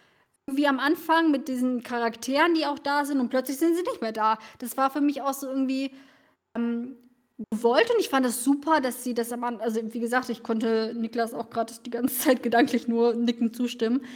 wie 0.51 0.67
am 0.67 0.81
Anfang 0.81 1.31
mit 1.31 1.47
diesen 1.47 1.83
Charakteren, 1.83 2.55
die 2.55 2.65
auch 2.65 2.79
da 2.79 3.05
sind 3.05 3.21
und 3.21 3.29
plötzlich 3.29 3.59
sind 3.59 3.77
sie 3.77 3.83
nicht 3.83 4.01
mehr 4.01 4.13
da. 4.13 4.39
Das 4.61 4.79
war 4.79 4.91
für 4.91 5.03
mich 5.03 5.21
auch 5.21 5.35
so 5.35 5.47
irgendwie 5.47 5.93
ähm, 6.57 6.97
gewollt 7.51 7.91
und 7.91 8.01
ich 8.01 8.09
fand 8.09 8.25
es 8.25 8.37
das 8.37 8.45
super, 8.45 8.81
dass 8.81 9.05
sie 9.05 9.13
das 9.13 9.31
am 9.31 9.45
Anfang, 9.45 9.63
also 9.63 9.81
wie 9.93 10.01
gesagt, 10.01 10.31
ich 10.31 10.43
konnte 10.43 10.95
Niklas 10.97 11.35
auch 11.35 11.51
gerade 11.51 11.75
die 11.85 11.91
ganze 11.91 12.19
Zeit 12.19 12.43
gedanklich 12.43 12.89
nur 12.89 13.15
nicken 13.15 13.53
zustimmen 13.53 14.07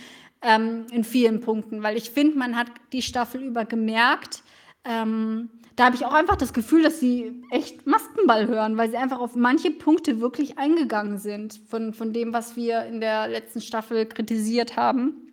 ähm, 0.40 0.86
in 0.90 1.05
vielen 1.05 1.40
Punkten, 1.40 1.82
weil 1.82 1.98
ich 1.98 2.10
finde, 2.10 2.39
man 2.39 2.56
hat 2.56 2.69
die 2.94 3.02
Staffel 3.02 3.43
über 3.43 3.66
gemerkt, 3.66 4.43
ähm, 4.84 5.50
da 5.76 5.86
habe 5.86 5.96
ich 5.96 6.04
auch 6.04 6.12
einfach 6.12 6.36
das 6.36 6.52
Gefühl, 6.52 6.82
dass 6.82 7.00
sie 7.00 7.42
echt 7.50 7.86
Maskenball 7.86 8.46
hören, 8.48 8.76
weil 8.76 8.90
sie 8.90 8.96
einfach 8.96 9.20
auf 9.20 9.34
manche 9.36 9.70
Punkte 9.70 10.20
wirklich 10.20 10.59
eingegangen 10.59 11.18
sind 11.18 11.60
von, 11.68 11.94
von 11.94 12.12
dem, 12.12 12.32
was 12.32 12.56
wir 12.56 12.84
in 12.84 13.00
der 13.00 13.28
letzten 13.28 13.60
Staffel 13.60 14.06
kritisiert 14.06 14.76
haben. 14.76 15.32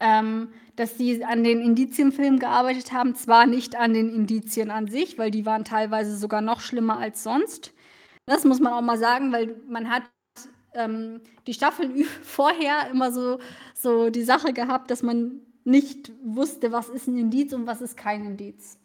ähm, 0.00 0.48
dass 0.76 0.98
sie 0.98 1.24
an 1.24 1.44
den 1.44 1.60
Indizienfilmen 1.60 2.38
gearbeitet 2.40 2.92
haben, 2.92 3.14
zwar 3.14 3.46
nicht 3.46 3.76
an 3.76 3.94
den 3.94 4.10
Indizien 4.12 4.70
an 4.70 4.88
sich, 4.88 5.18
weil 5.18 5.30
die 5.30 5.46
waren 5.46 5.64
teilweise 5.64 6.16
sogar 6.16 6.40
noch 6.40 6.60
schlimmer 6.60 6.98
als 6.98 7.22
sonst. 7.22 7.72
Das 8.26 8.44
muss 8.44 8.60
man 8.60 8.72
auch 8.72 8.82
mal 8.82 8.98
sagen, 8.98 9.32
weil 9.32 9.56
man 9.68 9.90
hat 9.90 10.02
ähm, 10.74 11.20
die 11.46 11.54
Staffeln 11.54 12.04
vorher 12.22 12.90
immer 12.90 13.12
so, 13.12 13.38
so 13.74 14.10
die 14.10 14.24
Sache 14.24 14.52
gehabt, 14.52 14.90
dass 14.90 15.02
man 15.02 15.40
nicht 15.64 16.12
wusste, 16.22 16.72
was 16.72 16.88
ist 16.88 17.08
ein 17.08 17.16
Indiz 17.16 17.52
und 17.52 17.66
was 17.66 17.80
ist 17.80 17.96
kein 17.96 18.24
Indiz. 18.24 18.78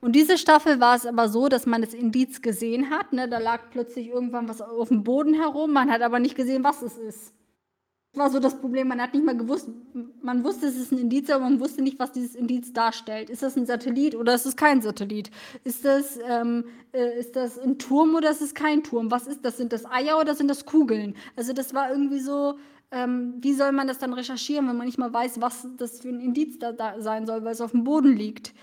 Und 0.00 0.12
diese 0.12 0.38
Staffel 0.38 0.80
war 0.80 0.96
es 0.96 1.06
aber 1.06 1.28
so, 1.28 1.48
dass 1.48 1.66
man 1.66 1.82
das 1.82 1.92
Indiz 1.92 2.40
gesehen 2.40 2.90
hat. 2.90 3.12
Ne? 3.12 3.28
Da 3.28 3.38
lag 3.38 3.70
plötzlich 3.70 4.08
irgendwann 4.08 4.48
was 4.48 4.60
auf 4.60 4.88
dem 4.88 5.02
Boden 5.02 5.34
herum. 5.34 5.72
Man 5.72 5.90
hat 5.90 6.02
aber 6.02 6.20
nicht 6.20 6.36
gesehen, 6.36 6.62
was 6.62 6.82
es 6.82 6.96
ist. 6.96 7.34
Das 8.12 8.20
war 8.20 8.30
so 8.30 8.38
das 8.38 8.58
Problem. 8.60 8.88
Man 8.88 9.02
hat 9.02 9.12
nicht 9.12 9.26
mal 9.26 9.36
gewusst, 9.36 9.68
man 10.22 10.44
wusste, 10.44 10.66
es 10.66 10.76
ist 10.76 10.92
ein 10.92 10.98
Indiz, 10.98 11.28
aber 11.30 11.44
man 11.44 11.60
wusste 11.60 11.82
nicht, 11.82 11.98
was 11.98 12.12
dieses 12.12 12.36
Indiz 12.36 12.72
darstellt. 12.72 13.28
Ist 13.28 13.42
das 13.42 13.56
ein 13.56 13.66
Satellit 13.66 14.14
oder 14.14 14.34
ist 14.34 14.46
es 14.46 14.56
kein 14.56 14.80
Satellit? 14.80 15.30
Ist 15.64 15.84
das, 15.84 16.18
ähm, 16.26 16.64
äh, 16.92 17.18
ist 17.18 17.36
das 17.36 17.58
ein 17.58 17.78
Turm 17.78 18.14
oder 18.14 18.30
ist 18.30 18.40
es 18.40 18.54
kein 18.54 18.82
Turm? 18.82 19.10
Was 19.10 19.26
ist 19.26 19.44
das? 19.44 19.56
Sind 19.56 19.72
das 19.72 19.84
Eier 19.84 20.18
oder 20.18 20.34
sind 20.34 20.48
das 20.48 20.64
Kugeln? 20.64 21.16
Also, 21.36 21.52
das 21.52 21.74
war 21.74 21.90
irgendwie 21.90 22.20
so. 22.20 22.54
Ähm, 22.90 23.34
wie 23.40 23.52
soll 23.52 23.72
man 23.72 23.86
das 23.86 23.98
dann 23.98 24.14
recherchieren, 24.14 24.68
wenn 24.68 24.76
man 24.76 24.86
nicht 24.86 24.98
mal 24.98 25.12
weiß, 25.12 25.40
was 25.40 25.66
das 25.76 26.00
für 26.00 26.08
ein 26.08 26.20
Indiz 26.20 26.58
da, 26.58 26.72
da 26.72 27.00
sein 27.00 27.26
soll, 27.26 27.44
weil 27.44 27.52
es 27.52 27.60
auf 27.60 27.72
dem 27.72 27.84
Boden 27.84 28.16
liegt? 28.16 28.54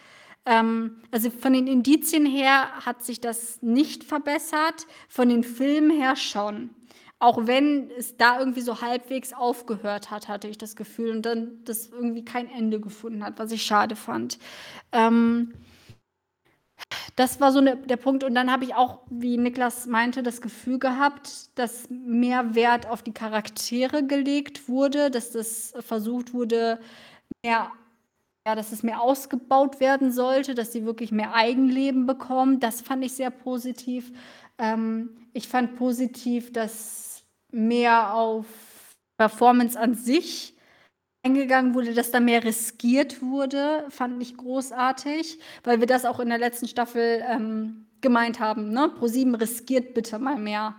Ähm, 0.45 0.97
also 1.11 1.29
von 1.29 1.53
den 1.53 1.67
Indizien 1.67 2.25
her 2.25 2.69
hat 2.85 3.03
sich 3.03 3.19
das 3.19 3.61
nicht 3.61 4.03
verbessert, 4.03 4.87
von 5.07 5.29
den 5.29 5.43
Filmen 5.43 5.91
her 5.91 6.15
schon. 6.15 6.71
Auch 7.19 7.47
wenn 7.47 7.89
es 7.97 8.17
da 8.17 8.39
irgendwie 8.39 8.61
so 8.61 8.81
halbwegs 8.81 9.33
aufgehört 9.33 10.11
hat, 10.11 10.27
hatte 10.27 10.47
ich 10.47 10.57
das 10.57 10.75
Gefühl 10.75 11.11
und 11.11 11.25
dann 11.25 11.63
das 11.63 11.87
irgendwie 11.87 12.25
kein 12.25 12.49
Ende 12.49 12.79
gefunden 12.79 13.23
hat, 13.23 13.39
was 13.39 13.51
ich 13.51 13.63
schade 13.63 13.95
fand. 13.95 14.37
Ähm, 14.91 15.53
das 17.15 17.39
war 17.39 17.51
so 17.51 17.61
ne, 17.61 17.77
der 17.77 17.97
Punkt. 17.97 18.23
Und 18.23 18.35
dann 18.35 18.51
habe 18.51 18.65
ich 18.65 18.75
auch, 18.75 18.99
wie 19.09 19.37
Niklas 19.37 19.85
meinte, 19.87 20.23
das 20.23 20.41
Gefühl 20.41 20.79
gehabt, 20.79 21.57
dass 21.57 21.89
mehr 21.89 22.55
Wert 22.55 22.87
auf 22.87 23.03
die 23.03 23.13
Charaktere 23.13 24.05
gelegt 24.05 24.67
wurde, 24.67 25.11
dass 25.11 25.31
das 25.31 25.73
versucht 25.79 26.33
wurde, 26.33 26.79
mehr 27.43 27.71
ja, 28.47 28.53
dass 28.53 28.71
es 28.71 28.83
mehr 28.83 29.01
ausgebaut 29.01 29.79
werden 29.79 30.11
sollte, 30.11 30.53
dass 30.53 30.71
sie 30.71 30.85
wirklich 30.85 31.11
mehr 31.11 31.33
Eigenleben 31.33 32.05
bekommen. 32.05 32.59
Das 32.59 32.81
fand 32.81 33.03
ich 33.03 33.13
sehr 33.13 33.31
positiv. 33.31 34.11
Ähm, 34.59 35.17
ich 35.33 35.47
fand 35.47 35.75
positiv, 35.77 36.53
dass 36.53 37.23
mehr 37.51 38.13
auf 38.13 38.45
Performance 39.17 39.79
an 39.79 39.95
sich 39.95 40.54
eingegangen 41.25 41.73
wurde, 41.73 41.93
dass 41.93 42.11
da 42.11 42.19
mehr 42.19 42.43
riskiert 42.43 43.21
wurde, 43.21 43.85
fand 43.89 44.21
ich 44.21 44.37
großartig, 44.37 45.39
weil 45.63 45.79
wir 45.79 45.87
das 45.87 46.05
auch 46.05 46.19
in 46.19 46.29
der 46.29 46.37
letzten 46.37 46.67
Staffel 46.67 47.23
ähm, 47.27 47.87
gemeint 48.01 48.39
haben. 48.39 48.69
Ne? 48.69 48.91
Pro7 48.99 49.39
riskiert 49.39 49.93
bitte 49.95 50.19
mal 50.19 50.37
mehr. 50.37 50.75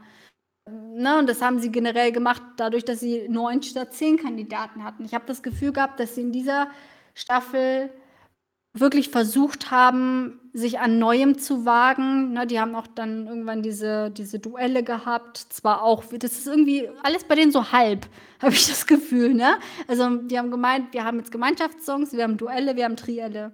Ne, 0.68 1.18
und 1.18 1.28
das 1.28 1.42
haben 1.42 1.60
sie 1.60 1.70
generell 1.70 2.10
gemacht, 2.10 2.42
dadurch, 2.56 2.84
dass 2.84 2.98
sie 2.98 3.28
neun 3.28 3.62
statt 3.62 3.94
zehn 3.94 4.16
Kandidaten 4.16 4.82
hatten. 4.82 5.04
Ich 5.04 5.14
habe 5.14 5.24
das 5.26 5.42
Gefühl 5.42 5.72
gehabt, 5.72 6.00
dass 6.00 6.16
sie 6.16 6.22
in 6.22 6.32
dieser 6.32 6.68
Staffel 7.14 7.90
wirklich 8.80 9.10
versucht 9.10 9.70
haben, 9.70 10.40
sich 10.52 10.78
an 10.78 10.98
Neuem 10.98 11.38
zu 11.38 11.64
wagen. 11.64 12.32
Ne, 12.32 12.46
die 12.46 12.60
haben 12.60 12.74
auch 12.74 12.86
dann 12.86 13.26
irgendwann 13.26 13.62
diese, 13.62 14.10
diese 14.10 14.38
Duelle 14.38 14.82
gehabt. 14.82 15.38
Zwar 15.38 15.82
auch, 15.82 16.04
das 16.18 16.32
ist 16.32 16.46
irgendwie 16.46 16.88
alles 17.02 17.24
bei 17.24 17.34
denen 17.34 17.52
so 17.52 17.72
halb, 17.72 18.06
habe 18.42 18.54
ich 18.54 18.66
das 18.66 18.86
Gefühl. 18.86 19.34
Ne? 19.34 19.58
Also 19.88 20.16
die 20.16 20.38
haben 20.38 20.50
gemeint, 20.50 20.92
wir 20.92 21.04
haben 21.04 21.18
jetzt 21.18 21.32
Gemeinschaftssongs, 21.32 22.12
wir 22.12 22.24
haben 22.24 22.36
Duelle, 22.36 22.76
wir 22.76 22.84
haben 22.84 22.96
Trielle. 22.96 23.52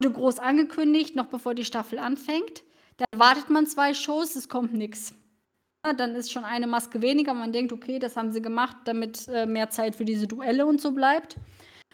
Wurde 0.00 0.14
groß 0.14 0.38
angekündigt, 0.38 1.16
noch 1.16 1.26
bevor 1.26 1.54
die 1.54 1.64
Staffel 1.64 1.98
anfängt. 1.98 2.62
Dann 2.98 3.20
wartet 3.20 3.50
man 3.50 3.66
zwei 3.66 3.94
Shows, 3.94 4.36
es 4.36 4.48
kommt 4.48 4.72
nichts. 4.74 5.14
Dann 5.96 6.16
ist 6.16 6.32
schon 6.32 6.44
eine 6.44 6.66
Maske 6.66 7.00
weniger. 7.00 7.32
Man 7.32 7.52
denkt, 7.52 7.72
okay, 7.72 7.98
das 7.98 8.16
haben 8.16 8.32
sie 8.32 8.42
gemacht, 8.42 8.76
damit 8.86 9.28
äh, 9.28 9.46
mehr 9.46 9.70
Zeit 9.70 9.94
für 9.94 10.04
diese 10.04 10.26
Duelle 10.26 10.66
und 10.66 10.80
so 10.80 10.90
bleibt 10.90 11.36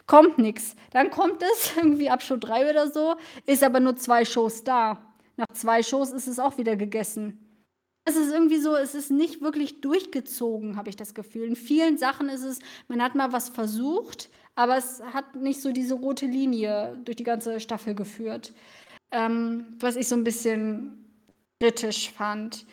kommt 0.07 0.39
nichts. 0.39 0.77
Dann 0.91 1.11
kommt 1.11 1.43
es 1.43 1.73
irgendwie 1.77 2.11
ab 2.11 2.23
Show 2.23 2.37
3 2.37 2.71
oder 2.71 2.91
so, 2.91 3.17
ist 3.47 3.63
aber 3.63 3.81
nur 3.81 3.97
zwei 3.97 4.25
Shows 4.25 4.65
da. 4.65 5.15
Nach 5.37 5.47
zwei 5.55 5.83
Shows 5.83 6.13
ist 6.13 6.27
es 6.27 6.39
auch 6.39 6.59
wieder 6.59 6.77
gegessen. 6.77 7.39
Es 8.05 8.17
ist 8.17 8.33
irgendwie 8.33 8.59
so, 8.59 8.75
es 8.75 8.95
ist 8.95 9.11
nicht 9.11 9.43
wirklich 9.43 9.81
durchgezogen, 9.81 10.77
habe 10.77 10.91
ich 10.91 10.97
das 10.97 11.15
Gefühl. 11.15 11.47
In 11.47 11.57
vielen 11.57 11.99
Sachen 11.99 12.29
ist 12.29 12.43
es, 12.43 12.59
man 12.89 13.01
hat 13.01 13.15
mal 13.15 13.33
was 13.33 13.49
versucht, 13.49 14.29
aber 14.57 14.77
es 14.77 15.03
hat 15.13 15.37
nicht 15.37 15.61
so 15.61 15.71
diese 15.73 15.95
rote 15.95 16.27
Linie 16.27 16.99
durch 17.05 17.17
die 17.17 17.25
ganze 17.25 17.61
Staffel 17.61 17.95
geführt. 17.95 18.53
Ähm, 19.13 19.77
was 19.79 19.97
ich 19.97 20.09
so 20.09 20.17
ein 20.17 20.25
bisschen 20.25 21.03
kritisch 21.61 22.11
fand. 22.11 22.67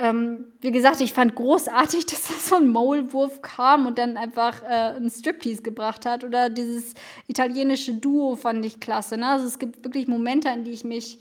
Ähm, 0.00 0.46
wie 0.62 0.70
gesagt, 0.70 1.02
ich 1.02 1.12
fand 1.12 1.34
großartig, 1.34 2.06
dass 2.06 2.28
da 2.28 2.34
so 2.34 2.56
ein 2.56 2.68
Maulwurf 2.68 3.42
kam 3.42 3.86
und 3.86 3.98
dann 3.98 4.16
einfach 4.16 4.62
äh, 4.62 4.96
ein 4.96 5.10
Striptease 5.10 5.62
gebracht 5.62 6.06
hat. 6.06 6.24
Oder 6.24 6.48
dieses 6.48 6.94
italienische 7.26 7.94
Duo 7.94 8.34
fand 8.36 8.64
ich 8.64 8.80
klasse. 8.80 9.18
Ne? 9.18 9.28
Also 9.28 9.46
es 9.46 9.58
gibt 9.58 9.84
wirklich 9.84 10.08
Momente, 10.08 10.50
an 10.50 10.64
die 10.64 10.70
ich 10.70 10.84
mich 10.84 11.18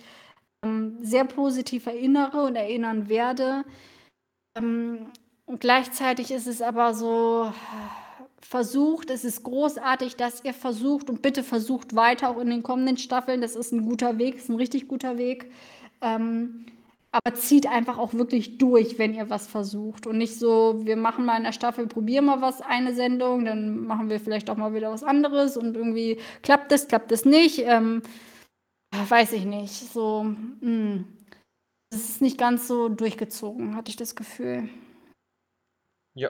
ähm, 0.64 0.98
sehr 1.02 1.26
positiv 1.26 1.88
erinnere 1.88 2.44
und 2.44 2.56
erinnern 2.56 3.10
werde. 3.10 3.66
Ähm, 4.58 5.08
und 5.46 5.60
gleichzeitig 5.60 6.32
ist 6.32 6.48
es 6.48 6.62
aber 6.62 6.94
so 6.94 7.52
versucht, 8.42 9.10
es 9.10 9.26
ist 9.26 9.44
großartig, 9.44 10.16
dass 10.16 10.46
ihr 10.46 10.54
versucht 10.54 11.10
und 11.10 11.22
bitte 11.22 11.44
versucht 11.44 11.96
weiter 11.96 12.30
auch 12.30 12.40
in 12.40 12.50
den 12.50 12.64
kommenden 12.64 12.98
Staffeln. 12.98 13.42
Das 13.42 13.58
ist 13.58 13.74
ein 13.74 13.86
guter 13.86 14.18
Weg, 14.18 14.36
ist 14.36 14.50
ein 14.50 14.56
richtig 14.56 14.88
guter 14.88 15.18
Weg. 15.18 15.52
Ähm, 16.02 16.66
aber 17.12 17.34
zieht 17.34 17.68
einfach 17.68 17.98
auch 17.98 18.14
wirklich 18.14 18.58
durch, 18.58 19.00
wenn 19.00 19.14
ihr 19.14 19.30
was 19.30 19.48
versucht. 19.48 20.06
Und 20.06 20.18
nicht 20.18 20.38
so, 20.38 20.86
wir 20.86 20.96
machen 20.96 21.26
mal 21.26 21.38
in 21.38 21.44
der 21.44 21.54
Staffel, 21.54 21.88
probieren 21.88 22.26
mal 22.26 22.42
was, 22.42 22.62
eine 22.62 22.94
Sendung, 22.94 23.46
dann 23.46 23.86
machen 23.86 24.10
wir 24.10 24.20
vielleicht 24.20 24.50
auch 24.50 24.58
mal 24.58 24.74
wieder 24.74 24.92
was 24.92 25.04
anderes 25.04 25.58
und 25.58 25.76
irgendwie 25.76 26.20
klappt 26.44 26.72
es, 26.72 26.88
klappt 26.88 27.12
es 27.12 27.26
nicht. 27.26 27.60
Ähm, 27.60 28.04
weiß 28.92 29.34
ich 29.34 29.46
nicht. 29.46 29.74
So, 29.74 30.24
mh. 30.24 30.62
Hm. 30.62 31.16
Es 31.92 32.08
ist 32.08 32.22
nicht 32.22 32.38
ganz 32.38 32.68
so 32.68 32.88
durchgezogen, 32.88 33.76
hatte 33.76 33.90
ich 33.90 33.96
das 33.96 34.16
Gefühl. 34.16 34.70
Ja, 36.14 36.30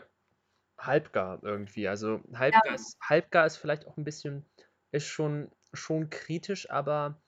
halbgar 0.78 1.44
irgendwie. 1.44 1.90
Also 1.90 2.22
halbgar, 2.34 2.66
ja. 2.66 2.74
ist, 2.76 2.98
halbgar 3.02 3.46
ist 3.46 3.58
vielleicht 3.58 3.86
auch 3.86 3.98
ein 3.98 4.06
bisschen, 4.06 4.46
ist 4.94 5.08
schon, 5.08 5.52
schon 5.74 6.10
kritisch, 6.10 6.70
aber 6.70 7.22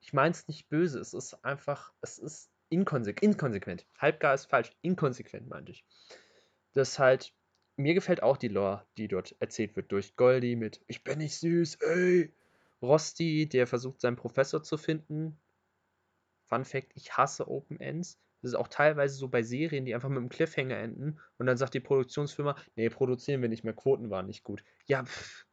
ich 0.00 0.14
meine 0.14 0.30
es 0.30 0.48
nicht 0.48 0.70
böse. 0.70 0.98
Es 1.00 1.12
ist 1.12 1.44
einfach, 1.44 1.92
es 2.00 2.18
ist 2.18 2.50
inkonsequent, 2.68 3.22
inkonsequent. 3.22 3.86
Halbgar 3.98 4.34
ist 4.34 4.46
falsch, 4.46 4.70
inkonsequent 4.82 5.48
meinte 5.48 5.72
ich. 5.72 5.84
Das 6.72 6.98
halt, 6.98 7.32
mir 7.76 7.94
gefällt 7.94 8.22
auch 8.22 8.36
die 8.36 8.48
Lore, 8.48 8.86
die 8.96 9.08
dort 9.08 9.34
erzählt 9.40 9.76
wird 9.76 9.92
durch 9.92 10.16
Goldie 10.16 10.56
mit 10.56 10.80
Ich 10.86 11.04
bin 11.04 11.18
nicht 11.18 11.38
süß, 11.38 11.76
ey. 11.76 12.32
Rosti, 12.82 13.48
der 13.48 13.66
versucht 13.66 14.00
seinen 14.00 14.16
Professor 14.16 14.62
zu 14.62 14.76
finden. 14.76 15.38
Fun 16.44 16.64
Fact, 16.64 16.92
ich 16.94 17.16
hasse 17.16 17.48
Open 17.48 17.80
Ends. 17.80 18.18
Das 18.42 18.52
ist 18.52 18.56
auch 18.56 18.68
teilweise 18.68 19.16
so 19.16 19.28
bei 19.28 19.42
Serien, 19.42 19.84
die 19.84 19.94
einfach 19.94 20.08
mit 20.08 20.18
einem 20.18 20.28
Cliffhanger 20.28 20.76
enden 20.76 21.18
und 21.38 21.46
dann 21.46 21.56
sagt 21.56 21.74
die 21.74 21.80
Produktionsfirma, 21.80 22.54
nee, 22.76 22.88
produzieren 22.90 23.42
wir 23.42 23.48
nicht 23.48 23.64
mehr, 23.64 23.72
Quoten 23.72 24.10
waren 24.10 24.26
nicht 24.26 24.44
gut. 24.44 24.62
Ja, 24.86 25.04
pff. 25.04 25.46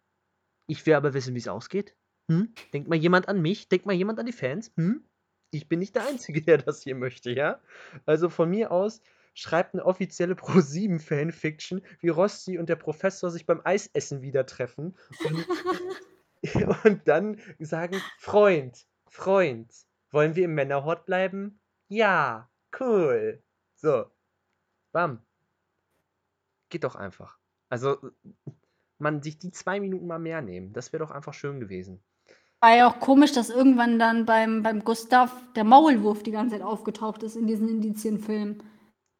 ich 0.67 0.85
will 0.85 0.93
aber 0.93 1.13
wissen, 1.13 1.33
wie 1.33 1.39
es 1.39 1.47
ausgeht. 1.47 1.95
Hm? 2.29 2.53
Denkt 2.73 2.89
mal 2.89 2.95
jemand 2.97 3.29
an 3.29 3.41
mich? 3.41 3.69
Denkt 3.69 3.85
mal 3.85 3.93
jemand 3.93 4.19
an 4.19 4.25
die 4.25 4.31
Fans? 4.31 4.71
Hm? 4.75 5.03
Ich 5.53 5.67
bin 5.67 5.79
nicht 5.79 5.95
der 5.95 6.07
Einzige, 6.07 6.41
der 6.41 6.57
das 6.57 6.81
hier 6.81 6.95
möchte, 6.95 7.31
ja? 7.31 7.59
Also 8.05 8.29
von 8.29 8.49
mir 8.49 8.71
aus 8.71 9.01
schreibt 9.33 9.73
eine 9.73 9.85
offizielle 9.85 10.33
Pro7-Fanfiction, 10.35 11.81
wie 11.99 12.09
Rossi 12.09 12.57
und 12.57 12.69
der 12.69 12.75
Professor 12.75 13.31
sich 13.31 13.45
beim 13.45 13.61
Eisessen 13.63 14.21
wieder 14.21 14.45
treffen 14.45 14.95
und, 15.25 15.47
und 16.85 17.07
dann 17.07 17.39
sagen, 17.59 18.01
Freund, 18.17 18.85
Freund, 19.07 19.71
wollen 20.11 20.35
wir 20.35 20.45
im 20.45 20.53
Männerhort 20.53 21.05
bleiben? 21.05 21.59
Ja, 21.87 22.49
cool. 22.79 23.41
So, 23.75 24.05
bam. 24.91 25.25
Geht 26.69 26.83
doch 26.83 26.95
einfach. 26.95 27.37
Also, 27.69 28.11
man 28.99 29.21
sich 29.21 29.37
die 29.37 29.51
zwei 29.51 29.79
Minuten 29.79 30.07
mal 30.07 30.19
mehr 30.19 30.41
nehmen, 30.41 30.73
das 30.73 30.93
wäre 30.93 31.03
doch 31.03 31.11
einfach 31.11 31.33
schön 31.33 31.59
gewesen. 31.59 32.03
War 32.63 32.77
ja 32.77 32.87
auch 32.87 33.01
komisch, 33.01 33.33
dass 33.33 33.49
irgendwann 33.49 33.99
dann 33.99 34.25
beim, 34.25 34.63
beim 34.63 34.85
Gustav 34.85 35.35
der 35.53 35.65
Maulwurf 35.65 36.23
die 36.23 36.31
ganze 36.31 36.55
Zeit 36.55 36.65
aufgetaucht 36.65 37.21
ist 37.21 37.35
in 37.35 37.45
diesen 37.45 37.67
Indizienfilmen. 37.67 38.63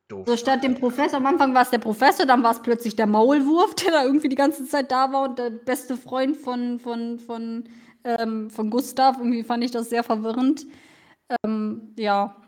Doof. 0.08 0.26
So 0.26 0.38
statt 0.38 0.64
dem 0.64 0.76
Professor, 0.76 1.18
am 1.18 1.26
Anfang 1.26 1.54
war 1.54 1.64
es 1.64 1.70
der 1.70 1.80
Professor, 1.80 2.26
dann 2.26 2.42
war 2.42 2.52
es 2.52 2.62
plötzlich 2.62 2.96
der 2.96 3.06
Maulwurf, 3.06 3.76
der 3.76 3.92
da 3.92 4.06
irgendwie 4.06 4.30
die 4.30 4.38
ganze 4.38 4.66
Zeit 4.66 4.94
da 4.94 5.12
war 5.12 5.28
und 5.28 5.40
der 5.40 5.50
beste 5.50 5.98
Freund 5.98 6.38
von, 6.38 6.80
von, 6.80 7.20
von, 7.20 7.68
ähm, 8.06 8.50
von 8.50 8.70
Gustav. 8.70 9.18
Irgendwie 9.18 9.44
fand 9.44 9.62
ich 9.62 9.72
das 9.72 9.90
sehr 9.90 10.04
verwirrend. 10.06 10.66
Ähm, 11.44 11.94
ja. 11.98 12.42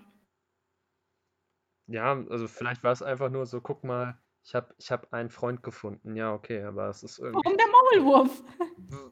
Ja, 1.87 2.23
also 2.29 2.47
vielleicht 2.47 2.85
war 2.85 2.93
es 2.93 3.01
einfach 3.01 3.29
nur 3.29 3.45
so, 3.45 3.59
guck 3.59 3.83
mal, 3.83 4.17
ich 4.45 4.53
habe 4.53 4.75
ich 4.77 4.91
hab 4.91 5.11
einen 5.11 5.29
Freund 5.29 5.63
gefunden. 5.63 6.15
Ja, 6.15 6.31
okay, 6.31 6.61
aber 6.61 6.87
es 6.89 7.01
ist 7.01 7.17
irgendwie. 7.17 7.41
Warum 7.43 7.57
der 7.57 7.67
Maulwurf? 7.67 8.43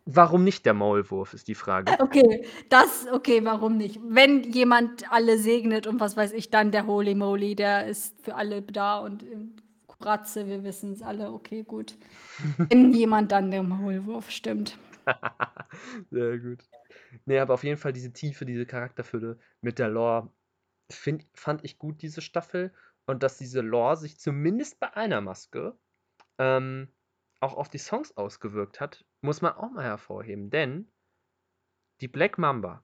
Warum 0.05 0.43
nicht 0.43 0.65
der 0.65 0.75
Maulwurf, 0.75 1.33
ist 1.33 1.47
die 1.47 1.55
Frage. 1.55 1.97
Okay, 1.99 2.45
das, 2.69 3.07
okay, 3.11 3.43
warum 3.43 3.77
nicht? 3.77 3.99
Wenn 4.03 4.43
jemand 4.43 5.11
alle 5.11 5.39
segnet 5.39 5.87
und 5.87 5.99
was 5.99 6.15
weiß 6.15 6.33
ich, 6.33 6.51
dann 6.51 6.71
der 6.71 6.85
Holy 6.85 7.15
Moly, 7.15 7.55
der 7.55 7.87
ist 7.87 8.21
für 8.21 8.35
alle 8.35 8.61
da 8.61 8.99
und 8.99 9.25
Kuratze, 9.87 10.45
wir 10.45 10.63
wissen 10.63 10.93
es 10.93 11.01
alle, 11.01 11.31
okay, 11.31 11.63
gut. 11.63 11.97
Wenn 12.69 12.93
jemand, 12.93 13.31
dann 13.31 13.49
der 13.49 13.63
Maulwurf, 13.63 14.29
stimmt. 14.29 14.77
Sehr 16.11 16.37
gut. 16.37 16.59
Ne, 17.25 17.39
aber 17.39 17.55
auf 17.55 17.63
jeden 17.63 17.77
Fall 17.77 17.93
diese 17.93 18.13
Tiefe, 18.13 18.45
diese 18.45 18.67
Charakterfülle 18.67 19.39
mit 19.61 19.79
der 19.79 19.89
Lore 19.89 20.29
find 20.91 21.25
fand 21.33 21.63
ich 21.63 21.79
gut, 21.79 22.01
diese 22.01 22.21
Staffel. 22.21 22.71
Und 23.05 23.23
dass 23.23 23.37
diese 23.37 23.61
Lore 23.61 23.97
sich 23.97 24.19
zumindest 24.19 24.79
bei 24.79 24.93
einer 24.93 25.21
Maske 25.21 25.77
ähm, 26.37 26.87
auch 27.39 27.55
auf 27.55 27.69
die 27.69 27.77
Songs 27.77 28.15
ausgewirkt 28.15 28.79
hat, 28.79 29.05
muss 29.21 29.41
man 29.41 29.53
auch 29.53 29.69
mal 29.71 29.83
hervorheben. 29.83 30.49
Denn 30.49 30.91
die 32.01 32.07
Black 32.07 32.37
Mamba 32.37 32.83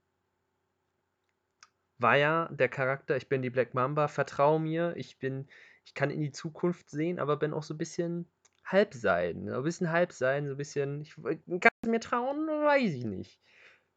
war 1.97 2.15
ja 2.15 2.47
der 2.51 2.69
Charakter, 2.69 3.17
ich 3.17 3.27
bin 3.27 3.41
die 3.41 3.49
Black 3.49 3.73
Mamba, 3.73 4.07
vertrau 4.07 4.59
mir, 4.59 4.93
ich 4.95 5.19
bin, 5.19 5.47
ich 5.85 5.93
kann 5.93 6.09
in 6.09 6.21
die 6.21 6.31
Zukunft 6.31 6.89
sehen, 6.89 7.19
aber 7.19 7.37
bin 7.37 7.53
auch 7.53 7.63
so 7.63 7.73
ein 7.73 7.77
bisschen 7.77 8.29
Halbseiden. 8.65 9.49
Ein 9.49 9.63
bisschen 9.63 9.91
Halbseiden, 9.91 10.47
so 10.47 10.55
ein 10.55 10.57
bisschen, 10.57 11.01
ich 11.01 11.15
kann 11.15 11.71
es 11.81 11.89
mir 11.89 11.99
trauen, 11.99 12.47
weiß 12.47 12.93
ich 12.93 13.05
nicht. 13.05 13.41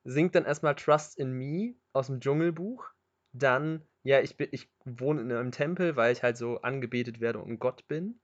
Singt 0.04 0.34
dann 0.34 0.44
erstmal 0.44 0.74
Trust 0.74 1.18
in 1.18 1.32
Me 1.32 1.74
aus 1.92 2.08
dem 2.08 2.20
Dschungelbuch. 2.20 2.90
Dann, 3.32 3.86
ja, 4.02 4.20
ich, 4.20 4.36
bin, 4.36 4.48
ich 4.50 4.68
wohne 4.84 5.20
in 5.22 5.32
einem 5.32 5.52
Tempel, 5.52 5.96
weil 5.96 6.12
ich 6.12 6.22
halt 6.22 6.36
so 6.36 6.60
angebetet 6.62 7.20
werde 7.20 7.38
und 7.38 7.50
ein 7.50 7.58
Gott 7.58 7.86
bin. 7.88 8.20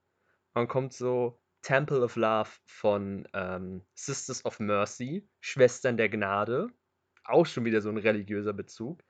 Dann 0.53 0.67
kommt 0.67 0.93
so 0.93 1.39
Temple 1.61 2.01
of 2.03 2.15
Love 2.15 2.49
von 2.65 3.27
ähm, 3.33 3.83
Sisters 3.93 4.45
of 4.45 4.59
Mercy, 4.59 5.27
Schwestern 5.39 5.97
der 5.97 6.09
Gnade. 6.09 6.69
Auch 7.25 7.45
schon 7.45 7.65
wieder 7.65 7.81
so 7.81 7.89
ein 7.89 7.97
religiöser 7.97 8.53
Bezug. 8.53 9.03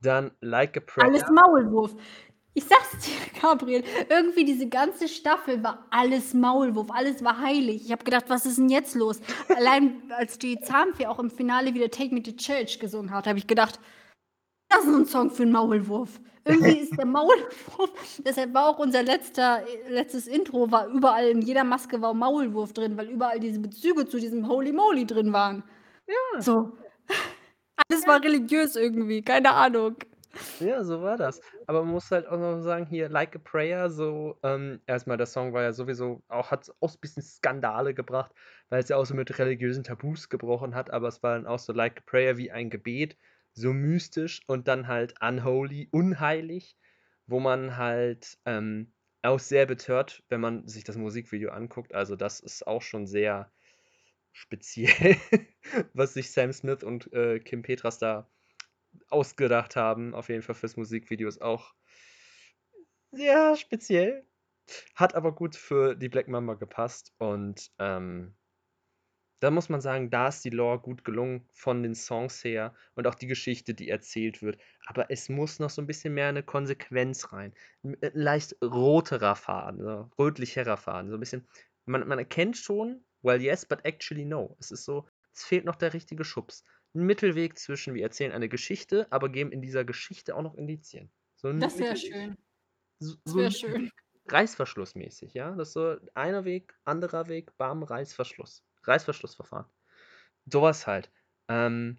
Dann 0.00 0.32
Like 0.40 0.76
a 0.76 0.80
Prayer. 0.80 1.06
Alles 1.06 1.24
Maulwurf. 1.30 1.94
Ich 2.54 2.64
sag's 2.64 2.98
dir, 2.98 3.14
Gabriel, 3.40 3.82
irgendwie 4.10 4.44
diese 4.44 4.68
ganze 4.68 5.08
Staffel 5.08 5.62
war 5.62 5.86
alles 5.90 6.34
Maulwurf, 6.34 6.90
alles 6.90 7.24
war 7.24 7.38
heilig. 7.38 7.86
Ich 7.86 7.92
habe 7.92 8.04
gedacht, 8.04 8.26
was 8.28 8.44
ist 8.44 8.58
denn 8.58 8.68
jetzt 8.68 8.94
los? 8.94 9.20
Allein 9.48 10.02
als 10.18 10.38
die 10.38 10.60
Zahnfee 10.60 11.06
auch 11.06 11.18
im 11.18 11.30
Finale 11.30 11.72
wieder 11.72 11.90
Take 11.90 12.14
Me 12.14 12.22
to 12.22 12.32
Church 12.32 12.78
gesungen 12.78 13.10
hat, 13.10 13.26
habe 13.26 13.38
ich 13.38 13.46
gedacht, 13.46 13.80
das 14.72 14.84
ist 14.84 14.94
ein 14.94 15.06
Song 15.06 15.30
für 15.30 15.42
einen 15.42 15.52
Maulwurf. 15.52 16.20
Irgendwie 16.44 16.78
ist 16.78 16.96
der 16.98 17.06
Maulwurf, 17.06 18.18
deshalb 18.26 18.52
war 18.52 18.66
auch 18.66 18.78
unser 18.78 19.02
letzter, 19.02 19.62
letztes 19.88 20.26
Intro, 20.26 20.70
war 20.72 20.88
überall 20.88 21.28
in 21.28 21.40
jeder 21.40 21.62
Maske 21.62 22.02
war 22.02 22.14
Maulwurf 22.14 22.72
drin, 22.72 22.96
weil 22.96 23.10
überall 23.10 23.38
diese 23.38 23.60
Bezüge 23.60 24.08
zu 24.08 24.18
diesem 24.18 24.48
Holy 24.48 24.72
Moly 24.72 25.06
drin 25.06 25.32
waren. 25.32 25.62
Ja. 26.08 26.40
So. 26.40 26.72
Alles 27.88 28.06
war 28.06 28.22
religiös 28.22 28.74
irgendwie, 28.74 29.22
keine 29.22 29.52
Ahnung. 29.52 29.96
Ja, 30.60 30.82
so 30.82 31.02
war 31.02 31.16
das. 31.16 31.40
Aber 31.66 31.84
man 31.84 31.92
muss 31.92 32.10
halt 32.10 32.26
auch 32.26 32.38
noch 32.38 32.60
sagen, 32.60 32.86
hier 32.86 33.08
Like 33.08 33.36
a 33.36 33.38
Prayer, 33.38 33.90
so, 33.90 34.38
ähm, 34.42 34.80
erstmal 34.86 35.18
der 35.18 35.26
Song 35.26 35.52
war 35.52 35.62
ja 35.62 35.72
sowieso 35.72 36.22
auch, 36.28 36.50
hat 36.50 36.72
auch 36.80 36.94
ein 36.94 37.00
bisschen 37.00 37.22
Skandale 37.22 37.94
gebracht, 37.94 38.32
weil 38.70 38.82
es 38.82 38.88
ja 38.88 38.96
auch 38.96 39.04
so 39.04 39.14
mit 39.14 39.38
religiösen 39.38 39.84
Tabus 39.84 40.28
gebrochen 40.28 40.74
hat, 40.74 40.90
aber 40.90 41.08
es 41.08 41.22
war 41.22 41.34
dann 41.34 41.46
auch 41.46 41.58
so 41.58 41.72
Like 41.72 41.98
a 41.98 42.02
Prayer 42.06 42.36
wie 42.36 42.50
ein 42.50 42.70
Gebet, 42.70 43.16
so 43.54 43.72
mystisch 43.72 44.42
und 44.46 44.68
dann 44.68 44.88
halt 44.88 45.14
unholy, 45.20 45.88
unheilig, 45.90 46.76
wo 47.26 47.40
man 47.40 47.76
halt 47.76 48.38
ähm, 48.44 48.92
auch 49.22 49.38
sehr 49.38 49.66
betört, 49.66 50.22
wenn 50.28 50.40
man 50.40 50.66
sich 50.66 50.84
das 50.84 50.96
Musikvideo 50.96 51.50
anguckt. 51.50 51.94
Also 51.94 52.16
das 52.16 52.40
ist 52.40 52.66
auch 52.66 52.82
schon 52.82 53.06
sehr 53.06 53.52
speziell, 54.32 55.16
was 55.94 56.14
sich 56.14 56.32
Sam 56.32 56.52
Smith 56.52 56.82
und 56.82 57.12
äh, 57.12 57.38
Kim 57.38 57.62
Petras 57.62 57.98
da 57.98 58.28
ausgedacht 59.08 59.76
haben. 59.76 60.14
Auf 60.14 60.28
jeden 60.28 60.42
Fall 60.42 60.54
fürs 60.54 60.76
Musikvideo 60.76 61.28
ist 61.28 61.42
auch 61.42 61.74
sehr 63.12 63.56
speziell. 63.56 64.26
Hat 64.94 65.14
aber 65.14 65.34
gut 65.34 65.56
für 65.56 65.94
die 65.94 66.08
Black 66.08 66.28
Mamba 66.28 66.54
gepasst 66.54 67.12
und 67.18 67.70
ähm, 67.78 68.34
da 69.42 69.50
muss 69.50 69.68
man 69.68 69.80
sagen, 69.80 70.08
da 70.10 70.28
ist 70.28 70.44
die 70.44 70.50
Lore 70.50 70.78
gut 70.78 71.04
gelungen 71.04 71.48
von 71.52 71.82
den 71.82 71.96
Songs 71.96 72.44
her 72.44 72.74
und 72.94 73.06
auch 73.08 73.16
die 73.16 73.26
Geschichte, 73.26 73.74
die 73.74 73.88
erzählt 73.88 74.40
wird. 74.40 74.58
Aber 74.86 75.10
es 75.10 75.28
muss 75.28 75.58
noch 75.58 75.70
so 75.70 75.82
ein 75.82 75.86
bisschen 75.88 76.14
mehr 76.14 76.28
eine 76.28 76.44
Konsequenz 76.44 77.32
rein. 77.32 77.52
Ein 77.82 78.00
äh, 78.02 78.12
leicht 78.14 78.56
roterer 78.62 79.34
Faden, 79.34 79.82
so, 79.82 80.10
rötlicherer 80.18 80.76
Faden. 80.76 81.10
So 81.10 81.16
ein 81.16 81.20
bisschen, 81.20 81.48
man, 81.86 82.06
man 82.06 82.18
erkennt 82.20 82.56
schon, 82.56 83.04
well 83.22 83.40
yes, 83.40 83.66
but 83.66 83.84
actually 83.84 84.24
no. 84.24 84.56
Es 84.60 84.70
ist 84.70 84.84
so, 84.84 85.08
es 85.34 85.42
fehlt 85.44 85.64
noch 85.64 85.76
der 85.76 85.92
richtige 85.92 86.24
Schubs. 86.24 86.62
Ein 86.94 87.04
Mittelweg 87.06 87.58
zwischen, 87.58 87.94
wir 87.94 88.02
erzählen 88.04 88.32
eine 88.32 88.48
Geschichte, 88.48 89.08
aber 89.10 89.28
geben 89.28 89.50
in 89.50 89.60
dieser 89.62 89.84
Geschichte 89.84 90.36
auch 90.36 90.42
noch 90.42 90.54
Indizien. 90.54 91.10
So 91.34 91.48
ein 91.48 91.58
Das 91.58 91.78
wäre 91.78 91.96
schön. 91.96 92.36
So, 93.00 93.16
Das 93.24 93.32
so 93.32 93.38
wäre 93.38 93.46
ein 93.46 93.52
schön. 93.52 93.90
Reißverschlussmäßig, 94.28 95.34
ja? 95.34 95.50
Das 95.56 95.68
ist 95.68 95.74
so 95.74 95.96
einer 96.14 96.44
Weg, 96.44 96.74
anderer 96.84 97.28
Weg, 97.28 97.56
bam, 97.58 97.82
Reißverschluss. 97.82 98.62
Reißverschlussverfahren. 98.84 99.66
Sowas 100.46 100.86
halt. 100.86 101.10
Ähm, 101.48 101.98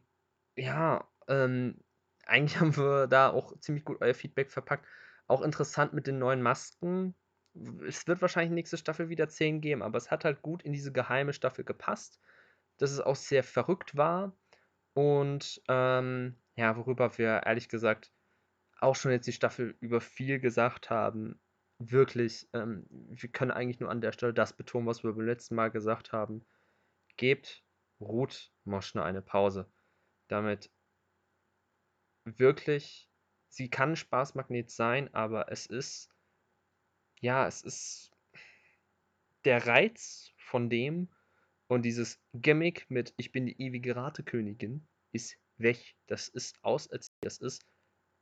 ja, 0.56 1.08
ähm, 1.28 1.80
eigentlich 2.26 2.60
haben 2.60 2.76
wir 2.78 3.08
da 3.08 3.30
auch 3.30 3.58
ziemlich 3.60 3.86
gut 3.86 4.02
euer 4.02 4.14
Feedback 4.14 4.52
verpackt. 4.52 4.86
Auch 5.28 5.42
interessant 5.42 5.94
mit 5.94 6.08
den 6.08 6.20
neuen 6.20 6.42
Masken. 6.42 7.16
Es 7.88 8.08
wird 8.08 8.22
wahrscheinlich 8.22 8.52
nächste 8.52 8.78
Staffel 8.78 9.10
wieder 9.10 9.30
10 9.30 9.62
geben, 9.62 9.84
aber 9.84 9.98
es 9.98 10.12
hat 10.12 10.26
halt 10.26 10.42
gut 10.42 10.64
in 10.64 10.74
diese 10.74 10.92
geheime 10.92 11.34
Staffel 11.34 11.64
gepasst, 11.64 12.20
dass 12.78 12.92
es 12.92 13.00
auch 13.00 13.16
sehr 13.16 13.44
verrückt 13.44 13.96
war. 13.96 14.36
Und 14.94 15.62
ähm, 15.68 16.36
ja, 16.56 16.76
worüber 16.78 17.18
wir 17.18 17.44
ehrlich 17.46 17.70
gesagt 17.70 18.12
auch 18.80 18.96
schon 18.96 19.12
jetzt 19.12 19.28
die 19.28 19.34
Staffel 19.34 19.76
über 19.80 20.02
viel 20.02 20.40
gesagt 20.40 20.90
haben. 20.90 21.40
Wirklich, 21.80 22.48
ähm, 22.54 22.86
wir 22.90 23.30
können 23.30 23.52
eigentlich 23.52 23.80
nur 23.80 23.90
an 23.90 24.02
der 24.02 24.12
Stelle 24.12 24.34
das 24.34 24.54
betonen, 24.54 24.88
was 24.88 25.04
wir 25.04 25.14
beim 25.14 25.26
letzten 25.26 25.56
Mal 25.56 25.72
gesagt 25.72 26.12
haben. 26.12 26.46
Gebt 27.18 27.64
Ruth 28.00 28.52
Moschner 28.64 29.06
eine 29.06 29.22
Pause. 29.22 29.72
Damit 30.28 30.72
wirklich, 32.26 33.10
sie 33.50 33.70
kann 33.70 33.96
Spaßmagnet 33.96 34.72
sein, 34.72 35.14
aber 35.14 35.52
es 35.52 35.66
ist, 35.66 36.10
ja, 37.20 37.48
es 37.48 37.62
ist 37.62 38.12
der 39.46 39.68
Reiz 39.68 40.32
von 40.38 40.70
dem 40.70 41.10
und 41.68 41.84
dieses 41.84 42.22
Gimmick 42.34 42.90
mit 42.90 43.14
Ich 43.18 43.32
bin 43.32 43.46
die 43.46 43.62
ewige 43.62 43.96
Ratekönigin 43.96 44.88
ist 45.12 45.38
weg. 45.58 45.96
Das 46.08 46.28
ist 46.30 46.64
auserzählt. 46.64 47.12
Das 47.22 47.38
ist 47.38 47.66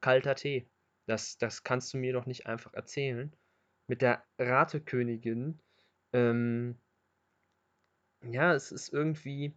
kalter 0.01 0.35
Tee. 0.35 0.69
Das, 1.07 1.38
das 1.38 1.63
kannst 1.63 1.93
du 1.93 1.97
mir 1.97 2.13
doch 2.13 2.26
nicht 2.26 2.45
einfach 2.45 2.73
erzählen. 2.73 3.35
Mit 3.88 4.01
der 4.01 4.26
Ratekönigin, 4.38 5.59
ähm, 6.13 6.80
ja, 8.23 8.53
es 8.53 8.72
ist 8.72 8.93
irgendwie, 8.93 9.53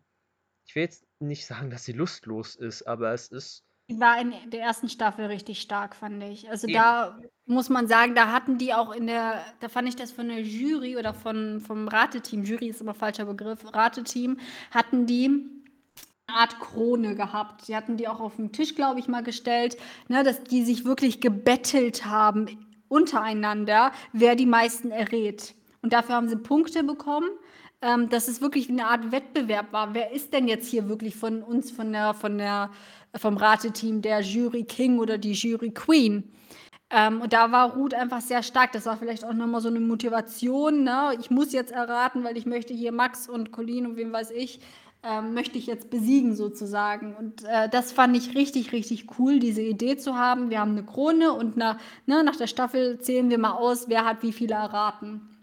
ich 0.66 0.74
will 0.74 0.82
jetzt 0.85 1.07
nicht 1.20 1.47
sagen, 1.47 1.70
dass 1.70 1.85
sie 1.85 1.93
lustlos 1.93 2.57
ist, 2.57 2.82
aber 2.86 3.12
es 3.12 3.28
ist, 3.28 3.65
Die 3.91 4.01
war 4.01 4.19
in 4.20 4.32
der 4.51 4.61
ersten 4.62 4.89
Staffel 4.89 5.27
richtig 5.27 5.61
stark, 5.61 5.95
fand 5.95 6.23
ich. 6.23 6.49
Also 6.51 6.66
Eben. 6.66 6.74
da 6.74 7.19
muss 7.47 7.69
man 7.69 7.86
sagen, 7.86 8.15
da 8.15 8.32
hatten 8.32 8.57
die 8.57 8.73
auch 8.73 8.93
in 8.93 9.07
der, 9.07 9.45
da 9.61 9.69
fand 9.69 9.89
ich 9.89 9.97
das 9.97 10.11
von 10.12 10.28
der 10.28 10.41
Jury 10.43 10.97
oder 10.97 11.12
von, 11.12 11.61
vom 11.61 11.89
Rateteam, 11.89 12.45
Jury 12.45 12.69
ist 12.69 12.81
immer 12.81 12.95
falscher 12.95 13.27
Begriff, 13.27 13.61
Rateteam, 13.74 14.39
hatten 14.70 15.07
die 15.07 15.27
eine 16.27 16.39
Art 16.39 16.59
Krone 16.61 17.15
gehabt. 17.15 17.69
Die 17.69 17.77
hatten 17.77 17.97
die 17.99 18.09
auch 18.09 18.20
auf 18.20 18.36
den 18.36 18.53
Tisch, 18.53 18.74
glaube 18.74 19.01
ich, 19.01 19.09
mal 19.09 19.23
gestellt, 19.23 19.77
ne, 20.09 20.24
dass 20.24 20.43
die 20.45 20.65
sich 20.65 20.85
wirklich 20.86 21.20
gebettelt 21.20 22.07
haben 22.07 22.66
untereinander, 22.89 23.93
wer 24.12 24.36
die 24.36 24.47
meisten 24.47 24.91
errät. 24.91 25.55
Und 25.82 25.93
dafür 25.93 26.15
haben 26.15 26.28
sie 26.28 26.36
Punkte 26.36 26.82
bekommen. 26.85 27.28
Ähm, 27.83 28.09
dass 28.09 28.29
es 28.29 28.41
wirklich 28.41 28.71
eine 28.71 28.87
Art 28.87 29.13
Wettbewerb 29.13 29.73
war. 29.73 29.95
Wer 29.95 30.13
ist 30.13 30.33
denn 30.33 30.49
jetzt 30.49 30.69
hier 30.69 30.89
wirklich 30.89 31.17
von 31.17 31.43
uns, 31.43 31.71
von 31.71 31.93
der, 31.93 32.15
von 32.15 32.39
der, 32.39 32.71
vom 33.17 33.37
Rateteam 33.37 34.01
der 34.01 34.21
Jury 34.21 34.65
King 34.65 34.99
oder 34.99 35.19
die 35.19 35.33
Jury 35.33 35.71
Queen? 35.71 36.33
Ähm, 36.91 37.21
und 37.21 37.33
da 37.33 37.51
war 37.51 37.75
Ruth 37.75 37.95
einfach 37.95 38.21
sehr 38.21 38.43
stark. 38.43 38.73
Das 38.73 38.87
war 38.87 38.97
vielleicht 38.97 39.25
auch 39.25 39.33
nochmal 39.33 39.61
so 39.61 39.69
eine 39.69 39.81
Motivation. 39.81 40.85
Ne? 40.85 41.17
Ich 41.21 41.31
muss 41.31 41.53
jetzt 41.53 41.73
erraten, 41.73 42.25
weil 42.25 42.37
ich 42.37 42.47
möchte 42.47 42.73
hier 42.73 42.93
Max 42.93 43.29
und 43.29 43.53
Colin 43.53 43.87
und 43.87 43.97
wem 43.97 44.13
weiß 44.13 44.31
ich, 44.31 44.61
ähm, 45.03 45.35
möchte 45.35 45.59
ich 45.59 45.67
jetzt 45.67 45.91
besiegen 45.91 46.35
sozusagen. 46.37 47.15
Und 47.17 47.45
äh, 47.45 47.69
das 47.69 47.93
fand 47.93 48.17
ich 48.17 48.35
richtig, 48.35 48.73
richtig 48.73 49.07
cool, 49.19 49.39
diese 49.39 49.63
Idee 49.63 49.97
zu 49.97 50.17
haben. 50.17 50.51
Wir 50.51 50.61
haben 50.61 50.73
eine 50.73 50.85
Krone 50.85 51.33
und 51.33 51.57
nach, 51.57 51.79
ne, 52.07 52.23
nach 52.23 52.37
der 52.37 52.47
Staffel 52.47 52.99
zählen 53.01 53.29
wir 53.29 53.39
mal 53.39 53.53
aus, 53.53 53.89
wer 53.89 54.05
hat 54.05 54.23
wie 54.23 54.33
viele 54.33 54.55
erraten. 54.55 55.34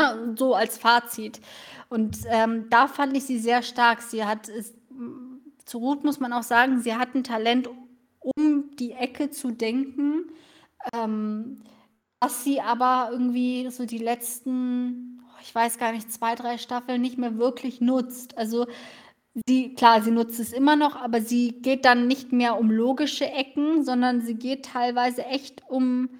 Ja, 0.00 0.18
so 0.36 0.54
als 0.54 0.78
Fazit. 0.78 1.40
Und 1.88 2.18
ähm, 2.28 2.66
da 2.70 2.86
fand 2.88 3.16
ich 3.16 3.24
sie 3.24 3.38
sehr 3.38 3.62
stark. 3.62 4.02
Sie 4.02 4.24
hat 4.24 4.48
es, 4.48 4.74
zu 5.64 5.78
Ruth 5.78 6.04
muss 6.04 6.20
man 6.20 6.32
auch 6.32 6.42
sagen, 6.42 6.80
sie 6.80 6.94
hat 6.94 7.14
ein 7.14 7.24
Talent, 7.24 7.68
um 8.20 8.70
die 8.78 8.92
Ecke 8.92 9.30
zu 9.30 9.50
denken, 9.50 10.30
ähm, 10.94 11.62
was 12.20 12.44
sie 12.44 12.60
aber 12.60 13.10
irgendwie 13.12 13.70
so 13.70 13.86
die 13.86 13.98
letzten 13.98 15.18
ich 15.42 15.54
weiß 15.54 15.78
gar 15.78 15.92
nicht, 15.92 16.12
zwei, 16.12 16.34
drei 16.34 16.58
Staffeln 16.58 17.00
nicht 17.00 17.18
mehr 17.18 17.38
wirklich 17.38 17.80
nutzt. 17.80 18.36
Also 18.38 18.66
sie, 19.46 19.74
klar, 19.74 20.02
sie 20.02 20.10
nutzt 20.10 20.40
es 20.40 20.52
immer 20.52 20.76
noch, 20.76 20.96
aber 20.96 21.20
sie 21.20 21.52
geht 21.62 21.84
dann 21.84 22.06
nicht 22.06 22.32
mehr 22.32 22.58
um 22.58 22.70
logische 22.70 23.26
Ecken, 23.26 23.84
sondern 23.84 24.20
sie 24.22 24.34
geht 24.34 24.64
teilweise 24.66 25.24
echt 25.26 25.62
um 25.68 26.10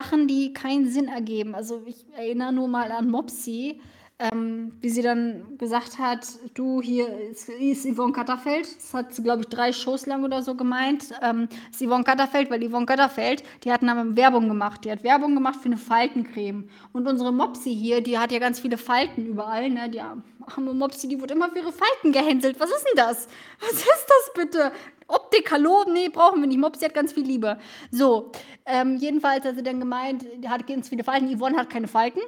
Sachen, 0.00 0.26
die 0.26 0.52
keinen 0.52 0.90
Sinn 0.90 1.08
ergeben. 1.08 1.54
Also 1.54 1.82
ich 1.86 2.06
erinnere 2.16 2.52
nur 2.52 2.68
mal 2.68 2.90
an 2.90 3.10
Mopsy 3.10 3.80
ähm, 4.20 4.72
wie 4.82 4.90
sie 4.90 5.00
dann 5.00 5.56
gesagt 5.56 5.98
hat, 5.98 6.26
du, 6.52 6.82
hier 6.82 7.08
ist, 7.30 7.48
ist 7.48 7.86
Yvonne 7.86 8.12
Katterfeld. 8.12 8.68
Das 8.76 8.92
hat 8.92 9.14
sie, 9.14 9.22
glaube 9.22 9.42
ich, 9.42 9.48
drei 9.48 9.72
Shows 9.72 10.04
lang 10.04 10.24
oder 10.24 10.42
so 10.42 10.54
gemeint. 10.54 11.06
Ähm, 11.22 11.48
ist 11.70 11.80
Yvonne 11.80 12.04
Katterfeld, 12.04 12.50
weil 12.50 12.60
Yvonne 12.60 12.84
Katterfeld, 12.84 13.42
die 13.64 13.72
hat 13.72 13.82
dann 13.82 14.16
Werbung 14.16 14.46
gemacht. 14.46 14.84
Die 14.84 14.92
hat 14.92 15.02
Werbung 15.04 15.34
gemacht 15.34 15.56
für 15.56 15.66
eine 15.66 15.78
Faltencreme. 15.78 16.68
Und 16.92 17.08
unsere 17.08 17.32
Mopsi 17.32 17.74
hier, 17.74 18.02
die 18.02 18.18
hat 18.18 18.30
ja 18.30 18.38
ganz 18.38 18.60
viele 18.60 18.76
Falten 18.76 19.24
überall. 19.24 19.70
Ne? 19.70 19.88
Die 19.88 20.00
arme 20.00 20.74
Mopsi, 20.74 21.08
die 21.08 21.18
wurde 21.18 21.32
immer 21.32 21.48
für 21.48 21.60
ihre 21.60 21.72
Falten 21.72 22.12
gehänselt. 22.12 22.60
Was 22.60 22.68
ist 22.68 22.84
denn 22.84 22.96
das? 22.96 23.26
Was 23.58 23.72
ist 23.72 23.86
das 23.86 24.32
bitte? 24.34 24.72
Optik, 25.10 25.50
hallo? 25.50 25.84
Nee, 25.90 26.08
brauchen 26.08 26.40
wir 26.40 26.46
nicht. 26.48 26.58
Mopsi 26.60 26.84
hat 26.84 26.94
ganz 26.94 27.12
viel 27.12 27.24
Liebe. 27.24 27.58
So, 27.90 28.32
ähm, 28.66 28.96
jedenfalls 28.96 29.44
hat 29.44 29.56
sie 29.56 29.62
dann 29.62 29.80
gemeint, 29.80 30.24
die 30.38 30.48
hat 30.48 30.66
ganz 30.66 30.88
viele 30.88 31.04
Falten. 31.04 31.36
Yvonne 31.36 31.56
hat 31.56 31.70
keine 31.70 31.88
Falten 31.88 32.20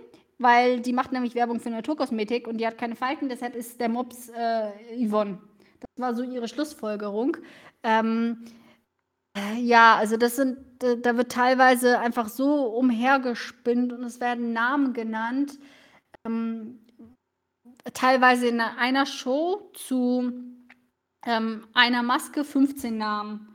weil 0.43 0.81
die 0.81 0.93
macht 0.93 1.13
nämlich 1.13 1.35
Werbung 1.35 1.61
für 1.61 1.71
Naturkosmetik 1.71 2.49
und 2.49 2.59
die 2.59 2.67
hat 2.67 2.77
keine 2.77 2.97
Falten, 2.97 3.29
deshalb 3.29 3.55
ist 3.55 3.81
der 3.81 3.89
Mops 3.89 4.29
äh, 4.29 4.71
Yvonne. 5.07 5.39
Das 5.81 5.91
war 5.97 6.15
so 6.15 6.23
ihre 6.23 6.49
Schlussfolgerung. 6.49 7.37
Ähm, 7.83 8.45
äh, 9.37 9.61
ja, 9.61 9.97
also 9.97 10.17
das 10.17 10.37
sind, 10.37 10.59
da 10.79 11.17
wird 11.17 11.33
teilweise 11.33 11.99
einfach 11.99 12.29
so 12.29 12.67
umhergespinnt 12.67 13.93
und 13.93 14.03
es 14.05 14.21
werden 14.21 14.53
Namen 14.53 14.93
genannt. 14.93 15.59
Ähm, 16.27 16.81
teilweise 17.95 18.49
in 18.49 18.61
einer 18.61 19.07
Show 19.07 19.71
zu 19.75 20.33
ähm, 21.27 21.67
einer 21.73 22.03
Maske 22.03 22.45
15 22.45 22.97
Namen. 22.97 23.49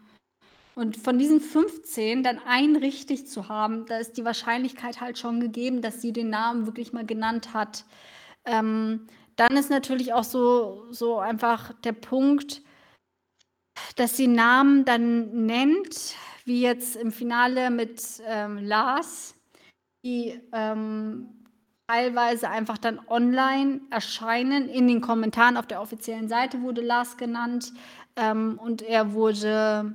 Und 0.76 0.95
von 0.95 1.18
diesen 1.18 1.41
15 1.41 2.22
dann 2.22 2.39
einen 2.39 2.76
richtig 2.76 3.27
zu 3.27 3.49
haben, 3.49 3.88
da 3.88 3.98
ist 3.98 4.15
die 4.15 4.26
Wahrscheinlichkeit 4.26 5.02
halt 5.02 5.18
schon 5.18 5.39
gegeben, 5.39 5.81
dass 5.81 6.02
sie 6.02 6.14
den 6.14 6.30
Namen 6.30 6.68
wirklich 6.68 6.94
mal 6.94 7.06
genannt 7.06 7.53
hat. 7.53 7.84
Ähm, 8.45 9.07
dann 9.35 9.57
ist 9.57 9.72
natürlich 9.72 10.14
auch 10.14 10.23
so, 10.23 10.85
so 10.91 11.18
einfach 11.18 11.73
der 11.84 11.94
Punkt, 11.94 12.61
dass 13.95 14.18
sie 14.18 14.27
Namen 14.27 14.85
dann 14.85 15.45
nennt, 15.45 16.15
wie 16.45 16.61
jetzt 16.61 16.95
im 16.95 17.11
Finale 17.11 17.69
mit 17.69 18.22
ähm, 18.26 18.60
Lars, 18.60 19.35
die 20.06 20.39
ähm, 20.53 21.36
teilweise 21.88 22.49
einfach 22.49 22.77
dann 22.77 22.99
online 23.07 23.81
erscheinen. 23.89 24.69
In 24.69 24.88
den 24.88 25.01
Kommentaren 25.01 25.57
auf 25.57 25.68
der 25.68 25.81
offiziellen 25.81 26.27
Seite 26.27 26.61
wurde 26.61 26.81
Lars 26.81 27.18
genannt 27.18 27.72
ähm, 28.15 28.59
und 28.61 28.81
er 28.81 29.14
wurde 29.14 29.93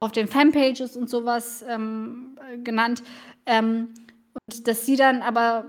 auf 0.00 0.12
den 0.12 0.28
Fanpages 0.28 0.96
und 0.96 1.08
sowas 1.08 1.64
ähm, 1.68 2.38
genannt. 2.64 3.02
Ähm, 3.46 3.94
und 4.34 4.66
dass 4.66 4.84
sie 4.84 4.96
dann 4.96 5.22
aber 5.22 5.66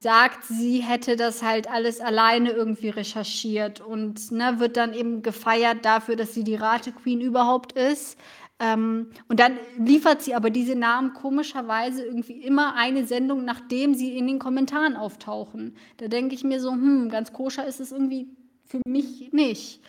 sagt, 0.00 0.44
sie 0.44 0.80
hätte 0.80 1.16
das 1.16 1.42
halt 1.42 1.68
alles 1.68 2.00
alleine 2.00 2.50
irgendwie 2.50 2.90
recherchiert 2.90 3.80
und 3.80 4.30
ne, 4.30 4.60
wird 4.60 4.76
dann 4.76 4.92
eben 4.92 5.22
gefeiert 5.22 5.84
dafür, 5.84 6.14
dass 6.14 6.34
sie 6.34 6.44
die 6.44 6.56
Rate-Queen 6.56 7.20
überhaupt 7.20 7.72
ist. 7.72 8.18
Ähm, 8.60 9.10
und 9.28 9.40
dann 9.40 9.58
liefert 9.78 10.22
sie 10.22 10.34
aber 10.34 10.50
diese 10.50 10.76
Namen 10.76 11.12
komischerweise 11.12 12.04
irgendwie 12.04 12.42
immer 12.42 12.76
eine 12.76 13.06
Sendung, 13.06 13.44
nachdem 13.44 13.94
sie 13.94 14.16
in 14.16 14.26
den 14.26 14.38
Kommentaren 14.38 14.96
auftauchen. 14.96 15.76
Da 15.96 16.08
denke 16.08 16.34
ich 16.34 16.44
mir 16.44 16.60
so, 16.60 16.70
hm, 16.70 17.08
ganz 17.08 17.32
koscher 17.32 17.66
ist 17.66 17.80
es 17.80 17.92
irgendwie 17.92 18.28
für 18.64 18.80
mich 18.86 19.32
nicht. 19.32 19.80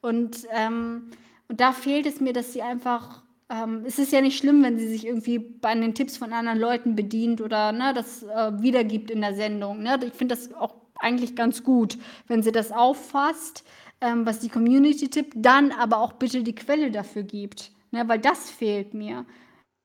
Und 0.00 0.46
ähm, 0.50 1.10
und 1.48 1.60
da 1.60 1.72
fehlt 1.72 2.06
es 2.06 2.20
mir, 2.20 2.32
dass 2.32 2.52
sie 2.52 2.62
einfach, 2.62 3.22
ähm, 3.50 3.82
es 3.84 3.98
ist 3.98 4.12
ja 4.12 4.20
nicht 4.20 4.38
schlimm, 4.38 4.62
wenn 4.62 4.78
sie 4.78 4.88
sich 4.88 5.06
irgendwie 5.06 5.38
bei 5.38 5.74
den 5.74 5.94
Tipps 5.94 6.16
von 6.16 6.32
anderen 6.32 6.58
Leuten 6.58 6.96
bedient 6.96 7.40
oder 7.40 7.72
ne, 7.72 7.92
das 7.94 8.22
äh, 8.22 8.62
wiedergibt 8.62 9.10
in 9.10 9.20
der 9.20 9.34
Sendung. 9.34 9.82
Ne? 9.82 9.98
Ich 10.06 10.14
finde 10.14 10.34
das 10.34 10.52
auch 10.54 10.74
eigentlich 10.96 11.36
ganz 11.36 11.62
gut, 11.62 11.98
wenn 12.28 12.42
sie 12.42 12.52
das 12.52 12.72
auffasst, 12.72 13.64
ähm, 14.00 14.24
was 14.24 14.40
die 14.40 14.48
Community 14.48 15.08
tippt, 15.08 15.34
dann 15.36 15.70
aber 15.72 15.98
auch 15.98 16.14
bitte 16.14 16.42
die 16.42 16.54
Quelle 16.54 16.90
dafür 16.90 17.22
gibt. 17.22 17.70
Ne? 17.94 18.06
Weil 18.06 18.18
das 18.18 18.50
fehlt 18.50 18.92
mir 18.92 19.24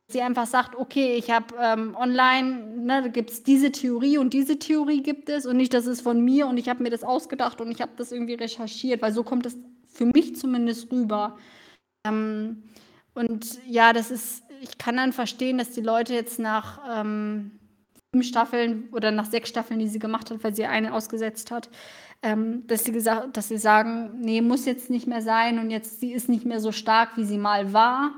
sie 0.10 0.22
einfach 0.22 0.48
sagt, 0.48 0.76
okay, 0.76 1.15
ich 1.15 1.30
habe 1.30 1.56
ähm, 1.60 1.95
online, 1.95 2.77
ne, 2.77 3.03
da 3.03 3.07
gibt 3.07 3.30
es 3.30 3.44
diese 3.44 3.72
Theorie 3.72 4.18
und 4.18 4.34
diese 4.34 4.57
Theorie 4.57 5.03
gibt 5.03 5.30
es 5.30 5.45
und 5.45 5.57
nicht, 5.57 5.73
das 5.73 5.86
ist 5.86 6.02
von 6.02 6.23
mir 6.23 6.48
und 6.48 6.57
ich 6.57 6.68
habe 6.68 6.81
mir 6.84 6.90
das 6.90 7.03
ausgedacht 7.03 7.61
und 7.61 7.72
ich 7.72 7.81
habe 7.81 7.91
das 7.95 8.11
irgendwie 8.11 8.34
recherchiert, 8.34 9.02
weil 9.02 9.14
so 9.14 9.23
kommt 9.23 9.45
es 9.45 9.57
für 9.88 10.06
mich 10.06 10.36
zumindest 10.36 10.91
rüber. 10.91 11.38
Ähm, 12.07 12.64
und 13.14 13.60
ja, 13.68 13.94
das 13.94 14.10
ist, 14.10 14.44
ich 14.61 14.77
kann 14.80 14.98
dann 14.98 15.14
verstehen, 15.14 15.60
dass 15.60 15.72
die 15.72 15.81
Leute 15.81 16.14
jetzt 16.15 16.40
nach 16.40 16.81
ähm, 16.90 17.60
sieben 18.11 18.23
Staffeln 18.23 18.90
oder 18.91 19.11
nach 19.11 19.26
sechs 19.26 19.49
Staffeln, 19.49 19.80
die 19.80 19.88
sie 19.88 19.99
gemacht 19.99 20.31
hat, 20.31 20.44
weil 20.44 20.56
sie 20.56 20.65
eine 20.65 20.94
ausgesetzt 20.94 21.52
hat, 21.52 21.69
ähm, 22.21 22.67
dass, 22.67 22.83
sie 22.83 22.91
gesagt, 22.91 23.37
dass 23.37 23.47
sie 23.47 23.57
sagen, 23.57 24.11
nee, 24.19 24.41
muss 24.41 24.65
jetzt 24.65 24.89
nicht 24.89 25.07
mehr 25.07 25.21
sein 25.21 25.59
und 25.59 25.69
jetzt, 25.69 25.99
sie 25.99 26.11
ist 26.11 26.29
nicht 26.29 26.45
mehr 26.45 26.59
so 26.59 26.71
stark, 26.71 27.17
wie 27.17 27.23
sie 27.23 27.37
mal 27.37 27.73
war, 27.73 28.11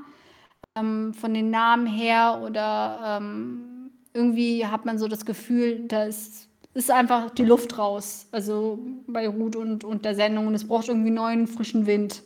ähm, 0.74 1.14
von 1.14 1.34
den 1.34 1.50
Namen 1.50 1.86
her 1.86 2.40
oder 2.44 3.18
ähm, 3.20 3.90
irgendwie 4.12 4.66
hat 4.66 4.84
man 4.84 4.98
so 4.98 5.08
das 5.08 5.24
Gefühl, 5.24 5.86
da 5.86 6.04
ist 6.04 6.48
ist 6.74 6.90
einfach 6.90 7.30
die 7.30 7.44
Luft 7.44 7.78
raus. 7.78 8.26
Also 8.32 8.78
bei 9.06 9.28
Ruth 9.28 9.56
und, 9.56 9.84
und 9.84 10.04
der 10.04 10.14
Sendung. 10.14 10.46
Und 10.46 10.54
es 10.54 10.66
braucht 10.66 10.88
irgendwie 10.88 11.10
neuen, 11.10 11.46
frischen 11.46 11.86
Wind. 11.86 12.22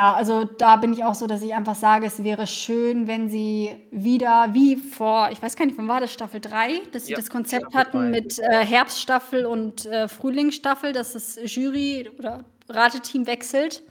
Ja, 0.00 0.14
also 0.14 0.44
da 0.44 0.76
bin 0.76 0.92
ich 0.92 1.02
auch 1.02 1.16
so, 1.16 1.26
dass 1.26 1.42
ich 1.42 1.54
einfach 1.54 1.74
sage, 1.74 2.06
es 2.06 2.22
wäre 2.22 2.46
schön, 2.46 3.08
wenn 3.08 3.28
sie 3.28 3.74
wieder, 3.90 4.50
wie 4.52 4.76
vor, 4.76 5.30
ich 5.32 5.42
weiß 5.42 5.56
gar 5.56 5.66
nicht, 5.66 5.76
wann 5.76 5.88
war 5.88 6.00
das, 6.00 6.12
Staffel 6.12 6.40
3, 6.40 6.82
dass 6.92 7.06
sie 7.06 7.12
ja, 7.12 7.18
das 7.18 7.30
Konzept 7.30 7.74
hatten 7.74 8.10
mit 8.10 8.38
äh, 8.38 8.64
Herbststaffel 8.64 9.44
und 9.44 9.86
äh, 9.86 10.06
Frühlingsstaffel, 10.06 10.92
dass 10.92 11.14
das 11.14 11.36
Jury 11.44 12.08
oder 12.16 12.44
Rateteam 12.68 13.26
wechselt. 13.26 13.82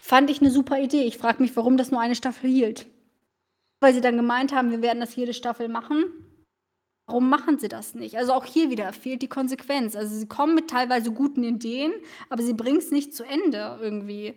Fand 0.00 0.30
ich 0.30 0.40
eine 0.40 0.50
super 0.50 0.78
Idee. 0.78 1.02
Ich 1.02 1.18
frage 1.18 1.42
mich, 1.42 1.56
warum 1.56 1.76
das 1.76 1.90
nur 1.90 2.00
eine 2.00 2.14
Staffel 2.14 2.48
hielt. 2.48 2.86
Weil 3.80 3.94
sie 3.94 4.00
dann 4.00 4.16
gemeint 4.16 4.52
haben, 4.52 4.70
wir 4.70 4.82
werden 4.82 5.00
das 5.00 5.16
jede 5.16 5.34
Staffel 5.34 5.68
machen. 5.68 6.04
Warum 7.10 7.28
machen 7.28 7.58
sie 7.58 7.66
das 7.66 7.96
nicht? 7.96 8.16
Also 8.16 8.32
auch 8.32 8.44
hier 8.44 8.70
wieder 8.70 8.92
fehlt 8.92 9.20
die 9.20 9.28
Konsequenz. 9.28 9.96
Also 9.96 10.14
sie 10.14 10.28
kommen 10.28 10.54
mit 10.54 10.70
teilweise 10.70 11.10
guten 11.10 11.42
Ideen, 11.42 11.92
aber 12.28 12.44
sie 12.44 12.52
bringen 12.52 12.78
es 12.78 12.92
nicht 12.92 13.16
zu 13.16 13.24
Ende 13.24 13.78
irgendwie. 13.82 14.36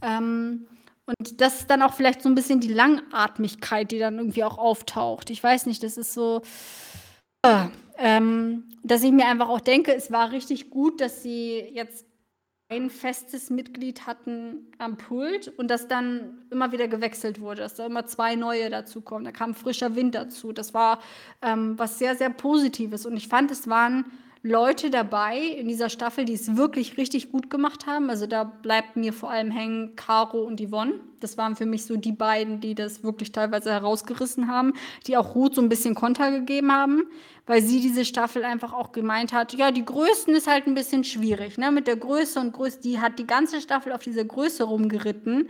Ähm, 0.00 0.66
und 1.04 1.38
das 1.42 1.60
ist 1.60 1.70
dann 1.70 1.82
auch 1.82 1.92
vielleicht 1.92 2.22
so 2.22 2.30
ein 2.30 2.34
bisschen 2.34 2.60
die 2.60 2.72
Langatmigkeit, 2.72 3.90
die 3.90 3.98
dann 3.98 4.16
irgendwie 4.16 4.42
auch 4.42 4.56
auftaucht. 4.56 5.28
Ich 5.28 5.42
weiß 5.42 5.66
nicht, 5.66 5.82
das 5.82 5.98
ist 5.98 6.14
so, 6.14 6.40
äh, 7.42 7.66
ähm, 7.98 8.70
dass 8.82 9.02
ich 9.02 9.12
mir 9.12 9.26
einfach 9.26 9.50
auch 9.50 9.60
denke, 9.60 9.94
es 9.94 10.10
war 10.10 10.32
richtig 10.32 10.70
gut, 10.70 11.02
dass 11.02 11.22
sie 11.22 11.58
jetzt 11.74 12.06
ein 12.68 12.88
festes 12.88 13.50
Mitglied 13.50 14.06
hatten 14.06 14.72
am 14.78 14.96
Pult 14.96 15.48
und 15.48 15.68
das 15.68 15.86
dann 15.86 16.42
immer 16.50 16.72
wieder 16.72 16.88
gewechselt 16.88 17.40
wurde, 17.40 17.60
dass 17.62 17.74
da 17.74 17.86
immer 17.86 18.06
zwei 18.06 18.36
neue 18.36 18.70
dazukommen. 18.70 19.24
Da 19.24 19.32
kam 19.32 19.54
frischer 19.54 19.94
Wind 19.94 20.14
dazu. 20.14 20.52
Das 20.52 20.72
war 20.72 21.00
ähm, 21.42 21.78
was 21.78 21.98
sehr, 21.98 22.16
sehr 22.16 22.30
Positives. 22.30 23.04
Und 23.04 23.16
ich 23.16 23.28
fand, 23.28 23.50
es 23.50 23.68
waren 23.68 24.06
Leute 24.46 24.90
dabei 24.90 25.38
in 25.38 25.68
dieser 25.68 25.88
Staffel, 25.88 26.26
die 26.26 26.34
es 26.34 26.54
wirklich 26.54 26.98
richtig 26.98 27.32
gut 27.32 27.48
gemacht 27.48 27.86
haben. 27.86 28.10
Also 28.10 28.26
da 28.26 28.44
bleibt 28.44 28.94
mir 28.94 29.14
vor 29.14 29.30
allem 29.30 29.50
hängen 29.50 29.96
Caro 29.96 30.42
und 30.42 30.60
Yvonne. 30.60 31.00
Das 31.20 31.38
waren 31.38 31.56
für 31.56 31.64
mich 31.64 31.86
so 31.86 31.96
die 31.96 32.12
beiden, 32.12 32.60
die 32.60 32.74
das 32.74 33.02
wirklich 33.02 33.32
teilweise 33.32 33.72
herausgerissen 33.72 34.46
haben, 34.46 34.74
die 35.06 35.16
auch 35.16 35.34
Ruth 35.34 35.54
so 35.54 35.62
ein 35.62 35.70
bisschen 35.70 35.94
Konter 35.94 36.30
gegeben 36.30 36.70
haben, 36.70 37.04
weil 37.46 37.62
sie 37.62 37.80
diese 37.80 38.04
Staffel 38.04 38.44
einfach 38.44 38.74
auch 38.74 38.92
gemeint 38.92 39.32
hat, 39.32 39.54
ja, 39.54 39.70
die 39.70 39.86
Größten 39.86 40.34
ist 40.34 40.46
halt 40.46 40.66
ein 40.66 40.74
bisschen 40.74 41.04
schwierig, 41.04 41.56
ne? 41.56 41.72
Mit 41.72 41.86
der 41.86 41.96
Größe 41.96 42.38
und 42.40 42.52
Größe, 42.52 42.80
die 42.80 43.00
hat 43.00 43.18
die 43.18 43.26
ganze 43.26 43.62
Staffel 43.62 43.92
auf 43.92 44.02
dieser 44.02 44.26
Größe 44.26 44.64
rumgeritten, 44.64 45.48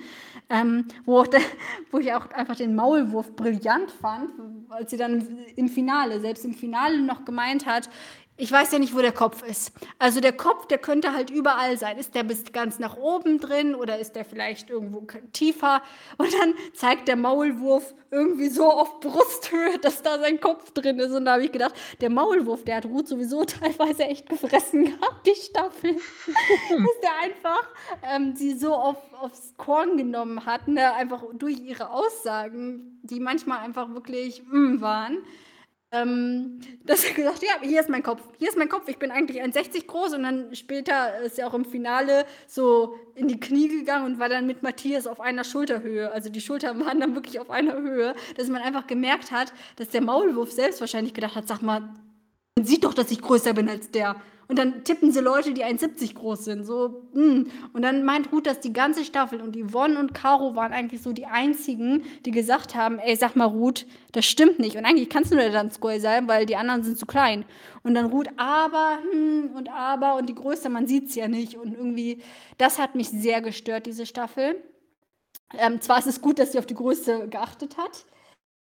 ähm, 0.49 0.87
wo, 1.05 1.25
der, 1.25 1.41
wo 1.91 1.99
ich 1.99 2.13
auch 2.13 2.31
einfach 2.31 2.55
den 2.55 2.77
Maulwurf 2.77 3.35
brillant 3.35 3.91
fand, 3.91 4.31
als 4.69 4.93
sie 4.93 4.97
dann 4.97 5.27
im 5.57 5.69
Finale, 5.69 6.21
selbst 6.21 6.45
im 6.45 6.55
Finale 6.55 7.01
noch 7.01 7.25
gemeint 7.25 7.67
hat, 7.67 7.91
ich 8.37 8.51
weiß 8.51 8.73
ja 8.73 8.81
nicht, 8.81 8.95
wo 8.97 9.01
der 9.01 9.13
Kopf 9.13 9.45
ist. 9.45 9.73
Also 9.99 10.21
der 10.21 10.33
Kopf, 10.33 10.67
der 10.67 10.79
könnte 10.79 11.13
halt 11.13 11.31
überall 11.31 11.79
sein. 11.79 11.99
Ist 11.99 12.17
der 12.17 12.25
bis 12.25 12.45
ganz 12.53 12.81
nach 12.81 12.97
oben 12.97 13.39
drin 13.39 13.77
oder 13.77 13.99
ist 14.01 14.17
der 14.17 14.25
vielleicht 14.25 14.71
irgendwo 14.71 15.07
tiefer? 15.33 15.83
Und 16.19 16.33
dann 16.35 16.55
zeigt 16.73 17.07
der 17.07 17.15
Maulwurf 17.15 17.95
irgendwie 18.11 18.49
so 18.49 18.65
auf 18.65 18.99
Brusthöhe, 18.99 19.79
dass 19.79 20.03
da 20.03 20.19
sein 20.19 20.41
Kopf 20.41 20.73
drin 20.73 20.99
ist. 20.99 21.13
Und 21.13 21.27
da 21.27 21.35
habe 21.35 21.45
ich 21.45 21.53
gedacht, 21.53 21.75
der 22.01 22.11
Maulwurf, 22.11 22.65
der 22.65 22.77
hat 22.77 22.87
Ruth 22.87 23.07
sowieso 23.07 23.45
teilweise 23.45 24.05
echt 24.05 24.29
gefressen 24.29 24.87
gehabt, 24.87 25.27
die 25.27 25.41
Staffel. 25.41 25.95
dass 25.95 27.01
der 27.03 27.17
einfach 27.23 27.69
ähm, 28.03 28.35
sie 28.35 28.59
so 28.59 28.75
auf, 28.75 28.97
aufs 29.15 29.55
Korn 29.57 29.97
genommen 29.97 30.45
hat, 30.45 30.67
ne? 30.67 30.93
einfach 30.95 31.23
durch 31.35 31.61
ihre 31.61 31.91
Aussagen, 31.91 32.99
die 33.05 33.21
manchmal 33.21 33.61
einfach 33.61 33.95
wirklich 33.95 34.43
mm, 34.51 34.81
waren 34.81 35.19
ähm, 35.95 36.61
dass 36.85 37.05
er 37.05 37.15
gesagt 37.15 37.43
ja, 37.43 37.61
hier 37.63 37.81
ist 37.81 37.89
mein 37.89 38.03
Kopf, 38.03 38.21
hier 38.39 38.49
ist 38.49 38.59
mein 38.59 38.69
Kopf, 38.69 38.89
ich 38.89 38.99
bin 38.99 39.11
eigentlich 39.11 39.43
1,60 39.43 39.87
groß. 39.87 40.15
Und 40.15 40.25
dann 40.25 40.55
später 40.55 41.21
ist 41.21 41.39
er 41.39 41.47
auch 41.47 41.55
im 41.55 41.65
Finale 41.65 42.27
so 42.47 42.97
in 43.15 43.29
die 43.29 43.39
Knie 43.39 43.69
gegangen 43.69 44.05
und 44.07 44.19
war 44.19 44.29
dann 44.29 44.47
mit 44.47 44.63
Matthias 44.63 45.07
auf 45.07 45.21
einer 45.21 45.45
Schulterhöhe. 45.45 46.11
Also 46.13 46.31
die 46.31 46.41
Schultern 46.41 46.85
waren 46.85 47.01
dann 47.01 47.15
wirklich 47.15 47.39
auf 47.41 47.51
einer 47.51 47.75
Höhe, 47.75 48.15
dass 48.37 48.49
man 48.49 48.61
einfach 48.61 48.87
gemerkt 48.87 49.31
hat, 49.31 49.53
dass 49.77 49.89
der 49.89 50.03
Maulwurf 50.03 50.53
selbst 50.53 50.81
wahrscheinlich 50.81 51.15
gedacht 51.15 51.37
hat, 51.37 51.47
sag 51.47 51.63
mal, 51.63 51.89
man 52.57 52.67
sieht 52.67 52.85
doch, 52.85 52.95
dass 52.95 53.11
ich 53.11 53.21
größer 53.21 53.53
bin 53.53 53.69
als 53.69 53.91
der. 53.91 54.17
Und 54.47 54.59
dann 54.59 54.85
tippen 54.85 55.11
sie 55.11 55.21
Leute, 55.21 55.55
die 55.55 55.65
1,70 55.65 56.15
groß 56.15 56.45
sind. 56.45 56.65
So, 56.65 57.03
mh. 57.13 57.23
Hm. 57.23 57.51
Und 57.73 57.83
dann 57.83 58.05
meint 58.05 58.31
Ruth, 58.31 58.47
dass 58.47 58.61
die 58.61 58.73
ganze 58.73 59.05
Staffel 59.05 59.41
und 59.41 59.57
Yvonne 59.57 59.99
und 59.99 60.15
Caro 60.15 60.55
waren 60.55 60.73
eigentlich 60.73 61.03
so 61.03 61.13
die 61.13 61.27
einzigen, 61.27 62.05
die 62.25 62.31
gesagt 62.31 62.75
haben, 62.75 62.99
ey, 62.99 63.17
sag 63.17 63.37
mal 63.37 63.47
Ruth, 63.47 63.87
das 64.13 64.27
stimmt 64.27 64.59
nicht. 64.59 64.77
Und 64.77 64.85
eigentlich 64.85 65.09
kannst 65.09 65.33
du 65.33 65.37
nur 65.37 65.49
dann 65.51 65.71
Skull 65.71 65.99
sein, 65.99 66.29
weil 66.29 66.47
die 66.47 66.57
anderen 66.57 66.83
sind 66.83 66.99
zu 66.99 67.07
klein. 67.07 67.45
Und 67.83 67.95
dann 67.95 68.07
Ruth, 68.07 68.29
aber, 68.37 68.99
hm, 69.11 69.51
und 69.55 69.71
aber, 69.71 70.17
und 70.17 70.29
die 70.29 70.35
Größte, 70.35 70.69
man 70.69 70.87
sieht 70.87 71.09
es 71.09 71.15
ja 71.15 71.27
nicht. 71.27 71.57
Und 71.57 71.75
irgendwie, 71.75 72.23
das 72.59 72.79
hat 72.79 72.95
mich 72.95 73.09
sehr 73.09 73.41
gestört, 73.41 73.87
diese 73.87 74.07
Staffel. 74.07 74.63
Ähm, 75.59 75.81
zwar 75.81 75.99
ist 75.99 76.07
es 76.07 76.21
gut, 76.21 76.39
dass 76.39 76.53
sie 76.53 76.59
auf 76.59 76.67
die 76.67 76.75
Größe 76.75 77.29
geachtet 77.29 77.77
hat, 77.79 78.05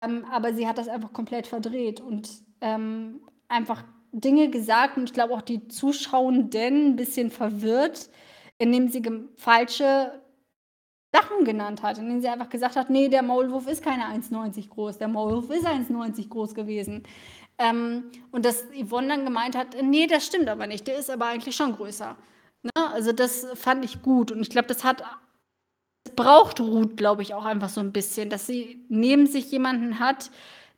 ähm, 0.02 0.24
aber 0.30 0.54
sie 0.54 0.66
hat 0.66 0.78
das 0.78 0.88
einfach 0.88 1.12
komplett 1.12 1.46
verdreht 1.46 2.00
und 2.00 2.28
ähm, 2.60 3.20
einfach 3.48 3.84
Dinge 4.12 4.50
gesagt 4.50 4.96
und 4.96 5.04
ich 5.04 5.12
glaube 5.12 5.34
auch 5.34 5.42
die 5.42 5.68
Zuschauenden 5.68 6.90
ein 6.90 6.96
bisschen 6.96 7.30
verwirrt, 7.30 8.10
indem 8.58 8.88
sie 8.88 9.02
falsche 9.36 10.20
Sachen 11.12 11.44
genannt 11.44 11.82
hat, 11.82 11.98
indem 11.98 12.20
sie 12.20 12.28
einfach 12.28 12.48
gesagt 12.48 12.76
hat, 12.76 12.90
nee, 12.90 13.08
der 13.08 13.22
Maulwurf 13.22 13.66
ist 13.66 13.82
keine 13.82 14.04
1,90 14.04 14.68
groß, 14.68 14.98
der 14.98 15.08
Maulwurf 15.08 15.50
ist 15.50 15.66
1,90 15.66 16.28
groß 16.28 16.54
gewesen. 16.54 17.02
Ähm, 17.58 18.10
und 18.30 18.44
dass 18.44 18.64
Yvonne 18.72 19.08
dann 19.08 19.24
gemeint 19.24 19.56
hat, 19.56 19.76
nee, 19.82 20.06
das 20.06 20.26
stimmt 20.26 20.48
aber 20.48 20.66
nicht, 20.66 20.86
der 20.86 20.98
ist 20.98 21.10
aber 21.10 21.26
eigentlich 21.26 21.56
schon 21.56 21.74
größer. 21.74 22.16
Ne? 22.62 22.92
Also 22.92 23.12
das 23.12 23.46
fand 23.54 23.84
ich 23.84 24.02
gut 24.02 24.30
und 24.30 24.40
ich 24.40 24.50
glaube, 24.50 24.68
das 24.68 24.84
hat, 24.84 25.02
das 26.04 26.14
braucht 26.14 26.60
Ruth, 26.60 26.96
glaube 26.96 27.22
ich, 27.22 27.34
auch 27.34 27.44
einfach 27.44 27.68
so 27.68 27.80
ein 27.80 27.92
bisschen, 27.92 28.30
dass 28.30 28.46
sie 28.46 28.84
neben 28.88 29.26
sich 29.26 29.50
jemanden 29.50 29.98
hat, 29.98 30.30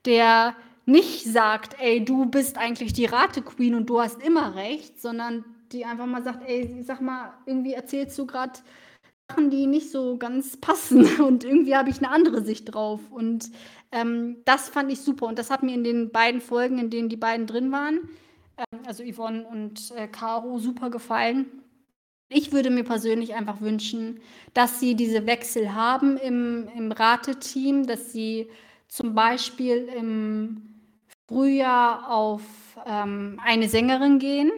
der 0.04 0.54
nicht 0.90 1.24
sagt, 1.24 1.76
ey, 1.80 2.04
du 2.04 2.26
bist 2.26 2.58
eigentlich 2.58 2.92
die 2.92 3.06
Rate-Queen 3.06 3.74
und 3.74 3.86
du 3.86 4.00
hast 4.00 4.22
immer 4.22 4.54
recht, 4.54 5.00
sondern 5.00 5.44
die 5.72 5.84
einfach 5.84 6.06
mal 6.06 6.22
sagt, 6.22 6.48
ey, 6.48 6.82
sag 6.82 7.00
mal, 7.00 7.32
irgendwie 7.46 7.74
erzählst 7.74 8.18
du 8.18 8.26
gerade 8.26 8.58
Sachen, 9.28 9.50
die 9.50 9.66
nicht 9.66 9.90
so 9.90 10.16
ganz 10.18 10.56
passen 10.56 11.20
und 11.20 11.44
irgendwie 11.44 11.76
habe 11.76 11.90
ich 11.90 11.98
eine 11.98 12.10
andere 12.10 12.42
Sicht 12.42 12.74
drauf. 12.74 13.00
Und 13.10 13.50
ähm, 13.92 14.38
das 14.44 14.68
fand 14.68 14.90
ich 14.90 15.00
super 15.00 15.26
und 15.26 15.38
das 15.38 15.50
hat 15.50 15.62
mir 15.62 15.74
in 15.74 15.84
den 15.84 16.10
beiden 16.10 16.40
Folgen, 16.40 16.78
in 16.78 16.90
denen 16.90 17.08
die 17.08 17.16
beiden 17.16 17.46
drin 17.46 17.70
waren, 17.72 18.08
ähm, 18.58 18.80
also 18.86 19.04
Yvonne 19.04 19.46
und 19.46 19.92
äh, 19.96 20.08
Caro, 20.08 20.58
super 20.58 20.90
gefallen. 20.90 21.46
Ich 22.28 22.52
würde 22.52 22.70
mir 22.70 22.84
persönlich 22.84 23.34
einfach 23.34 23.60
wünschen, 23.60 24.20
dass 24.54 24.78
sie 24.78 24.94
diese 24.94 25.26
Wechsel 25.26 25.74
haben 25.74 26.16
im, 26.16 26.68
im 26.76 26.92
Rateteam, 26.92 27.86
dass 27.86 28.12
sie 28.12 28.48
zum 28.86 29.14
Beispiel 29.14 29.88
im 29.96 30.69
Frühjahr 31.30 32.10
auf 32.10 32.42
ähm, 32.84 33.38
eine 33.44 33.68
Sängerin 33.68 34.18
gehen, 34.18 34.50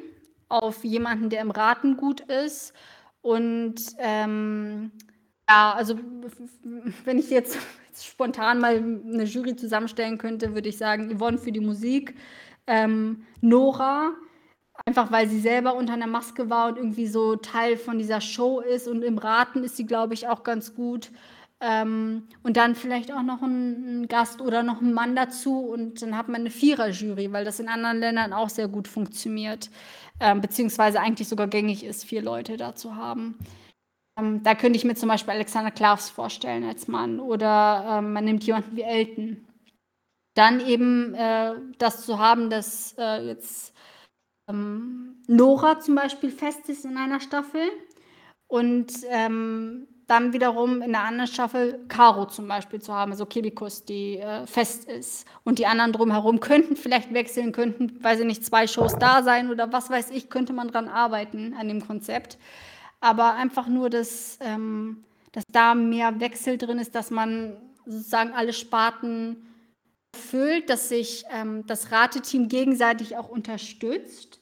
auf 0.49 0.85
jemanden, 0.85 1.29
der 1.29 1.43
im 1.43 1.51
Raten 1.51 1.99
gut 1.99 2.21
ist. 2.21 2.73
Und 3.21 3.75
ähm, 3.99 4.91
ja, 5.49 5.75
also 5.75 5.99
wenn 7.05 7.19
ich 7.19 7.29
jetzt 7.29 7.59
spontan 7.95 8.59
mal 8.59 8.77
eine 8.77 9.25
Jury 9.25 9.55
zusammenstellen 9.55 10.17
könnte, 10.17 10.55
würde 10.55 10.71
ich 10.71 10.79
sagen, 10.79 11.15
Yvonne 11.15 11.37
für 11.37 11.53
die 11.53 11.61
Musik, 11.61 12.15
ähm, 12.67 13.27
Nora, 13.43 14.13
einfach 14.87 15.13
weil 15.13 15.29
sie 15.29 15.41
selber 15.41 15.75
unter 15.75 15.93
einer 15.93 16.07
Maske 16.07 16.49
war 16.49 16.69
und 16.69 16.79
irgendwie 16.79 17.07
so 17.07 17.37
Teil 17.37 17.77
von 17.77 17.99
dieser 17.99 18.23
Show 18.23 18.61
ist 18.61 18.89
und 18.89 19.03
im 19.03 19.19
Raten 19.19 19.63
ist 19.63 19.77
sie, 19.77 19.85
glaube 19.85 20.15
ich, 20.15 20.27
auch 20.27 20.43
ganz 20.43 20.75
gut. 20.75 21.11
Ähm, 21.65 22.27
und 22.43 22.57
dann 22.57 22.75
vielleicht 22.75 23.13
auch 23.13 23.23
noch 23.23 23.41
ein, 23.41 24.09
Gast 24.09 24.41
oder 24.41 24.65
noch 24.65 24.81
ein 24.81 24.93
Mann 24.93 25.15
dazu 25.15 25.61
und 25.61 26.03
dann 26.03 26.17
hat 26.17 26.27
man 26.27 26.41
eine 26.41 26.51
Vierer-Jury, 26.51 27.33
weil 27.33 27.45
das 27.45 27.61
in 27.61 27.69
anderen 27.69 28.01
Ländern 28.01 28.33
auch 28.33 28.49
sehr 28.49 28.67
gut 28.67 28.89
funktioniert, 28.89 29.71
ähm, 30.19 30.41
beziehungsweise 30.41 31.01
eigentlich 31.01 31.29
sogar 31.29 31.47
gängig 31.47 31.85
ist, 31.85 32.05
vier 32.05 32.21
Leute 32.21 32.57
da 32.57 32.75
zu 32.75 32.97
haben. 32.97 33.39
Ähm, 34.19 34.43
da 34.43 34.57
könnte 34.57 34.77
ich 34.77 34.85
mir 34.85 34.97
zum 34.97 35.09
Beispiel 35.09 35.35
Alexander 35.35 35.71
Klavs 35.71 36.11
vorstellen 36.11 36.65
als 36.65 36.89
Mann 36.89 37.21
oder 37.21 37.99
ähm, 37.99 38.13
man 38.13 38.25
nimmt 38.25 38.43
jemanden 38.43 38.77
wie 38.77 38.83
Elton. 38.83 39.47
Dann 40.35 40.59
eben 40.67 41.15
äh, 41.15 41.55
das 41.79 42.05
zu 42.05 42.19
haben, 42.19 42.51
dass 42.51 42.97
äh, 42.99 43.25
jetzt 43.25 43.73
ähm, 44.49 45.23
Nora 45.29 45.79
zum 45.79 45.95
Beispiel 45.95 46.31
fest 46.31 46.69
ist 46.69 46.85
in 46.85 46.97
einer 46.97 47.21
Staffel 47.21 47.71
und 48.49 48.93
ähm, 49.11 49.87
dann 50.13 50.35
wiederum 50.35 50.83
in 50.83 50.93
der 50.93 51.05
anderen 51.05 51.27
Staffel 51.27 51.81
Caro 51.89 52.27
zum 52.27 52.47
Beispiel 52.47 52.83
zu 52.83 52.93
haben, 52.93 53.13
also 53.13 53.25
Kibikus, 53.25 53.87
die 53.87 54.19
äh, 54.19 54.47
fest 54.47 54.85
ist. 54.85 55.27
Und 55.43 55.59
die 55.59 55.65
anderen 55.65 55.93
drumherum 55.93 56.39
könnten 56.39 56.77
vielleicht 56.77 57.15
wechseln, 57.15 57.53
könnten, 57.53 58.05
weiß 58.05 58.21
ich 58.21 58.27
nicht, 58.27 58.45
zwei 58.45 58.67
Shows 58.67 58.95
da 58.99 59.23
sein 59.23 59.51
oder 59.51 59.73
was 59.73 59.89
weiß 59.89 60.11
ich, 60.11 60.29
könnte 60.29 60.53
man 60.53 60.69
dran 60.69 60.89
arbeiten 60.89 61.55
an 61.59 61.67
dem 61.67 61.87
Konzept. 61.87 62.37
Aber 63.01 63.33
einfach 63.35 63.69
nur, 63.69 63.89
dass, 63.89 64.39
ähm, 64.43 65.03
dass 65.33 65.45
da 65.51 65.75
mehr 65.75 66.21
Wechsel 66.21 66.59
drin 66.59 66.79
ist, 66.79 66.95
dass 66.95 67.11
man 67.11 67.57
sozusagen 67.87 68.35
alle 68.35 68.53
Sparten 68.53 69.49
füllt, 70.15 70.69
dass 70.69 70.91
sich 70.91 71.25
ähm, 71.31 71.65
das 71.67 71.91
Rateteam 71.91 72.49
gegenseitig 72.49 73.17
auch 73.17 73.31
unterstützt 73.31 74.42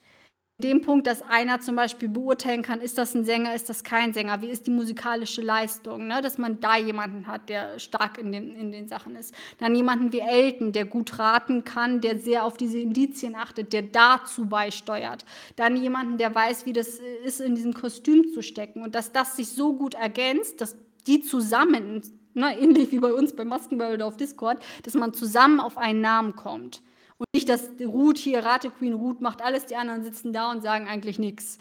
dem 0.60 0.82
Punkt, 0.82 1.06
dass 1.06 1.22
einer 1.22 1.60
zum 1.60 1.76
Beispiel 1.76 2.08
beurteilen 2.08 2.62
kann, 2.62 2.80
ist 2.80 2.98
das 2.98 3.14
ein 3.14 3.24
Sänger, 3.24 3.54
ist 3.54 3.68
das 3.68 3.84
kein 3.84 4.12
Sänger, 4.12 4.42
wie 4.42 4.48
ist 4.48 4.66
die 4.66 4.70
musikalische 4.70 5.42
Leistung, 5.42 6.06
ne? 6.06 6.20
dass 6.22 6.38
man 6.38 6.60
da 6.60 6.76
jemanden 6.76 7.26
hat, 7.26 7.48
der 7.48 7.78
stark 7.78 8.18
in 8.18 8.32
den, 8.32 8.54
in 8.54 8.72
den 8.72 8.88
Sachen 8.88 9.16
ist. 9.16 9.34
Dann 9.58 9.74
jemanden 9.74 10.12
wie 10.12 10.20
Elton, 10.20 10.72
der 10.72 10.84
gut 10.84 11.18
raten 11.18 11.64
kann, 11.64 12.00
der 12.00 12.18
sehr 12.18 12.44
auf 12.44 12.56
diese 12.56 12.78
Indizien 12.78 13.34
achtet, 13.34 13.72
der 13.72 13.82
dazu 13.82 14.46
beisteuert. 14.46 15.24
Dann 15.56 15.76
jemanden, 15.76 16.18
der 16.18 16.34
weiß, 16.34 16.66
wie 16.66 16.72
das 16.72 17.00
ist, 17.24 17.40
in 17.40 17.54
diesem 17.54 17.74
Kostüm 17.74 18.32
zu 18.32 18.42
stecken 18.42 18.82
und 18.82 18.94
dass 18.94 19.12
das 19.12 19.36
sich 19.36 19.48
so 19.48 19.74
gut 19.74 19.94
ergänzt, 19.94 20.60
dass 20.60 20.76
die 21.06 21.22
zusammen, 21.22 22.02
ne, 22.34 22.58
ähnlich 22.58 22.92
wie 22.92 22.98
bei 22.98 23.12
uns 23.12 23.34
beim 23.34 23.48
Maskenball 23.48 24.00
auf 24.02 24.16
Discord, 24.16 24.62
dass 24.84 24.94
man 24.94 25.14
zusammen 25.14 25.60
auf 25.60 25.78
einen 25.78 26.00
Namen 26.00 26.36
kommt. 26.36 26.82
Und 27.20 27.26
nicht, 27.34 27.50
dass 27.50 27.68
Ruth 27.80 28.16
hier, 28.16 28.42
Rate 28.42 28.70
Queen 28.70 28.94
Ruth 28.94 29.20
macht 29.20 29.42
alles, 29.42 29.66
die 29.66 29.76
anderen 29.76 30.02
sitzen 30.02 30.32
da 30.32 30.50
und 30.50 30.62
sagen 30.62 30.88
eigentlich 30.88 31.18
nichts. 31.18 31.58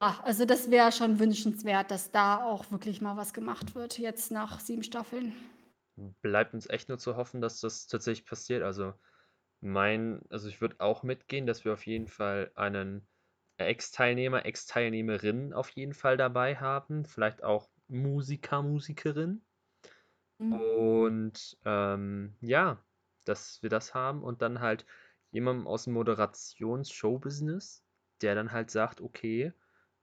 Also 0.00 0.46
das 0.46 0.70
wäre 0.70 0.92
schon 0.92 1.18
wünschenswert, 1.18 1.90
dass 1.90 2.10
da 2.10 2.42
auch 2.42 2.70
wirklich 2.70 3.02
mal 3.02 3.18
was 3.18 3.34
gemacht 3.34 3.74
wird, 3.74 3.98
jetzt 3.98 4.30
nach 4.30 4.58
sieben 4.58 4.82
Staffeln. 4.82 5.34
Bleibt 6.22 6.54
uns 6.54 6.70
echt 6.70 6.88
nur 6.88 6.96
zu 6.96 7.16
hoffen, 7.16 7.42
dass 7.42 7.60
das 7.60 7.86
tatsächlich 7.86 8.24
passiert. 8.24 8.62
Also 8.62 8.94
mein, 9.60 10.22
also 10.30 10.48
ich 10.48 10.62
würde 10.62 10.76
auch 10.78 11.02
mitgehen, 11.02 11.46
dass 11.46 11.66
wir 11.66 11.74
auf 11.74 11.84
jeden 11.84 12.08
Fall 12.08 12.50
einen 12.54 13.06
Ex-Teilnehmer, 13.58 14.46
Ex-Teilnehmerin 14.46 15.52
auf 15.52 15.68
jeden 15.68 15.92
Fall 15.92 16.16
dabei 16.16 16.56
haben. 16.56 17.04
Vielleicht 17.04 17.44
auch 17.44 17.68
Musiker, 17.88 18.62
Musikerin. 18.62 19.42
Mhm. 20.38 20.52
Und 20.54 21.58
ähm, 21.66 22.36
ja, 22.40 22.82
dass 23.24 23.62
wir 23.62 23.70
das 23.70 23.94
haben 23.94 24.22
und 24.22 24.42
dann 24.42 24.60
halt 24.60 24.86
jemandem 25.30 25.66
aus 25.66 25.84
dem 25.84 25.94
Moderations-Show-Business, 25.94 27.84
der 28.22 28.34
dann 28.34 28.52
halt 28.52 28.70
sagt, 28.70 29.00
okay, 29.00 29.52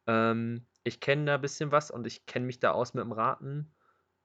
ähm, 0.08 0.66
ich 0.84 1.00
kenne 1.00 1.26
da 1.26 1.36
ein 1.36 1.42
bisschen 1.42 1.72
was 1.72 1.92
und 1.92 2.08
ich 2.08 2.26
kenne 2.26 2.46
mich 2.46 2.60
da 2.60 2.72
aus 2.72 2.94
mit 2.94 3.04
dem 3.04 3.12
Raten 3.12 3.74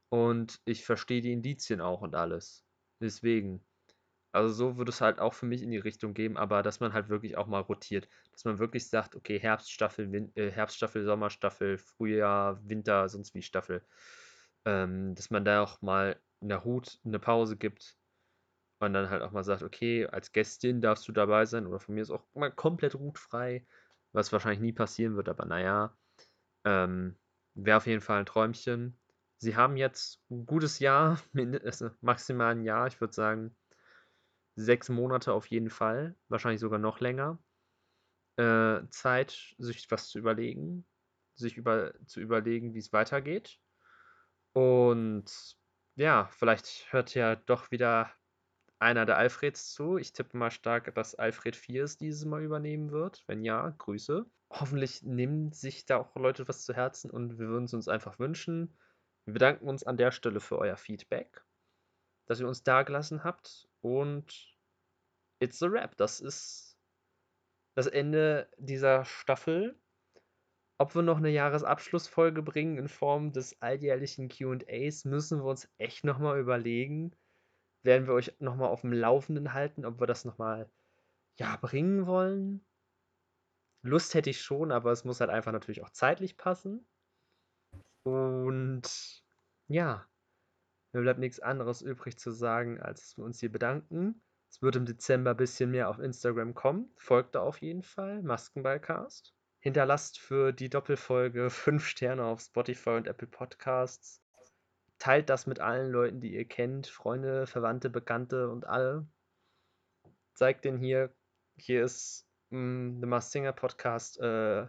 und 0.09 0.60
ich 0.64 0.85
verstehe 0.85 1.20
die 1.20 1.32
Indizien 1.32 1.81
auch 1.81 2.02
und 2.02 2.14
alles. 2.14 2.64
Deswegen. 3.01 3.64
Also 4.35 4.55
so 4.55 4.77
würde 4.78 4.90
es 4.90 5.02
halt 5.02 5.19
auch 5.19 5.35
für 5.35 5.44
mich 5.44 5.62
in 5.62 5.70
die 5.70 5.78
Richtung 5.78 6.14
geben, 6.14 6.39
aber 6.39 6.62
dass 6.62 6.81
man 6.81 6.94
halt 6.94 7.10
wirklich 7.10 7.36
auch 7.36 7.47
mal 7.47 7.60
rotiert. 7.60 8.09
Dass 8.32 8.47
man 8.47 8.59
wirklich 8.59 8.89
sagt, 8.89 9.14
okay, 9.14 9.39
Herbststaffel, 9.39 10.10
Win 10.10 10.32
äh, 10.36 10.51
Herbststaffel, 10.51 11.05
Sommerstaffel, 11.05 11.77
Frühjahr, 11.78 12.59
Winter, 12.66 13.09
sonst 13.10 13.35
wie 13.35 13.43
Staffel. 13.43 13.85
Ähm, 14.64 15.14
dass 15.14 15.31
man 15.31 15.44
da 15.44 15.62
auch 15.62 15.82
mal 15.82 16.19
in 16.40 16.48
der 16.48 16.64
Hut 16.64 16.98
eine 17.05 17.19
Pause 17.19 17.56
gibt, 17.56 17.97
man 18.82 18.92
dann 18.92 19.09
halt 19.10 19.22
auch 19.22 19.32
mal 19.32 19.44
sagt, 19.44 19.62
okay, 19.62 20.06
als 20.06 20.32
Gästin 20.32 20.82
darfst 20.82 21.09
du 21.09 21.12
dabei 21.12 21.46
sein 21.46 21.66
oder 21.66 21.80
von 21.80 21.94
mir 21.94 22.02
ist 22.02 22.10
auch 22.10 22.24
mal 22.34 22.52
komplett 22.52 22.94
routfrei, 22.94 23.66
was 24.12 24.32
wahrscheinlich 24.32 24.60
nie 24.60 24.72
passieren 24.72 25.16
wird, 25.16 25.30
aber 25.30 25.46
naja, 25.46 25.96
ähm, 26.64 27.16
wäre 27.54 27.78
auf 27.78 27.86
jeden 27.86 28.02
Fall 28.02 28.20
ein 28.20 28.26
Träumchen. 28.26 28.98
Sie 29.38 29.56
haben 29.56 29.76
jetzt 29.78 30.22
ein 30.30 30.46
gutes 30.46 30.78
Jahr, 30.80 31.18
also 31.64 31.90
maximal 32.02 32.52
ein 32.52 32.64
Jahr, 32.64 32.86
ich 32.88 33.00
würde 33.00 33.14
sagen 33.14 33.56
sechs 34.54 34.88
Monate 34.90 35.32
auf 35.32 35.46
jeden 35.46 35.70
Fall, 35.70 36.14
wahrscheinlich 36.28 36.60
sogar 36.60 36.78
noch 36.78 37.00
länger. 37.00 37.38
Äh, 38.36 38.82
Zeit, 38.90 39.54
sich 39.59 39.90
was 39.90 40.09
zu 40.09 40.18
überlegen, 40.18 40.86
sich 41.34 41.56
über, 41.56 41.94
zu 42.06 42.20
überlegen, 42.20 42.74
wie 42.74 42.78
es 42.78 42.92
weitergeht. 42.92 43.59
Und 44.52 45.56
ja, 45.96 46.28
vielleicht 46.32 46.92
hört 46.92 47.14
ja 47.14 47.36
doch 47.36 47.70
wieder 47.70 48.10
einer 48.82 49.06
der 49.06 49.16
Alfreds 49.16 49.72
zu. 49.72 49.96
Ich 49.96 50.12
tippe 50.12 50.36
mal 50.36 50.50
stark, 50.50 50.94
dass 50.94 51.14
Alfred 51.14 51.56
4 51.56 51.84
es 51.84 51.98
dieses 51.98 52.24
Mal 52.24 52.42
übernehmen 52.42 52.90
wird. 52.90 53.22
Wenn 53.26 53.44
ja, 53.44 53.70
Grüße. 53.78 54.26
Hoffentlich 54.50 55.02
nehmen 55.02 55.52
sich 55.52 55.86
da 55.86 55.96
auch 55.96 56.14
Leute 56.16 56.46
was 56.48 56.64
zu 56.64 56.74
Herzen 56.74 57.10
und 57.10 57.38
wir 57.38 57.48
würden 57.48 57.64
es 57.64 57.74
uns 57.74 57.88
einfach 57.88 58.18
wünschen. 58.18 58.76
Wir 59.24 59.34
bedanken 59.34 59.68
uns 59.68 59.84
an 59.84 59.96
der 59.96 60.10
Stelle 60.10 60.40
für 60.40 60.59
euer 60.59 60.76
Feedback, 60.76 61.44
dass 62.26 62.40
ihr 62.40 62.48
uns 62.48 62.64
da 62.64 62.82
gelassen 62.82 63.24
habt 63.24 63.68
und 63.80 64.59
it's 65.38 65.62
a 65.62 65.70
wrap. 65.70 65.96
Das 65.96 66.20
ist 66.20 66.76
das 67.74 67.86
Ende 67.86 68.50
dieser 68.59 69.04
Staffel. 69.04 69.78
Ob 70.78 70.94
wir 70.94 71.02
noch 71.02 71.18
eine 71.18 71.30
Jahresabschlussfolge 71.30 72.42
bringen 72.42 72.76
in 72.76 72.88
Form 72.88 73.32
des 73.32 73.62
alljährlichen 73.62 74.28
QAs, 74.28 75.04
müssen 75.04 75.38
wir 75.38 75.44
uns 75.44 75.70
echt 75.78 76.04
nochmal 76.04 76.40
überlegen. 76.40 77.14
Werden 77.82 78.06
wir 78.06 78.14
euch 78.14 78.34
nochmal 78.40 78.68
auf 78.68 78.82
dem 78.82 78.92
Laufenden 78.92 79.52
halten, 79.52 79.84
ob 79.84 80.00
wir 80.00 80.06
das 80.06 80.24
nochmal 80.24 80.70
ja, 81.38 81.56
bringen 81.56 82.06
wollen. 82.06 82.64
Lust 83.82 84.14
hätte 84.14 84.30
ich 84.30 84.40
schon, 84.40 84.70
aber 84.70 84.92
es 84.92 85.04
muss 85.04 85.20
halt 85.20 85.30
einfach 85.30 85.52
natürlich 85.52 85.82
auch 85.82 85.90
zeitlich 85.90 86.36
passen. 86.36 86.86
Und 88.04 89.24
ja, 89.68 90.06
mir 90.92 91.02
bleibt 91.02 91.18
nichts 91.18 91.40
anderes 91.40 91.82
übrig 91.82 92.18
zu 92.18 92.30
sagen, 92.30 92.80
als 92.80 93.00
dass 93.00 93.16
wir 93.16 93.24
uns 93.24 93.40
hier 93.40 93.50
bedanken. 93.50 94.22
Es 94.50 94.60
wird 94.60 94.76
im 94.76 94.84
Dezember 94.84 95.30
ein 95.30 95.36
bisschen 95.36 95.70
mehr 95.70 95.88
auf 95.88 95.98
Instagram 95.98 96.54
kommen. 96.54 96.92
Folgt 96.96 97.34
da 97.34 97.40
auf 97.40 97.62
jeden 97.62 97.82
Fall. 97.82 98.22
Maskenballcast. 98.22 99.34
Hinterlasst 99.60 100.18
für 100.18 100.52
die 100.52 100.68
Doppelfolge 100.68 101.48
5 101.48 101.86
Sterne 101.86 102.24
auf 102.24 102.40
Spotify 102.40 102.90
und 102.90 103.06
Apple 103.06 103.28
Podcasts. 103.28 104.22
Teilt 105.03 105.31
das 105.31 105.49
mit 105.49 105.59
allen 105.59 105.91
Leuten, 105.91 106.20
die 106.20 106.33
ihr 106.33 106.45
kennt, 106.45 106.87
Freunde, 106.87 107.49
Verwandte, 107.49 107.91
Bekannte 107.91 108.49
und 108.49 108.69
alle. 108.69 109.05
Zeigt 110.35 110.65
den 110.65 110.79
hier, 110.79 111.12
hier 111.57 111.83
ist 111.83 112.24
mh, 112.51 112.59
hm, 112.61 113.01
The 113.01 113.07
Mars 113.09 113.33
Singer 113.33 113.53
Podcast 113.53 114.20
äh, 114.20 114.65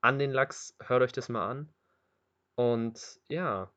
an 0.00 0.18
den 0.18 0.30
Lachs. 0.30 0.74
Hört 0.80 1.02
euch 1.02 1.12
das 1.12 1.28
mal 1.28 1.46
an. 1.50 1.74
Und 2.54 3.20
ja, 3.28 3.70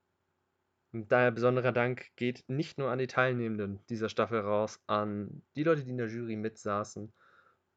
daher 0.94 1.32
besonderer 1.32 1.74
Dank 1.74 2.10
geht 2.16 2.46
nicht 2.48 2.78
nur 2.78 2.90
an 2.90 3.00
die 3.00 3.08
Teilnehmenden 3.08 3.86
dieser 3.90 4.08
Staffel 4.08 4.40
raus, 4.40 4.82
an 4.88 5.44
die 5.58 5.64
Leute, 5.64 5.84
die 5.84 5.92
in 5.92 5.98
der 5.98 6.08
Jury 6.08 6.38
mitsaßen 6.38 7.12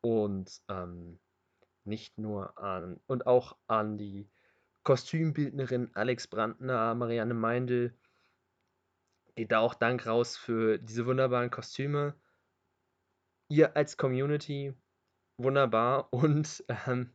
und 0.03 0.62
ähm, 0.69 1.19
nicht 1.83 2.16
nur 2.16 2.57
an 2.59 3.01
und 3.09 3.27
auch 3.27 3.57
an 3.66 3.99
die 3.99 4.31
Kostümbildnerin 4.89 5.90
Alex 5.93 6.28
Brandner, 6.28 6.94
Marianne 6.94 7.35
Meindl. 7.35 7.93
Geht 9.35 9.52
da 9.52 9.59
auch 9.59 9.74
Dank 9.74 10.06
raus 10.06 10.39
für 10.39 10.78
diese 10.78 11.05
wunderbaren 11.05 11.51
Kostüme. 11.51 12.15
Ihr 13.51 13.77
als 13.77 13.98
Community, 13.98 14.73
wunderbar. 15.36 16.10
Und 16.15 16.65
ähm, 16.86 17.15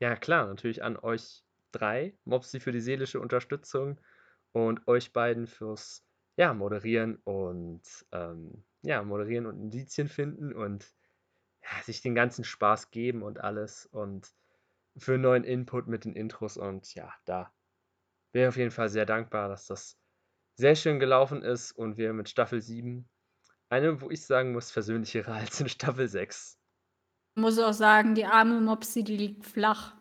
ja, 0.00 0.16
klar, 0.16 0.48
natürlich 0.48 0.82
an 0.82 0.96
euch 0.96 1.44
drei. 1.70 2.18
Mopsy 2.24 2.58
für 2.58 2.72
die 2.72 2.80
seelische 2.80 3.20
Unterstützung 3.20 4.00
und 4.50 4.88
euch 4.88 5.12
beiden 5.12 5.46
fürs 5.46 6.04
ja, 6.36 6.52
Moderieren 6.52 7.18
und 7.22 7.82
ähm, 8.10 8.64
ja, 8.82 9.04
Moderieren 9.04 9.46
und 9.46 9.60
Indizien 9.60 10.08
finden 10.08 10.52
und 10.52 10.92
ja, 11.62 11.80
sich 11.84 12.02
den 12.02 12.16
ganzen 12.16 12.42
Spaß 12.42 12.90
geben 12.90 13.22
und 13.22 13.38
alles 13.38 13.86
und 13.86 14.34
für 14.96 15.18
neuen 15.18 15.44
Input 15.44 15.86
mit 15.86 16.04
den 16.04 16.14
Intros 16.14 16.56
und 16.56 16.94
ja, 16.94 17.12
da 17.24 17.52
ich 18.32 18.46
auf 18.46 18.56
jeden 18.56 18.70
Fall 18.70 18.88
sehr 18.88 19.06
dankbar, 19.06 19.48
dass 19.48 19.66
das 19.66 19.96
sehr 20.56 20.74
schön 20.74 20.98
gelaufen 20.98 21.42
ist 21.42 21.72
und 21.72 21.96
wir 21.96 22.12
mit 22.12 22.28
Staffel 22.28 22.60
7 22.60 23.08
eine, 23.68 24.00
wo 24.00 24.10
ich 24.10 24.24
sagen 24.24 24.52
muss, 24.52 24.70
versöhnlichere 24.70 25.32
als 25.32 25.60
in 25.60 25.68
Staffel 25.68 26.08
6. 26.08 26.58
Ich 27.36 27.42
muss 27.42 27.58
auch 27.58 27.72
sagen, 27.72 28.14
die 28.14 28.24
arme 28.24 28.60
Mopsi, 28.60 29.02
die 29.02 29.16
liegt 29.16 29.46
flach. 29.46 29.94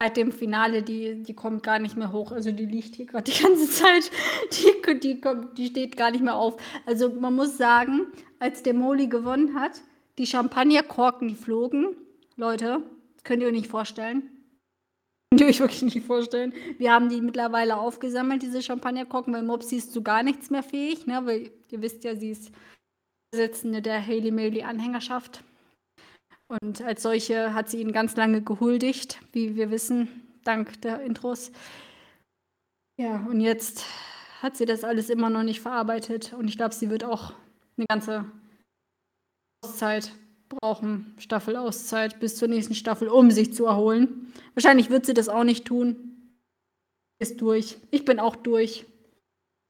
Seit 0.00 0.16
dem 0.16 0.30
Finale, 0.30 0.82
die, 0.82 1.22
die 1.22 1.34
kommt 1.34 1.64
gar 1.64 1.80
nicht 1.80 1.96
mehr 1.96 2.12
hoch. 2.12 2.30
Also 2.32 2.52
die 2.52 2.66
liegt 2.66 2.94
hier 2.94 3.06
gerade 3.06 3.30
die 3.30 3.42
ganze 3.42 3.68
Zeit. 3.68 4.10
Die, 4.52 4.98
die, 5.00 5.20
kommt, 5.20 5.58
die 5.58 5.66
steht 5.66 5.96
gar 5.96 6.10
nicht 6.10 6.22
mehr 6.22 6.34
auf. 6.34 6.60
Also 6.86 7.08
man 7.10 7.34
muss 7.34 7.56
sagen, 7.56 8.06
als 8.38 8.62
der 8.62 8.74
Moli 8.74 9.06
gewonnen 9.06 9.54
hat, 9.54 9.80
die 10.18 10.26
Champagnerkorken, 10.26 11.28
die 11.28 11.34
flogen. 11.34 11.96
Leute, 12.36 12.82
könnt 13.22 13.42
ihr 13.42 13.48
euch 13.48 13.54
nicht 13.54 13.70
vorstellen. 13.70 14.39
Könnt 15.32 15.42
ihr 15.42 15.46
euch 15.46 15.60
wirklich 15.60 15.82
nicht 15.82 16.04
vorstellen. 16.04 16.52
Wir 16.78 16.92
haben 16.92 17.08
die 17.08 17.20
mittlerweile 17.20 17.76
aufgesammelt, 17.76 18.42
diese 18.42 18.62
Champagnerkorken, 18.62 19.32
weil 19.32 19.44
Mopsi 19.44 19.76
ist 19.76 19.92
zu 19.92 20.02
gar 20.02 20.24
nichts 20.24 20.50
mehr 20.50 20.64
fähig. 20.64 21.06
Ne? 21.06 21.24
Weil 21.24 21.52
ihr 21.68 21.82
wisst 21.82 22.02
ja, 22.02 22.16
sie 22.16 22.30
ist 22.30 22.50
Vorsitzende 23.32 23.80
der 23.80 24.04
Haley 24.04 24.32
Maley 24.32 24.62
Anhängerschaft. 24.62 25.44
Und 26.48 26.82
als 26.82 27.02
solche 27.02 27.54
hat 27.54 27.70
sie 27.70 27.80
ihn 27.80 27.92
ganz 27.92 28.16
lange 28.16 28.42
gehuldigt, 28.42 29.20
wie 29.32 29.54
wir 29.54 29.70
wissen, 29.70 30.08
dank 30.42 30.82
der 30.82 31.02
Intros. 31.02 31.52
Ja, 32.98 33.24
und 33.30 33.40
jetzt 33.40 33.84
hat 34.42 34.56
sie 34.56 34.64
das 34.64 34.82
alles 34.82 35.10
immer 35.10 35.30
noch 35.30 35.44
nicht 35.44 35.60
verarbeitet. 35.60 36.32
Und 36.32 36.48
ich 36.48 36.56
glaube, 36.56 36.74
sie 36.74 36.90
wird 36.90 37.04
auch 37.04 37.34
eine 37.76 37.86
ganze 37.86 38.24
Auszeit 39.62 40.10
brauchen, 40.50 41.14
Staffelauszeit 41.18 42.20
bis 42.20 42.36
zur 42.36 42.48
nächsten 42.48 42.74
Staffel, 42.74 43.08
um 43.08 43.30
sich 43.30 43.54
zu 43.54 43.64
erholen. 43.66 44.32
Wahrscheinlich 44.54 44.90
wird 44.90 45.06
sie 45.06 45.14
das 45.14 45.28
auch 45.28 45.44
nicht 45.44 45.64
tun. 45.64 46.34
Ist 47.18 47.40
durch. 47.40 47.78
Ich 47.90 48.04
bin 48.04 48.18
auch 48.18 48.36
durch. 48.36 48.86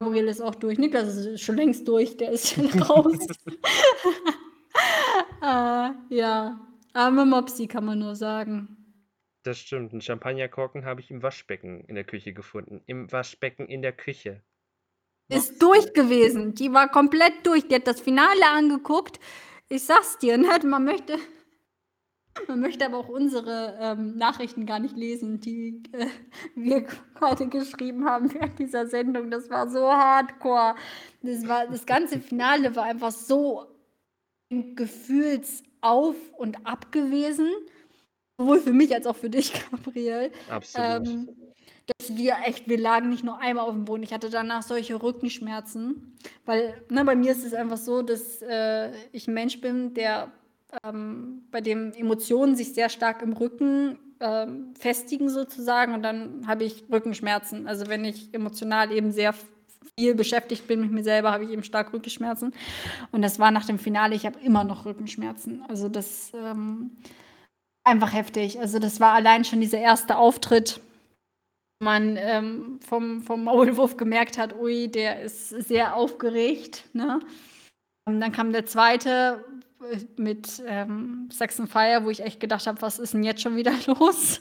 Gabriel 0.00 0.28
ist 0.28 0.40
auch 0.40 0.54
durch. 0.54 0.78
Niklas 0.78 1.14
ist 1.14 1.42
schon 1.42 1.56
längst 1.56 1.86
durch. 1.86 2.16
Der 2.16 2.30
ist 2.30 2.54
schon 2.54 2.66
raus. 2.82 3.18
äh, 5.42 5.90
ja. 6.08 6.66
Arme 6.92 7.24
Mopsi, 7.24 7.66
kann 7.68 7.84
man 7.84 7.98
nur 7.98 8.16
sagen. 8.16 8.76
Das 9.42 9.58
stimmt. 9.58 9.92
Einen 9.92 10.00
Champagnerkorken 10.00 10.84
habe 10.84 11.00
ich 11.00 11.10
im 11.10 11.22
Waschbecken 11.22 11.84
in 11.84 11.94
der 11.94 12.04
Küche 12.04 12.32
gefunden. 12.32 12.82
Im 12.86 13.10
Waschbecken 13.12 13.66
in 13.66 13.82
der 13.82 13.92
Küche. 13.92 14.42
Ist 15.28 15.62
durch 15.62 15.92
gewesen. 15.92 16.54
Die 16.54 16.72
war 16.72 16.90
komplett 16.90 17.46
durch. 17.46 17.68
Die 17.68 17.76
hat 17.76 17.86
das 17.86 18.00
Finale 18.00 18.48
angeguckt. 18.48 19.20
Ich 19.72 19.84
sag's 19.84 20.18
dir, 20.18 20.36
ne? 20.36 20.48
man 20.64 20.84
möchte. 20.84 21.16
Man 22.48 22.60
möchte 22.60 22.84
aber 22.84 22.98
auch 22.98 23.08
unsere 23.08 23.78
ähm, 23.80 24.16
Nachrichten 24.16 24.66
gar 24.66 24.80
nicht 24.80 24.96
lesen, 24.96 25.40
die 25.40 25.82
äh, 25.92 26.06
wir 26.56 26.86
heute 27.20 27.48
geschrieben 27.48 28.04
haben 28.04 28.34
während 28.34 28.58
dieser 28.58 28.86
Sendung. 28.86 29.30
Das 29.30 29.48
war 29.48 29.70
so 29.70 29.88
hardcore. 29.88 30.74
Das, 31.22 31.46
war, 31.46 31.68
das 31.68 31.86
ganze 31.86 32.18
Finale 32.18 32.74
war 32.74 32.84
einfach 32.84 33.12
so 33.12 33.66
gefühls 34.48 35.62
auf 35.80 36.16
und 36.36 36.66
ab 36.66 36.90
gewesen. 36.90 37.48
Sowohl 38.38 38.58
für 38.58 38.72
mich 38.72 38.92
als 38.92 39.06
auch 39.06 39.16
für 39.16 39.30
dich, 39.30 39.52
Gabriel. 39.70 40.32
Absolut. 40.48 41.08
Ähm, 41.08 41.28
dass 41.98 42.16
wir 42.16 42.36
echt, 42.44 42.68
wir 42.68 42.78
lagen 42.78 43.08
nicht 43.08 43.24
nur 43.24 43.38
einmal 43.38 43.66
auf 43.66 43.74
dem 43.74 43.84
Boden. 43.84 44.02
Ich 44.02 44.12
hatte 44.12 44.30
danach 44.30 44.62
solche 44.62 45.02
Rückenschmerzen. 45.02 46.16
Weil, 46.44 46.82
ne, 46.88 47.04
bei 47.04 47.14
mir 47.14 47.32
ist 47.32 47.44
es 47.44 47.54
einfach 47.54 47.76
so, 47.76 48.02
dass 48.02 48.42
äh, 48.42 48.90
ich 49.12 49.28
ein 49.28 49.34
Mensch 49.34 49.60
bin, 49.60 49.94
der 49.94 50.30
ähm, 50.84 51.42
bei 51.50 51.60
dem 51.60 51.92
Emotionen 51.92 52.56
sich 52.56 52.74
sehr 52.74 52.88
stark 52.88 53.22
im 53.22 53.32
Rücken 53.32 53.98
ähm, 54.20 54.74
festigen 54.78 55.28
sozusagen 55.28 55.94
und 55.94 56.02
dann 56.02 56.46
habe 56.46 56.64
ich 56.64 56.84
Rückenschmerzen. 56.92 57.66
Also 57.66 57.88
wenn 57.88 58.04
ich 58.04 58.32
emotional 58.32 58.92
eben 58.92 59.12
sehr 59.12 59.34
viel 59.98 60.14
beschäftigt 60.14 60.66
bin 60.66 60.80
mit 60.80 60.92
mir 60.92 61.02
selber, 61.02 61.32
habe 61.32 61.44
ich 61.44 61.50
eben 61.50 61.64
stark 61.64 61.92
Rückenschmerzen. 61.92 62.52
Und 63.12 63.22
das 63.22 63.38
war 63.38 63.50
nach 63.50 63.66
dem 63.66 63.78
Finale, 63.78 64.14
ich 64.14 64.26
habe 64.26 64.38
immer 64.40 64.64
noch 64.64 64.84
Rückenschmerzen. 64.84 65.62
Also 65.68 65.88
das 65.88 66.32
ähm, 66.34 66.90
einfach 67.84 68.12
heftig. 68.12 68.60
Also 68.60 68.78
das 68.78 69.00
war 69.00 69.14
allein 69.14 69.44
schon 69.44 69.60
dieser 69.60 69.78
erste 69.78 70.16
Auftritt, 70.16 70.80
man 71.80 72.16
ähm, 72.18 72.78
vom, 72.86 73.22
vom 73.22 73.44
Maulwurf 73.44 73.96
gemerkt 73.96 74.38
hat, 74.38 74.54
ui, 74.56 74.88
der 74.88 75.22
ist 75.22 75.48
sehr 75.48 75.96
aufgeregt. 75.96 76.84
Ne? 76.92 77.20
Und 78.06 78.20
dann 78.20 78.32
kam 78.32 78.52
der 78.52 78.66
zweite 78.66 79.44
äh, 79.90 79.98
mit 80.16 80.62
ähm, 80.66 81.28
Saxon 81.32 81.66
Fire, 81.66 82.04
wo 82.04 82.10
ich 82.10 82.22
echt 82.22 82.38
gedacht 82.38 82.66
habe, 82.66 82.80
was 82.82 82.98
ist 82.98 83.14
denn 83.14 83.24
jetzt 83.24 83.42
schon 83.42 83.56
wieder 83.56 83.72
los? 83.86 84.40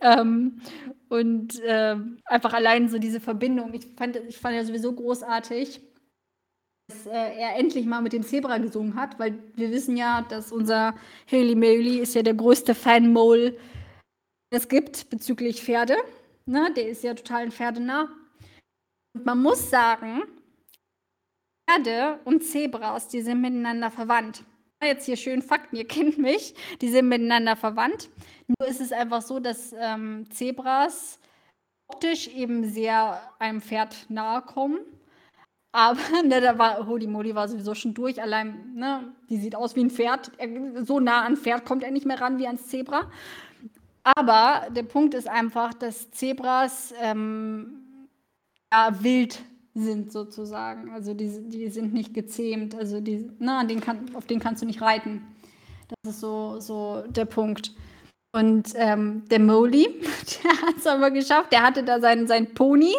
ähm, 0.00 0.60
und 1.08 1.60
äh, 1.60 1.96
einfach 2.24 2.52
allein 2.52 2.88
so 2.88 2.98
diese 2.98 3.20
Verbindung. 3.20 3.72
Ich 3.74 3.86
fand, 3.96 4.16
ich 4.16 4.38
fand 4.38 4.56
ja 4.56 4.64
sowieso 4.64 4.92
großartig, 4.92 5.80
dass 6.88 7.06
äh, 7.06 7.38
er 7.38 7.56
endlich 7.56 7.86
mal 7.86 8.02
mit 8.02 8.12
dem 8.12 8.24
Zebra 8.24 8.58
gesungen 8.58 8.96
hat, 8.96 9.18
weil 9.20 9.38
wir 9.54 9.70
wissen 9.70 9.96
ja, 9.96 10.22
dass 10.28 10.50
unser 10.50 10.94
Haley 11.30 11.54
Maley 11.54 11.98
ist 11.98 12.14
ja 12.16 12.22
der 12.22 12.34
größte 12.34 12.74
Fanmole, 12.74 13.56
es 14.50 14.68
gibt 14.68 15.10
bezüglich 15.10 15.62
Pferde. 15.62 15.96
Ne? 16.46 16.72
Der 16.74 16.88
ist 16.88 17.02
ja 17.02 17.14
total 17.14 17.42
ein 17.42 17.52
Pferdenah. 17.52 18.08
Und 19.14 19.26
man 19.26 19.42
muss 19.42 19.70
sagen, 19.70 20.22
Pferde 21.68 22.20
und 22.24 22.44
Zebras, 22.44 23.08
die 23.08 23.20
sind 23.20 23.40
miteinander 23.40 23.90
verwandt. 23.90 24.44
Jetzt 24.82 25.06
hier 25.06 25.16
schön 25.16 25.42
Fakten, 25.42 25.76
ihr 25.76 25.88
kennt 25.88 26.18
mich, 26.18 26.54
die 26.80 26.88
sind 26.90 27.08
miteinander 27.08 27.56
verwandt. 27.56 28.10
Nur 28.46 28.68
ist 28.68 28.80
es 28.80 28.92
einfach 28.92 29.22
so, 29.22 29.40
dass 29.40 29.74
ähm, 29.78 30.30
Zebras 30.30 31.18
optisch 31.88 32.28
eben 32.28 32.68
sehr 32.68 33.20
einem 33.38 33.60
Pferd 33.60 34.06
nahe 34.08 34.42
kommen, 34.42 34.78
Aber 35.72 35.98
ne, 36.24 36.40
da 36.40 36.58
war 36.58 36.86
Holy 36.86 37.06
Moly 37.06 37.34
war 37.34 37.48
sowieso 37.48 37.74
schon 37.74 37.92
durch. 37.92 38.22
Allein, 38.22 38.74
ne, 38.74 39.12
die 39.28 39.36
sieht 39.36 39.54
aus 39.54 39.76
wie 39.76 39.84
ein 39.84 39.90
Pferd. 39.90 40.32
So 40.84 41.00
nah 41.00 41.22
an 41.22 41.36
Pferd 41.36 41.66
kommt 41.66 41.82
er 41.82 41.90
nicht 41.90 42.06
mehr 42.06 42.20
ran 42.20 42.38
wie 42.38 42.46
ans 42.46 42.68
Zebra. 42.68 43.10
Aber 44.14 44.68
der 44.70 44.84
Punkt 44.84 45.14
ist 45.14 45.28
einfach, 45.28 45.74
dass 45.74 46.12
Zebras 46.12 46.94
ähm, 47.02 47.82
ja, 48.72 49.02
wild 49.02 49.42
sind 49.74 50.12
sozusagen. 50.12 50.90
Also 50.90 51.12
die, 51.12 51.48
die 51.48 51.68
sind 51.70 51.92
nicht 51.92 52.14
gezähmt. 52.14 52.76
Also 52.76 53.00
die, 53.00 53.28
na, 53.40 53.64
den 53.64 53.80
kann, 53.80 54.14
auf 54.14 54.24
den 54.26 54.38
kannst 54.38 54.62
du 54.62 54.66
nicht 54.66 54.80
reiten. 54.80 55.26
Das 55.88 56.14
ist 56.14 56.20
so, 56.20 56.60
so 56.60 57.02
der 57.08 57.24
Punkt. 57.24 57.72
Und 58.32 58.74
ähm, 58.76 59.24
der 59.28 59.40
Moley, 59.40 59.88
der 60.44 60.52
hat 60.62 60.76
es 60.78 60.86
aber 60.86 61.10
geschafft. 61.10 61.50
Der 61.50 61.64
hatte 61.64 61.82
da 61.82 61.98
sein, 61.98 62.28
sein 62.28 62.54
Pony, 62.54 62.94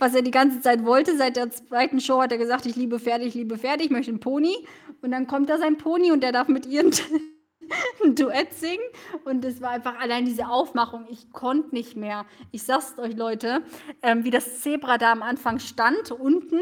was 0.00 0.16
er 0.16 0.22
die 0.22 0.32
ganze 0.32 0.60
Zeit 0.60 0.84
wollte. 0.84 1.16
Seit 1.16 1.36
der 1.36 1.52
zweiten 1.52 2.00
Show 2.00 2.20
hat 2.20 2.32
er 2.32 2.38
gesagt, 2.38 2.66
ich 2.66 2.74
liebe 2.74 2.98
Pferde, 2.98 3.24
ich 3.24 3.34
liebe 3.34 3.58
Pferde, 3.58 3.84
ich 3.84 3.90
möchte 3.90 4.10
einen 4.10 4.18
Pony. 4.18 4.56
Und 5.02 5.12
dann 5.12 5.28
kommt 5.28 5.50
da 5.50 5.58
sein 5.58 5.78
Pony 5.78 6.10
und 6.10 6.24
der 6.24 6.32
darf 6.32 6.48
mit 6.48 6.66
ihr 6.66 6.82
ein 8.04 8.14
Duett 8.14 8.54
singen. 8.54 8.84
Und 9.24 9.44
es 9.44 9.60
war 9.60 9.70
einfach 9.70 9.98
allein 9.98 10.24
diese 10.24 10.48
Aufmachung. 10.48 11.06
Ich 11.10 11.32
konnte 11.32 11.74
nicht 11.74 11.96
mehr. 11.96 12.26
Ich 12.50 12.62
sag's 12.62 12.98
euch, 12.98 13.16
Leute, 13.16 13.62
ähm, 14.02 14.24
wie 14.24 14.30
das 14.30 14.60
Zebra 14.60 14.98
da 14.98 15.12
am 15.12 15.22
Anfang 15.22 15.58
stand, 15.58 16.10
unten. 16.10 16.60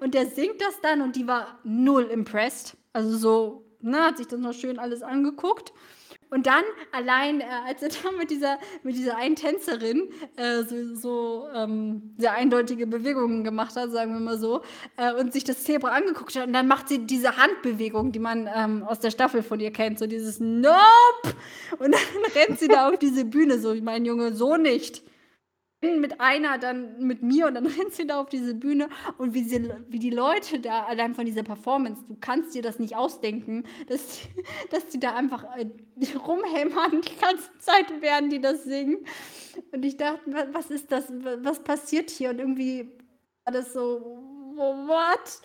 Und 0.00 0.14
der 0.14 0.26
singt 0.26 0.60
das 0.60 0.80
dann 0.80 1.02
und 1.02 1.16
die 1.16 1.26
war 1.26 1.58
null 1.62 2.04
impressed. 2.04 2.76
Also 2.92 3.16
so, 3.16 3.64
ne, 3.80 3.98
hat 3.98 4.16
sich 4.18 4.26
das 4.26 4.40
noch 4.40 4.52
schön 4.52 4.78
alles 4.78 5.02
angeguckt. 5.02 5.72
Und 6.30 6.46
dann 6.46 6.64
allein, 6.92 7.40
äh, 7.40 7.44
als 7.66 7.82
er 7.82 7.90
da 7.90 8.10
mit 8.18 8.30
dieser, 8.30 8.58
mit 8.82 8.96
dieser 8.96 9.16
einen 9.16 9.36
Tänzerin 9.36 10.08
äh, 10.36 10.62
so, 10.64 10.94
so 10.94 11.48
ähm, 11.54 12.14
sehr 12.18 12.32
eindeutige 12.32 12.86
Bewegungen 12.86 13.44
gemacht 13.44 13.76
hat, 13.76 13.92
sagen 13.92 14.12
wir 14.12 14.20
mal 14.20 14.38
so, 14.38 14.62
äh, 14.96 15.12
und 15.14 15.32
sich 15.32 15.44
das 15.44 15.62
Zebra 15.62 15.90
angeguckt 15.90 16.34
hat, 16.36 16.48
und 16.48 16.52
dann 16.52 16.66
macht 16.66 16.88
sie 16.88 17.06
diese 17.06 17.36
Handbewegung, 17.36 18.10
die 18.10 18.18
man 18.18 18.48
ähm, 18.52 18.82
aus 18.82 18.98
der 18.98 19.10
Staffel 19.10 19.42
von 19.42 19.60
ihr 19.60 19.70
kennt, 19.70 19.98
so 19.98 20.06
dieses 20.06 20.40
Nope! 20.40 20.76
Und 21.78 21.92
dann 21.92 22.00
rennt 22.34 22.58
sie 22.58 22.68
da 22.68 22.88
auf 22.88 22.98
diese 22.98 23.24
Bühne, 23.24 23.58
so, 23.58 23.74
mein 23.76 24.04
Junge, 24.04 24.32
so 24.34 24.56
nicht 24.56 25.02
mit 25.82 26.20
einer, 26.20 26.58
dann 26.58 26.98
mit 27.06 27.22
mir 27.22 27.46
und 27.46 27.54
dann 27.54 27.66
rennt 27.66 27.92
sie 27.92 28.06
da 28.06 28.20
auf 28.20 28.28
diese 28.28 28.54
Bühne 28.54 28.88
und 29.18 29.34
wie, 29.34 29.44
sie, 29.44 29.70
wie 29.88 29.98
die 29.98 30.10
Leute 30.10 30.58
da 30.58 30.84
allein 30.84 31.14
von 31.14 31.26
dieser 31.26 31.42
Performance, 31.42 32.02
du 32.08 32.16
kannst 32.20 32.54
dir 32.54 32.62
das 32.62 32.78
nicht 32.78 32.96
ausdenken, 32.96 33.64
dass 33.88 34.20
die, 34.20 34.28
dass 34.70 34.86
die 34.88 35.00
da 35.00 35.14
einfach 35.14 35.44
äh, 35.56 35.66
rumhämmern 36.16 37.02
die 37.02 37.16
ganze 37.20 37.50
Zeit, 37.58 37.86
während 38.00 38.32
die 38.32 38.40
das 38.40 38.64
singen. 38.64 38.98
Und 39.72 39.84
ich 39.84 39.96
dachte, 39.96 40.20
was 40.52 40.70
ist 40.70 40.90
das, 40.92 41.10
was 41.10 41.62
passiert 41.62 42.10
hier? 42.10 42.30
Und 42.30 42.38
irgendwie 42.40 42.90
war 43.44 43.52
das 43.52 43.72
so, 43.72 44.00
what? 44.56 45.40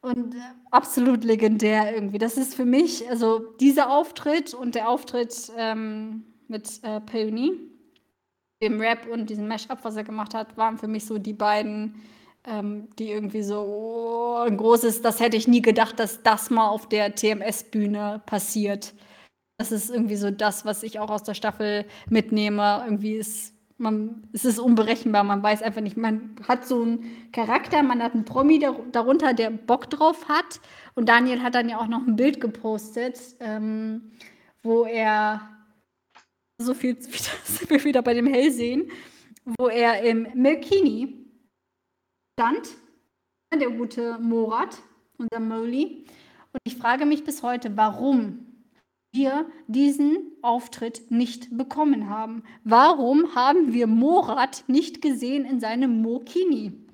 Und 0.00 0.34
äh, 0.34 0.38
absolut 0.70 1.24
legendär 1.24 1.94
irgendwie. 1.94 2.18
Das 2.18 2.36
ist 2.36 2.54
für 2.54 2.64
mich, 2.64 3.08
also 3.10 3.38
dieser 3.60 3.90
Auftritt 3.90 4.54
und 4.54 4.74
der 4.74 4.88
Auftritt 4.88 5.50
ähm, 5.56 6.24
mit 6.48 6.80
äh, 6.82 7.00
Peony, 7.00 7.75
dem 8.62 8.80
Rap 8.80 9.06
und 9.10 9.28
diesem 9.28 9.48
Mashup, 9.48 9.78
was 9.82 9.96
er 9.96 10.04
gemacht 10.04 10.34
hat, 10.34 10.56
waren 10.56 10.78
für 10.78 10.88
mich 10.88 11.04
so 11.04 11.18
die 11.18 11.32
beiden, 11.32 12.02
ähm, 12.44 12.88
die 12.98 13.10
irgendwie 13.10 13.42
so 13.42 13.60
oh, 13.60 14.44
ein 14.46 14.56
großes, 14.56 15.02
das 15.02 15.20
hätte 15.20 15.36
ich 15.36 15.48
nie 15.48 15.62
gedacht, 15.62 15.98
dass 15.98 16.22
das 16.22 16.50
mal 16.50 16.68
auf 16.68 16.88
der 16.88 17.14
TMS-Bühne 17.14 18.22
passiert. 18.26 18.94
Das 19.58 19.72
ist 19.72 19.90
irgendwie 19.90 20.16
so 20.16 20.30
das, 20.30 20.64
was 20.64 20.82
ich 20.82 20.98
auch 20.98 21.10
aus 21.10 21.22
der 21.22 21.34
Staffel 21.34 21.86
mitnehme. 22.08 22.82
Irgendwie 22.84 23.14
ist 23.14 23.54
man, 23.78 24.26
es 24.32 24.44
ist 24.44 24.58
unberechenbar, 24.58 25.22
man 25.24 25.42
weiß 25.42 25.62
einfach 25.62 25.82
nicht, 25.82 25.96
man 25.96 26.36
hat 26.48 26.66
so 26.66 26.82
einen 26.82 27.30
Charakter, 27.32 27.82
man 27.82 28.02
hat 28.02 28.14
einen 28.14 28.24
Promi 28.24 28.58
darunter, 28.92 29.34
der 29.34 29.50
Bock 29.50 29.90
drauf 29.90 30.28
hat. 30.28 30.60
Und 30.94 31.08
Daniel 31.08 31.42
hat 31.42 31.54
dann 31.54 31.68
ja 31.68 31.78
auch 31.78 31.88
noch 31.88 32.06
ein 32.06 32.16
Bild 32.16 32.40
gepostet, 32.40 33.18
ähm, 33.40 34.12
wo 34.62 34.84
er 34.84 35.55
so 36.58 36.74
viel 36.74 36.96
sind 37.44 37.70
wir 37.70 37.82
wieder 37.84 38.02
bei 38.02 38.14
dem 38.14 38.26
Hellsehen, 38.26 38.90
wo 39.58 39.68
er 39.68 40.02
im 40.02 40.28
Melkini 40.34 41.26
stand, 42.38 42.76
der 43.54 43.70
gute 43.70 44.18
Morat, 44.18 44.76
unser 45.18 45.40
Molly. 45.40 46.04
Und 46.52 46.60
ich 46.64 46.76
frage 46.76 47.06
mich 47.06 47.24
bis 47.24 47.42
heute, 47.42 47.76
warum 47.76 48.46
wir 49.14 49.46
diesen 49.66 50.32
Auftritt 50.42 51.10
nicht 51.10 51.56
bekommen 51.56 52.10
haben. 52.10 52.42
Warum 52.64 53.34
haben 53.34 53.72
wir 53.72 53.86
Morat 53.86 54.64
nicht 54.66 55.00
gesehen 55.00 55.44
in 55.46 55.60
seinem 55.60 56.02
Mokini? 56.02 56.85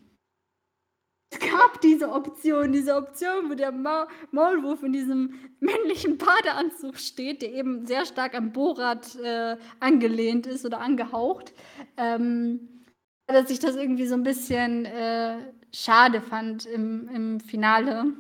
Es 1.33 1.39
gab 1.39 1.81
diese 1.81 2.11
Option, 2.11 2.73
diese 2.73 2.95
Option, 2.95 3.49
wo 3.49 3.55
der 3.55 3.73
Ma 3.73 4.07
Maulwurf 4.33 4.83
in 4.83 4.93
diesem 4.93 5.35
männlichen 5.61 6.19
Badeanzug 6.19 6.99
steht, 6.99 7.41
der 7.41 7.55
eben 7.55 7.87
sehr 7.87 8.05
stark 8.05 8.35
am 8.35 8.53
Borat 8.53 9.17
äh, 9.17 9.57
angelehnt 9.81 10.47
ist 10.47 10.67
oder 10.67 10.81
angehaucht. 10.81 11.55
Ähm, 11.97 12.85
dass 13.27 13.51
ich 13.51 13.61
das 13.61 13.77
irgendwie 13.77 14.07
so 14.07 14.15
ein 14.15 14.25
bisschen 14.25 14.85
äh, 14.85 15.39
schade 15.73 16.21
fand 16.21 16.67
im, 16.67 17.09
im 17.09 17.41
Finale, 17.41 18.13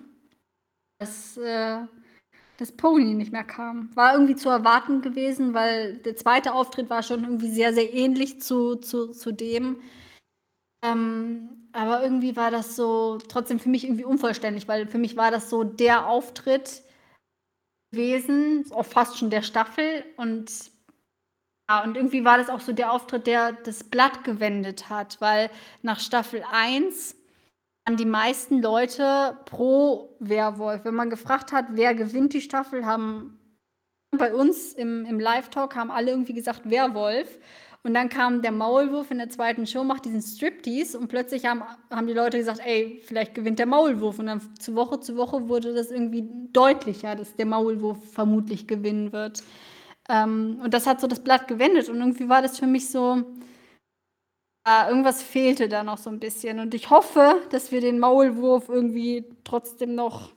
dass 0.99 1.37
äh, 1.37 1.81
das 2.57 2.73
Pony 2.73 3.15
nicht 3.15 3.33
mehr 3.33 3.45
kam. 3.45 3.95
War 3.95 4.15
irgendwie 4.15 4.37
zu 4.37 4.49
erwarten 4.49 5.03
gewesen, 5.03 5.53
weil 5.53 5.99
der 5.99 6.17
zweite 6.17 6.55
Auftritt 6.55 6.89
war 6.89 7.03
schon 7.03 7.25
irgendwie 7.25 7.51
sehr, 7.51 7.75
sehr 7.75 7.93
ähnlich 7.93 8.41
zu, 8.41 8.77
zu, 8.77 9.09
zu 9.09 9.33
dem. 9.33 9.83
Ähm, 10.85 11.69
aber 11.73 12.03
irgendwie 12.03 12.37
war 12.37 12.51
das 12.51 12.77
so 12.77 13.19
trotzdem 13.29 13.59
für 13.59 13.69
mich 13.69 13.85
irgendwie 13.85 14.05
unvollständig, 14.05 14.69
weil 14.69 14.87
für 14.87 14.99
mich 14.99 15.17
war 15.17 15.31
das 15.31 15.49
so 15.49 15.65
der 15.65 16.07
Auftritt 16.07 16.83
gewesen, 17.93 18.65
auch 18.73 18.85
fast 18.85 19.19
schon 19.19 19.31
der 19.31 19.43
Staffel. 19.43 20.05
Und 20.17 20.73
ja, 21.71 21.83
und 21.85 21.97
irgendwie 21.97 22.25
war 22.25 22.39
das 22.39 22.51
auch 22.51 22.61
so 22.61 22.73
der 22.73 22.93
Auftritt, 22.93 23.27
der 23.27 23.53
das 23.53 23.85
Blatt 23.85 24.25
gewendet 24.25 24.91
hat, 24.91 25.21
weil 25.21 25.51
nach 25.83 26.01
Staffel 26.01 26.45
1 26.51 27.17
waren 27.87 27.97
die 27.97 28.05
meisten 28.05 28.61
Leute 28.61 29.39
pro 29.47 30.17
Werwolf. 30.19 30.85
Wenn 30.85 30.95
man 30.95 31.11
gefragt 31.11 31.53
hat, 31.53 31.67
wer 31.71 31.95
gewinnt 31.95 32.35
die 32.35 32.41
Staffel, 32.41 32.85
haben 32.85 33.39
bei 34.11 34.35
uns 34.35 34.75
im, 34.75 35.07
im 35.07 35.19
Live-Talk 35.19 35.75
haben 35.75 35.91
alle 35.91 36.11
irgendwie 36.11 36.35
gesagt 36.35 36.69
Werwolf. 36.69 37.39
Und 37.85 37.95
dann 37.95 38.09
kam 38.09 38.43
der 38.43 38.53
Maulwurf 38.53 39.11
in 39.11 39.19
der 39.19 39.29
zweiten 39.29 39.67
Show, 39.67 39.83
macht 39.83 40.05
diesen 40.05 40.23
Striptease 40.23 40.97
und 40.97 41.09
plötzlich 41.09 41.47
haben, 41.47 41.65
haben 41.91 42.07
die 42.07 42.13
Leute 42.13 42.39
gesagt, 42.39 42.61
ey, 42.65 43.03
vielleicht 43.05 43.35
gewinnt 43.35 43.59
der 43.59 43.67
Maulwurf. 43.67 44.21
Und 44.21 44.27
dann 44.27 44.41
zu 44.61 44.77
Woche 44.77 45.01
zu 45.01 45.17
Woche 45.17 45.49
wurde 45.49 45.75
das 45.75 45.91
irgendwie 45.91 46.29
deutlicher, 46.53 47.17
dass 47.17 47.35
der 47.35 47.47
Maulwurf 47.47 48.13
vermutlich 48.13 48.69
gewinnen 48.69 49.13
wird. 49.13 49.43
Ähm, 50.09 50.61
und 50.63 50.75
das 50.75 50.87
hat 50.87 51.01
so 51.01 51.09
das 51.09 51.25
Blatt 51.25 51.49
gewendet. 51.49 51.89
Und 51.89 51.99
irgendwie 51.99 52.29
war 52.29 52.41
das 52.41 52.57
für 52.59 52.69
mich 52.69 52.89
so, 52.89 53.25
äh, 54.65 54.89
irgendwas 54.89 55.23
fehlte 55.23 55.69
da 55.69 55.83
noch 55.83 55.99
so 55.99 56.11
ein 56.11 56.21
bisschen. 56.21 56.61
Und 56.61 56.75
ich 56.75 56.91
hoffe, 56.91 57.43
dass 57.51 57.73
wir 57.73 57.81
den 57.81 57.99
Maulwurf 57.99 58.69
irgendwie 58.69 59.25
trotzdem 59.43 59.97
noch 59.97 60.33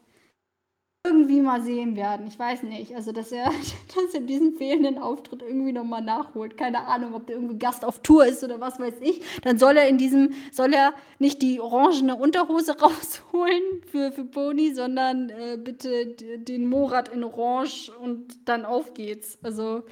irgendwie 1.06 1.42
mal 1.42 1.62
sehen 1.62 1.96
werden. 1.96 2.28
Ich 2.28 2.38
weiß 2.38 2.64
nicht. 2.64 2.96
Also, 2.96 3.12
dass 3.12 3.32
er, 3.32 3.46
dass 3.96 4.14
er 4.14 4.22
diesen 4.22 4.58
fehlenden 4.58 4.98
Auftritt 4.98 5.42
irgendwie 5.42 5.72
nochmal 5.72 6.02
nachholt. 6.02 6.58
Keine 6.58 6.86
Ahnung, 6.88 7.14
ob 7.14 7.28
der 7.28 7.36
irgendwie 7.36 7.58
Gast 7.58 7.86
auf 7.86 8.00
Tour 8.00 8.26
ist 8.26 8.44
oder 8.44 8.60
was 8.60 8.80
weiß 8.80 8.96
ich. 9.02 9.22
Dann 9.42 9.58
soll 9.58 9.78
er 9.78 9.88
in 9.88 9.98
diesem, 9.98 10.34
soll 10.52 10.74
er 10.74 10.94
nicht 11.20 11.42
die 11.42 11.60
orangene 11.60 12.16
Unterhose 12.16 12.80
rausholen 12.80 13.84
für, 13.86 14.12
für 14.12 14.26
Pony, 14.26 14.74
sondern 14.74 15.30
äh, 15.30 15.58
bitte 15.58 16.08
den 16.08 16.68
Morat 16.68 17.10
in 17.10 17.24
Orange 17.24 17.92
und 18.02 18.48
dann 18.50 18.66
auf 18.66 18.94
geht's. 18.94 19.38
Also, 19.44 19.84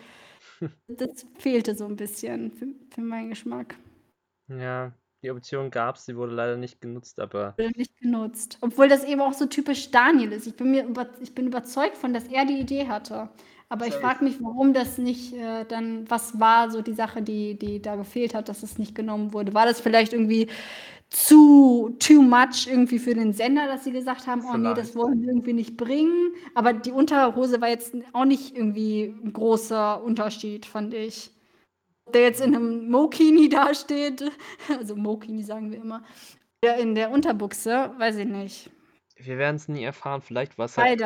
das 0.87 1.25
fehlte 1.37 1.75
so 1.75 1.85
ein 1.85 1.95
bisschen 1.95 2.51
für, 2.51 2.67
für 2.93 3.01
meinen 3.01 3.29
Geschmack. 3.29 3.75
Ja, 4.49 4.93
die 5.23 5.31
Option 5.31 5.71
gab 5.71 5.95
es, 5.95 6.05
sie 6.05 6.15
wurde 6.15 6.33
leider 6.33 6.57
nicht 6.57 6.81
genutzt, 6.81 7.19
aber. 7.19 7.53
Wurde 7.57 7.71
nicht 7.77 7.97
genutzt. 7.97 8.57
Obwohl 8.61 8.89
das 8.89 9.03
eben 9.05 9.21
auch 9.21 9.33
so 9.33 9.45
typisch 9.45 9.89
Daniel 9.89 10.33
ist. 10.33 10.47
Ich 10.47 10.55
bin, 10.55 10.71
mir 10.71 10.85
über, 10.85 11.07
ich 11.21 11.33
bin 11.33 11.47
überzeugt 11.47 11.97
von, 11.97 12.13
dass 12.13 12.25
er 12.25 12.45
die 12.45 12.59
Idee 12.59 12.87
hatte. 12.87 13.29
Aber 13.69 13.87
ich 13.87 13.95
frage 13.95 14.23
mich, 14.23 14.35
warum 14.39 14.73
das 14.73 14.99
nicht 14.99 15.33
äh, 15.33 15.65
dann, 15.65 16.07
was 16.07 16.39
war 16.39 16.69
so 16.69 16.81
die 16.81 16.93
Sache, 16.93 17.23
die, 17.23 17.57
die 17.57 17.81
da 17.81 17.95
gefehlt 17.95 18.35
hat, 18.35 18.47
dass 18.47 18.61
es 18.61 18.77
nicht 18.77 18.93
genommen 18.93 19.33
wurde? 19.33 19.55
War 19.55 19.65
das 19.65 19.81
vielleicht 19.81 20.13
irgendwie 20.13 20.47
zu 21.09 21.95
too 21.99 22.21
much 22.21 22.67
irgendwie 22.67 22.99
für 22.99 23.15
den 23.15 23.33
Sender, 23.33 23.65
dass 23.67 23.83
sie 23.83 23.91
gesagt 23.91 24.27
haben, 24.27 24.43
oh 24.51 24.57
nee, 24.57 24.73
das 24.75 24.95
wollen 24.95 25.21
wir 25.21 25.29
irgendwie 25.29 25.53
nicht 25.53 25.77
bringen. 25.77 26.33
Aber 26.53 26.73
die 26.73 26.91
Unterhose 26.91 27.61
war 27.61 27.69
jetzt 27.69 27.95
auch 28.11 28.25
nicht 28.25 28.55
irgendwie 28.55 29.15
ein 29.23 29.33
großer 29.33 30.03
Unterschied, 30.03 30.65
fand 30.65 30.93
ich 30.93 31.31
der 32.11 32.21
jetzt 32.21 32.41
in 32.41 32.55
einem 32.55 32.89
Mokini 32.89 33.49
dasteht, 33.49 34.23
also 34.69 34.95
Mokini 34.95 35.43
sagen 35.43 35.71
wir 35.71 35.79
immer, 35.79 36.03
der 36.63 36.77
in 36.77 36.95
der 36.95 37.11
Unterbuchse, 37.11 37.93
weiß 37.97 38.17
ich 38.17 38.25
nicht. 38.25 38.71
Wir 39.15 39.37
werden 39.37 39.57
es 39.57 39.67
nie 39.67 39.83
erfahren. 39.83 40.21
Vielleicht 40.21 40.57
war 40.57 40.65
es 40.65 40.77
halt, 40.77 41.03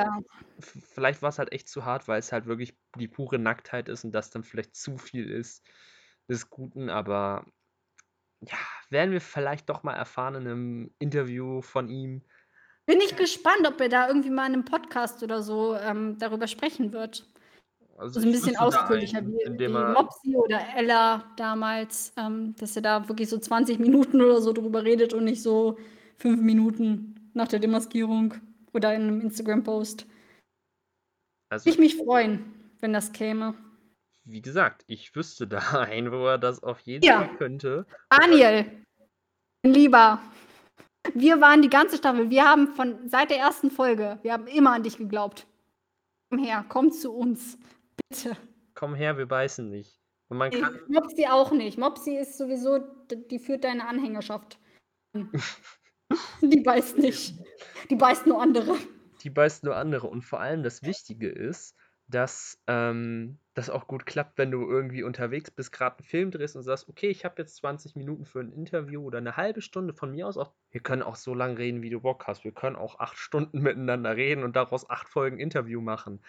vielleicht 0.60 1.22
war 1.22 1.30
es 1.30 1.40
halt 1.40 1.52
echt 1.52 1.68
zu 1.68 1.84
hart, 1.84 2.08
weil 2.08 2.20
es 2.20 2.32
halt 2.32 2.46
wirklich 2.46 2.76
die 2.98 3.08
pure 3.08 3.38
Nacktheit 3.38 3.90
ist 3.90 4.06
und 4.06 4.12
das 4.12 4.30
dann 4.30 4.44
vielleicht 4.44 4.76
zu 4.76 4.98
viel 4.98 5.30
ist 5.30 5.68
des 6.30 6.50
Guten, 6.50 6.90
aber 6.90 7.46
ja, 8.42 8.58
werden 8.90 9.12
wir 9.12 9.22
vielleicht 9.22 9.70
doch 9.70 9.84
mal 9.84 9.96
erfahren 9.96 10.36
in 10.36 10.42
einem 10.42 10.92
Interview 11.00 11.62
von 11.62 11.90
ihm. 11.90 12.24
Bin 12.86 13.02
ich 13.02 13.16
gespannt, 13.16 13.68
ob 13.68 13.82
er 13.82 13.90
da 13.90 14.08
irgendwie 14.08 14.30
mal 14.30 14.48
in 14.48 14.54
einem 14.54 14.66
Podcast 14.66 15.24
oder 15.24 15.42
so 15.42 15.76
ähm, 15.76 16.18
darüber 16.20 16.48
sprechen 16.48 16.94
wird. 16.94 17.28
Also, 17.98 18.20
also 18.20 18.30
ein 18.30 18.32
bisschen 18.32 18.56
ausführlicher, 18.58 19.26
wie, 19.26 19.60
wie 19.60 19.68
Mopsy 19.68 20.36
oder 20.36 20.62
Ella 20.76 21.26
damals, 21.36 22.14
ähm, 22.16 22.56
dass 22.60 22.76
er 22.76 22.84
da 22.84 23.10
wirklich 23.10 23.28
so 23.28 23.40
20 23.40 23.80
Minuten 23.80 24.22
oder 24.22 24.40
so 24.40 24.54
drüber 24.54 24.84
redet 24.84 25.16
und 25.16 25.24
nicht 25.24 25.42
so 25.42 25.80
fünf 26.18 26.40
Minuten 26.40 27.32
nach 27.34 27.48
der 27.48 27.58
Demaskierung 27.58 28.36
oder 28.72 28.94
in 28.94 29.02
einem 29.02 29.22
Instagram-Post. 29.22 30.06
Also, 31.50 31.70
ich 31.70 31.80
mich 31.80 31.96
freuen, 31.98 32.54
wenn 32.82 32.94
das 32.94 33.12
käme. 33.14 33.56
Wie 34.26 34.42
gesagt, 34.42 34.84
ich 34.86 35.16
wüsste 35.16 35.48
da 35.48 35.60
einen, 35.90 36.12
wo 36.12 36.28
er 36.28 36.38
das 36.38 36.62
auf 36.62 36.82
jeden 36.82 37.04
ja. 37.04 37.26
Fall 37.26 37.36
könnte. 37.38 37.88
Daniel, 38.10 38.66
lieber, 39.64 40.22
wir 41.16 41.42
waren 41.42 41.64
die 41.64 41.70
ganze 41.70 41.98
Staffel, 41.98 42.30
wir 42.30 42.46
haben 42.46 42.68
von 42.68 43.10
seit 43.10 43.32
der 43.32 43.40
ersten 43.40 43.72
Folge, 43.72 44.20
wir 44.22 44.34
haben 44.34 44.46
immer 44.46 44.74
an 44.74 44.84
dich 44.84 44.98
geglaubt. 44.98 45.48
Komm 46.30 46.44
her, 46.44 46.64
komm 46.70 46.92
zu 46.92 47.12
uns. 47.12 47.58
Komm 48.74 48.96
her, 48.96 49.18
wir 49.18 49.26
beißen 49.26 49.70
nicht. 49.70 50.00
Und 50.30 50.38
man 50.38 50.52
kann 50.52 50.80
Mopsi 50.88 51.26
auch 51.28 51.52
nicht. 51.52 51.78
Mopsi 51.78 52.18
ist 52.18 52.38
sowieso, 52.38 52.80
die 53.10 53.40
führt 53.40 53.64
deine 53.64 53.88
Anhängerschaft. 53.88 54.60
die 56.42 56.62
beißt 56.62 56.98
nicht. 56.98 57.36
Die 57.90 57.96
beißt 57.96 58.28
nur 58.28 58.42
andere. 58.42 58.76
Die 59.24 59.30
beißt 59.30 59.64
nur 59.64 59.76
andere. 59.76 60.08
Und 60.08 60.24
vor 60.24 60.40
allem 60.40 60.64
das 60.64 60.84
Wichtige 60.84 61.30
ist, 61.30 61.76
dass 62.10 62.62
ähm, 62.68 63.38
das 63.54 63.70
auch 63.70 63.88
gut 63.88 64.06
klappt, 64.06 64.38
wenn 64.38 64.52
du 64.52 64.70
irgendwie 64.70 65.04
unterwegs 65.04 65.52
bist, 65.52 65.72
gerade 65.72 65.98
einen 65.98 66.08
Film 66.08 66.32
drehst 66.32 66.56
und 66.56 66.64
sagst, 66.64 66.88
okay, 66.88 67.10
ich 67.10 67.26
habe 67.26 67.36
jetzt 67.42 67.58
20 67.58 67.96
Minuten 67.96 68.26
für 68.26 68.40
ein 68.40 68.54
Interview 68.54 69.04
oder 69.04 69.18
eine 69.18 69.36
halbe 69.36 69.62
Stunde 69.62 69.94
von 69.94 70.12
mir 70.12 70.28
aus 70.28 70.38
auch. 70.38 70.54
Wir 70.72 70.82
können 70.82 71.02
auch 71.02 71.18
so 71.18 71.34
lange 71.34 71.58
reden, 71.58 71.82
wie 71.82 71.90
du 71.90 72.00
Bock 72.00 72.26
hast. 72.28 72.46
Wir 72.46 72.54
können 72.54 72.78
auch 72.78 73.00
acht 73.00 73.18
Stunden 73.18 73.60
miteinander 73.62 74.16
reden 74.16 74.44
und 74.44 74.56
daraus 74.56 74.90
acht 74.90 75.10
Folgen 75.10 75.40
Interview 75.40 75.82
machen. 75.82 76.22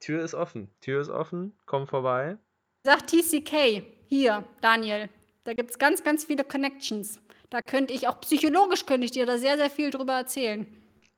Tür 0.00 0.22
ist 0.22 0.34
offen. 0.34 0.70
Tür 0.80 1.00
ist 1.00 1.08
offen. 1.08 1.56
Komm 1.66 1.86
vorbei. 1.86 2.38
Sag 2.84 3.06
TCK. 3.06 3.82
Hier, 4.08 4.44
Daniel. 4.60 5.08
Da 5.44 5.54
gibt 5.54 5.70
es 5.70 5.78
ganz, 5.78 6.02
ganz 6.02 6.24
viele 6.24 6.44
Connections. 6.44 7.20
Da 7.50 7.62
könnte 7.62 7.94
ich 7.94 8.08
auch 8.08 8.20
psychologisch 8.20 8.86
könnte 8.86 9.04
ich 9.04 9.12
dir 9.12 9.26
da 9.26 9.38
sehr, 9.38 9.56
sehr 9.56 9.70
viel 9.70 9.90
drüber 9.90 10.14
erzählen. 10.14 10.66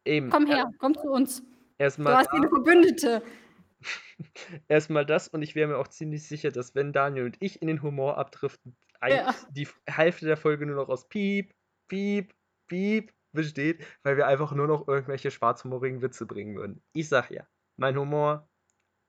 Eben. 0.05 0.31
Komm 0.31 0.47
her, 0.47 0.71
komm 0.79 0.95
zu 0.95 1.09
uns. 1.09 1.43
Erstmal 1.79 2.13
du 2.13 2.19
hast 2.19 2.31
viele 2.31 2.49
Verbündete. 2.49 3.23
Erstmal 4.69 5.07
das 5.07 5.29
und 5.29 5.43
ich 5.43 5.55
wäre 5.55 5.69
mir 5.69 5.79
auch 5.79 5.89
ziemlich 5.89 6.27
sicher, 6.27 6.51
dass 6.51 6.75
wenn 6.75 6.93
Daniel 6.93 7.27
und 7.27 7.37
ich 7.41 7.63
in 7.63 7.69
den 7.69 7.83
Humor 7.83 8.19
abdriften, 8.19 8.77
ja. 9.07 9.35
die 9.51 9.69
Hälfte 9.87 10.27
der 10.27 10.37
Folge 10.37 10.67
nur 10.67 10.77
noch 10.77 10.89
aus 10.89 11.09
Piep, 11.09 11.55
Piep, 11.89 12.35
Piep 12.67 13.13
besteht, 13.33 13.85
weil 14.03 14.17
wir 14.17 14.27
einfach 14.27 14.53
nur 14.53 14.67
noch 14.67 14.89
irgendwelche 14.89 15.31
schwarzhumorigen 15.31 16.03
Witze 16.03 16.27
bringen 16.27 16.57
würden. 16.57 16.83
Ich 16.93 17.09
sag 17.09 17.31
ja, 17.31 17.47
mein 17.77 17.97
Humor, 17.97 18.49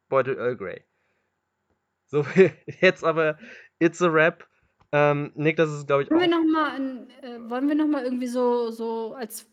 Beutel 0.09 0.37
Earl 0.37 0.55
Grey. 0.55 0.83
So, 2.05 2.25
jetzt 2.81 3.03
aber, 3.03 3.37
it's 3.79 4.01
a 4.01 4.07
rap. 4.07 4.47
Ähm, 4.91 5.31
Nick, 5.35 5.57
das 5.57 5.69
ist, 5.71 5.87
glaube 5.87 6.03
ich, 6.03 6.09
wollen 6.09 6.21
Wir 6.21 6.27
noch 6.29 6.45
mal 6.45 7.07
äh, 7.21 7.49
wollen 7.49 7.67
wir 7.67 7.75
noch 7.75 7.87
mal 7.87 8.03
irgendwie 8.03 8.27
so, 8.27 8.71
so 8.71 9.13
als 9.13 9.45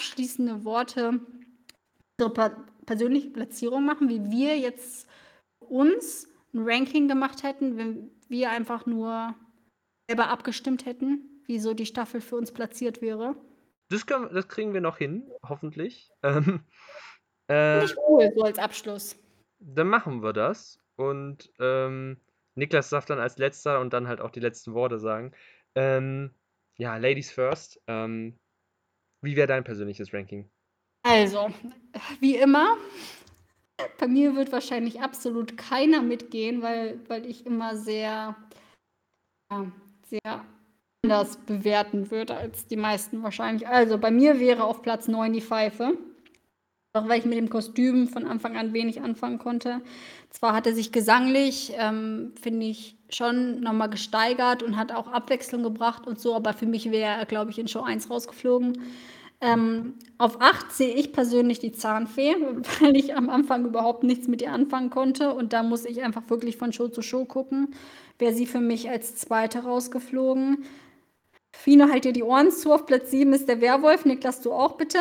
schließende 0.00 0.64
Worte 0.64 1.20
unsere 2.18 2.56
persönliche 2.86 3.30
Platzierung 3.30 3.84
machen, 3.84 4.08
wie 4.08 4.30
wir 4.30 4.58
jetzt 4.58 5.08
uns 5.58 6.28
ein 6.54 6.62
Ranking 6.64 7.08
gemacht 7.08 7.42
hätten, 7.42 7.76
wenn 7.76 8.10
wir 8.28 8.50
einfach 8.50 8.86
nur 8.86 9.34
selber 10.08 10.28
abgestimmt 10.28 10.86
hätten, 10.86 11.42
wie 11.46 11.58
so 11.58 11.74
die 11.74 11.86
Staffel 11.86 12.20
für 12.20 12.36
uns 12.36 12.52
platziert 12.52 13.02
wäre. 13.02 13.36
Das, 13.88 14.06
können, 14.06 14.32
das 14.32 14.48
kriegen 14.48 14.72
wir 14.72 14.80
noch 14.80 14.98
hin, 14.98 15.30
hoffentlich. 15.46 16.10
Ähm, 16.22 16.60
äh, 17.50 17.84
ich 17.84 17.96
cool, 18.08 18.32
so 18.34 18.42
als 18.42 18.58
Abschluss. 18.58 19.16
Dann 19.68 19.88
machen 19.88 20.22
wir 20.22 20.32
das. 20.32 20.78
Und 20.96 21.52
ähm, 21.58 22.18
Niklas 22.54 22.88
darf 22.88 23.04
dann 23.04 23.18
als 23.18 23.36
letzter 23.36 23.80
und 23.80 23.92
dann 23.92 24.08
halt 24.08 24.20
auch 24.20 24.30
die 24.30 24.40
letzten 24.40 24.74
Worte 24.74 24.98
sagen. 24.98 25.32
Ähm, 25.74 26.30
ja, 26.78 26.96
Ladies 26.96 27.30
first. 27.30 27.80
Ähm, 27.86 28.38
wie 29.22 29.36
wäre 29.36 29.48
dein 29.48 29.64
persönliches 29.64 30.12
Ranking? 30.12 30.48
Also, 31.02 31.48
wie 32.20 32.36
immer, 32.36 32.76
bei 33.98 34.06
mir 34.06 34.34
wird 34.36 34.52
wahrscheinlich 34.52 35.00
absolut 35.00 35.56
keiner 35.56 36.02
mitgehen, 36.02 36.62
weil, 36.62 37.00
weil 37.08 37.26
ich 37.26 37.44
immer 37.44 37.76
sehr, 37.76 38.36
ja, 39.50 39.72
sehr 40.06 40.44
anders 41.02 41.36
bewerten 41.38 42.10
würde 42.10 42.36
als 42.36 42.66
die 42.66 42.76
meisten 42.76 43.22
wahrscheinlich. 43.22 43.66
Also, 43.66 43.98
bei 43.98 44.10
mir 44.10 44.38
wäre 44.38 44.64
auf 44.64 44.82
Platz 44.82 45.08
9 45.08 45.32
die 45.32 45.42
Pfeife. 45.42 45.98
Auch 46.96 47.08
weil 47.08 47.18
ich 47.18 47.26
mit 47.26 47.36
dem 47.36 47.50
Kostüm 47.50 48.08
von 48.08 48.24
Anfang 48.24 48.56
an 48.56 48.72
wenig 48.72 49.02
anfangen 49.02 49.38
konnte. 49.38 49.82
Zwar 50.30 50.54
hat 50.54 50.66
er 50.66 50.74
sich 50.74 50.92
gesanglich, 50.92 51.72
ähm, 51.76 52.32
finde 52.40 52.66
ich, 52.66 52.96
schon 53.10 53.60
nochmal 53.60 53.90
gesteigert 53.90 54.62
und 54.62 54.76
hat 54.76 54.92
auch 54.92 55.08
Abwechslung 55.08 55.62
gebracht 55.62 56.06
und 56.06 56.18
so, 56.18 56.34
aber 56.34 56.54
für 56.54 56.66
mich 56.66 56.90
wäre 56.90 57.18
er, 57.18 57.26
glaube 57.26 57.50
ich, 57.50 57.58
in 57.58 57.68
Show 57.68 57.82
1 57.82 58.10
rausgeflogen. 58.10 58.80
Ähm, 59.42 59.94
auf 60.16 60.40
8 60.40 60.72
sehe 60.72 60.94
ich 60.94 61.12
persönlich 61.12 61.58
die 61.58 61.72
Zahnfee, 61.72 62.34
weil 62.80 62.96
ich 62.96 63.14
am 63.14 63.28
Anfang 63.28 63.66
überhaupt 63.66 64.02
nichts 64.02 64.26
mit 64.26 64.40
ihr 64.40 64.52
anfangen 64.52 64.90
konnte. 64.90 65.34
Und 65.34 65.52
da 65.52 65.62
muss 65.62 65.84
ich 65.84 66.02
einfach 66.02 66.22
wirklich 66.30 66.56
von 66.56 66.72
Show 66.72 66.88
zu 66.88 67.02
Show 67.02 67.26
gucken. 67.26 67.74
Wäre 68.18 68.32
sie 68.32 68.46
für 68.46 68.60
mich 68.60 68.88
als 68.88 69.16
Zweite 69.16 69.60
rausgeflogen. 69.60 70.64
Fine, 71.52 71.90
halt 71.90 72.04
dir 72.04 72.12
die 72.12 72.22
Ohren 72.22 72.50
zu. 72.50 72.72
Auf 72.72 72.86
Platz 72.86 73.10
7 73.10 73.32
ist 73.34 73.48
der 73.48 73.60
Werwolf. 73.60 74.06
Niklas, 74.06 74.40
du 74.40 74.52
auch 74.52 74.76
bitte. 74.78 74.98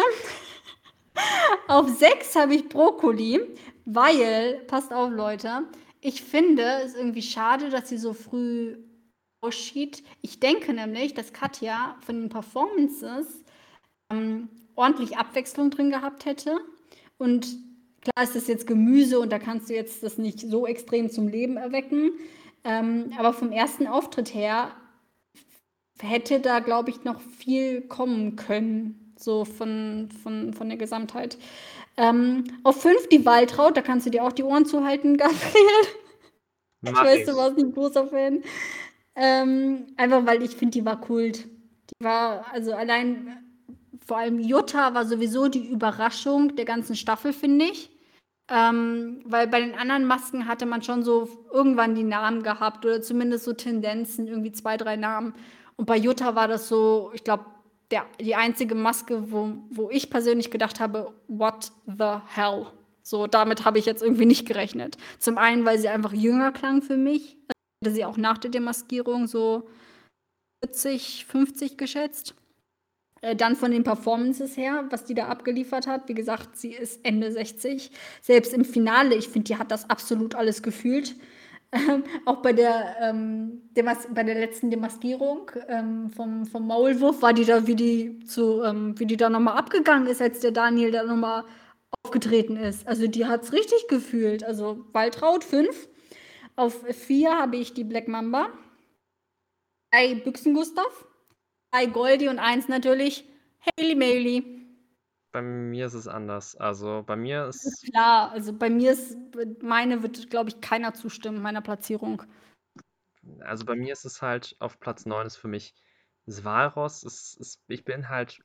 Auf 1.67 1.89
6 1.89 2.35
habe 2.35 2.55
ich 2.55 2.69
Brokkoli, 2.69 3.41
weil, 3.85 4.61
passt 4.67 4.93
auf, 4.93 5.11
Leute, 5.11 5.63
ich 6.01 6.21
finde 6.23 6.63
es 6.83 6.95
irgendwie 6.95 7.21
schade, 7.21 7.69
dass 7.69 7.89
sie 7.89 7.97
so 7.97 8.13
früh 8.13 8.77
ausschied. 9.41 10.03
Ich 10.21 10.39
denke 10.39 10.73
nämlich, 10.73 11.13
dass 11.13 11.33
Katja 11.33 11.95
von 12.05 12.21
den 12.21 12.29
Performances 12.29 13.43
ähm, 14.11 14.49
ordentlich 14.75 15.17
Abwechslung 15.17 15.71
drin 15.71 15.89
gehabt 15.89 16.25
hätte. 16.25 16.57
Und 17.17 17.57
klar 18.01 18.23
ist 18.23 18.35
das 18.35 18.47
jetzt 18.47 18.67
Gemüse 18.67 19.19
und 19.19 19.31
da 19.31 19.39
kannst 19.39 19.69
du 19.69 19.73
jetzt 19.73 20.03
das 20.03 20.17
nicht 20.17 20.39
so 20.39 20.67
extrem 20.67 21.09
zum 21.09 21.27
Leben 21.27 21.57
erwecken. 21.57 22.11
Ähm, 22.63 23.13
aber 23.17 23.33
vom 23.33 23.51
ersten 23.51 23.87
Auftritt 23.87 24.33
her 24.33 24.71
hätte 25.99 26.39
da, 26.39 26.59
glaube 26.59 26.89
ich, 26.89 27.03
noch 27.03 27.21
viel 27.21 27.81
kommen 27.81 28.35
können, 28.35 29.04
so 29.25 29.43
von, 29.43 30.09
von, 30.23 30.53
von 30.53 30.69
der 30.69 30.77
Gesamtheit. 30.77 31.37
Ähm, 31.97 32.45
auf 32.63 32.81
fünf 32.81 33.09
die 33.09 33.25
Waltraud, 33.25 33.75
da 33.75 33.81
kannst 33.81 34.05
du 34.05 34.09
dir 34.09 34.23
auch 34.23 34.31
die 34.31 34.43
Ohren 34.43 34.65
zuhalten, 34.65 35.17
Gabriel. 35.17 35.85
ich 36.83 36.93
weiß, 36.93 37.25
du 37.25 37.35
warst 37.35 37.57
nicht 37.57 37.73
großer 37.73 38.07
Fan. 38.07 38.43
Ähm, 39.15 39.87
einfach 39.97 40.25
weil 40.25 40.43
ich 40.43 40.55
finde, 40.55 40.71
die 40.71 40.85
war 40.85 41.01
kult. 41.01 41.45
Die 41.45 42.03
war, 42.03 42.45
also 42.53 42.73
allein 42.73 43.45
vor 44.05 44.17
allem 44.17 44.39
Jutta 44.39 44.93
war 44.93 45.05
sowieso 45.05 45.47
die 45.47 45.67
Überraschung 45.67 46.55
der 46.55 46.65
ganzen 46.65 46.95
Staffel, 46.95 47.33
finde 47.33 47.65
ich. 47.65 47.89
Ähm, 48.47 49.23
weil 49.25 49.47
bei 49.47 49.59
den 49.59 49.73
anderen 49.73 50.05
Masken 50.05 50.47
hatte 50.47 50.67
man 50.67 50.83
schon 50.83 51.03
so 51.03 51.27
irgendwann 51.51 51.95
die 51.95 52.03
Namen 52.03 52.43
gehabt 52.43 52.85
oder 52.85 53.01
zumindest 53.01 53.45
so 53.45 53.53
Tendenzen, 53.53 54.27
irgendwie 54.27 54.51
zwei, 54.51 54.77
drei 54.77 54.97
Namen. 54.97 55.33
Und 55.77 55.87
bei 55.87 55.97
Jutta 55.97 56.35
war 56.35 56.47
das 56.47 56.67
so, 56.67 57.11
ich 57.15 57.23
glaube, 57.23 57.45
die 58.19 58.35
einzige 58.35 58.75
Maske, 58.75 59.31
wo, 59.31 59.53
wo 59.69 59.89
ich 59.89 60.09
persönlich 60.09 60.51
gedacht 60.51 60.79
habe, 60.79 61.13
what 61.27 61.71
the 61.85 62.17
hell? 62.27 62.67
So, 63.03 63.27
damit 63.27 63.65
habe 63.65 63.77
ich 63.77 63.85
jetzt 63.85 64.01
irgendwie 64.01 64.25
nicht 64.25 64.47
gerechnet. 64.47 64.97
Zum 65.19 65.37
einen, 65.37 65.63
weil 65.65 65.77
sie 65.77 65.89
einfach 65.89 66.13
jünger 66.13 66.51
klang 66.51 66.81
für 66.81 66.97
mich. 66.97 67.37
Hatte 67.83 67.93
sie 67.93 68.05
auch 68.05 68.17
nach 68.17 68.39
der 68.39 68.49
Demaskierung 68.49 69.27
so 69.27 69.69
40, 70.63 71.25
50 71.25 71.77
geschätzt. 71.77 72.33
Äh, 73.21 73.35
dann 73.35 73.55
von 73.55 73.71
den 73.71 73.83
Performances 73.83 74.57
her, 74.57 74.85
was 74.89 75.05
die 75.05 75.13
da 75.13 75.27
abgeliefert 75.27 75.85
hat. 75.85 76.07
Wie 76.09 76.15
gesagt, 76.15 76.57
sie 76.57 76.73
ist 76.73 77.05
Ende 77.05 77.31
60. 77.31 77.91
Selbst 78.21 78.53
im 78.53 78.65
Finale, 78.65 79.15
ich 79.15 79.29
finde, 79.29 79.49
die 79.49 79.57
hat 79.57 79.71
das 79.71 79.89
absolut 79.89 80.33
alles 80.33 80.63
gefühlt. 80.63 81.15
Ähm, 81.71 82.03
auch 82.25 82.37
bei 82.37 82.53
der, 82.53 82.95
ähm, 83.01 83.69
bei 83.73 84.23
der 84.23 84.35
letzten 84.35 84.71
Demaskierung 84.71 85.51
ähm, 85.67 86.09
vom, 86.09 86.45
vom 86.45 86.67
Maulwurf 86.67 87.21
war 87.21 87.33
die 87.33 87.45
da, 87.45 87.67
wie 87.67 87.75
die, 87.75 88.19
zu, 88.25 88.63
ähm, 88.63 88.97
wie 88.97 89.05
die 89.05 89.17
da 89.17 89.29
nochmal 89.29 89.57
abgegangen 89.57 90.07
ist, 90.07 90.21
als 90.21 90.39
der 90.39 90.51
Daniel 90.51 90.91
da 90.91 91.03
nochmal 91.03 91.43
aufgetreten 92.03 92.55
ist. 92.55 92.87
Also 92.87 93.07
die 93.07 93.25
hat 93.25 93.43
es 93.43 93.53
richtig 93.53 93.87
gefühlt. 93.87 94.43
Also 94.43 94.85
Waltraud 94.93 95.43
5. 95.43 95.89
Auf 96.55 96.85
4 96.89 97.37
habe 97.37 97.57
ich 97.57 97.73
die 97.73 97.83
Black 97.83 98.07
Mamba. 98.07 98.47
Drei 99.91 100.15
Büchsen 100.15 100.53
Gustav 100.53 101.05
drei 101.75 101.85
Goldi 101.87 102.29
und 102.29 102.39
eins 102.39 102.67
natürlich 102.67 103.25
Haley 103.77 103.95
Maley. 103.95 104.64
Bei 105.35 105.41
mir 105.41 105.87
ist 105.87 105.95
es 105.95 106.07
anders. 106.07 106.55
Also 106.55 107.03
bei 107.05 107.17
mir 107.17 107.47
ist. 107.47 107.65
ist 107.65 107.91
klar, 107.91 108.31
also 108.31 108.53
bei 108.53 108.69
mir 108.69 108.93
ist, 108.93 109.17
meine 109.61 110.01
wird, 110.01 110.29
glaube 110.29 110.49
ich, 110.49 110.61
keiner 110.61 110.93
zustimmen, 110.93 111.41
meiner 111.41 111.59
Platzierung. 111.59 112.23
Also 113.41 113.65
bei 113.65 113.75
mir 113.75 113.91
ist 113.91 114.05
es 114.05 114.21
halt 114.21 114.55
auf 114.59 114.79
Platz 114.79 115.05
9 115.05 115.27
ist 115.27 115.35
für 115.35 115.49
mich 115.49 115.75
Svalros 116.25 117.03
ist, 117.03 117.35
ist 117.35 117.61
ich 117.67 117.83
bin 117.83 118.07
halt 118.07 118.39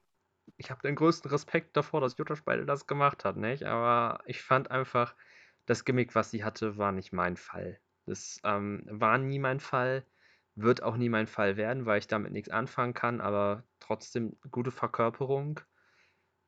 ich 0.56 0.72
habe 0.72 0.82
den 0.82 0.96
größten 0.96 1.30
Respekt 1.30 1.76
davor, 1.76 2.00
dass 2.00 2.18
Jutta 2.18 2.34
Speidel 2.34 2.66
das 2.66 2.88
gemacht 2.88 3.24
hat, 3.24 3.36
nicht? 3.36 3.62
Aber 3.62 4.20
ich 4.26 4.42
fand 4.42 4.72
einfach, 4.72 5.14
das 5.66 5.84
Gimmick, 5.84 6.16
was 6.16 6.32
sie 6.32 6.42
hatte, 6.42 6.76
war 6.76 6.90
nicht 6.90 7.12
mein 7.12 7.36
Fall. 7.36 7.78
Das 8.06 8.40
ähm, 8.42 8.82
war 8.90 9.16
nie 9.16 9.38
mein 9.38 9.60
Fall, 9.60 10.04
wird 10.56 10.82
auch 10.82 10.96
nie 10.96 11.08
mein 11.08 11.28
Fall 11.28 11.56
werden, 11.56 11.86
weil 11.86 12.00
ich 12.00 12.08
damit 12.08 12.32
nichts 12.32 12.48
anfangen 12.48 12.94
kann, 12.94 13.20
aber 13.20 13.62
trotzdem 13.78 14.36
gute 14.50 14.72
Verkörperung. 14.72 15.60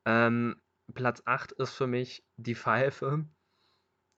Ähm, 0.05 0.61
Platz 0.95 1.23
8 1.25 1.53
ist 1.53 1.73
für 1.73 1.87
mich 1.87 2.25
die 2.37 2.55
Pfeife. 2.55 3.27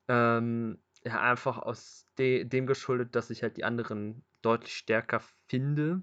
Ähm, 0.09 0.79
ja, 1.05 1.21
einfach 1.21 1.59
aus 1.59 2.07
de 2.19 2.45
dem 2.45 2.67
geschuldet, 2.67 3.15
dass 3.15 3.31
ich 3.31 3.43
halt 3.43 3.57
die 3.57 3.65
anderen 3.65 4.25
deutlich 4.43 4.75
stärker 4.77 5.21
finde, 5.49 6.03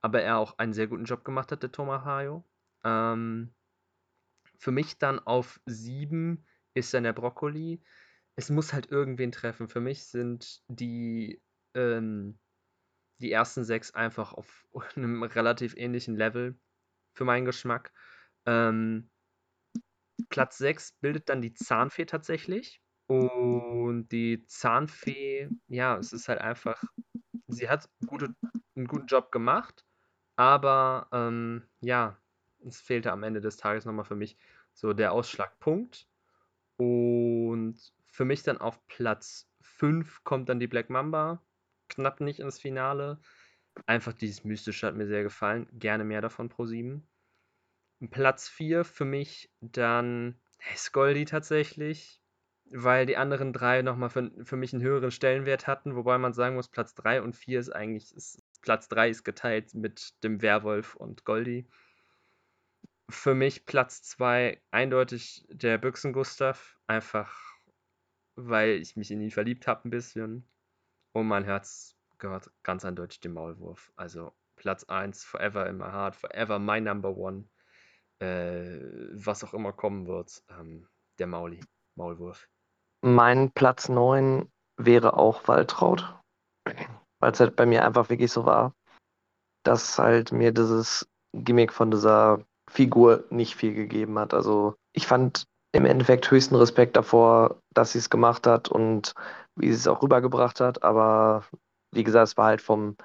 aber 0.00 0.22
er 0.22 0.38
auch 0.38 0.58
einen 0.58 0.72
sehr 0.72 0.86
guten 0.86 1.04
Job 1.04 1.24
gemacht 1.24 1.52
hat, 1.52 1.62
der 1.62 1.72
Thomas 1.72 2.04
Hayo. 2.04 2.44
Ähm, 2.84 3.54
für 4.58 4.72
mich 4.72 4.98
dann 4.98 5.18
auf 5.18 5.60
7 5.66 6.44
ist 6.74 6.92
dann 6.92 7.04
der 7.04 7.12
Brokkoli. 7.12 7.82
Es 8.36 8.50
muss 8.50 8.72
halt 8.72 8.90
irgendwen 8.90 9.32
treffen. 9.32 9.68
Für 9.68 9.80
mich 9.80 10.06
sind 10.06 10.62
die, 10.68 11.42
ähm, 11.74 12.38
die 13.18 13.32
ersten 13.32 13.64
sechs 13.64 13.94
einfach 13.94 14.32
auf 14.32 14.66
einem 14.96 15.22
relativ 15.22 15.74
ähnlichen 15.76 16.16
Level 16.16 16.58
für 17.14 17.24
meinen 17.24 17.46
Geschmack. 17.46 17.92
Ähm, 18.46 19.10
Platz 20.28 20.58
6 20.58 20.92
bildet 21.00 21.28
dann 21.28 21.42
die 21.42 21.54
Zahnfee 21.54 22.06
tatsächlich. 22.06 22.80
Und 23.06 24.08
die 24.12 24.44
Zahnfee, 24.46 25.48
ja, 25.66 25.98
es 25.98 26.12
ist 26.12 26.28
halt 26.28 26.40
einfach, 26.40 26.80
sie 27.48 27.68
hat 27.68 27.88
gute, 28.06 28.34
einen 28.76 28.86
guten 28.86 29.06
Job 29.06 29.32
gemacht, 29.32 29.84
aber 30.36 31.08
ähm, 31.12 31.68
ja, 31.80 32.16
es 32.64 32.80
fehlte 32.80 33.10
am 33.10 33.24
Ende 33.24 33.40
des 33.40 33.56
Tages 33.56 33.84
nochmal 33.84 34.04
für 34.04 34.14
mich 34.14 34.36
so 34.74 34.92
der 34.92 35.12
Ausschlagpunkt. 35.12 36.06
Und 36.76 37.78
für 38.06 38.24
mich 38.24 38.42
dann 38.42 38.58
auf 38.58 38.86
Platz 38.86 39.50
5 39.60 40.22
kommt 40.24 40.48
dann 40.48 40.60
die 40.60 40.68
Black 40.68 40.88
Mamba. 40.88 41.42
Knapp 41.88 42.20
nicht 42.20 42.40
ins 42.40 42.60
Finale. 42.60 43.20
Einfach 43.86 44.12
dieses 44.12 44.44
Mystische 44.44 44.86
hat 44.86 44.96
mir 44.96 45.06
sehr 45.06 45.22
gefallen. 45.22 45.66
Gerne 45.72 46.04
mehr 46.04 46.20
davon 46.20 46.48
pro 46.48 46.66
7. 46.66 47.06
Platz 48.08 48.48
4 48.48 48.84
für 48.84 49.04
mich 49.04 49.50
dann 49.60 50.40
Skoldi 50.74 51.24
tatsächlich, 51.24 52.20
weil 52.70 53.04
die 53.06 53.16
anderen 53.16 53.52
drei 53.52 53.82
nochmal 53.82 54.10
für, 54.10 54.30
für 54.44 54.56
mich 54.56 54.72
einen 54.72 54.82
höheren 54.82 55.10
Stellenwert 55.10 55.66
hatten, 55.66 55.96
wobei 55.96 56.16
man 56.18 56.32
sagen 56.32 56.54
muss, 56.54 56.68
Platz 56.68 56.94
3 56.94 57.22
und 57.22 57.34
4 57.36 57.60
ist 57.60 57.70
eigentlich, 57.70 58.14
ist, 58.14 58.42
Platz 58.62 58.88
3 58.88 59.10
ist 59.10 59.24
geteilt 59.24 59.74
mit 59.74 60.22
dem 60.22 60.40
Werwolf 60.42 60.94
und 60.94 61.24
Goldi. 61.24 61.66
Für 63.08 63.34
mich 63.34 63.66
Platz 63.66 64.02
2 64.02 64.60
eindeutig 64.70 65.44
der 65.50 65.78
Büchsen 65.78 66.12
Gustav, 66.12 66.78
einfach 66.86 67.34
weil 68.36 68.70
ich 68.76 68.96
mich 68.96 69.10
in 69.10 69.20
ihn 69.20 69.30
verliebt 69.30 69.66
habe 69.66 69.88
ein 69.88 69.90
bisschen. 69.90 70.48
Und 71.12 71.26
mein 71.26 71.44
Herz 71.44 71.96
gehört 72.18 72.50
ganz 72.62 72.84
eindeutig 72.84 73.20
dem 73.20 73.32
Maulwurf. 73.32 73.92
Also 73.96 74.32
Platz 74.56 74.84
1, 74.84 75.24
forever 75.24 75.66
in 75.66 75.78
my 75.78 75.86
heart, 75.86 76.14
forever 76.14 76.58
my 76.58 76.80
number 76.80 77.16
one. 77.16 77.48
Äh, 78.20 78.80
was 79.14 79.42
auch 79.44 79.54
immer 79.54 79.72
kommen 79.72 80.06
wird, 80.06 80.42
ähm, 80.50 80.86
der 81.18 81.26
Mauli, 81.26 81.60
Maulwurf. 81.96 82.48
Mein 83.02 83.50
Platz 83.52 83.88
9 83.88 84.50
wäre 84.76 85.14
auch 85.14 85.48
Waltraud, 85.48 86.14
weil 87.20 87.32
es 87.32 87.40
halt 87.40 87.56
bei 87.56 87.64
mir 87.64 87.84
einfach 87.84 88.10
wirklich 88.10 88.30
so 88.30 88.44
war, 88.44 88.74
dass 89.64 89.98
halt 89.98 90.32
mir 90.32 90.52
dieses 90.52 91.08
Gimmick 91.32 91.72
von 91.72 91.90
dieser 91.90 92.44
Figur 92.70 93.24
nicht 93.30 93.56
viel 93.56 93.74
gegeben 93.74 94.18
hat. 94.18 94.34
Also 94.34 94.74
ich 94.92 95.06
fand 95.06 95.46
im 95.72 95.84
Endeffekt 95.86 96.30
höchsten 96.30 96.56
Respekt 96.56 96.96
davor, 96.96 97.60
dass 97.72 97.92
sie 97.92 97.98
es 97.98 98.10
gemacht 98.10 98.46
hat 98.46 98.68
und 98.68 99.14
wie 99.56 99.68
sie 99.68 99.76
es 99.76 99.88
auch 99.88 100.02
rübergebracht 100.02 100.60
hat. 100.60 100.82
Aber 100.82 101.44
wie 101.92 102.04
gesagt, 102.04 102.28
es 102.28 102.36
war 102.36 102.46
halt 102.46 102.60
vom 102.60 102.96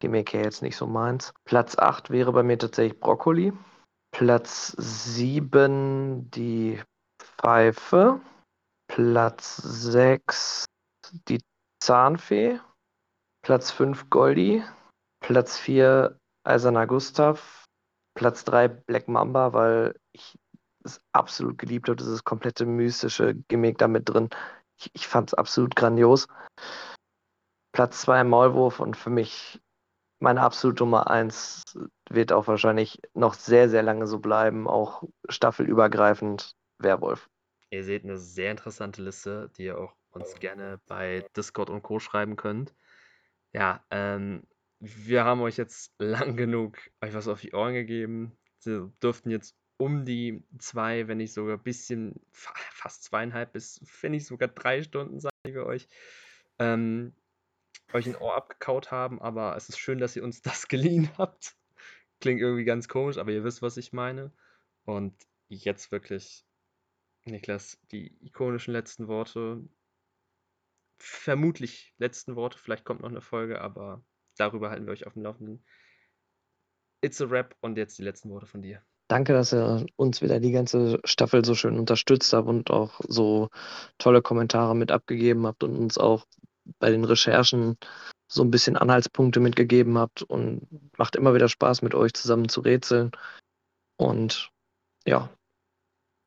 Gimmick 0.00 0.32
her 0.32 0.44
jetzt 0.44 0.62
nicht 0.62 0.76
so 0.76 0.86
meins. 0.86 1.34
Platz 1.44 1.76
8 1.78 2.10
wäre 2.10 2.32
bei 2.32 2.42
mir 2.42 2.58
tatsächlich 2.58 2.98
Brokkoli. 2.98 3.52
Platz 4.12 4.74
7 4.78 6.30
die 6.30 6.80
Pfeife. 7.18 8.20
Platz 8.86 9.56
6 9.56 10.66
die 11.28 11.40
Zahnfee. 11.82 12.60
Platz 13.42 13.70
5 13.70 14.10
Goldi. 14.10 14.62
Platz 15.24 15.58
4 15.58 16.18
Eiserner 16.44 16.86
Gustav. 16.86 17.64
Platz 18.14 18.44
3 18.44 18.68
Black 18.68 19.08
Mamba, 19.08 19.54
weil 19.54 19.98
ich 20.12 20.38
es 20.84 21.00
absolut 21.12 21.56
geliebt 21.56 21.88
habe, 21.88 21.96
dieses 21.96 22.24
komplette 22.24 22.66
mystische 22.66 23.34
Gimmick 23.48 23.78
da 23.78 23.88
mit 23.88 24.08
drin. 24.08 24.28
Ich, 24.78 24.90
ich 24.92 25.08
fand 25.08 25.30
es 25.30 25.34
absolut 25.34 25.74
grandios. 25.74 26.26
Platz 27.72 28.02
2 28.02 28.24
Maulwurf 28.24 28.80
und 28.80 28.96
für 28.96 29.10
mich 29.10 29.61
meine 30.22 30.40
absolute 30.40 30.84
Nummer 30.84 31.10
1 31.10 31.62
wird 32.08 32.32
auch 32.32 32.46
wahrscheinlich 32.46 33.00
noch 33.12 33.34
sehr, 33.34 33.68
sehr 33.68 33.82
lange 33.82 34.06
so 34.06 34.20
bleiben, 34.20 34.68
auch 34.68 35.02
staffelübergreifend 35.28 36.54
Werwolf. 36.78 37.28
Ihr 37.70 37.84
seht 37.84 38.04
eine 38.04 38.18
sehr 38.18 38.52
interessante 38.52 39.02
Liste, 39.02 39.50
die 39.56 39.64
ihr 39.64 39.78
auch 39.78 39.94
uns 40.10 40.38
gerne 40.38 40.80
bei 40.86 41.26
Discord 41.36 41.70
und 41.70 41.82
Co. 41.82 41.98
schreiben 41.98 42.36
könnt. 42.36 42.74
Ja, 43.52 43.84
ähm, 43.90 44.44
wir 44.78 45.24
haben 45.24 45.40
euch 45.40 45.56
jetzt 45.56 45.92
lang 45.98 46.36
genug 46.36 46.78
euch 47.00 47.14
was 47.14 47.28
auf 47.28 47.40
die 47.40 47.52
Ohren 47.52 47.74
gegeben. 47.74 48.38
Sie 48.58 48.92
dürften 49.02 49.30
jetzt 49.30 49.56
um 49.76 50.04
die 50.04 50.44
zwei, 50.58 51.08
wenn 51.08 51.18
nicht 51.18 51.32
sogar 51.32 51.56
ein 51.56 51.62
bisschen, 51.62 52.20
fast 52.30 53.02
zweieinhalb 53.04 53.52
bis, 53.52 53.80
wenn 54.00 54.12
nicht 54.12 54.26
sogar 54.26 54.48
drei 54.48 54.82
Stunden, 54.82 55.18
sagen 55.18 55.34
wir 55.42 55.66
euch, 55.66 55.88
ähm, 56.60 57.14
euch 57.94 58.06
ein 58.06 58.16
Ohr 58.16 58.36
abgekaut 58.36 58.90
haben. 58.90 59.20
Aber 59.20 59.56
es 59.56 59.68
ist 59.68 59.78
schön, 59.78 59.98
dass 59.98 60.16
ihr 60.16 60.24
uns 60.24 60.42
das 60.42 60.68
geliehen 60.68 61.10
habt. 61.18 61.56
Klingt 62.20 62.40
irgendwie 62.40 62.64
ganz 62.64 62.88
komisch, 62.88 63.18
aber 63.18 63.32
ihr 63.32 63.44
wisst, 63.44 63.62
was 63.62 63.76
ich 63.76 63.92
meine. 63.92 64.32
Und 64.84 65.14
jetzt 65.48 65.92
wirklich, 65.92 66.44
Niklas, 67.24 67.78
die 67.90 68.16
ikonischen 68.24 68.72
letzten 68.72 69.08
Worte. 69.08 69.62
Vermutlich 70.98 71.94
letzten 71.98 72.36
Worte, 72.36 72.58
vielleicht 72.58 72.84
kommt 72.84 73.00
noch 73.00 73.08
eine 73.08 73.20
Folge, 73.20 73.60
aber 73.60 74.04
darüber 74.36 74.70
halten 74.70 74.86
wir 74.86 74.92
euch 74.92 75.06
auf 75.06 75.14
dem 75.14 75.22
Laufenden. 75.22 75.64
It's 77.00 77.20
a 77.20 77.24
Rap 77.24 77.56
und 77.60 77.76
jetzt 77.76 77.98
die 77.98 78.04
letzten 78.04 78.30
Worte 78.30 78.46
von 78.46 78.62
dir. 78.62 78.82
Danke, 79.08 79.32
dass 79.32 79.52
ihr 79.52 79.84
uns 79.96 80.22
wieder 80.22 80.40
die 80.40 80.52
ganze 80.52 81.00
Staffel 81.04 81.44
so 81.44 81.54
schön 81.54 81.78
unterstützt 81.78 82.32
habt 82.32 82.48
und 82.48 82.70
auch 82.70 83.00
so 83.06 83.50
tolle 83.98 84.22
Kommentare 84.22 84.74
mit 84.74 84.90
abgegeben 84.90 85.46
habt 85.46 85.64
und 85.64 85.76
uns 85.76 85.98
auch 85.98 86.24
bei 86.78 86.90
den 86.90 87.04
Recherchen 87.04 87.76
so 88.28 88.42
ein 88.42 88.50
bisschen 88.50 88.76
Anhaltspunkte 88.76 89.40
mitgegeben 89.40 89.98
habt 89.98 90.22
und 90.22 90.66
macht 90.96 91.16
immer 91.16 91.34
wieder 91.34 91.48
Spaß, 91.48 91.82
mit 91.82 91.94
euch 91.94 92.14
zusammen 92.14 92.48
zu 92.48 92.60
rätseln. 92.60 93.10
Und 93.96 94.50
ja, 95.06 95.28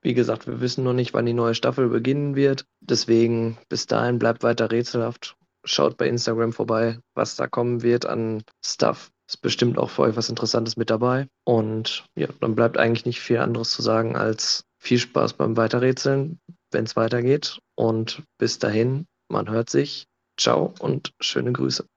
wie 0.01 0.13
gesagt, 0.13 0.45
wir 0.45 0.61
wissen 0.61 0.83
noch 0.83 0.93
nicht, 0.93 1.13
wann 1.13 1.25
die 1.25 1.33
neue 1.33 1.55
Staffel 1.55 1.89
beginnen 1.89 2.35
wird. 2.35 2.65
Deswegen 2.79 3.57
bis 3.69 3.87
dahin 3.87 4.19
bleibt 4.19 4.43
weiter 4.43 4.69
rätselhaft 4.69 5.35
Schaut 5.67 5.97
bei 5.97 6.07
Instagram 6.07 6.53
vorbei, 6.53 6.99
was 7.15 7.35
da 7.35 7.47
kommen 7.47 7.81
wird 7.81 8.05
an 8.05 8.43
Stuff. 8.63 9.11
Ist 9.27 9.41
bestimmt 9.41 9.79
auch 9.79 9.89
für 9.89 10.03
euch 10.03 10.15
was 10.15 10.29
Interessantes 10.29 10.77
mit 10.77 10.91
dabei. 10.91 11.27
Und 11.43 12.05
ja, 12.15 12.27
dann 12.39 12.53
bleibt 12.53 12.77
eigentlich 12.77 13.05
nicht 13.05 13.19
viel 13.19 13.39
anderes 13.39 13.71
zu 13.71 13.81
sagen 13.81 14.15
als 14.15 14.63
viel 14.77 14.99
Spaß 14.99 15.33
beim 15.33 15.57
Weiterrätseln, 15.57 16.39
wenn 16.71 16.83
es 16.83 16.95
weitergeht. 16.95 17.57
Und 17.73 18.21
bis 18.37 18.59
dahin, 18.59 19.07
man 19.27 19.49
hört 19.49 19.71
sich. 19.71 20.05
Ciao 20.37 20.73
und 20.79 21.13
schöne 21.19 21.51
Grüße. 21.51 21.87